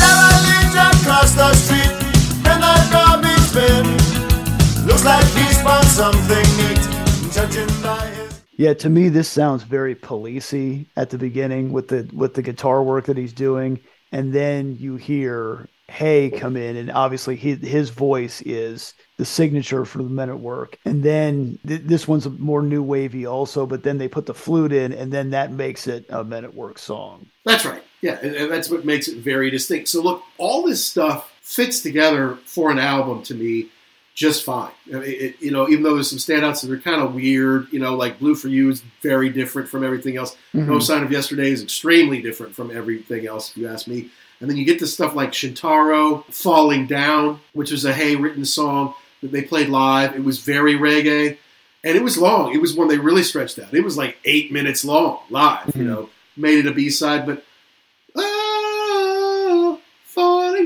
Derelict 0.00 0.74
across 0.90 1.34
the 1.34 1.52
street, 1.54 1.92
and 2.48 2.62
that 2.62 2.84
garbage 2.94 3.48
bin. 3.52 3.86
Looks 4.86 5.04
like 5.04 5.26
he's 5.36 5.60
found 5.60 5.86
something 5.86 6.46
neat, 6.56 6.82
judging 7.32 7.72
by 7.82 8.06
his. 8.06 8.47
Yeah, 8.58 8.74
to 8.74 8.90
me, 8.90 9.08
this 9.08 9.28
sounds 9.28 9.62
very 9.62 9.94
policey 9.94 10.86
at 10.96 11.10
the 11.10 11.16
beginning 11.16 11.72
with 11.72 11.88
the 11.88 12.10
with 12.12 12.34
the 12.34 12.42
guitar 12.42 12.82
work 12.82 13.06
that 13.06 13.16
he's 13.16 13.32
doing, 13.32 13.78
and 14.10 14.32
then 14.32 14.76
you 14.80 14.96
hear 14.96 15.68
Hay 15.86 16.28
come 16.28 16.56
in, 16.56 16.76
and 16.76 16.90
obviously 16.90 17.36
his 17.36 17.60
his 17.60 17.90
voice 17.90 18.42
is 18.42 18.94
the 19.16 19.24
signature 19.24 19.84
for 19.84 19.98
the 19.98 20.08
Men 20.08 20.28
at 20.28 20.40
Work. 20.40 20.76
And 20.84 21.04
then 21.04 21.60
th- 21.68 21.82
this 21.84 22.08
one's 22.08 22.28
more 22.28 22.60
new 22.60 22.82
wavy 22.82 23.26
also, 23.26 23.64
but 23.64 23.84
then 23.84 23.98
they 23.98 24.08
put 24.08 24.26
the 24.26 24.34
flute 24.34 24.72
in, 24.72 24.92
and 24.92 25.12
then 25.12 25.30
that 25.30 25.52
makes 25.52 25.86
it 25.86 26.06
a 26.08 26.24
Men 26.24 26.44
at 26.44 26.54
Work 26.54 26.78
song. 26.78 27.26
That's 27.44 27.64
right. 27.64 27.84
Yeah, 28.00 28.18
and, 28.20 28.34
and 28.34 28.50
that's 28.50 28.70
what 28.70 28.84
makes 28.84 29.06
it 29.06 29.18
very 29.18 29.50
distinct. 29.50 29.88
So 29.88 30.02
look, 30.02 30.24
all 30.36 30.66
this 30.66 30.84
stuff 30.84 31.32
fits 31.42 31.80
together 31.80 32.34
for 32.44 32.72
an 32.72 32.80
album 32.80 33.22
to 33.22 33.34
me 33.34 33.68
just 34.18 34.44
fine. 34.44 34.72
I 34.92 34.96
mean, 34.96 35.02
it, 35.06 35.36
you 35.40 35.52
know, 35.52 35.68
even 35.68 35.84
though 35.84 35.94
there's 35.94 36.10
some 36.10 36.18
standouts 36.18 36.62
that 36.62 36.72
are 36.72 36.78
kind 36.80 37.00
of 37.00 37.14
weird, 37.14 37.68
you 37.70 37.78
know, 37.78 37.94
like 37.94 38.18
Blue 38.18 38.34
for 38.34 38.48
You 38.48 38.68
is 38.68 38.82
very 39.00 39.28
different 39.30 39.68
from 39.68 39.84
everything 39.84 40.16
else. 40.16 40.36
No 40.52 40.80
Sign 40.80 41.04
of 41.04 41.12
Yesterday 41.12 41.52
is 41.52 41.62
extremely 41.62 42.20
different 42.20 42.52
from 42.56 42.76
everything 42.76 43.28
else, 43.28 43.50
if 43.52 43.56
you 43.58 43.68
ask 43.68 43.86
me. 43.86 44.10
And 44.40 44.50
then 44.50 44.56
you 44.56 44.64
get 44.64 44.80
to 44.80 44.88
stuff 44.88 45.14
like 45.14 45.30
Shintaro, 45.30 46.24
Falling 46.32 46.88
Down, 46.88 47.38
which 47.52 47.70
was 47.70 47.84
a 47.84 47.94
Hay 47.94 48.16
written 48.16 48.44
song 48.44 48.94
that 49.22 49.30
they 49.30 49.42
played 49.42 49.68
live. 49.68 50.16
It 50.16 50.24
was 50.24 50.40
very 50.40 50.74
reggae. 50.74 51.38
And 51.84 51.96
it 51.96 52.02
was 52.02 52.18
long. 52.18 52.52
It 52.52 52.60
was 52.60 52.74
one 52.74 52.88
they 52.88 52.98
really 52.98 53.22
stretched 53.22 53.56
out. 53.60 53.72
It 53.72 53.84
was 53.84 53.96
like 53.96 54.16
eight 54.24 54.50
minutes 54.50 54.84
long 54.84 55.20
live, 55.30 55.66
you 55.76 55.82
Mhm. 55.84 55.86
know, 55.86 56.10
made 56.36 56.58
it 56.58 56.66
a 56.66 56.72
B 56.72 56.90
side, 56.90 57.24
but 57.24 57.44
oh, 58.16 59.80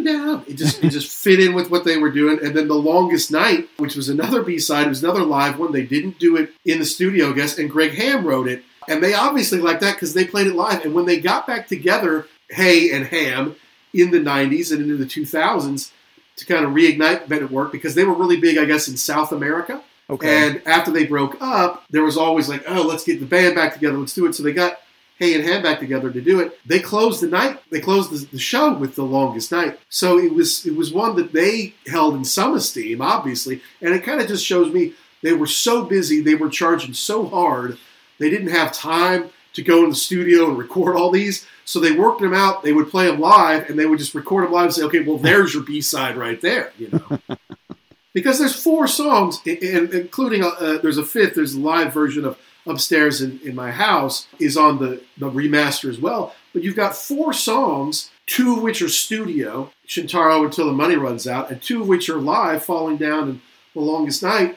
down. 0.01 0.45
It 0.47 0.55
just 0.55 0.83
it 0.83 0.91
just 0.91 1.11
fit 1.11 1.41
in 1.41 1.55
with 1.55 1.71
what 1.71 1.85
they 1.85 1.99
were 1.99 2.11
doing. 2.11 2.39
And 2.43 2.57
then 2.57 2.69
the 2.69 2.75
longest 2.75 3.31
night, 3.31 3.69
which 3.77 3.97
was 3.97 4.09
another 4.09 4.43
B 4.43 4.59
side, 4.59 4.89
was 4.89 5.03
another 5.03 5.25
live 5.25 5.59
one. 5.59 5.73
They 5.73 5.85
didn't 5.85 6.19
do 6.19 6.37
it 6.37 6.51
in 6.65 6.79
the 6.79 6.85
studio, 6.85 7.31
I 7.31 7.35
guess, 7.35 7.59
and 7.59 7.71
Greg 7.71 7.93
Ham 7.93 8.27
wrote 8.27 8.49
it. 8.49 8.65
And 8.89 9.03
they 9.03 9.15
obviously 9.15 9.59
liked 9.59 9.81
that 9.83 9.95
because 9.95 10.15
they 10.15 10.25
played 10.25 10.49
it 10.49 10.55
live. 10.55 10.85
And 10.85 10.95
when 10.95 11.07
they 11.07 11.21
got 11.21 11.47
back 11.47 11.69
together, 11.69 12.27
Hay 12.51 12.93
and 12.93 13.07
Ham, 13.07 13.57
in 13.95 14.11
the 14.11 14.19
'90s 14.19 14.73
and 14.73 14.83
into 14.83 14.97
the 14.97 15.05
2000s, 15.05 15.93
to 16.37 16.47
kind 16.47 16.65
of 16.65 16.73
reignite 16.73 17.31
at 17.31 17.51
Work 17.51 17.73
because 17.73 17.95
they 17.95 18.05
were 18.05 18.15
really 18.15 18.39
big, 18.39 18.59
I 18.59 18.65
guess, 18.65 18.89
in 18.89 18.97
South 18.97 19.33
America. 19.33 19.83
Okay. 20.11 20.47
And 20.47 20.63
after 20.67 20.91
they 20.91 21.07
broke 21.07 21.37
up, 21.41 21.85
there 21.91 22.05
was 22.05 22.17
always 22.17 22.49
like, 22.49 22.65
oh, 22.69 22.83
let's 22.83 23.05
get 23.05 23.21
the 23.21 23.27
band 23.27 23.55
back 23.55 23.73
together, 23.75 23.97
let's 23.97 24.15
do 24.15 24.27
it. 24.27 24.35
So 24.35 24.43
they 24.43 24.53
got 24.53 24.81
Hay 25.23 25.35
and 25.37 25.45
Ham 25.45 25.63
back 25.63 25.79
together 25.79 26.11
to 26.11 26.21
do 26.21 26.41
it. 26.41 26.59
They 26.67 26.81
closed 26.81 27.21
the 27.21 27.29
night, 27.29 27.61
they 27.71 27.81
closed 27.81 28.11
the, 28.11 28.27
the 28.33 28.41
show 28.41 28.73
with 28.75 28.97
the 28.97 29.05
longest 29.05 29.53
night. 29.53 29.79
So 29.89 30.19
it 30.19 30.35
was 30.35 30.67
it 30.67 30.75
was 30.75 30.93
one 30.93 31.15
that 31.17 31.33
they 31.33 31.75
held 31.87 32.17
in 32.17 32.25
some 32.25 32.55
esteem, 32.55 33.01
obviously. 33.01 33.63
And 33.81 33.95
it 33.95 34.03
kind 34.03 34.21
of 34.21 34.27
just 34.27 34.45
shows 34.45 34.73
me 34.73 34.95
they 35.23 35.33
were 35.33 35.47
so 35.47 35.85
busy, 35.85 36.21
they 36.21 36.35
were 36.35 36.49
charging 36.49 36.93
so 36.93 37.27
hard, 37.27 37.79
they 38.19 38.31
didn't 38.31 38.51
have 38.51 38.73
time 38.73 39.31
to 39.53 39.63
go 39.63 39.85
in 39.85 39.91
the 39.91 39.97
studio 39.97 40.49
and 40.49 40.59
record 40.59 40.97
all 40.97 41.11
these. 41.11 41.47
So 41.65 41.79
they 41.79 41.93
worked 41.93 42.21
them 42.21 42.35
out. 42.35 42.65
They 42.65 42.73
would 42.73 42.91
play 42.91 43.07
them 43.07 43.21
live, 43.21 43.71
and 43.71 43.79
they 43.79 43.87
would 43.87 44.01
just 44.01 44.17
record 44.17 44.45
them 44.45 44.53
live 44.53 44.65
and 44.65 44.75
say, 44.75 44.83
"Okay, 44.83 45.01
well, 45.01 45.19
there's 45.19 45.55
your 45.55 45.63
B 45.63 45.81
side 45.81 46.17
right 46.17 46.41
there," 46.41 46.73
you 46.77 46.89
know. 46.89 47.37
because 48.13 48.41
there's 48.41 48.61
four 48.61 48.89
songs, 48.89 49.41
and 49.47 49.95
including 49.95 50.43
uh, 50.43 50.79
there's 50.83 50.99
a 50.99 51.05
fifth. 51.05 51.37
There's 51.37 51.55
a 51.55 51.61
live 51.61 51.95
version 51.95 52.25
of 52.25 52.39
"Upstairs 52.67 53.21
in, 53.21 53.41
in 53.45 53.55
My 53.55 53.71
House" 53.71 54.27
is 54.39 54.57
on 54.57 54.79
the 54.79 55.03
the 55.17 55.31
remaster 55.31 55.89
as 55.89 55.99
well. 55.99 56.35
But 56.53 56.63
you've 56.63 56.77
got 56.77 56.97
four 56.97 57.33
songs, 57.33 58.11
two 58.27 58.57
of 58.57 58.63
which 58.63 58.83
are 58.83 58.89
studio, 58.89 59.71
Shintaro 59.87 60.45
until 60.45 60.67
the 60.67 60.73
money 60.73 60.97
runs 60.97 61.27
out, 61.27 61.51
and 61.51 61.61
two 61.61 61.83
of 61.83 61.89
which 61.89 62.09
are 62.09 62.19
live, 62.19 62.65
"Falling 62.65 62.97
Down" 62.97 63.29
and 63.29 63.41
"The 63.75 63.81
Longest 63.81 64.23
Night," 64.23 64.57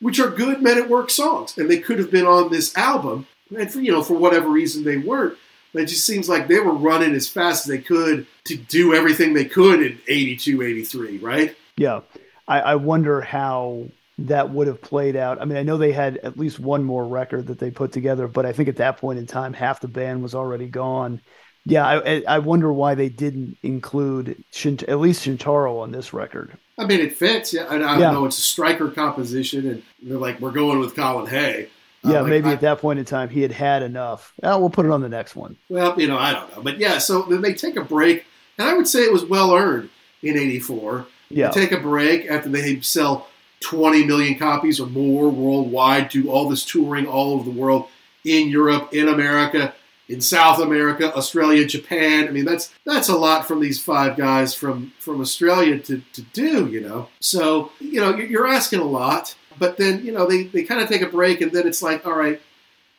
which 0.00 0.20
are 0.20 0.30
good 0.30 0.62
Men 0.62 0.78
at 0.78 0.88
Work 0.88 1.10
songs, 1.10 1.56
and 1.56 1.70
they 1.70 1.78
could 1.78 1.98
have 1.98 2.10
been 2.10 2.26
on 2.26 2.50
this 2.50 2.76
album. 2.76 3.26
And 3.56 3.70
for 3.72 3.80
you 3.80 3.92
know, 3.92 4.02
for 4.02 4.14
whatever 4.14 4.48
reason, 4.48 4.84
they 4.84 4.96
weren't. 4.96 5.36
But 5.72 5.82
it 5.82 5.86
just 5.86 6.04
seems 6.04 6.28
like 6.28 6.48
they 6.48 6.58
were 6.58 6.74
running 6.74 7.14
as 7.14 7.28
fast 7.28 7.64
as 7.64 7.70
they 7.70 7.78
could 7.78 8.26
to 8.44 8.56
do 8.56 8.94
everything 8.94 9.34
they 9.34 9.44
could 9.44 9.80
in 9.80 10.00
82, 10.08 10.62
83, 10.62 11.18
right? 11.18 11.56
Yeah. 11.76 12.00
I, 12.48 12.60
I 12.60 12.74
wonder 12.74 13.20
how 13.20 13.86
that 14.28 14.50
would 14.50 14.66
have 14.66 14.80
played 14.80 15.16
out. 15.16 15.40
I 15.40 15.44
mean, 15.44 15.56
I 15.58 15.62
know 15.62 15.76
they 15.78 15.92
had 15.92 16.18
at 16.18 16.38
least 16.38 16.58
one 16.58 16.84
more 16.84 17.06
record 17.06 17.46
that 17.48 17.58
they 17.58 17.70
put 17.70 17.92
together, 17.92 18.28
but 18.28 18.46
I 18.46 18.52
think 18.52 18.68
at 18.68 18.76
that 18.76 18.96
point 18.98 19.18
in 19.18 19.26
time, 19.26 19.52
half 19.52 19.80
the 19.80 19.88
band 19.88 20.22
was 20.22 20.34
already 20.34 20.66
gone. 20.68 21.20
Yeah, 21.66 21.86
I, 21.86 22.22
I- 22.26 22.38
wonder 22.38 22.72
why 22.72 22.94
they 22.94 23.08
didn't 23.10 23.58
include 23.62 24.42
Shint- 24.52 24.88
at 24.88 24.98
least 24.98 25.26
Shintaro 25.26 25.80
on 25.80 25.92
this 25.92 26.12
record. 26.12 26.56
I 26.78 26.86
mean, 26.86 27.00
it 27.00 27.14
fits. 27.16 27.52
Yeah, 27.52 27.64
I, 27.64 27.76
I 27.76 27.98
Yeah. 27.98 28.10
know 28.12 28.24
it's 28.24 28.38
a 28.38 28.60
Strykert 28.60 28.94
composition, 28.94 29.68
and 29.68 29.82
they're 30.02 30.16
like, 30.18 30.40
we're 30.40 30.52
going 30.52 30.78
with 30.78 30.94
Colin 30.96 31.26
Hay. 31.26 31.68
Uh, 32.04 32.10
Yeah, 32.12 32.20
like, 32.22 32.30
maybe 32.30 32.48
I- 32.48 32.52
at 32.54 32.60
that 32.62 32.78
point 32.78 32.98
in 32.98 33.04
time 33.04 33.28
he 33.28 33.42
had 33.42 33.52
had 33.52 33.82
enough. 33.82 34.32
Oh, 34.42 34.58
we'll 34.58 34.70
put 34.70 34.86
it 34.86 34.90
on 34.92 35.02
the 35.02 35.08
next 35.10 35.36
one. 35.36 35.56
Well, 35.68 36.00
you 36.00 36.06
know, 36.06 36.16
I 36.18 36.32
don't 36.32 36.56
know, 36.56 36.62
but 36.62 36.78
yeah. 36.78 36.96
So 36.98 37.22
they 37.22 37.52
take 37.52 37.76
a 37.76 37.84
break, 37.84 38.24
and 38.58 38.66
I 38.66 38.72
would 38.74 38.88
say 38.88 39.00
it 39.00 39.12
was 39.12 39.24
well 39.26 39.54
earned 39.54 39.90
in 40.22 40.38
'84. 40.38 41.06
Yeah, 41.28 41.50
They 41.50 41.60
take 41.60 41.72
a 41.72 41.80
break 41.80 42.26
after 42.26 42.48
they 42.48 42.80
sell 42.80 43.28
20 43.60 44.04
million 44.06 44.38
copies 44.38 44.80
or 44.80 44.86
more 44.86 45.28
worldwide, 45.28 46.08
do 46.08 46.30
all 46.30 46.48
this 46.48 46.64
touring 46.64 47.06
all 47.06 47.34
over 47.34 47.44
the 47.44 47.50
world, 47.58 47.88
in 48.24 48.48
Europe, 48.48 48.92
in 48.92 49.08
America, 49.08 49.74
in 50.08 50.20
South 50.20 50.58
America, 50.58 51.14
Australia, 51.14 51.64
Japan. 51.66 52.26
I 52.28 52.30
mean, 52.32 52.44
that's 52.44 52.72
that's 52.84 53.08
a 53.08 53.16
lot 53.16 53.46
from 53.46 53.60
these 53.60 53.80
five 53.82 54.16
guys 54.16 54.54
from 54.54 54.92
from 54.98 55.20
Australia 55.20 55.78
to, 55.78 56.02
to 56.14 56.22
do, 56.32 56.66
you 56.66 56.80
know. 56.80 57.08
So 57.20 57.72
you 57.80 58.00
know, 58.00 58.16
you're 58.16 58.46
asking 58.48 58.80
a 58.80 58.84
lot, 58.84 59.34
but 59.58 59.76
then 59.76 60.04
you 60.04 60.12
know 60.12 60.26
they 60.26 60.44
they 60.44 60.64
kind 60.64 60.80
of 60.82 60.88
take 60.88 61.02
a 61.02 61.06
break, 61.08 61.40
and 61.40 61.52
then 61.52 61.66
it's 61.66 61.82
like, 61.82 62.04
all 62.06 62.14
right. 62.16 62.40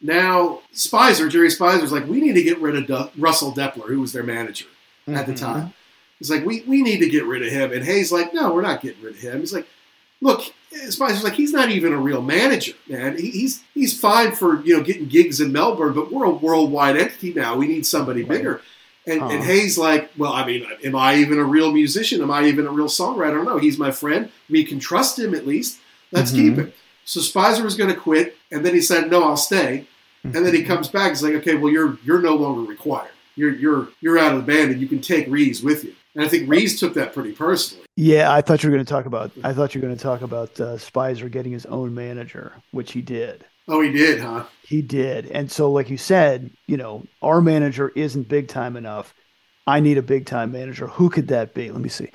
Now, 0.03 0.61
Speiser, 0.73 1.29
Jerry 1.29 1.49
Speiser's 1.49 1.91
like, 1.91 2.07
we 2.07 2.19
need 2.21 2.33
to 2.33 2.41
get 2.41 2.57
rid 2.59 2.75
of 2.75 2.87
Du- 2.87 3.11
Russell 3.21 3.51
Deppeler, 3.51 3.87
who 3.87 4.01
was 4.01 4.13
their 4.13 4.23
manager 4.23 4.65
at 5.07 5.27
the 5.27 5.33
Mhm. 5.33 5.39
time. 5.39 5.73
He's 6.17 6.31
like, 6.31 6.43
we, 6.43 6.63
we 6.65 6.81
need 6.81 7.01
to 7.01 7.09
get 7.09 7.23
rid 7.25 7.43
of 7.45 7.51
him. 7.51 7.71
And 7.71 7.83
Hay's 7.85 8.11
like, 8.11 8.33
no, 8.33 8.51
we're 8.51 8.63
not 8.63 8.81
getting 8.81 8.99
rid 9.03 9.13
of 9.13 9.19
him. 9.21 9.39
He's 9.41 9.53
like, 9.53 9.67
look, 10.21 10.41
Speiser's 10.73 11.23
like, 11.23 11.33
he's 11.33 11.51
not 11.51 11.69
even 11.69 11.91
a 11.93 11.97
real 11.97 12.21
manager, 12.21 12.73
man. 12.87 13.17
He's 13.17 13.61
he's 13.73 13.99
fine 13.99 14.33
for, 14.33 14.63
you 14.63 14.77
know, 14.77 14.83
getting 14.83 15.07
gigs 15.07 15.41
in 15.41 15.51
Melbourne, 15.51 15.93
but 15.93 16.11
we're 16.11 16.25
a 16.25 16.29
worldwide 16.29 16.95
entity 16.97 17.33
now. 17.33 17.55
We 17.57 17.67
need 17.67 17.85
somebody 17.85 18.23
bigger. 18.23 18.61
And, 19.05 19.21
and 19.21 19.31
Uh-huh. 19.31 19.41
Hay's 19.43 19.77
like, 19.77 20.11
well, 20.17 20.31
I 20.31 20.45
mean, 20.45 20.65
am 20.83 20.95
I 20.95 21.15
even 21.15 21.39
a 21.39 21.43
real 21.43 21.71
musician? 21.71 22.21
Am 22.21 22.29
I 22.31 22.45
even 22.45 22.67
a 22.67 22.71
real 22.71 22.87
songwriter? 22.87 23.27
I 23.27 23.31
don't 23.31 23.45
know. 23.45 23.57
He's 23.57 23.77
my 23.79 23.91
friend. 23.91 24.29
We 24.49 24.63
can 24.63 24.79
trust 24.79 25.17
him 25.19 25.33
at 25.33 25.45
least. 25.47 25.79
Let's 26.11 26.31
Mhm. 26.31 26.35
keep 26.35 26.55
him. 26.55 26.73
So 27.03 27.19
Speiser 27.19 27.63
was 27.63 27.75
going 27.75 27.89
to 27.93 27.99
quit, 27.99 28.37
and 28.51 28.63
then 28.65 28.73
he 28.75 28.81
said, 28.81 29.09
no, 29.09 29.23
I'll 29.23 29.37
stay. 29.37 29.87
And 30.23 30.35
then 30.35 30.53
he 30.53 30.63
comes 30.63 30.87
back. 30.87 31.09
He's 31.09 31.23
like, 31.23 31.33
okay, 31.35 31.55
well, 31.55 31.71
you're 31.73 31.97
you're 32.05 32.21
no 32.21 32.35
longer 32.35 32.61
required. 32.61 33.09
You're 33.35 33.55
you're 33.55 33.87
you're 34.01 34.19
out 34.19 34.33
of 34.35 34.45
the 34.45 34.53
band, 34.53 34.71
and 34.71 34.79
you 34.79 34.87
can 34.87 35.01
take 35.01 35.25
Rees 35.27 35.63
with 35.63 35.83
you. 35.83 35.95
And 36.13 36.23
I 36.23 36.27
think 36.27 36.47
Rees 36.47 36.79
took 36.79 36.93
that 36.93 37.11
pretty 37.11 37.31
personally. 37.31 37.80
Yeah, 37.95 38.31
I 38.31 38.41
thought 38.41 38.63
you 38.63 38.69
were 38.69 38.75
going 38.75 38.85
to 38.85 38.89
talk 38.89 39.05
about. 39.05 39.31
I 39.43 39.53
thought 39.53 39.75
you 39.75 39.81
were 39.81 39.87
going 39.87 39.97
to 39.97 40.03
talk 40.03 40.21
about 40.21 40.59
uh, 40.59 40.77
Speiser 40.77 41.29
getting 41.29 41.51
his 41.51 41.65
own 41.65 41.93
manager, 41.93 42.53
which 42.71 42.93
he 42.93 43.01
did. 43.01 43.45
Oh, 43.67 43.81
he 43.81 43.91
did, 43.91 44.21
huh? 44.21 44.45
He 44.63 44.81
did, 44.81 45.27
and 45.27 45.51
so 45.51 45.71
like 45.71 45.89
you 45.89 45.97
said, 45.97 46.49
you 46.67 46.77
know, 46.77 47.03
our 47.21 47.41
manager 47.41 47.91
isn't 47.95 48.27
big 48.27 48.47
time 48.47 48.75
enough. 48.75 49.13
I 49.67 49.79
need 49.79 49.97
a 49.97 50.01
big 50.01 50.25
time 50.25 50.51
manager. 50.51 50.87
Who 50.87 51.09
could 51.09 51.27
that 51.27 51.53
be? 51.53 51.69
Let 51.69 51.81
me 51.81 51.89
see. 51.89 52.09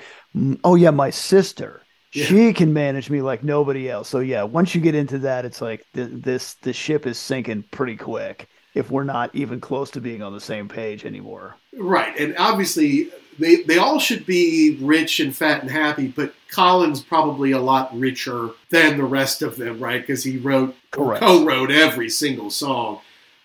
Oh 0.65 0.74
yeah, 0.74 0.90
my 0.90 1.11
sister. 1.11 1.82
Yeah. 2.12 2.24
She 2.27 2.53
can 2.53 2.73
manage 2.73 3.11
me 3.11 3.23
like 3.23 3.44
nobody 3.44 3.90
else. 3.90 4.09
So 4.09 4.20
yeah, 4.20 4.43
once 4.43 4.74
you 4.74 4.81
get 4.81 4.94
into 4.94 5.19
that, 5.20 5.44
it's 5.44 5.61
like 5.61 5.85
th- 5.94 6.11
this 6.12 6.55
the 6.62 6.73
ship 6.73 7.07
is 7.07 7.19
sinking 7.19 7.65
pretty 7.70 7.97
quick 7.97 8.48
if 8.74 8.90
we're 8.90 9.05
not 9.05 9.35
even 9.35 9.61
close 9.61 9.90
to 9.93 10.01
being 10.01 10.23
on 10.23 10.32
the 10.32 10.40
same 10.40 10.69
page 10.69 11.05
anymore. 11.05 11.57
Right, 11.74 12.19
and 12.19 12.35
obviously 12.39 13.11
they 13.38 13.56
they 13.62 13.78
all 13.78 13.98
should 13.98 14.26
be 14.26 14.78
rich 14.80 15.20
and 15.20 15.34
fat 15.34 15.62
and 15.62 15.70
happy, 15.70 16.08
but 16.08 16.34
Colin's 16.50 17.02
probably 17.02 17.52
a 17.52 17.60
lot 17.60 17.96
richer 17.96 18.50
than 18.70 18.96
the 18.96 19.04
rest 19.04 19.42
of 19.42 19.56
them, 19.56 19.80
right? 19.80 20.00
Because 20.00 20.24
he 20.24 20.38
wrote 20.38 20.74
Correct. 20.90 21.22
co-wrote 21.22 21.70
every 21.70 22.08
single 22.08 22.50
song, 22.50 23.00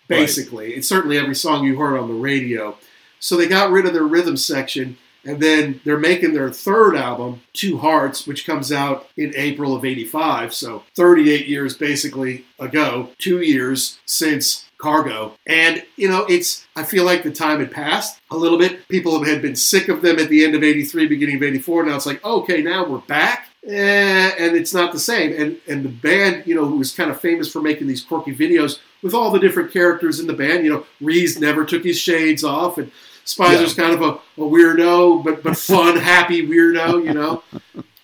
basically, 0.08 0.74
and 0.74 0.84
certainly 0.84 1.18
every 1.18 1.34
song 1.34 1.64
you 1.64 1.76
heard 1.76 1.98
on 1.98 2.08
the 2.08 2.14
radio. 2.14 2.76
So 3.20 3.36
they 3.36 3.46
got 3.46 3.70
rid 3.70 3.86
of 3.86 3.92
their 3.92 4.04
rhythm 4.04 4.36
section, 4.36 4.96
and 5.24 5.40
then 5.40 5.80
they're 5.84 5.98
making 5.98 6.34
their 6.34 6.50
third 6.50 6.96
album, 6.96 7.42
Two 7.52 7.78
Hearts, 7.78 8.26
which 8.26 8.46
comes 8.46 8.72
out 8.72 9.08
in 9.16 9.32
April 9.36 9.74
of 9.76 9.84
'85. 9.84 10.54
So 10.54 10.84
38 10.96 11.46
years 11.46 11.76
basically 11.76 12.44
ago, 12.58 13.10
two 13.18 13.40
years 13.40 13.98
since 14.06 14.66
Cargo, 14.82 15.34
and 15.46 15.84
you 15.96 16.08
know, 16.08 16.26
it's. 16.28 16.66
I 16.74 16.82
feel 16.82 17.04
like 17.04 17.22
the 17.22 17.30
time 17.30 17.60
had 17.60 17.70
passed 17.70 18.20
a 18.32 18.36
little 18.36 18.58
bit. 18.58 18.88
People 18.88 19.22
had 19.22 19.40
been 19.40 19.54
sick 19.54 19.88
of 19.88 20.02
them 20.02 20.18
at 20.18 20.28
the 20.28 20.44
end 20.44 20.56
of 20.56 20.64
'83, 20.64 21.06
beginning 21.06 21.36
of 21.36 21.42
'84. 21.44 21.84
Now 21.84 21.94
it's 21.94 22.04
like, 22.04 22.22
okay, 22.24 22.62
now 22.62 22.84
we're 22.84 22.98
back. 22.98 23.48
Eh, 23.64 24.32
and 24.38 24.56
it's 24.56 24.74
not 24.74 24.92
the 24.92 24.98
same. 24.98 25.40
And 25.40 25.60
and 25.68 25.84
the 25.84 25.88
band, 25.88 26.42
you 26.46 26.56
know, 26.56 26.66
who 26.66 26.78
was 26.78 26.92
kind 26.92 27.12
of 27.12 27.20
famous 27.20 27.50
for 27.50 27.62
making 27.62 27.86
these 27.86 28.02
quirky 28.02 28.34
videos 28.34 28.80
with 29.02 29.14
all 29.14 29.30
the 29.30 29.38
different 29.38 29.72
characters 29.72 30.18
in 30.18 30.26
the 30.26 30.32
band. 30.32 30.64
You 30.64 30.72
know, 30.72 30.86
Rees 31.00 31.38
never 31.38 31.64
took 31.64 31.84
his 31.84 31.98
shades 31.98 32.42
off, 32.42 32.76
and 32.76 32.90
Speiser's 33.24 33.74
kind 33.74 33.94
of 33.94 34.02
a, 34.02 34.42
a 34.42 34.44
weirdo, 34.44 35.22
but 35.22 35.44
but 35.44 35.56
fun, 35.56 35.96
happy 36.00 36.44
weirdo. 36.44 37.04
You 37.04 37.14
know, 37.14 37.44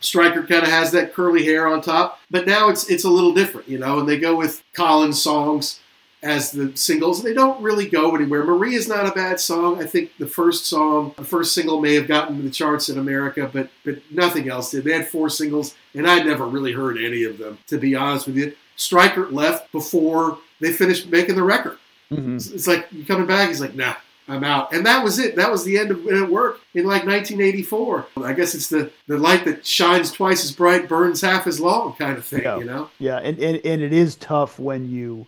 Strykert 0.01 0.49
kind 0.49 0.63
of 0.63 0.69
has 0.69 0.93
that 0.93 1.13
curly 1.13 1.45
hair 1.45 1.67
on 1.67 1.81
top. 1.81 2.21
But 2.31 2.47
now 2.47 2.69
it's 2.69 2.89
it's 2.89 3.03
a 3.03 3.11
little 3.11 3.35
different, 3.35 3.69
you 3.69 3.79
know. 3.79 3.99
And 3.99 4.09
they 4.09 4.17
go 4.17 4.37
with 4.37 4.63
Colin's 4.75 5.21
songs 5.21 5.81
as 6.23 6.51
the 6.53 6.77
singles. 6.77 7.23
They 7.23 7.35
don't 7.35 7.61
really 7.63 7.89
go 7.89 8.15
anywhere. 8.15 8.45
Marie 8.45 8.75
is 8.75 8.89
not 8.89 9.07
a 9.07 9.13
bad 9.13 9.39
song. 9.41 9.81
I 9.83 9.87
think 9.87 10.17
the 10.19 10.27
first 10.27 10.67
song, 10.67 11.15
the 11.17 11.25
first 11.25 11.55
single 11.55 11.81
may 11.81 11.95
have 11.95 12.09
gotten 12.09 12.37
to 12.37 12.43
the 12.43 12.51
charts 12.51 12.89
in 12.89 12.99
America, 12.99 13.49
but 13.53 13.71
but 13.85 14.01
nothing 14.11 14.49
else 14.49 14.71
did. 14.71 14.85
They 14.85 14.93
had 14.93 15.09
four 15.09 15.29
singles, 15.31 15.75
and 15.95 16.07
I 16.09 16.23
never 16.23 16.47
really 16.47 16.73
heard 16.73 16.99
any 16.99 17.25
of 17.25 17.39
them, 17.39 17.59
to 17.69 17.79
be 17.79 17.95
honest 17.95 18.27
with 18.27 18.37
you. 18.37 18.55
Strykert 18.77 19.33
left 19.33 19.71
before 19.73 20.39
they 20.61 20.73
finished 20.73 21.09
making 21.09 21.35
the 21.37 21.43
record. 21.43 21.79
Mhm. 22.13 22.37
It's, 22.37 22.51
it's 22.51 22.67
like 22.67 22.87
you 22.91 23.05
coming 23.05 23.27
back. 23.27 23.49
He's 23.49 23.61
like, 23.61 23.75
nah. 23.75 23.95
I'm 24.31 24.45
out, 24.45 24.75
and 24.75 24.85
that 24.85 25.03
was 25.03 25.19
it. 25.19 25.37
That 25.37 25.51
was 25.51 25.65
the 25.65 25.79
end 25.79 25.91
of 25.91 26.07
it. 26.07 26.29
Work 26.29 26.61
in 26.75 26.85
like 26.85 27.07
1984. 27.07 28.09
I 28.25 28.35
guess 28.35 28.55
it's 28.55 28.69
the 28.69 28.91
the 29.07 29.17
light 29.17 29.47
that 29.47 29.67
shines 29.67 30.13
twice 30.13 30.45
as 30.45 30.53
bright, 30.53 30.87
burns 30.87 31.23
half 31.23 31.47
as 31.47 31.59
long, 31.61 31.95
kind 31.95 32.19
of 32.19 32.27
thing. 32.27 32.43
Yeah. 32.43 32.59
You 32.59 32.65
know? 32.65 32.91
Yeah, 32.99 33.17
and, 33.17 33.39
and 33.39 33.57
and 33.65 33.81
it 33.81 33.95
is 33.95 34.17
tough 34.17 34.59
when 34.59 34.91
you 34.91 35.27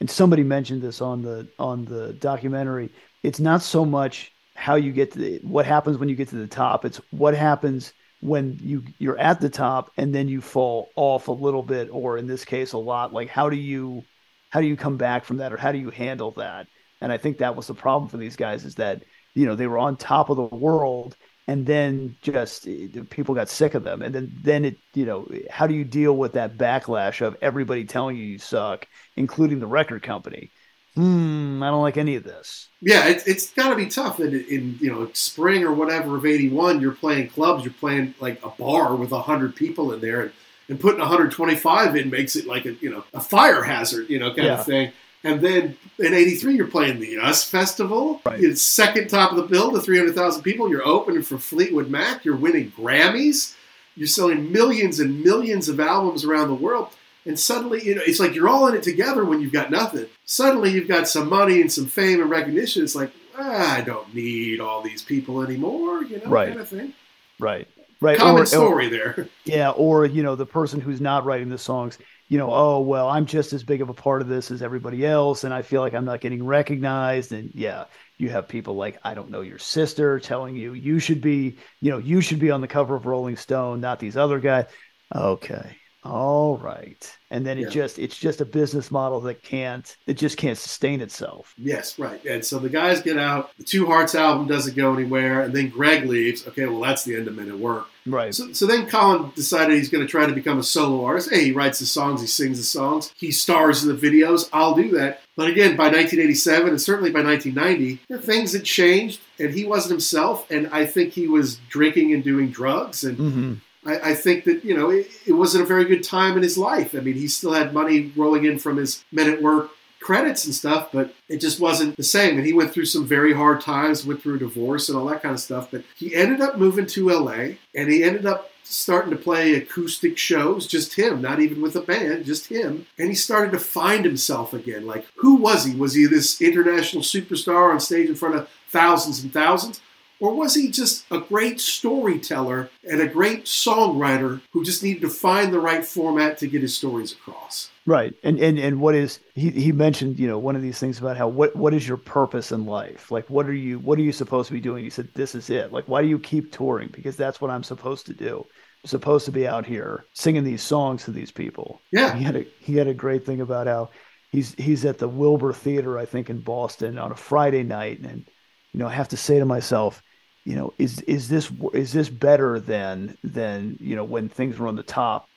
and 0.00 0.10
somebody 0.10 0.42
mentioned 0.42 0.82
this 0.82 1.00
on 1.00 1.22
the 1.22 1.48
on 1.58 1.84
the 1.84 2.12
documentary. 2.14 2.90
It's 3.22 3.40
not 3.40 3.62
so 3.62 3.84
much 3.84 4.32
how 4.54 4.74
you 4.74 4.92
get 4.92 5.12
to 5.12 5.18
the, 5.18 5.38
what 5.42 5.66
happens 5.66 5.98
when 5.98 6.08
you 6.08 6.16
get 6.16 6.28
to 6.28 6.36
the 6.36 6.46
top. 6.46 6.84
It's 6.84 7.00
what 7.10 7.34
happens 7.34 7.92
when 8.20 8.58
you 8.62 8.84
you're 8.98 9.18
at 9.18 9.40
the 9.40 9.48
top 9.48 9.92
and 9.96 10.14
then 10.14 10.28
you 10.28 10.40
fall 10.40 10.90
off 10.96 11.28
a 11.28 11.32
little 11.32 11.62
bit 11.62 11.88
or 11.90 12.18
in 12.18 12.26
this 12.26 12.44
case 12.44 12.72
a 12.72 12.78
lot. 12.78 13.12
Like 13.12 13.28
how 13.28 13.48
do 13.48 13.56
you 13.56 14.04
how 14.50 14.60
do 14.60 14.66
you 14.66 14.76
come 14.76 14.96
back 14.96 15.24
from 15.24 15.38
that 15.38 15.52
or 15.52 15.56
how 15.56 15.72
do 15.72 15.78
you 15.78 15.90
handle 15.90 16.32
that? 16.32 16.66
And 17.00 17.12
I 17.12 17.18
think 17.18 17.38
that 17.38 17.56
was 17.56 17.66
the 17.66 17.74
problem 17.74 18.08
for 18.08 18.16
these 18.16 18.36
guys 18.36 18.64
is 18.64 18.76
that 18.76 19.04
you 19.34 19.46
know 19.46 19.54
they 19.54 19.66
were 19.66 19.78
on 19.78 19.96
top 19.96 20.30
of 20.30 20.36
the 20.36 20.42
world 20.56 21.16
and 21.48 21.66
then 21.66 22.16
just 22.22 22.68
eh, 22.68 22.88
people 23.10 23.34
got 23.34 23.50
sick 23.50 23.74
of 23.74 23.84
them 23.84 24.02
and 24.02 24.14
then 24.14 24.30
then 24.40 24.64
it 24.66 24.80
you 24.94 25.06
know 25.06 25.28
how 25.50 25.66
do 25.66 25.74
you 25.74 25.84
deal 25.84 26.16
with 26.16 26.34
that 26.34 26.58
backlash 26.58 27.22
of 27.22 27.36
everybody 27.42 27.84
telling 27.86 28.16
you 28.16 28.24
you 28.24 28.38
suck 28.38 28.86
including 29.16 29.60
the 29.60 29.66
record 29.66 30.02
company 30.04 30.52
hmm 30.96 31.62
i 31.62 31.70
don't 31.70 31.82
like 31.82 31.98
any 31.98 32.16
of 32.16 32.24
this 32.24 32.70
Yeah, 32.80 33.08
it, 33.08 33.24
it's 33.26 33.50
got 33.50 33.70
to 33.70 33.76
be 33.76 33.86
tough 33.86 34.18
that 34.18 34.32
in 34.32 34.78
you 34.80 34.90
know 34.90 35.10
spring 35.12 35.64
or 35.64 35.72
whatever 35.72 36.16
of 36.16 36.24
'81, 36.24 36.80
you're 36.80 36.92
playing 36.92 37.28
clubs, 37.28 37.64
you're 37.64 37.72
playing 37.74 38.14
like 38.20 38.42
a 38.44 38.50
bar 38.50 38.94
with 38.94 39.10
hundred 39.10 39.56
people 39.56 39.92
in 39.92 40.00
there, 40.00 40.22
and, 40.22 40.32
and 40.68 40.80
putting 40.80 41.00
125 41.00 41.96
in 41.96 42.08
makes 42.08 42.36
it 42.36 42.46
like 42.46 42.66
a 42.66 42.74
you 42.74 42.90
know 42.90 43.02
a 43.14 43.20
fire 43.20 43.64
hazard, 43.64 44.08
you 44.08 44.18
know, 44.20 44.32
kind 44.32 44.52
Yeah. 44.52 44.54
of 44.54 44.62
thing. 44.62 44.92
And 45.24 45.40
then 45.40 45.76
in 45.98 46.14
'83, 46.14 46.54
you're 46.56 46.66
playing 46.68 47.00
the 47.00 47.18
US 47.20 47.44
Festival, 47.44 48.20
Right. 48.24 48.42
It's 48.42 48.62
second 48.62 49.08
top 49.08 49.30
of 49.32 49.36
the 49.36 49.42
bill 49.44 49.72
to 49.72 49.80
300,000 49.80 50.42
people. 50.42 50.68
You're 50.70 50.86
opening 50.86 51.22
for 51.22 51.38
Fleetwood 51.38 51.90
Mac. 51.90 52.24
You're 52.24 52.36
winning 52.36 52.70
Grammys. 52.76 53.54
You're 53.96 54.06
selling 54.06 54.52
millions 54.52 55.00
and 55.00 55.24
millions 55.24 55.68
of 55.68 55.80
albums 55.80 56.24
around 56.24 56.48
the 56.48 56.54
world. 56.54 56.88
And 57.26 57.38
suddenly, 57.38 57.84
you 57.84 57.94
know, 57.96 58.02
it's 58.06 58.20
like 58.20 58.34
you're 58.34 58.48
all 58.48 58.68
in 58.68 58.74
it 58.76 58.82
together 58.84 59.24
when 59.24 59.40
you've 59.40 59.52
got 59.52 59.70
nothing. 59.72 60.06
Suddenly, 60.24 60.70
you've 60.70 60.88
got 60.88 61.08
some 61.08 61.28
money 61.28 61.60
and 61.60 61.70
some 61.70 61.86
fame 61.86 62.20
and 62.20 62.30
recognition. 62.30 62.84
It's 62.84 62.94
like, 62.94 63.10
ah, 63.36 63.76
I 63.76 63.80
don't 63.82 64.14
need 64.14 64.60
all 64.60 64.82
these 64.82 65.02
people 65.02 65.42
anymore, 65.42 66.04
you 66.04 66.18
know, 66.18 66.26
Right. 66.30 66.48
kind 66.48 66.60
of 66.60 66.68
thing. 66.68 66.94
right 67.40 67.66
right 68.00 68.16
Common 68.18 68.36
Or- 68.38 68.42
or- 68.42 68.46
story 68.46 68.88
there. 68.88 69.28
Yeah, 69.44 69.70
or 69.70 70.06
you 70.06 70.22
know, 70.22 70.36
the 70.36 70.46
person 70.46 70.80
who's 70.80 71.00
not 71.00 71.24
writing 71.24 71.48
the 71.48 71.58
songs, 71.58 71.98
you 72.28 72.38
know, 72.38 72.50
oh 72.52 72.80
well, 72.80 73.08
I'm 73.08 73.26
just 73.26 73.52
as 73.52 73.64
big 73.64 73.80
of 73.82 73.88
a 73.88 73.94
part 73.94 74.22
of 74.22 74.28
this 74.28 74.50
as 74.50 74.62
everybody 74.62 75.04
else, 75.06 75.44
and 75.44 75.52
I 75.54 75.62
feel 75.62 75.80
like 75.80 75.94
I'm 75.94 76.04
not 76.04 76.20
getting 76.20 76.44
recognized. 76.44 77.32
And 77.32 77.50
yeah, 77.54 77.84
you 78.18 78.28
have 78.30 78.48
people 78.48 78.74
like 78.76 78.98
I 79.04 79.14
don't 79.14 79.30
know 79.30 79.40
your 79.40 79.58
sister 79.58 80.20
telling 80.20 80.54
you 80.56 80.74
you 80.74 80.98
should 80.98 81.20
be, 81.20 81.58
you 81.80 81.90
know, 81.90 81.98
you 81.98 82.20
should 82.20 82.38
be 82.38 82.50
on 82.50 82.60
the 82.60 82.68
cover 82.68 82.94
of 82.96 83.06
Rolling 83.06 83.36
Stone, 83.36 83.80
not 83.80 83.98
these 83.98 84.16
other 84.16 84.40
guys. 84.40 84.66
Okay, 85.14 85.76
all 86.04 86.58
right, 86.58 87.18
and 87.30 87.46
then 87.46 87.58
it 87.58 87.68
Yeah. 87.68 87.68
just 87.68 87.98
it's 87.98 88.16
just 88.18 88.40
a 88.40 88.44
business 88.44 88.90
model 88.90 89.20
that 89.22 89.42
can't 89.42 89.96
it 90.06 90.14
just 90.14 90.36
can't 90.36 90.58
sustain 90.58 91.00
itself. 91.00 91.54
Yes, 91.56 91.98
right. 91.98 92.22
And 92.24 92.44
so 92.44 92.58
the 92.58 92.68
guys 92.68 93.00
get 93.02 93.16
out. 93.18 93.56
The 93.58 93.64
Two 93.64 93.86
Hearts 93.86 94.14
album 94.14 94.46
doesn't 94.46 94.76
go 94.76 94.92
anywhere. 94.94 95.42
And 95.42 95.54
then 95.54 95.68
Greg 95.70 96.04
leaves. 96.04 96.46
Okay, 96.46 96.66
well, 96.66 96.80
that's 96.80 97.04
the 97.04 97.16
end 97.16 97.26
of 97.28 97.34
Men 97.36 97.48
at 97.50 97.58
Work. 97.58 97.86
Right. 98.08 98.34
So, 98.34 98.52
so 98.52 98.66
then 98.66 98.86
Colin 98.86 99.30
decided 99.34 99.76
he's 99.76 99.88
going 99.88 100.04
to 100.04 100.10
try 100.10 100.26
to 100.26 100.32
become 100.32 100.58
a 100.58 100.62
solo 100.62 101.04
artist. 101.04 101.30
Hey, 101.30 101.44
he 101.44 101.52
writes 101.52 101.78
the 101.78 101.86
songs, 101.86 102.20
he 102.20 102.26
sings 102.26 102.58
the 102.58 102.64
songs, 102.64 103.12
he 103.16 103.30
stars 103.30 103.84
in 103.84 103.94
the 103.94 104.00
videos. 104.00 104.48
I'll 104.52 104.74
do 104.74 104.90
that. 104.98 105.20
But 105.36 105.48
again, 105.48 105.76
by 105.76 105.84
1987 105.84 106.68
and 106.68 106.80
certainly 106.80 107.10
by 107.10 107.22
1990, 107.22 108.02
there 108.08 108.18
are 108.18 108.20
things 108.20 108.52
had 108.52 108.64
changed, 108.64 109.20
and 109.38 109.54
he 109.54 109.64
wasn't 109.64 109.92
himself. 109.92 110.50
And 110.50 110.68
I 110.68 110.86
think 110.86 111.12
he 111.12 111.28
was 111.28 111.56
drinking 111.68 112.12
and 112.12 112.24
doing 112.24 112.50
drugs. 112.50 113.04
And 113.04 113.16
hmm 113.16 113.54
I, 113.84 114.10
I 114.10 114.14
think 114.14 114.44
that 114.44 114.64
you 114.64 114.76
know 114.76 114.90
it, 114.90 115.08
it 115.26 115.32
wasn't 115.32 115.64
a 115.64 115.66
very 115.66 115.84
good 115.84 116.02
time 116.02 116.36
in 116.36 116.42
his 116.42 116.58
life. 116.58 116.94
I 116.94 117.00
mean, 117.00 117.14
he 117.14 117.28
still 117.28 117.52
had 117.52 117.72
money 117.72 118.12
rolling 118.16 118.44
in 118.44 118.58
from 118.58 118.76
his 118.76 119.04
Men 119.12 119.30
at 119.32 119.42
Work 119.42 119.70
credits 120.08 120.46
and 120.46 120.54
stuff, 120.54 120.88
but 120.90 121.12
it 121.28 121.36
just 121.36 121.60
wasn't 121.60 121.94
the 121.98 122.02
same. 122.02 122.38
And 122.38 122.46
he 122.46 122.54
went 122.54 122.72
through 122.72 122.86
some 122.86 123.06
very 123.06 123.34
hard 123.34 123.60
times, 123.60 124.06
went 124.06 124.22
through 124.22 124.36
a 124.36 124.38
divorce 124.38 124.88
and 124.88 124.96
all 124.96 125.04
that 125.04 125.22
kind 125.22 125.34
of 125.34 125.40
stuff. 125.40 125.70
But 125.70 125.84
he 125.96 126.14
ended 126.14 126.40
up 126.40 126.56
moving 126.56 126.86
to 126.86 127.10
LA, 127.10 127.56
and 127.74 127.90
he 127.90 128.02
ended 128.02 128.24
up 128.24 128.50
starting 128.62 129.10
to 129.10 129.18
play 129.18 129.52
acoustic 129.52 130.16
shows, 130.16 130.66
just 130.66 130.94
him, 130.94 131.20
not 131.20 131.40
even 131.40 131.60
with 131.60 131.76
a 131.76 131.82
band, 131.82 132.24
just 132.24 132.46
him. 132.46 132.86
And 132.98 133.10
he 133.10 133.14
started 133.14 133.52
to 133.52 133.58
find 133.58 134.02
himself 134.02 134.54
again. 134.54 134.86
Like, 134.86 135.04
who 135.16 135.34
was 135.34 135.66
he? 135.66 135.76
Was 135.76 135.92
he 135.92 136.06
this 136.06 136.40
international 136.40 137.02
superstar 137.02 137.70
on 137.70 137.78
stage 137.78 138.08
in 138.08 138.14
front 138.14 138.34
of 138.36 138.48
thousands 138.70 139.22
and 139.22 139.30
thousands? 139.30 139.78
Or 140.20 140.34
was 140.34 140.54
he 140.54 140.70
just 140.70 141.04
a 141.10 141.20
great 141.20 141.60
storyteller 141.60 142.70
and 142.88 143.00
a 143.00 143.06
great 143.06 143.44
songwriter 143.44 144.40
who 144.52 144.64
just 144.64 144.82
needed 144.82 145.02
to 145.02 145.08
find 145.08 145.52
the 145.52 145.60
right 145.60 145.84
format 145.84 146.38
to 146.38 146.48
get 146.48 146.62
his 146.62 146.76
stories 146.76 147.12
across? 147.12 147.70
Right. 147.86 148.14
And 148.22 148.38
and 148.38 148.58
and 148.58 148.80
what 148.80 148.94
is 148.94 149.20
he 149.34 149.50
he 149.50 149.72
mentioned, 149.72 150.18
you 150.18 150.26
know, 150.26 150.38
one 150.38 150.56
of 150.56 150.62
these 150.62 150.78
things 150.78 150.98
about 150.98 151.16
how 151.16 151.28
what 151.28 151.54
what 151.56 151.72
is 151.72 151.86
your 151.86 151.96
purpose 151.96 152.52
in 152.52 152.66
life? 152.66 153.10
Like 153.10 153.30
what 153.30 153.46
are 153.46 153.54
you 153.54 153.78
what 153.78 153.98
are 153.98 154.02
you 154.02 154.12
supposed 154.12 154.48
to 154.48 154.54
be 154.54 154.60
doing? 154.60 154.84
He 154.84 154.90
said 154.90 155.08
this 155.14 155.34
is 155.34 155.50
it. 155.50 155.72
Like 155.72 155.84
why 155.86 156.02
do 156.02 156.08
you 156.08 156.18
keep 156.18 156.52
touring? 156.52 156.88
Because 156.88 157.16
that's 157.16 157.40
what 157.40 157.50
I'm 157.50 157.62
supposed 157.62 158.06
to 158.06 158.14
do. 158.14 158.44
I'm 158.84 158.88
supposed 158.88 159.24
to 159.26 159.32
be 159.32 159.46
out 159.46 159.66
here 159.66 160.04
singing 160.12 160.44
these 160.44 160.62
songs 160.62 161.04
to 161.04 161.12
these 161.12 161.30
people. 161.30 161.80
Yeah. 161.90 162.14
He 162.14 162.24
had 162.24 162.36
a 162.36 162.44
he 162.60 162.76
had 162.76 162.88
a 162.88 162.94
great 162.94 163.24
thing 163.24 163.40
about 163.40 163.66
how 163.66 163.90
he's 164.30 164.54
he's 164.54 164.84
at 164.84 164.98
the 164.98 165.08
Wilbur 165.08 165.52
Theater, 165.52 165.98
I 165.98 166.04
think, 166.04 166.30
in 166.30 166.40
Boston 166.40 166.98
on 166.98 167.12
a 167.12 167.16
Friday 167.16 167.62
night, 167.62 168.00
and 168.00 168.28
you 168.72 168.80
know, 168.80 168.86
I 168.86 168.92
have 168.92 169.08
to 169.08 169.16
say 169.16 169.38
to 169.38 169.44
myself, 169.44 170.02
you 170.48 170.54
know, 170.54 170.72
is 170.78 171.02
is 171.02 171.28
this 171.28 171.52
is 171.74 171.92
this 171.92 172.08
better 172.08 172.58
than 172.58 173.18
than 173.22 173.76
you 173.80 173.94
know 173.94 174.04
when 174.04 174.30
things 174.30 174.58
were 174.58 174.66
on 174.66 174.76
the 174.76 174.82
top? 174.82 175.28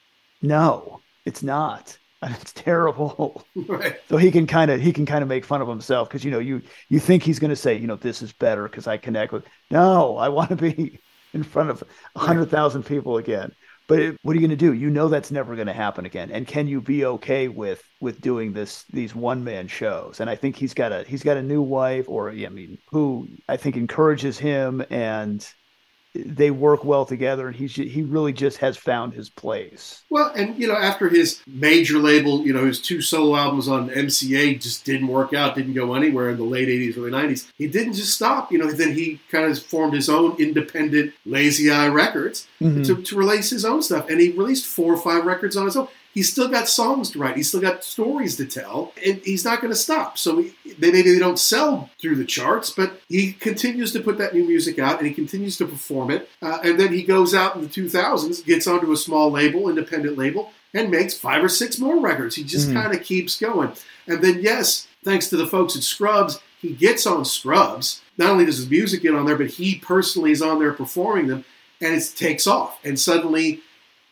No, 0.42 1.02
it's 1.26 1.44
not. 1.44 1.98
It's 2.24 2.54
terrible. 2.54 3.44
Right. 3.68 3.96
So 4.08 4.16
he 4.16 4.32
can 4.32 4.46
kind 4.48 4.72
of 4.72 4.80
he 4.80 4.94
can 4.94 5.06
kind 5.06 5.22
of 5.22 5.28
make 5.28 5.44
fun 5.44 5.62
of 5.62 5.68
himself 5.68 6.08
because 6.08 6.24
you 6.24 6.32
know 6.32 6.40
you 6.40 6.62
you 6.88 7.00
think 7.00 7.24
he's 7.24 7.40
going 7.40 7.50
to 7.50 7.58
say 7.58 7.76
you 7.76 7.88
know 7.88 7.98
this 7.98 8.22
is 8.22 8.32
better 8.32 8.64
because 8.70 8.88
I 8.88 8.96
connect 8.98 9.34
with. 9.34 9.44
No, 9.70 10.16
I 10.18 10.30
want 10.30 10.50
to 10.52 10.56
be 10.56 11.02
in 11.34 11.44
front 11.44 11.72
of 11.72 11.84
100,000 12.14 12.84
people 12.84 13.18
again. 13.18 13.52
But 13.92 14.16
what 14.22 14.32
are 14.32 14.40
you 14.40 14.48
going 14.48 14.58
to 14.58 14.66
do? 14.66 14.74
You 14.74 14.90
know 14.90 15.10
that's 15.10 15.32
never 15.32 15.56
going 15.56 15.68
to 15.68 15.74
happen 15.74 16.06
again. 16.06 16.32
And 16.32 16.48
can 16.48 16.66
you 16.68 16.80
be 16.82 17.04
okay 17.06 17.50
with 17.50 17.84
with 18.00 18.22
doing 18.22 18.54
this 18.54 18.86
these 18.94 19.14
one 19.14 19.44
man 19.44 19.68
shows? 19.68 20.22
And 20.22 20.30
I 20.30 20.36
think 20.36 20.56
he's 20.56 20.74
got 20.74 20.94
a 20.94 21.04
he's 21.04 21.24
got 21.24 21.36
a 21.36 21.44
new 21.44 21.62
wife, 21.62 22.08
or 22.08 22.30
I 22.30 22.48
mean, 22.48 22.78
who 22.92 23.28
I 23.50 23.58
think 23.58 23.76
encourages 23.76 24.38
him 24.38 24.82
and 24.90 25.46
they 26.14 26.52
work 26.52 26.84
well 26.84 27.06
together, 27.06 27.48
and 27.48 27.56
he's 27.56 27.74
he 27.76 28.02
really 28.02 28.34
just 28.34 28.58
has 28.58 28.76
found 28.76 29.14
his 29.14 29.30
place. 29.30 30.04
Well, 30.10 30.32
and 30.36 30.58
you 30.60 30.68
know, 30.68 30.76
after 30.76 31.08
his 31.08 31.42
major 31.48 32.00
label, 32.00 32.46
you 32.46 32.52
know, 32.54 32.66
his 32.66 32.82
two 32.82 33.02
solo 33.02 33.38
albums 33.38 33.68
on 33.70 33.90
MCA 33.90 34.60
just 34.60 34.84
didn't 34.84 35.08
work 35.08 35.34
out, 35.34 35.56
didn't 35.56 35.74
go 35.74 35.94
anywhere 35.94 36.30
in 36.30 36.38
the 36.38 36.44
late 36.44 36.68
'80s, 36.68 36.98
early 36.98 37.12
'90s. 37.12 37.48
He 37.56 37.68
didn't 37.68 37.94
just 37.94 38.14
stop. 38.14 38.52
You 38.52 38.58
know, 38.58 38.72
then 38.72 38.94
he 38.94 39.20
kind 39.32 39.50
of 39.50 39.58
formed 39.62 39.94
his 39.94 40.10
own 40.10 40.36
independent 40.38 41.14
Lazy 41.26 41.72
Eye 41.72 41.88
Records 41.88 42.48
Mhm. 42.62 42.86
to, 42.88 43.02
to 43.02 43.16
release 43.16 43.50
his 43.50 43.64
own 43.66 43.82
stuff, 43.82 44.10
and 44.10 44.20
he 44.20 44.32
released 44.32 44.66
four 44.66 44.94
or 44.94 44.98
five 44.98 45.26
records 45.26 45.56
on 45.56 45.66
his 45.66 45.76
own. 45.78 45.88
He's 46.14 46.30
still 46.32 46.50
got 46.50 46.68
songs 46.68 47.10
to 47.12 47.20
write. 47.20 47.38
He's 47.38 47.48
still 47.48 47.62
got 47.62 47.84
stories 47.86 48.36
to 48.38 48.46
tell, 48.46 48.94
and 49.06 49.22
he's 49.24 49.46
not 49.46 49.62
going 49.62 49.72
to 49.72 49.80
stop. 49.80 50.18
So 50.18 50.42
he, 50.42 50.54
they 50.78 50.92
maybe 50.92 51.12
they 51.14 51.20
don't 51.20 51.40
sell 51.40 51.90
through 52.02 52.18
the 52.18 52.26
charts, 52.26 52.70
but 52.70 53.00
he 53.08 53.32
continues 53.34 53.94
to 53.94 54.02
put 54.02 54.18
that 54.18 54.34
new 54.34 54.44
music 54.46 54.78
out, 54.78 54.98
and 55.00 55.08
he 55.08 55.14
continues 55.14 55.56
to 55.58 55.66
perform 55.66 56.12
it. 56.12 56.28
Uh, 56.42 56.60
and 56.64 56.78
then 56.80 56.92
he 56.92 57.04
goes 57.04 57.34
out 57.34 57.56
in 57.56 57.62
the 57.62 57.68
2000s, 57.70 58.44
gets 58.46 58.68
onto 58.68 58.92
a 58.92 58.98
small 58.98 59.32
label, 59.32 59.70
independent 59.70 60.18
label, 60.18 60.52
and 60.74 60.92
makes 60.92 61.14
five 61.18 61.44
or 61.44 61.50
six 61.50 61.80
more 61.80 62.00
records. 62.02 62.36
He 62.36 62.44
just 62.44 62.70
Mhm. 62.70 62.74
kind 62.74 62.94
of 62.94 63.04
keeps 63.04 63.38
going. 63.38 63.72
And 64.08 64.22
then, 64.22 64.40
yes, 64.42 64.88
thanks 65.06 65.28
to 65.30 65.38
the 65.38 65.48
folks 65.48 65.76
at 65.78 65.84
Scrubs, 65.84 66.40
he 66.62 66.70
gets 66.74 67.06
on 67.08 67.24
Scrubs. 67.26 68.02
Not 68.18 68.32
only 68.32 68.46
does 68.46 68.58
his 68.58 68.70
music 68.70 69.02
get 69.02 69.16
on 69.16 69.26
there, 69.26 69.38
but 69.38 69.48
he 69.48 69.76
personally 69.76 70.32
is 70.32 70.42
on 70.42 70.60
there 70.60 70.74
performing 70.74 71.28
them, 71.28 71.46
and 71.80 71.96
it 71.96 72.14
takes 72.18 72.46
off. 72.48 72.80
And 72.84 73.00
suddenly, 73.00 73.62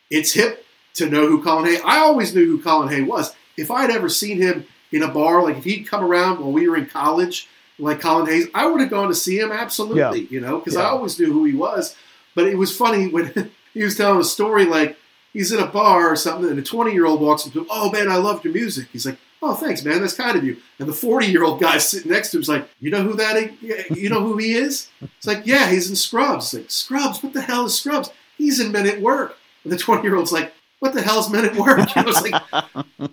it's 0.10 0.32
hip 0.34 0.66
to 1.00 1.10
know 1.10 1.28
who 1.28 1.44
Colin 1.44 1.66
Hay. 1.66 1.80
I 1.84 1.98
always 1.98 2.34
knew 2.34 2.46
who 2.46 2.62
Colin 2.62 2.90
Hay 2.90 3.02
was. 3.02 3.36
If 3.58 3.72
I'd 3.72 3.90
ever 3.90 4.08
seen 4.08 4.42
him 4.42 4.66
in 4.92 5.04
a 5.04 5.08
bar, 5.08 5.44
like 5.44 5.58
if 5.58 5.64
he'd 5.66 5.88
come 5.88 6.04
around 6.04 6.40
while 6.40 6.52
we 6.52 6.68
were 6.70 6.78
in 6.78 6.86
college, 6.86 7.48
like 7.78 8.00
Colin 8.02 8.28
Hay's, 8.28 8.48
I 8.54 8.68
would 8.68 8.82
have 8.82 8.90
gone 8.90 9.08
to 9.10 9.16
see 9.16 9.40
him 9.40 9.52
absolutely, 9.52 10.28
you 10.30 10.40
know, 10.40 10.60
because 10.60 10.76
I 10.76 10.86
always 10.86 11.20
knew 11.20 11.32
who 11.32 11.46
he 11.46 11.54
was. 11.56 11.96
But 12.36 12.48
it 12.48 12.58
was 12.58 12.76
funny 12.76 13.08
when 13.08 13.52
he 13.74 13.84
was 13.84 13.98
telling 13.98 14.20
a 14.20 14.24
story 14.24 14.66
like 14.66 14.98
he's 15.34 15.52
in 15.52 15.60
a 15.60 15.68
bar 15.68 16.12
or 16.12 16.16
something, 16.16 16.50
and 16.50 16.60
a 16.60 16.64
20 16.64 16.92
year 16.94 17.06
old 17.06 17.22
walks 17.22 17.46
up 17.48 17.54
to 17.54 17.62
him, 17.62 17.68
Oh 17.70 17.92
man, 17.92 18.10
I 18.10 18.18
loved 18.18 18.44
your 18.46 18.54
music. 18.54 18.88
He's 18.92 19.06
like, 19.06 19.18
Oh, 19.42 19.54
thanks, 19.54 19.86
man. 19.86 20.02
That's 20.02 20.16
kind 20.16 20.36
of 20.38 20.44
you. 20.44 20.58
And 20.80 20.90
the 20.90 20.94
40 20.94 21.28
year 21.28 21.44
old 21.46 21.62
guy 21.62 21.78
sitting 21.78 22.12
next 22.12 22.32
to 22.32 22.38
him 22.38 22.42
is 22.42 22.50
like, 22.50 22.70
You 22.80 22.92
know 22.92 23.04
who 23.04 23.14
that 23.14 23.38
is? 23.38 23.52
Yeah, 23.62 23.84
You 23.90 24.10
know 24.10 24.22
who 24.22 24.38
he 24.38 24.54
is? 24.54 24.90
It's 25.02 25.28
like, 25.28 25.46
Yeah, 25.46 25.70
he's 25.70 25.90
in 25.90 25.96
Scrubs. 25.96 26.54
It's 26.54 26.54
like, 26.54 26.72
Scrubs? 26.72 27.24
What 27.24 27.34
the 27.34 27.42
hell 27.42 27.66
is 27.66 27.78
Scrubs? 27.78 28.10
He's 28.38 28.60
in 28.60 28.72
Men 28.72 28.88
at 28.88 29.02
Work. 29.02 29.38
And 29.64 29.72
the 29.72 29.78
20 29.78 30.04
year 30.04 30.16
old's 30.16 30.32
like, 30.32 30.54
What 30.80 30.94
the 30.94 31.02
hell's 31.02 31.30
Men 31.30 31.46
at 31.46 31.56
Work? 31.56 31.94
You 31.96 32.04
know, 32.04 32.10
it's 32.10 32.22
like, 32.22 32.42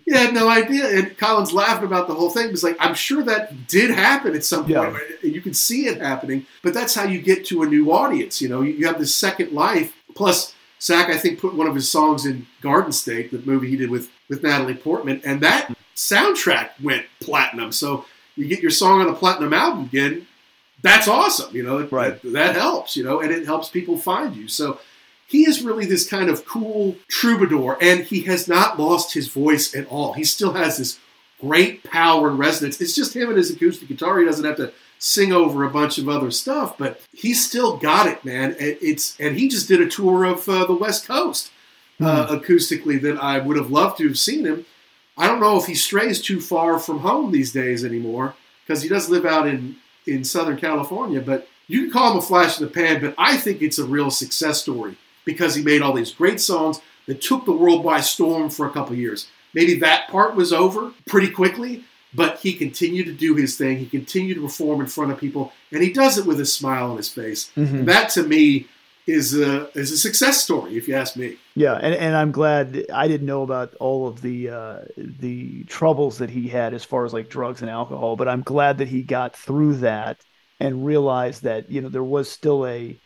he 0.04 0.12
had 0.14 0.32
no 0.32 0.48
idea. 0.48 0.86
And 0.98 1.18
Colin's 1.18 1.52
laughing 1.52 1.86
about 1.86 2.06
the 2.06 2.14
whole 2.14 2.30
thing. 2.30 2.50
He's 2.50 2.62
like, 2.62 2.76
I'm 2.78 2.94
sure 2.94 3.22
that 3.24 3.66
did 3.66 3.90
happen 3.90 4.34
at 4.36 4.44
some 4.44 4.60
point. 4.62 4.70
Yeah. 4.70 4.98
and 5.22 5.34
You 5.34 5.40
can 5.40 5.52
see 5.54 5.86
it 5.86 6.00
happening, 6.00 6.46
but 6.62 6.74
that's 6.74 6.94
how 6.94 7.04
you 7.04 7.20
get 7.20 7.44
to 7.46 7.62
a 7.62 7.66
new 7.66 7.90
audience. 7.92 8.40
You 8.40 8.48
know, 8.48 8.62
you 8.62 8.72
you 8.72 8.86
have 8.86 8.98
this 8.98 9.14
second 9.14 9.52
life. 9.52 9.94
Plus, 10.14 10.54
Zach, 10.80 11.08
I 11.10 11.16
think, 11.16 11.40
put 11.40 11.54
one 11.54 11.66
of 11.66 11.74
his 11.74 11.90
songs 11.90 12.24
in 12.24 12.46
Garden 12.60 12.92
State, 12.92 13.30
the 13.32 13.38
movie 13.38 13.68
he 13.68 13.76
did 13.76 13.90
with, 13.90 14.10
with 14.28 14.42
Natalie 14.42 14.74
Portman, 14.74 15.20
and 15.24 15.40
that 15.40 15.74
soundtrack 15.96 16.70
went 16.82 17.06
platinum. 17.20 17.72
So 17.72 18.04
you 18.36 18.46
get 18.46 18.60
your 18.60 18.70
song 18.70 19.00
on 19.00 19.08
a 19.08 19.14
platinum 19.14 19.52
album 19.52 19.84
again. 19.84 20.26
That's 20.82 21.08
awesome. 21.08 21.54
You 21.56 21.62
know, 21.64 21.84
Right. 21.88 22.20
that, 22.22 22.32
that 22.32 22.54
helps, 22.54 22.96
you 22.96 23.02
know, 23.02 23.20
and 23.20 23.32
it 23.32 23.44
helps 23.46 23.68
people 23.70 23.96
find 23.96 24.36
you. 24.36 24.46
So 24.46 24.78
he 25.26 25.44
is 25.44 25.62
really 25.62 25.86
this 25.86 26.08
kind 26.08 26.30
of 26.30 26.44
cool 26.44 26.96
troubadour, 27.08 27.76
and 27.80 28.04
he 28.04 28.22
has 28.22 28.46
not 28.46 28.78
lost 28.78 29.14
his 29.14 29.28
voice 29.28 29.74
at 29.74 29.86
all. 29.88 30.12
He 30.12 30.24
still 30.24 30.52
has 30.52 30.78
this 30.78 30.98
great 31.40 31.84
power 31.84 32.28
and 32.28 32.38
resonance. 32.38 32.80
It's 32.80 32.94
just 32.94 33.14
him 33.14 33.28
and 33.28 33.38
his 33.38 33.50
acoustic 33.50 33.88
guitar. 33.88 34.18
He 34.18 34.24
doesn't 34.24 34.44
have 34.44 34.56
to 34.56 34.72
sing 34.98 35.32
over 35.32 35.64
a 35.64 35.70
bunch 35.70 35.98
of 35.98 36.08
other 36.08 36.30
stuff, 36.30 36.78
but 36.78 37.00
he's 37.12 37.44
still 37.44 37.76
got 37.76 38.06
it, 38.06 38.24
man. 38.24 38.52
And 38.58 38.78
It's 38.80 39.18
and 39.18 39.36
he 39.36 39.48
just 39.48 39.68
did 39.68 39.80
a 39.80 39.88
tour 39.88 40.24
of 40.24 40.48
uh, 40.48 40.64
the 40.64 40.74
West 40.74 41.06
Coast 41.06 41.50
uh, 42.00 42.28
acoustically 42.28 43.00
that 43.02 43.18
I 43.18 43.38
would 43.38 43.56
have 43.56 43.70
loved 43.70 43.98
to 43.98 44.08
have 44.08 44.18
seen 44.18 44.46
him. 44.46 44.64
I 45.18 45.26
don't 45.26 45.40
know 45.40 45.58
if 45.58 45.66
he 45.66 45.74
strays 45.74 46.20
too 46.20 46.40
far 46.40 46.78
from 46.78 47.00
home 47.00 47.32
these 47.32 47.52
days 47.52 47.84
anymore 47.84 48.34
because 48.64 48.82
he 48.82 48.88
does 48.88 49.10
live 49.10 49.26
out 49.26 49.48
in 49.48 49.76
in 50.06 50.22
Southern 50.24 50.56
California, 50.56 51.20
but. 51.20 51.48
You 51.68 51.82
can 51.82 51.90
call 51.90 52.12
him 52.12 52.18
a 52.18 52.22
flash 52.22 52.60
in 52.60 52.64
the 52.64 52.70
pan, 52.70 53.00
but 53.00 53.16
I 53.18 53.36
think 53.36 53.60
it's 53.60 53.80
a 53.80 53.84
real 53.84 54.08
success 54.08 54.62
story 54.62 54.96
because 55.26 55.54
he 55.54 55.62
made 55.62 55.82
all 55.82 55.92
these 55.92 56.12
great 56.12 56.40
songs 56.40 56.80
that 57.06 57.20
took 57.20 57.44
the 57.44 57.52
world 57.52 57.84
by 57.84 58.00
storm 58.00 58.48
for 58.48 58.66
a 58.66 58.70
couple 58.70 58.96
years. 58.96 59.28
Maybe 59.52 59.74
that 59.80 60.08
part 60.08 60.34
was 60.34 60.52
over 60.52 60.92
pretty 61.06 61.30
quickly, 61.30 61.84
but 62.14 62.38
he 62.38 62.54
continued 62.54 63.06
to 63.06 63.12
do 63.12 63.34
his 63.34 63.56
thing. 63.58 63.78
He 63.78 63.86
continued 63.86 64.36
to 64.36 64.42
perform 64.42 64.80
in 64.80 64.86
front 64.86 65.12
of 65.12 65.18
people, 65.18 65.52
and 65.70 65.82
he 65.82 65.92
does 65.92 66.16
it 66.16 66.24
with 66.24 66.40
a 66.40 66.46
smile 66.46 66.90
on 66.90 66.96
his 66.96 67.10
face. 67.10 67.50
Mhm. 67.56 67.84
That 67.84 68.08
to 68.10 68.22
me 68.22 68.66
is 69.06 69.38
a 69.38 69.70
is 69.78 69.92
a 69.92 69.98
success 69.98 70.42
story, 70.42 70.76
if 70.76 70.88
you 70.88 70.94
ask 70.94 71.16
me. 71.16 71.36
Yeah, 71.54 71.74
and, 71.74 71.94
and 71.94 72.16
I'm 72.16 72.32
glad 72.32 72.86
I 72.92 73.06
didn't 73.06 73.26
know 73.26 73.42
about 73.42 73.74
all 73.76 74.08
of 74.08 74.20
the 74.20 74.50
uh, 74.50 74.78
the 74.96 75.64
troubles 75.64 76.18
that 76.18 76.30
he 76.30 76.48
had 76.48 76.74
as 76.74 76.84
far 76.84 77.04
as 77.04 77.12
like 77.12 77.28
drugs 77.28 77.60
and 77.62 77.70
alcohol, 77.70 78.16
but 78.16 78.28
I'm 78.28 78.42
glad 78.42 78.78
that 78.78 78.88
he 78.88 79.02
got 79.02 79.36
through 79.36 79.76
that 79.76 80.20
and 80.58 80.84
realized 80.84 81.44
that 81.44 81.70
you 81.70 81.80
know 81.80 81.88
there 81.88 82.02
was 82.02 82.30
still 82.30 82.66
a 82.66 82.98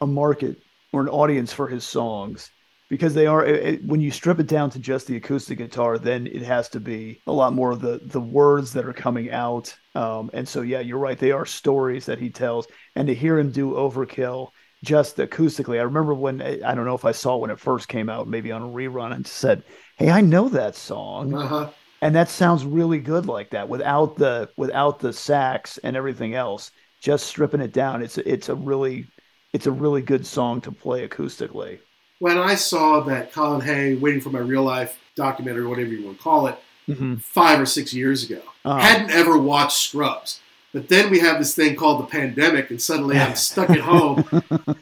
a 0.00 0.06
market 0.06 0.60
or 0.92 1.00
an 1.00 1.08
audience 1.08 1.52
for 1.52 1.68
his 1.68 1.84
songs 1.84 2.50
because 2.92 3.14
they 3.14 3.26
are 3.26 3.42
it, 3.42 3.82
when 3.86 4.02
you 4.02 4.10
strip 4.10 4.38
it 4.38 4.46
down 4.46 4.68
to 4.68 4.78
just 4.78 5.06
the 5.06 5.16
acoustic 5.16 5.56
guitar, 5.56 5.98
then 5.98 6.26
it 6.26 6.42
has 6.42 6.68
to 6.68 6.78
be 6.78 7.22
a 7.26 7.32
lot 7.32 7.54
more 7.54 7.70
of 7.70 7.80
the 7.80 8.00
the 8.04 8.20
words 8.20 8.70
that 8.74 8.84
are 8.84 8.92
coming 8.92 9.30
out. 9.30 9.74
Um, 9.94 10.28
and 10.34 10.46
so 10.46 10.60
yeah, 10.60 10.80
you're 10.80 10.98
right. 10.98 11.18
They 11.18 11.30
are 11.30 11.46
stories 11.46 12.04
that 12.04 12.18
he 12.18 12.28
tells, 12.28 12.66
and 12.94 13.08
to 13.08 13.14
hear 13.14 13.38
him 13.38 13.50
do 13.50 13.70
Overkill 13.70 14.50
just 14.84 15.16
acoustically. 15.16 15.78
I 15.78 15.84
remember 15.84 16.12
when 16.12 16.42
I 16.42 16.74
don't 16.74 16.84
know 16.84 16.94
if 16.94 17.06
I 17.06 17.12
saw 17.12 17.36
it 17.36 17.40
when 17.40 17.50
it 17.50 17.58
first 17.58 17.88
came 17.88 18.10
out, 18.10 18.28
maybe 18.28 18.52
on 18.52 18.60
a 18.60 18.66
rerun, 18.66 19.14
and 19.14 19.26
said, 19.26 19.62
"Hey, 19.96 20.10
I 20.10 20.20
know 20.20 20.50
that 20.50 20.76
song." 20.76 21.32
Uh-huh. 21.32 21.70
and 22.02 22.14
that 22.14 22.28
sounds 22.28 22.66
really 22.66 22.98
good 22.98 23.24
like 23.24 23.48
that 23.50 23.70
without 23.70 24.16
the 24.16 24.50
without 24.58 24.98
the 24.98 25.14
sax 25.14 25.78
and 25.78 25.96
everything 25.96 26.34
else 26.34 26.70
just 27.00 27.26
stripping 27.26 27.60
it 27.60 27.72
down 27.72 28.02
it's 28.02 28.18
it's 28.18 28.48
a 28.48 28.54
really 28.54 29.06
it's 29.52 29.66
a 29.66 29.70
really 29.70 30.02
good 30.02 30.26
song 30.26 30.60
to 30.62 30.72
play 30.72 31.06
acoustically 31.06 31.78
When 32.18 32.38
I 32.38 32.54
saw 32.54 33.00
that 33.00 33.32
Colin 33.32 33.60
Hay, 33.62 33.94
Waiting 33.94 34.20
for 34.20 34.30
My 34.30 34.38
Real 34.38 34.62
Life 34.62 34.98
documentary, 35.14 35.66
whatever 35.66 35.90
you 35.90 36.04
want 36.04 36.18
to 36.18 36.22
call 36.22 36.46
it, 36.46 36.58
mm-hmm. 36.88 37.16
five 37.16 37.60
or 37.60 37.66
six 37.66 37.92
years 37.92 38.24
ago. 38.24 38.42
Uh-huh. 38.64 38.78
Hadn't 38.78 39.10
ever 39.10 39.36
watched 39.36 39.78
Scrubs. 39.78 40.40
But 40.72 40.88
then 40.88 41.10
we 41.10 41.18
have 41.18 41.38
this 41.38 41.54
thing 41.54 41.76
called 41.76 42.00
the 42.00 42.06
pandemic, 42.06 42.70
and 42.70 42.80
suddenly 42.80 43.18
I'm 43.18 43.34
stuck 43.36 43.68
at 43.68 43.80
home, 43.80 44.24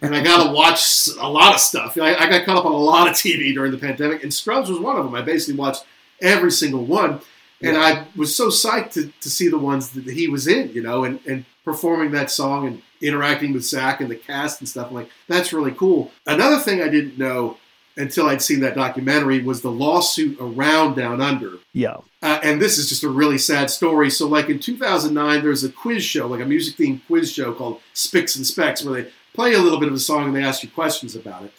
and 0.01 0.15
I 0.15 0.23
got 0.23 0.47
to 0.47 0.53
watch 0.53 1.09
a 1.19 1.29
lot 1.29 1.55
of 1.55 1.61
stuff. 1.61 1.99
I, 1.99 2.15
I 2.15 2.29
got 2.29 2.45
caught 2.45 2.59
up 2.59 2.65
on 2.65 2.73
a 2.73 2.77
lot 2.77 3.09
of 3.09 3.15
TV 3.15 3.53
during 3.53 3.73
the 3.73 3.79
pandemic, 3.79 4.23
and 4.23 4.33
Scrubs 4.33 4.71
was 4.71 4.79
one 4.79 4.97
of 4.97 5.05
them. 5.05 5.15
I 5.15 5.23
basically 5.23 5.59
watched 5.59 5.85
every 6.21 6.53
single 6.53 6.85
one, 6.85 7.21
and 7.61 7.77
I 7.77 8.07
was 8.15 8.37
so 8.37 8.49
psyched 8.49 8.93
to, 8.93 9.13
to 9.21 9.29
see 9.29 9.49
the 9.49 9.59
ones 9.59 9.91
that 9.91 10.05
he 10.05 10.29
was 10.29 10.47
in, 10.47 10.73
you 10.73 10.83
know, 10.83 11.03
and, 11.03 11.19
and 11.27 11.45
performing 11.65 12.13
that 12.13 12.31
song 12.31 12.69
and 12.69 12.83
interacting 13.01 13.53
with 13.53 13.65
Zach 13.65 14.01
and 14.01 14.11
the 14.11 14.17
cast 14.17 14.61
and 14.61 14.69
stuff. 14.69 14.89
I'm 14.89 14.95
like, 14.95 15.11
that's 15.29 15.53
really 15.53 15.73
cool. 15.73 16.13
Another 16.27 16.59
thing 16.59 16.83
I 16.83 16.89
didn't 16.89 17.19
know 17.19 17.57
until 17.97 18.27
I'd 18.27 18.43
seen 18.43 18.61
that 18.61 18.75
documentary 18.75 19.43
was 19.43 19.63
the 19.63 19.71
lawsuit 19.71 20.37
around 20.41 20.95
Down 20.95 21.21
Under. 21.21 21.59
yeah 21.73 21.97
Uh, 22.23 22.39
and 22.43 22.61
this 22.61 22.79
is 22.79 22.89
just 22.89 23.03
a 23.03 23.09
really 23.09 23.39
sad 23.39 23.71
story. 23.71 24.11
So, 24.11 24.27
like 24.27 24.49
in 24.49 24.59
2009, 24.59 25.43
there's 25.43 25.65
a 25.65 25.73
quiz 25.73 26.05
show, 26.05 26.27
like 26.27 26.41
a 26.41 26.47
music 26.47 26.77
themed 26.77 27.01
quiz 27.07 27.33
show 27.33 27.53
called 27.53 27.81
Spicks 27.93 28.37
and 28.37 28.47
Specks, 28.47 28.85
where 28.85 29.03
they 29.03 29.11
play 29.35 29.55
a 29.55 29.59
little 29.59 29.81
bit 29.81 29.89
of 29.89 29.95
a 29.95 29.99
song 29.99 30.27
and 30.27 30.37
they 30.37 30.45
ask 30.45 30.63
you 30.63 30.71
questions 30.71 31.17
about 31.17 31.45
it. 31.45 31.53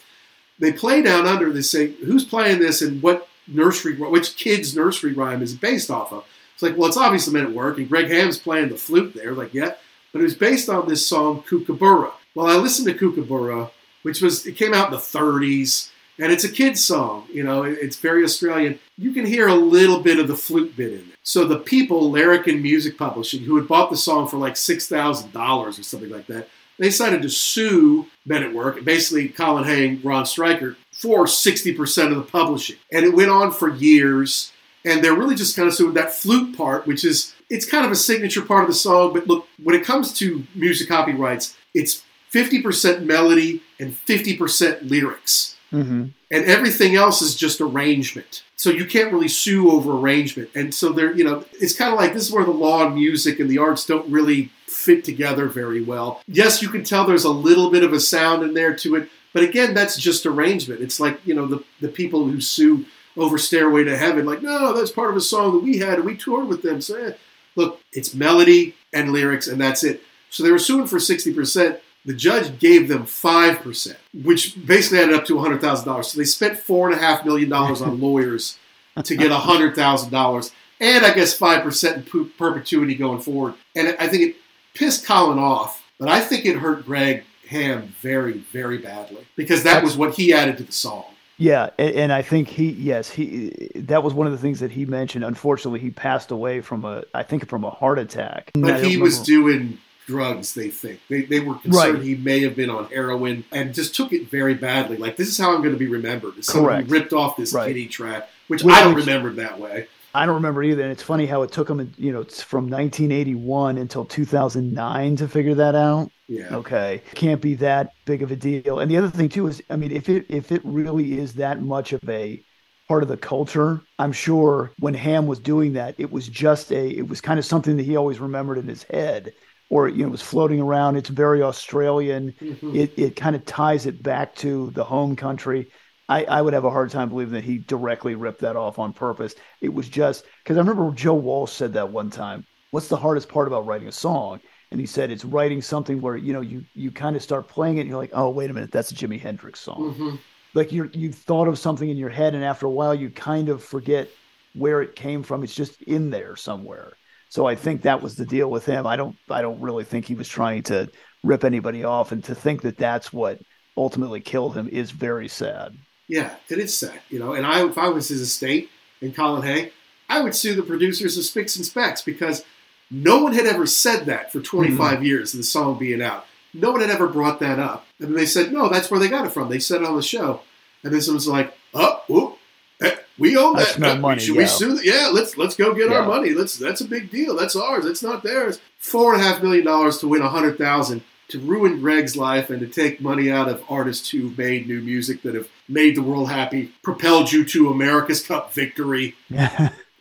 They 0.60 0.72
play 0.72 1.02
Down 1.02 1.26
Under. 1.26 1.52
They 1.52 1.62
say 1.62 1.92
who's 1.92 2.24
playing 2.24 2.60
this 2.60 2.82
and 2.82 3.02
what 3.02 3.28
nursery, 3.48 3.96
which 3.96 4.36
kid's 4.36 4.76
nursery 4.76 5.14
rhyme 5.14 5.42
is 5.42 5.54
it 5.54 5.62
based 5.62 5.90
off 5.92 6.14
of. 6.14 6.26
It's 6.54 6.64
like, 6.64 6.78
well, 6.78 6.88
it's 6.88 6.98
obviously 6.98 7.34
Men 7.34 7.48
at 7.48 7.54
Work, 7.54 7.78
and 7.78 7.90
Greg 7.90 8.08
Ham's 8.08 8.38
playing 8.38 8.70
the 8.70 8.78
flute 8.78 9.14
there. 9.16 9.34
Like, 9.34 9.54
yeah, 9.54 9.74
but 10.12 10.20
it 10.20 10.24
was 10.24 10.36
based 10.36 10.70
on 10.70 10.88
this 10.88 11.06
song 11.08 11.44
Kookaburra. 11.44 12.12
Well, 12.36 12.48
I 12.48 12.56
listened 12.56 12.88
to 12.88 12.94
Kookaburra, 12.94 13.72
which 14.04 14.22
was 14.22 14.46
it 14.46 14.56
came 14.56 14.74
out 14.74 14.88
in 14.88 14.92
the 14.92 14.98
30s 14.98 15.92
and 16.22 16.32
it's 16.32 16.44
a 16.44 16.52
kid's 16.52 16.84
song. 16.84 17.28
You 17.34 17.44
know, 17.44 17.64
it's 17.64 17.98
very 17.98 18.24
Australian. 18.24 18.80
You 18.98 19.12
can 19.12 19.26
hear 19.26 19.48
a 19.48 19.56
little 19.56 20.02
bit 20.02 20.20
of 20.20 20.28
the 20.28 20.36
flute 20.36 20.78
bit 20.78 20.94
in 20.94 21.00
it. 21.00 21.16
So 21.24 21.46
the 21.46 21.58
people, 21.58 22.12
Larrikin 22.12 22.62
Music 22.62 22.98
Publishing, 22.98 23.42
who 23.42 23.56
had 23.58 23.68
bought 23.68 23.90
the 23.90 23.98
song 23.98 24.28
for 24.28 24.38
like 24.38 24.56
six 24.56 24.88
thousand 24.88 25.34
dollars 25.34 25.80
or 25.80 25.84
something 25.84 26.10
like 26.10 26.28
that, 26.28 26.48
they 26.78 26.88
decided 26.88 27.22
to 27.24 27.30
sue 27.30 28.08
at 28.30 28.54
Work, 28.54 28.84
basically 28.84 29.30
Colin 29.30 29.64
Hay 29.64 29.88
and 29.88 30.06
Ron 30.06 30.24
Strykert, 30.24 30.76
for 30.92 31.26
sixty 31.28 31.74
percent 31.74 32.12
of 32.12 32.18
the 32.18 32.24
publishing, 32.24 32.78
and 32.92 33.06
it 33.06 33.16
went 33.16 33.32
on 33.32 33.52
for 33.52 33.70
years. 33.70 34.52
And 34.84 35.04
they're 35.04 35.16
really 35.16 35.36
just 35.36 35.56
kind 35.56 35.68
of 35.68 35.76
suing 35.76 35.94
that 35.94 36.12
flute 36.12 36.58
part, 36.58 36.88
which 36.88 37.06
is 37.06 37.36
it's 37.52 37.70
kind 37.70 37.86
of 37.86 37.92
a 37.92 37.96
signature 37.96 38.42
part 38.42 38.64
of 38.64 38.70
the 38.70 38.74
song. 38.74 39.14
But 39.14 39.28
look, 39.28 39.48
when 39.62 39.76
it 39.76 39.84
comes 39.84 40.14
to 40.20 40.44
music 40.56 40.88
copyrights, 40.88 41.56
it's 41.74 42.04
50% 42.32 43.04
melody 43.04 43.62
and 43.80 43.94
50% 43.94 44.90
lyrics. 44.90 45.58
Mm-hmm. 45.72 46.08
And 46.32 46.46
everything 46.46 46.96
else 46.96 47.22
is 47.22 47.36
just 47.36 47.62
arrangement. 47.62 48.44
So 48.56 48.70
you 48.70 48.86
can't 48.86 49.12
really 49.12 49.28
sue 49.28 49.72
over 49.72 49.98
arrangement. 49.98 50.50
And 50.56 50.74
so 50.74 50.94
there, 50.94 51.14
you 51.14 51.24
know, 51.24 51.44
it's 51.54 51.76
kind 51.76 51.94
of 51.94 52.00
like 52.00 52.14
this 52.14 52.28
is 52.28 52.32
where 52.32 52.46
the 52.46 52.52
law 52.52 52.86
and 52.86 52.96
music 52.96 53.40
and 53.40 53.50
the 53.50 53.58
arts 53.58 53.86
don't 53.86 54.10
really 54.10 54.52
fit 54.66 55.04
together 55.04 55.48
very 55.48 55.82
well. 55.82 56.22
Yes, 56.28 56.62
you 56.62 56.70
can 56.70 56.84
tell 56.84 57.06
there's 57.06 57.26
a 57.26 57.30
little 57.30 57.70
bit 57.70 57.84
of 57.84 57.92
a 57.92 58.00
sound 58.00 58.44
in 58.44 58.54
there 58.54 58.76
to 58.78 58.96
it, 58.96 59.10
but 59.34 59.44
again, 59.44 59.74
that's 59.74 59.98
just 59.98 60.26
arrangement. 60.26 60.82
It's 60.82 61.00
like, 61.00 61.20
you 61.26 61.34
know, 61.34 61.48
the, 61.48 61.64
the 61.82 61.90
people 61.90 62.26
who 62.26 62.40
sue 62.40 62.86
over 63.18 63.38
Stairway 63.38 63.84
to 63.84 63.98
Heaven, 63.98 64.26
like, 64.26 64.42
no, 64.42 64.74
that's 64.74 64.92
part 64.92 65.10
of 65.10 65.18
a 65.18 65.22
song 65.22 65.54
that 65.54 65.64
we 65.64 65.80
had 65.80 65.96
and 65.96 66.06
we 66.06 66.16
toured 66.16 66.48
with 66.48 66.62
them. 66.62 66.80
So, 66.82 66.96
eh. 66.96 67.14
Look, 67.56 67.80
it's 67.94 68.14
melody 68.14 68.76
and 68.94 69.12
lyrics, 69.12 69.48
and 69.48 69.60
that's 69.60 69.84
it. 69.84 70.02
So 70.30 70.44
they 70.44 70.52
were 70.52 70.60
suing 70.60 70.88
for 70.88 70.98
60%. 70.98 71.80
The 72.06 72.14
judge 72.14 72.58
gave 72.60 72.88
them 72.88 73.04
5%, 73.04 73.96
which 74.24 74.66
basically 74.66 75.00
added 75.00 75.16
up 75.16 75.26
to 75.26 75.36
$100,000. 75.36 76.06
So 76.06 76.18
they 76.18 76.24
spent 76.24 76.60
$4.5 76.60 77.26
million 77.26 77.52
on 77.54 78.02
lawyers 78.02 78.58
to 79.04 79.16
get 79.16 79.32
$100,000 79.32 80.52
and 80.82 81.06
I 81.06 81.14
guess 81.14 81.38
5% 81.38 81.96
in 81.96 82.30
perpetuity 82.32 82.96
going 82.96 83.22
forward. 83.22 83.54
And 83.76 83.96
I 84.00 84.08
think 84.08 84.24
it 84.24 84.36
pissed 84.74 85.06
Colin 85.06 85.38
off, 85.38 85.84
but 86.00 86.10
I 86.10 86.20
think 86.20 86.46
it 86.46 86.58
hurt 86.58 86.86
Greg 86.86 87.24
Ham 87.48 87.94
very, 88.02 88.40
very 88.52 88.80
badly 88.80 89.28
because 89.36 89.64
that 89.64 89.84
was 89.84 89.96
what 89.96 90.16
he 90.16 90.34
added 90.34 90.58
to 90.58 90.64
the 90.64 90.72
song. 90.72 91.06
Yeah, 91.42 91.72
and, 91.80 91.96
and 91.96 92.14
I 92.14 92.22
think 92.22 92.48
he 92.48 92.70
yes 92.70 93.10
he 93.10 93.70
that 93.76 94.04
was 94.04 94.14
one 94.14 94.28
of 94.28 94.34
the 94.34 94.38
things 94.38 94.60
that 94.60 94.72
he 94.72 94.86
mentioned. 94.86 95.24
Unfortunately, 95.24 95.80
he 95.80 95.90
passed 95.90 96.30
away 96.30 96.62
from 96.62 96.86
a 96.86 97.04
I 97.16 97.24
think 97.24 97.50
from 97.50 97.64
a 97.64 97.72
heart 97.72 97.98
attack. 97.98 98.52
But 98.54 98.84
he 98.84 98.98
was 98.98 99.20
doing 99.20 99.80
drugs, 100.06 100.54
they 100.54 100.70
think. 100.70 101.00
They, 101.10 101.22
they 101.24 101.40
were 101.40 101.56
concerned 101.56 101.96
Right. 101.96 102.04
he 102.04 102.16
may 102.16 102.42
have 102.42 102.56
been 102.56 102.70
on 102.70 102.86
heroin 102.86 103.44
and 103.52 103.74
just 103.74 103.96
took 103.96 104.12
it 104.14 104.30
very 104.30 104.54
badly. 104.56 104.98
Like, 104.98 105.16
this 105.16 105.30
is 105.30 105.38
how 105.38 105.54
I'm 105.56 105.62
going 105.62 105.74
to 105.74 105.80
be 105.80 105.88
remembered. 105.88 106.38
As 106.38 106.48
someone 106.48 106.74
Correct. 106.74 106.88
who 106.90 106.94
ripped 106.94 107.14
off 107.14 107.38
this 107.38 107.54
Right. 107.54 107.68
kitty 107.68 107.88
trap, 107.88 108.30
which 108.48 108.64
Which- 108.64 108.76
I 108.76 108.84
don't 108.84 108.96
remember 108.96 109.32
that 109.34 109.60
way. 109.60 109.88
I 110.14 110.26
don't 110.26 110.36
remember 110.36 110.62
either. 110.64 110.82
And 110.84 110.92
it's 110.92 111.04
funny 111.04 111.26
how 111.26 111.44
it 111.44 111.54
took 111.54 111.70
him, 111.70 111.94
you 111.98 112.12
know, 112.12 112.24
from 112.24 112.68
1981 112.68 113.78
until 113.78 114.04
2009 114.04 115.16
to 115.18 115.28
figure 115.30 115.56
that 115.56 115.76
out. 115.76 116.12
Yeah. 116.32 116.56
Okay, 116.56 117.04
can't 117.14 117.42
be 117.42 117.56
that 117.56 117.94
big 118.06 118.22
of 118.24 118.32
a 118.32 118.36
deal. 118.36 118.80
And 118.80 118.90
the 118.90 118.98
other 118.98 119.10
thing 119.10 119.30
too 119.30 119.48
is, 119.48 119.62
I 119.70 119.76
mean, 119.76 119.92
if 119.92 120.08
it 120.10 120.26
if 120.30 120.52
it 120.52 120.62
really 120.64 121.20
is 121.20 121.34
that 121.34 121.62
much 121.62 121.94
of 121.94 122.00
a 122.08 122.44
part 122.88 123.04
of 123.04 123.10
the 123.10 123.18
culture, 123.18 123.82
I'm 124.00 124.12
sure 124.14 124.74
when 124.80 124.94
Ham 124.94 125.28
was 125.28 125.40
doing 125.40 125.74
that, 125.74 125.96
it 125.98 126.12
was 126.12 126.28
just 126.28 126.72
a, 126.72 126.90
it 126.90 127.08
was 127.08 127.22
kind 127.22 127.40
of 127.40 127.46
something 127.46 127.78
that 127.78 127.84
he 127.86 127.96
always 127.98 128.20
remembered 128.20 128.58
in 128.58 128.68
his 128.68 128.84
head, 128.84 129.34
or 129.70 129.90
you 129.90 130.00
know, 130.04 130.08
it 130.08 130.12
was 130.12 130.22
floating 130.22 130.62
around. 130.62 130.96
It's 130.96 131.10
very 131.10 131.42
Australian. 131.42 132.34
Mhm. 132.42 132.76
It 132.76 132.94
it 132.98 133.16
kind 133.16 133.36
of 133.36 133.46
ties 133.46 133.86
it 133.86 134.02
back 134.02 134.36
to 134.36 134.72
the 134.72 134.84
home 134.86 135.16
country. 135.18 135.70
I, 136.10 136.26
I 136.26 136.42
would 136.42 136.54
have 136.54 136.66
a 136.66 136.70
hard 136.70 136.92
time 136.92 137.10
believing 137.10 137.34
that 137.36 137.44
he 137.46 137.58
directly 137.60 138.16
ripped 138.16 138.42
that 138.42 138.56
off 138.58 138.80
on 138.80 138.94
purpose. 138.94 139.34
It 139.62 139.74
was 139.74 139.88
just 139.88 140.26
because 140.44 140.58
I 140.58 140.60
remember 140.62 140.92
Joe 140.94 141.14
Walsh 141.14 141.54
said 141.54 141.74
that 141.74 141.92
one 141.92 142.10
time. 142.10 142.46
What's 142.72 142.88
the 142.90 142.98
hardest 142.98 143.30
part 143.30 143.48
about 143.48 143.66
writing 143.66 143.88
a 143.88 143.92
song? 143.92 144.40
And 144.72 144.80
he 144.80 144.86
said 144.86 145.12
it's 145.12 145.26
writing 145.26 145.62
something 145.62 146.02
where 146.02 146.16
you 146.16 146.34
know 146.34 146.42
you 146.42 146.64
you 146.74 146.92
kind 146.92 147.16
of 147.16 147.22
start 147.22 147.48
playing 147.48 147.78
it 147.78 147.82
and 147.82 147.90
you're 147.90 147.98
like, 147.98 148.12
oh 148.14 148.30
wait 148.30 148.50
a 148.50 148.54
minute, 148.54 148.72
that's 148.72 148.92
a 148.92 148.96
Jimi 148.96 149.20
Hendrix 149.20 149.60
song. 149.60 149.94
Mhm. 149.96 150.20
Like 150.54 150.72
you 150.72 150.90
you 150.94 151.12
thought 151.12 151.48
of 151.48 151.60
something 151.60 151.90
in 151.90 151.98
your 151.98 152.10
head, 152.10 152.34
and 152.36 152.44
after 152.44 152.66
a 152.66 152.70
while 152.70 152.96
you 152.96 153.10
kind 153.10 153.50
of 153.50 153.64
forget 153.64 154.10
where 154.54 154.82
it 154.82 154.96
came 154.96 155.24
from. 155.24 155.44
It's 155.44 155.56
just 155.56 155.82
in 155.84 156.10
there 156.10 156.36
somewhere. 156.36 156.94
So 157.30 157.46
I 157.46 157.56
think 157.56 157.82
that 157.84 158.02
was 158.02 158.16
the 158.16 158.26
deal 158.26 158.50
with 158.52 158.66
him. 158.66 158.86
I 158.86 158.96
don't 158.96 159.16
I 159.30 159.42
don't 159.42 159.60
really 159.62 159.84
think 159.84 160.06
he 160.06 160.16
was 160.16 160.28
trying 160.28 160.64
to 160.64 160.90
rip 161.24 161.44
anybody 161.44 161.84
off, 161.84 162.12
and 162.12 162.24
to 162.26 162.36
think 162.36 162.62
that 162.64 162.78
that's 162.78 163.14
what 163.14 163.40
ultimately 163.78 164.20
killed 164.20 164.56
him 164.56 164.68
is 164.68 164.92
very 164.92 165.28
sad. 165.28 165.76
Yeah, 166.08 166.36
it 166.50 166.60
is 166.60 166.78
sad, 166.78 167.00
you 167.10 167.20
know. 167.20 167.34
And 167.34 167.46
I, 167.46 167.66
if 167.66 167.78
I 167.78 167.88
was 167.88 168.10
his 168.10 168.20
estate 168.20 168.70
and 169.02 169.16
Colin 169.16 169.44
Hay, 169.44 169.72
I 170.10 170.20
would 170.20 170.36
sue 170.36 170.56
the 170.56 170.64
producers 170.64 171.18
of 171.18 171.24
Spicks 171.24 171.56
and 171.56 171.66
Specks 171.66 172.02
because 172.02 172.44
no 172.92 173.24
one 173.24 173.34
had 173.34 173.46
ever 173.46 173.66
said 173.66 174.06
that 174.06 174.32
for 174.32 174.42
25 174.42 175.04
years. 175.04 175.32
The 175.32 175.44
song 175.44 175.80
being 175.80 176.02
out, 176.02 176.26
no 176.54 176.72
one 176.72 176.82
had 176.82 176.90
ever 176.90 177.08
brought 177.08 177.40
that 177.40 177.58
up. 177.60 177.86
And 178.00 178.10
then 178.10 178.16
they 178.16 178.26
said, 178.26 178.52
no, 178.52 178.68
that's 178.70 178.92
where 178.92 179.00
they 179.00 179.08
got 179.10 179.26
it 179.26 179.32
from. 179.32 179.50
They 179.50 179.60
said 179.60 179.82
it 179.82 179.88
on 179.88 179.96
the 179.96 180.02
show, 180.04 180.42
and 180.84 180.94
then 180.94 181.02
someone's 181.02 181.28
like, 181.28 181.54
oh, 181.74 182.04
whoop, 182.10 182.38
eh, 182.82 182.96
we 183.18 183.38
own 183.38 183.56
I 183.58 183.64
that. 183.64 183.82
Uh, 183.82 183.96
money, 183.96 184.22
Should 184.22 184.36
yeah. 184.36 184.42
we 184.42 184.48
sue? 184.48 184.78
th- 184.80 184.86
Yeah, 184.94 185.10
let's 185.14 185.38
let's 185.38 185.56
go 185.56 185.74
get 185.74 185.92
our 185.94 186.06
money. 186.06 186.32
Let's 186.32 186.58
that's 186.58 186.82
a 186.82 186.86
big 186.86 187.10
deal. 187.12 187.36
That's 187.36 187.56
ours. 187.56 187.86
It's 187.86 188.04
not 188.04 188.24
theirs. 188.24 188.60
Four 188.78 189.14
and 189.14 189.22
a 189.22 189.26
half 189.26 189.42
million 189.42 189.66
dollars 189.66 190.00
to 190.00 190.08
win 190.08 190.22
a 190.22 190.30
hundred 190.30 190.58
thousand 190.58 191.04
to 191.30 191.40
ruin 191.40 191.80
Greg's 191.80 192.18
life 192.18 192.50
and 192.50 192.60
to 192.60 192.68
take 192.68 193.00
money 193.00 193.32
out 193.32 193.48
of 193.48 193.64
artists 193.70 194.10
who 194.10 194.34
made 194.38 194.68
new 194.68 194.82
music 194.82 195.22
that 195.22 195.34
have 195.34 195.48
made 195.70 195.96
the 195.96 196.02
world 196.02 196.30
happy, 196.30 196.74
propelled 196.84 197.32
you 197.32 197.46
to 197.46 197.70
America's 197.70 198.22
Cup 198.22 198.54
victory. 198.54 199.16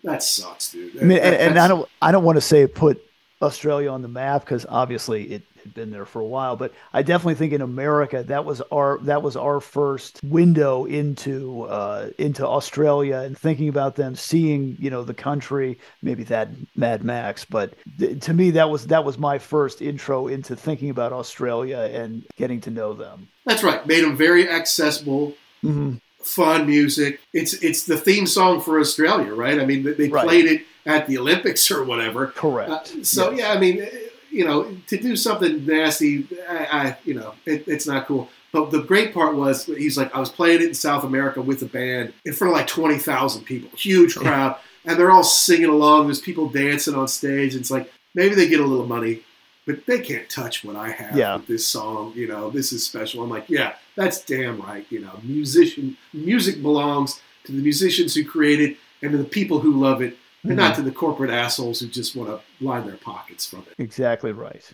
That 0.05 0.23
sucks, 0.23 0.73
dude. 0.73 0.97
I 0.99 1.05
mean, 1.05 1.19
and, 1.19 1.35
That- 1.35 1.41
and 1.41 1.59
I 1.59 1.69
don't 1.69 1.89
I 2.01 2.13
don't 2.13 2.25
want 2.25 2.37
to 2.37 2.41
say 2.43 2.63
it 2.63 2.75
put 2.75 3.03
Australia 3.43 3.91
on 3.91 4.03
the 4.03 4.09
map 4.09 4.43
because 4.45 4.67
obviously 4.69 5.25
it 5.33 5.43
had 5.63 5.75
been 5.75 5.91
there 5.91 6.05
for 6.07 6.21
a 6.21 6.27
while, 6.27 6.57
but 6.57 6.73
I 6.93 7.03
definitely 7.03 7.35
think 7.35 7.53
in 7.53 7.61
America 7.61 8.23
that 8.25 8.45
was 8.47 8.61
our 8.73 8.99
that 9.03 9.23
was 9.23 9.37
our 9.37 9.61
first 9.61 10.21
window 10.25 10.85
into 10.87 11.63
uh, 11.65 12.11
into 12.19 12.47
Australia 12.47 13.17
and 13.19 13.37
thinking 13.39 13.69
about 13.69 13.95
them, 13.97 14.15
seeing 14.15 14.77
you 14.81 14.89
know 14.91 15.05
the 15.05 15.15
country, 15.15 15.79
maybe 16.03 16.23
that 16.25 16.49
Mad 16.77 17.03
Max, 17.05 17.45
but 17.45 17.75
th- 17.99 18.21
to 18.25 18.33
me 18.35 18.51
that 18.53 18.71
was 18.71 18.87
that 18.89 19.05
was 19.05 19.19
my 19.19 19.39
first 19.39 19.83
intro 19.83 20.29
into 20.29 20.57
thinking 20.57 20.89
about 20.91 21.13
Australia 21.13 21.91
and 21.93 22.25
getting 22.37 22.61
to 22.63 22.71
know 22.71 22.95
them. 22.95 23.29
That's 23.45 23.63
right. 23.63 23.87
Made 23.87 24.03
them 24.05 24.17
very 24.17 24.49
accessible, 24.51 25.35
hmm 25.63 25.95
fun 26.23 26.67
music. 26.67 27.21
It's 27.33 27.55
it's 27.55 27.85
the 27.85 27.97
theme 27.97 28.27
song 28.27 28.61
for 28.61 28.79
Australia, 28.81 29.35
right? 29.35 29.61
I 29.61 29.65
mean, 29.67 29.83
they- 29.97 30.09
Right. 30.09 30.25
played 30.27 30.47
it 30.47 30.63
at 30.87 31.07
the 31.07 31.19
Olympics 31.19 31.71
or 31.71 31.85
whatever. 31.85 32.29
Correct. 32.29 32.71
Uh, 32.71 33.03
so 33.05 33.31
Yes. 33.31 33.39
yeah, 33.41 33.53
I 33.53 33.59
mean, 33.59 33.87
you 34.31 34.45
know, 34.45 34.75
to 34.89 34.97
do 34.97 35.17
something 35.17 35.67
nasty, 35.67 36.27
I, 36.49 36.57
I 36.73 36.97
you 37.05 37.15
know, 37.15 37.35
it, 37.47 37.65
it's 37.67 37.87
not 37.87 38.07
cool. 38.07 38.29
But 38.53 38.71
the 38.71 38.83
great 38.83 39.15
part 39.15 39.35
was 39.37 39.67
he's 39.67 39.97
like, 39.97 40.15
I 40.15 40.19
was 40.21 40.29
playing 40.31 40.63
it 40.63 40.69
in 40.69 40.75
South 40.75 41.05
America 41.05 41.41
with 41.41 41.63
a 41.63 41.67
band 41.67 42.13
in 42.25 42.33
front 42.33 42.53
of 42.53 42.57
like 42.59 42.67
twenty 42.67 42.99
thousand 42.99 43.45
people, 43.45 43.71
huge 43.77 44.17
crowd, 44.17 44.57
and 44.85 44.99
they're 44.99 45.11
all 45.11 45.23
singing 45.23 45.69
along. 45.69 46.07
There's 46.07 46.21
people 46.21 46.49
dancing 46.49 46.95
on 46.95 47.07
stage. 47.09 47.55
It's 47.55 47.71
like 47.71 47.93
maybe 48.15 48.35
they 48.35 48.49
get 48.49 48.61
a 48.61 48.67
little 48.67 48.87
money, 48.87 49.23
but 49.67 49.87
they 49.87 50.01
can't 50.01 50.29
touch 50.29 50.65
what 50.65 50.77
I 50.77 50.91
have 50.91 51.17
Yeah. 51.17 51.37
with 51.37 51.47
this 51.47 51.67
song. 51.67 52.13
You 52.17 52.27
know, 52.27 52.51
this 52.51 52.73
is 52.73 52.85
special. 52.85 53.23
I'm 53.23 53.31
like, 53.31 53.49
yeah, 53.49 53.75
that's 53.97 54.25
damn 54.25 54.61
right. 54.61 54.87
You 54.91 55.01
know, 55.01 55.21
musician 55.23 55.97
music 56.13 56.63
belongs 56.63 57.21
to 57.45 57.53
the 57.53 57.63
musicians 57.63 58.15
who 58.15 58.25
create 58.25 58.61
it 58.61 58.77
and 59.03 59.13
to 59.13 59.19
the 59.19 59.25
people 59.25 59.61
who 59.61 59.73
love 59.73 60.03
it, 60.03 60.17
and 60.43 60.57
not 60.57 60.73
mm-hmm. 60.73 60.83
to 60.83 60.89
the 60.91 60.95
corporate 60.95 61.31
assholes 61.31 61.81
who 61.81 61.87
just 61.87 62.17
want 62.17 62.31
to 62.31 62.65
line 62.65 62.87
their 62.87 62.97
pockets 62.97 63.47
from 63.47 63.61
it. 63.61 63.75
Exactly 63.79 64.33
right. 64.33 64.71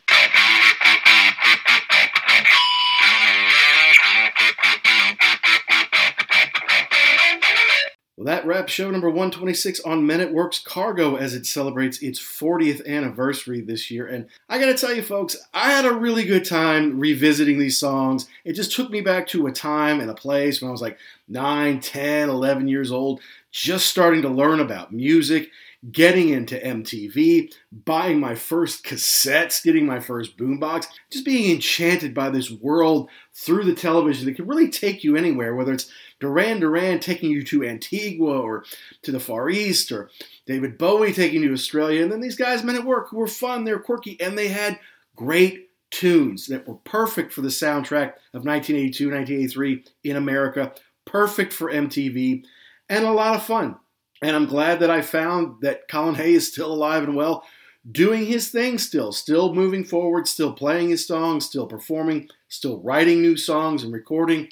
Well, 8.17 8.25
that 8.25 8.47
wraps 8.47 8.73
show 8.73 8.91
number 8.91 9.11
126 9.11 9.81
on 9.81 10.07
Men 10.07 10.23
at 10.23 10.33
Work's 10.33 10.59
Cargo 10.59 11.17
as 11.17 11.35
it 11.35 11.45
celebrates 11.45 12.01
its 12.01 12.19
40th 12.19 12.87
anniversary 12.87 13.61
this 13.61 13.91
year. 13.91 14.07
And 14.07 14.27
I 14.49 14.59
got 14.59 14.67
to 14.67 14.75
tell 14.75 14.95
you, 14.95 15.03
folks, 15.03 15.37
I 15.53 15.71
had 15.73 15.85
a 15.85 15.93
really 15.93 16.25
good 16.25 16.47
time 16.47 16.99
revisiting 16.99 17.59
these 17.59 17.79
songs. 17.79 18.27
It 18.43 18.55
just 18.55 18.73
took 18.73 18.91
me 18.91 19.03
back 19.03 19.27
to 19.29 19.47
a 19.47 19.53
time 19.53 20.01
and 20.01 20.11
a 20.11 20.15
place 20.15 20.63
when 20.63 20.71
I 20.71 20.73
was 20.73 20.81
like 20.81 20.97
9, 21.29 21.81
10, 21.81 22.31
11 22.31 22.69
years 22.69 22.91
old, 22.91 23.21
just 23.51 23.87
starting 23.87 24.23
to 24.23 24.31
learn 24.31 24.61
about 24.61 24.95
music, 24.95 25.51
getting 25.93 26.31
into 26.31 26.57
MTV, 26.57 27.53
buying 27.71 28.19
my 28.19 28.35
first 28.35 28.83
cassettes, 28.83 29.63
getting 29.63 29.85
my 29.85 30.01
first 30.01 30.39
boombox, 30.39 30.87
just 31.11 31.27
being 31.27 31.55
enchanted 31.55 32.15
by 32.15 32.31
this 32.31 32.51
world 32.51 33.11
through 33.35 33.65
the 33.65 33.75
television 33.75 34.25
that 34.25 34.37
could 34.37 34.49
really 34.49 34.71
take 34.71 35.05
you 35.05 35.17
anywhere, 35.17 35.55
whether 35.55 35.75
it's 35.75 35.91
Duran 36.21 36.61
Duran 36.61 36.99
taking 36.99 37.31
you 37.31 37.45
to 37.45 37.65
Antigua 37.65 38.41
or 38.41 38.65
to 39.03 39.13
the 39.13 39.21
Far 39.21 39.51
East, 39.51 39.93
or 39.93 40.11
David 40.47 40.79
Bowie 40.79 41.13
taking 41.13 41.43
you 41.43 41.49
to 41.49 41.55
Australia. 41.55 42.03
And 42.03 42.11
then 42.11 42.21
these 42.21 42.37
guys, 42.37 42.65
men 42.65 42.77
at 42.77 42.85
work, 42.85 43.11
who 43.11 43.19
were 43.19 43.27
fun, 43.27 43.65
they 43.65 43.73
were 43.73 43.79
quirky, 43.79 44.21
and 44.21 44.37
they 44.37 44.49
had 44.49 44.79
great 45.15 45.71
tunes 45.91 46.47
that 46.47 46.67
were 46.67 46.77
perfect 46.77 47.33
for 47.33 47.43
the 47.43 47.49
soundtrack 47.49 48.15
of 48.35 48.45
1982, 48.45 49.11
1983 49.11 49.85
in 50.05 50.17
America, 50.17 50.73
perfect 51.05 51.53
for 51.53 51.71
MTV, 51.71 52.45
and 52.89 53.05
a 53.05 53.13
lot 53.13 53.35
of 53.35 53.45
fun. 53.45 53.77
And 54.23 54.35
I'm 54.35 54.47
glad 54.47 54.81
that 54.81 54.91
I 54.91 55.03
found 55.03 55.61
that 55.61 55.89
Colin 55.89 56.15
Hay 56.15 56.33
is 56.35 56.51
still 56.51 56.73
alive 56.73 57.05
and 57.05 57.15
well, 57.15 57.45
doing 57.91 58.27
his 58.27 58.49
thing 58.49 58.79
still, 58.79 59.13
still 59.13 59.55
moving 59.55 59.85
forward, 59.85 60.27
still 60.27 60.53
playing 60.53 60.89
his 60.89 61.07
songs, 61.07 61.45
still 61.45 61.67
performing, 61.67 62.29
still 62.49 62.81
writing 62.81 63.21
new 63.21 63.37
songs 63.37 63.85
and 63.85 63.93
recording 63.93 64.49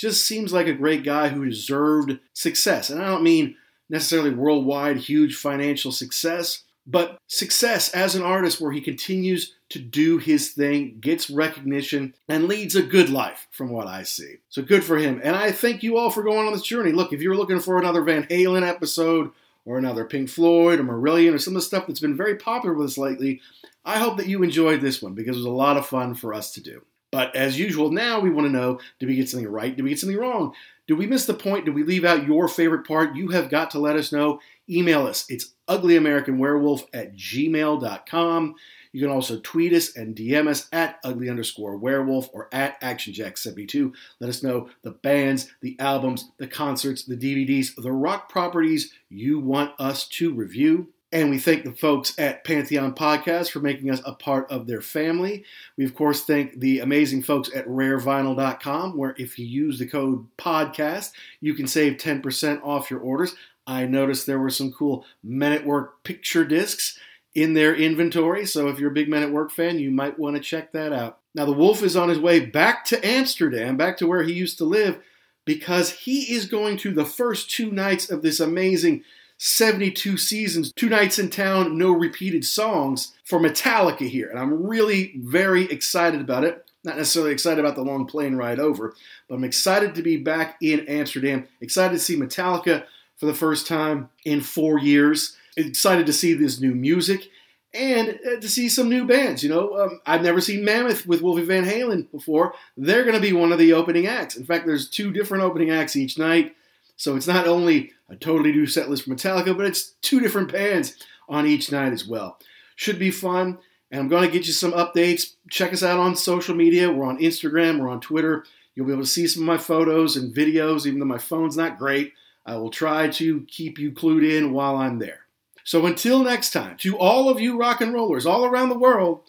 just 0.00 0.24
seems 0.24 0.52
like 0.52 0.66
a 0.66 0.72
great 0.72 1.04
guy 1.04 1.28
who 1.28 1.44
deserved 1.44 2.18
success. 2.32 2.90
And 2.90 3.02
I 3.02 3.06
don't 3.06 3.22
mean 3.22 3.56
necessarily 3.88 4.30
worldwide 4.30 4.96
huge 4.96 5.36
financial 5.36 5.92
success, 5.92 6.64
but 6.86 7.18
success 7.26 7.90
as 7.90 8.14
an 8.14 8.22
artist 8.22 8.60
where 8.60 8.72
he 8.72 8.80
continues 8.80 9.54
to 9.68 9.78
do 9.78 10.18
his 10.18 10.52
thing, 10.52 10.96
gets 11.00 11.28
recognition, 11.28 12.14
and 12.28 12.48
leads 12.48 12.74
a 12.74 12.82
good 12.82 13.10
life 13.10 13.46
from 13.50 13.70
what 13.70 13.86
I 13.86 14.02
see. 14.02 14.36
So 14.48 14.62
good 14.62 14.82
for 14.82 14.96
him. 14.96 15.20
And 15.22 15.36
I 15.36 15.52
thank 15.52 15.82
you 15.82 15.98
all 15.98 16.10
for 16.10 16.22
going 16.22 16.46
on 16.46 16.52
this 16.52 16.62
journey. 16.62 16.92
Look, 16.92 17.12
if 17.12 17.20
you're 17.20 17.36
looking 17.36 17.60
for 17.60 17.78
another 17.78 18.02
Van 18.02 18.24
Halen 18.24 18.66
episode 18.66 19.30
or 19.64 19.78
another 19.78 20.04
Pink 20.04 20.30
Floyd 20.30 20.80
or 20.80 20.84
Marillion 20.84 21.34
or 21.34 21.38
some 21.38 21.54
of 21.54 21.62
the 21.62 21.66
stuff 21.66 21.86
that's 21.86 22.00
been 22.00 22.16
very 22.16 22.36
popular 22.36 22.74
with 22.74 22.88
us 22.88 22.98
lately, 22.98 23.40
I 23.84 23.98
hope 23.98 24.16
that 24.16 24.28
you 24.28 24.42
enjoyed 24.42 24.80
this 24.80 25.02
one 25.02 25.14
because 25.14 25.36
it 25.36 25.40
was 25.40 25.46
a 25.46 25.50
lot 25.50 25.76
of 25.76 25.86
fun 25.86 26.14
for 26.14 26.34
us 26.34 26.52
to 26.54 26.62
do. 26.62 26.82
But 27.12 27.34
as 27.34 27.58
usual, 27.58 27.90
now 27.90 28.20
we 28.20 28.30
want 28.30 28.46
to 28.46 28.52
know 28.52 28.80
did 28.98 29.08
we 29.08 29.16
get 29.16 29.28
something 29.28 29.48
right? 29.48 29.74
Did 29.74 29.82
we 29.82 29.90
get 29.90 29.98
something 29.98 30.18
wrong? 30.18 30.54
Did 30.86 30.98
we 30.98 31.06
miss 31.06 31.26
the 31.26 31.34
point? 31.34 31.64
Did 31.64 31.74
we 31.74 31.82
leave 31.82 32.04
out 32.04 32.26
your 32.26 32.48
favorite 32.48 32.86
part? 32.86 33.14
You 33.16 33.28
have 33.28 33.48
got 33.48 33.70
to 33.72 33.78
let 33.78 33.96
us 33.96 34.12
know. 34.12 34.40
Email 34.68 35.06
us. 35.06 35.24
It's 35.28 35.52
uglyamericanwerewolf 35.68 36.84
at 36.92 37.16
gmail.com. 37.16 38.54
You 38.92 39.00
can 39.00 39.10
also 39.10 39.38
tweet 39.38 39.72
us 39.72 39.96
and 39.96 40.16
DM 40.16 40.48
us 40.48 40.68
at 40.72 40.98
ugly 41.04 41.28
underscore 41.28 41.76
werewolf 41.76 42.28
or 42.32 42.48
at 42.52 42.80
actionjack72. 42.80 43.92
Let 44.18 44.30
us 44.30 44.42
know 44.42 44.68
the 44.82 44.90
bands, 44.90 45.52
the 45.60 45.78
albums, 45.78 46.30
the 46.38 46.48
concerts, 46.48 47.04
the 47.04 47.16
DVDs, 47.16 47.74
the 47.76 47.92
rock 47.92 48.28
properties 48.28 48.92
you 49.08 49.38
want 49.38 49.72
us 49.78 50.08
to 50.08 50.34
review. 50.34 50.88
And 51.12 51.28
we 51.28 51.40
thank 51.40 51.64
the 51.64 51.72
folks 51.72 52.16
at 52.18 52.44
Pantheon 52.44 52.94
Podcast 52.94 53.50
for 53.50 53.58
making 53.58 53.90
us 53.90 54.00
a 54.04 54.14
part 54.14 54.48
of 54.48 54.68
their 54.68 54.80
family. 54.80 55.44
We, 55.76 55.84
of 55.84 55.94
course, 55.94 56.24
thank 56.24 56.60
the 56.60 56.78
amazing 56.78 57.22
folks 57.22 57.50
at 57.52 57.66
rarevinyl.com, 57.66 58.96
where 58.96 59.16
if 59.18 59.36
you 59.36 59.44
use 59.44 59.80
the 59.80 59.86
code 59.86 60.28
podcast, 60.38 61.10
you 61.40 61.54
can 61.54 61.66
save 61.66 61.94
10% 61.94 62.62
off 62.62 62.92
your 62.92 63.00
orders. 63.00 63.34
I 63.66 63.86
noticed 63.86 64.26
there 64.26 64.38
were 64.38 64.50
some 64.50 64.72
cool 64.72 65.04
Men 65.22 65.52
at 65.52 65.66
Work 65.66 66.04
picture 66.04 66.44
discs 66.44 66.96
in 67.34 67.54
their 67.54 67.74
inventory, 67.74 68.46
so 68.46 68.68
if 68.68 68.78
you're 68.78 68.90
a 68.90 68.94
big 68.94 69.08
Men 69.08 69.24
at 69.24 69.32
Work 69.32 69.50
fan, 69.50 69.80
you 69.80 69.90
might 69.90 70.18
want 70.18 70.36
to 70.36 70.42
check 70.42 70.70
that 70.72 70.92
out. 70.92 71.18
Now, 71.34 71.44
the 71.44 71.52
Wolf 71.52 71.82
is 71.82 71.96
on 71.96 72.08
his 72.08 72.18
way 72.18 72.40
back 72.40 72.84
to 72.86 73.04
Amsterdam, 73.06 73.76
back 73.76 73.96
to 73.98 74.06
where 74.06 74.22
he 74.22 74.32
used 74.32 74.58
to 74.58 74.64
live, 74.64 75.00
because 75.44 75.90
he 75.90 76.32
is 76.32 76.46
going 76.46 76.76
to 76.78 76.92
the 76.92 77.04
first 77.04 77.50
two 77.50 77.70
nights 77.70 78.10
of 78.10 78.22
this 78.22 78.38
amazing 78.40 79.02
72 79.42 80.18
seasons, 80.18 80.70
two 80.74 80.90
nights 80.90 81.18
in 81.18 81.30
town, 81.30 81.78
no 81.78 81.92
repeated 81.92 82.44
songs 82.44 83.14
for 83.24 83.40
Metallica 83.40 84.06
here. 84.06 84.28
And 84.28 84.38
I'm 84.38 84.66
really 84.66 85.14
very 85.16 85.64
excited 85.64 86.20
about 86.20 86.44
it. 86.44 86.70
Not 86.84 86.98
necessarily 86.98 87.32
excited 87.32 87.58
about 87.58 87.74
the 87.74 87.82
long 87.82 88.04
plane 88.04 88.36
ride 88.36 88.60
over, 88.60 88.94
but 89.28 89.36
I'm 89.36 89.44
excited 89.44 89.94
to 89.94 90.02
be 90.02 90.18
back 90.18 90.58
in 90.60 90.80
Amsterdam. 90.80 91.48
Excited 91.62 91.94
to 91.94 91.98
see 91.98 92.18
Metallica 92.18 92.84
for 93.16 93.24
the 93.24 93.34
first 93.34 93.66
time 93.66 94.10
in 94.26 94.42
four 94.42 94.78
years. 94.78 95.38
Excited 95.56 96.04
to 96.04 96.12
see 96.12 96.34
this 96.34 96.60
new 96.60 96.74
music 96.74 97.30
and 97.72 98.18
uh, 98.26 98.40
to 98.40 98.48
see 98.48 98.68
some 98.68 98.90
new 98.90 99.06
bands. 99.06 99.42
You 99.42 99.48
know, 99.48 99.74
um, 99.80 100.00
I've 100.04 100.22
never 100.22 100.42
seen 100.42 100.66
Mammoth 100.66 101.06
with 101.06 101.22
Wolfie 101.22 101.46
Van 101.46 101.64
Halen 101.64 102.10
before. 102.10 102.52
They're 102.76 103.04
going 103.04 103.16
to 103.16 103.22
be 103.22 103.32
one 103.32 103.52
of 103.52 103.58
the 103.58 103.72
opening 103.72 104.06
acts. 104.06 104.36
In 104.36 104.44
fact, 104.44 104.66
there's 104.66 104.90
two 104.90 105.10
different 105.10 105.44
opening 105.44 105.70
acts 105.70 105.96
each 105.96 106.18
night. 106.18 106.54
So 107.00 107.16
it's 107.16 107.26
not 107.26 107.48
only 107.48 107.92
a 108.10 108.16
totally 108.16 108.52
new 108.52 108.66
set 108.66 108.90
list 108.90 109.04
for 109.04 109.10
Metallica, 109.14 109.56
but 109.56 109.64
it's 109.64 109.92
two 110.02 110.20
different 110.20 110.52
bands 110.52 110.96
on 111.30 111.46
each 111.46 111.72
night 111.72 111.94
as 111.94 112.06
well. 112.06 112.38
Should 112.76 112.98
be 112.98 113.10
fun. 113.10 113.56
And 113.90 114.02
I'm 114.02 114.08
going 114.08 114.26
to 114.26 114.30
get 114.30 114.46
you 114.46 114.52
some 114.52 114.72
updates. 114.72 115.32
Check 115.48 115.72
us 115.72 115.82
out 115.82 115.98
on 115.98 116.14
social 116.14 116.54
media. 116.54 116.92
We're 116.92 117.06
on 117.06 117.16
Instagram, 117.16 117.80
we're 117.80 117.88
on 117.88 118.02
Twitter. 118.02 118.44
You'll 118.74 118.84
be 118.84 118.92
able 118.92 119.04
to 119.04 119.08
see 119.08 119.26
some 119.26 119.44
of 119.44 119.46
my 119.46 119.56
photos 119.56 120.18
and 120.18 120.34
videos, 120.34 120.84
even 120.84 120.98
though 120.98 121.06
my 121.06 121.16
phone's 121.16 121.56
not 121.56 121.78
great. 121.78 122.12
I 122.44 122.56
will 122.56 122.70
try 122.70 123.08
to 123.08 123.46
keep 123.48 123.78
you 123.78 123.92
clued 123.92 124.30
in 124.30 124.52
while 124.52 124.76
I'm 124.76 124.98
there. 124.98 125.20
So 125.64 125.86
until 125.86 126.22
next 126.22 126.50
time, 126.50 126.76
to 126.80 126.98
all 126.98 127.30
of 127.30 127.40
you 127.40 127.58
rock 127.58 127.80
and 127.80 127.94
rollers 127.94 128.26
all 128.26 128.44
around 128.44 128.68
the 128.68 128.78
world, 128.78 129.22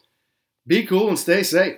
be 0.68 0.86
cool 0.86 1.08
and 1.08 1.18
stay 1.18 1.42
safe. 1.42 1.78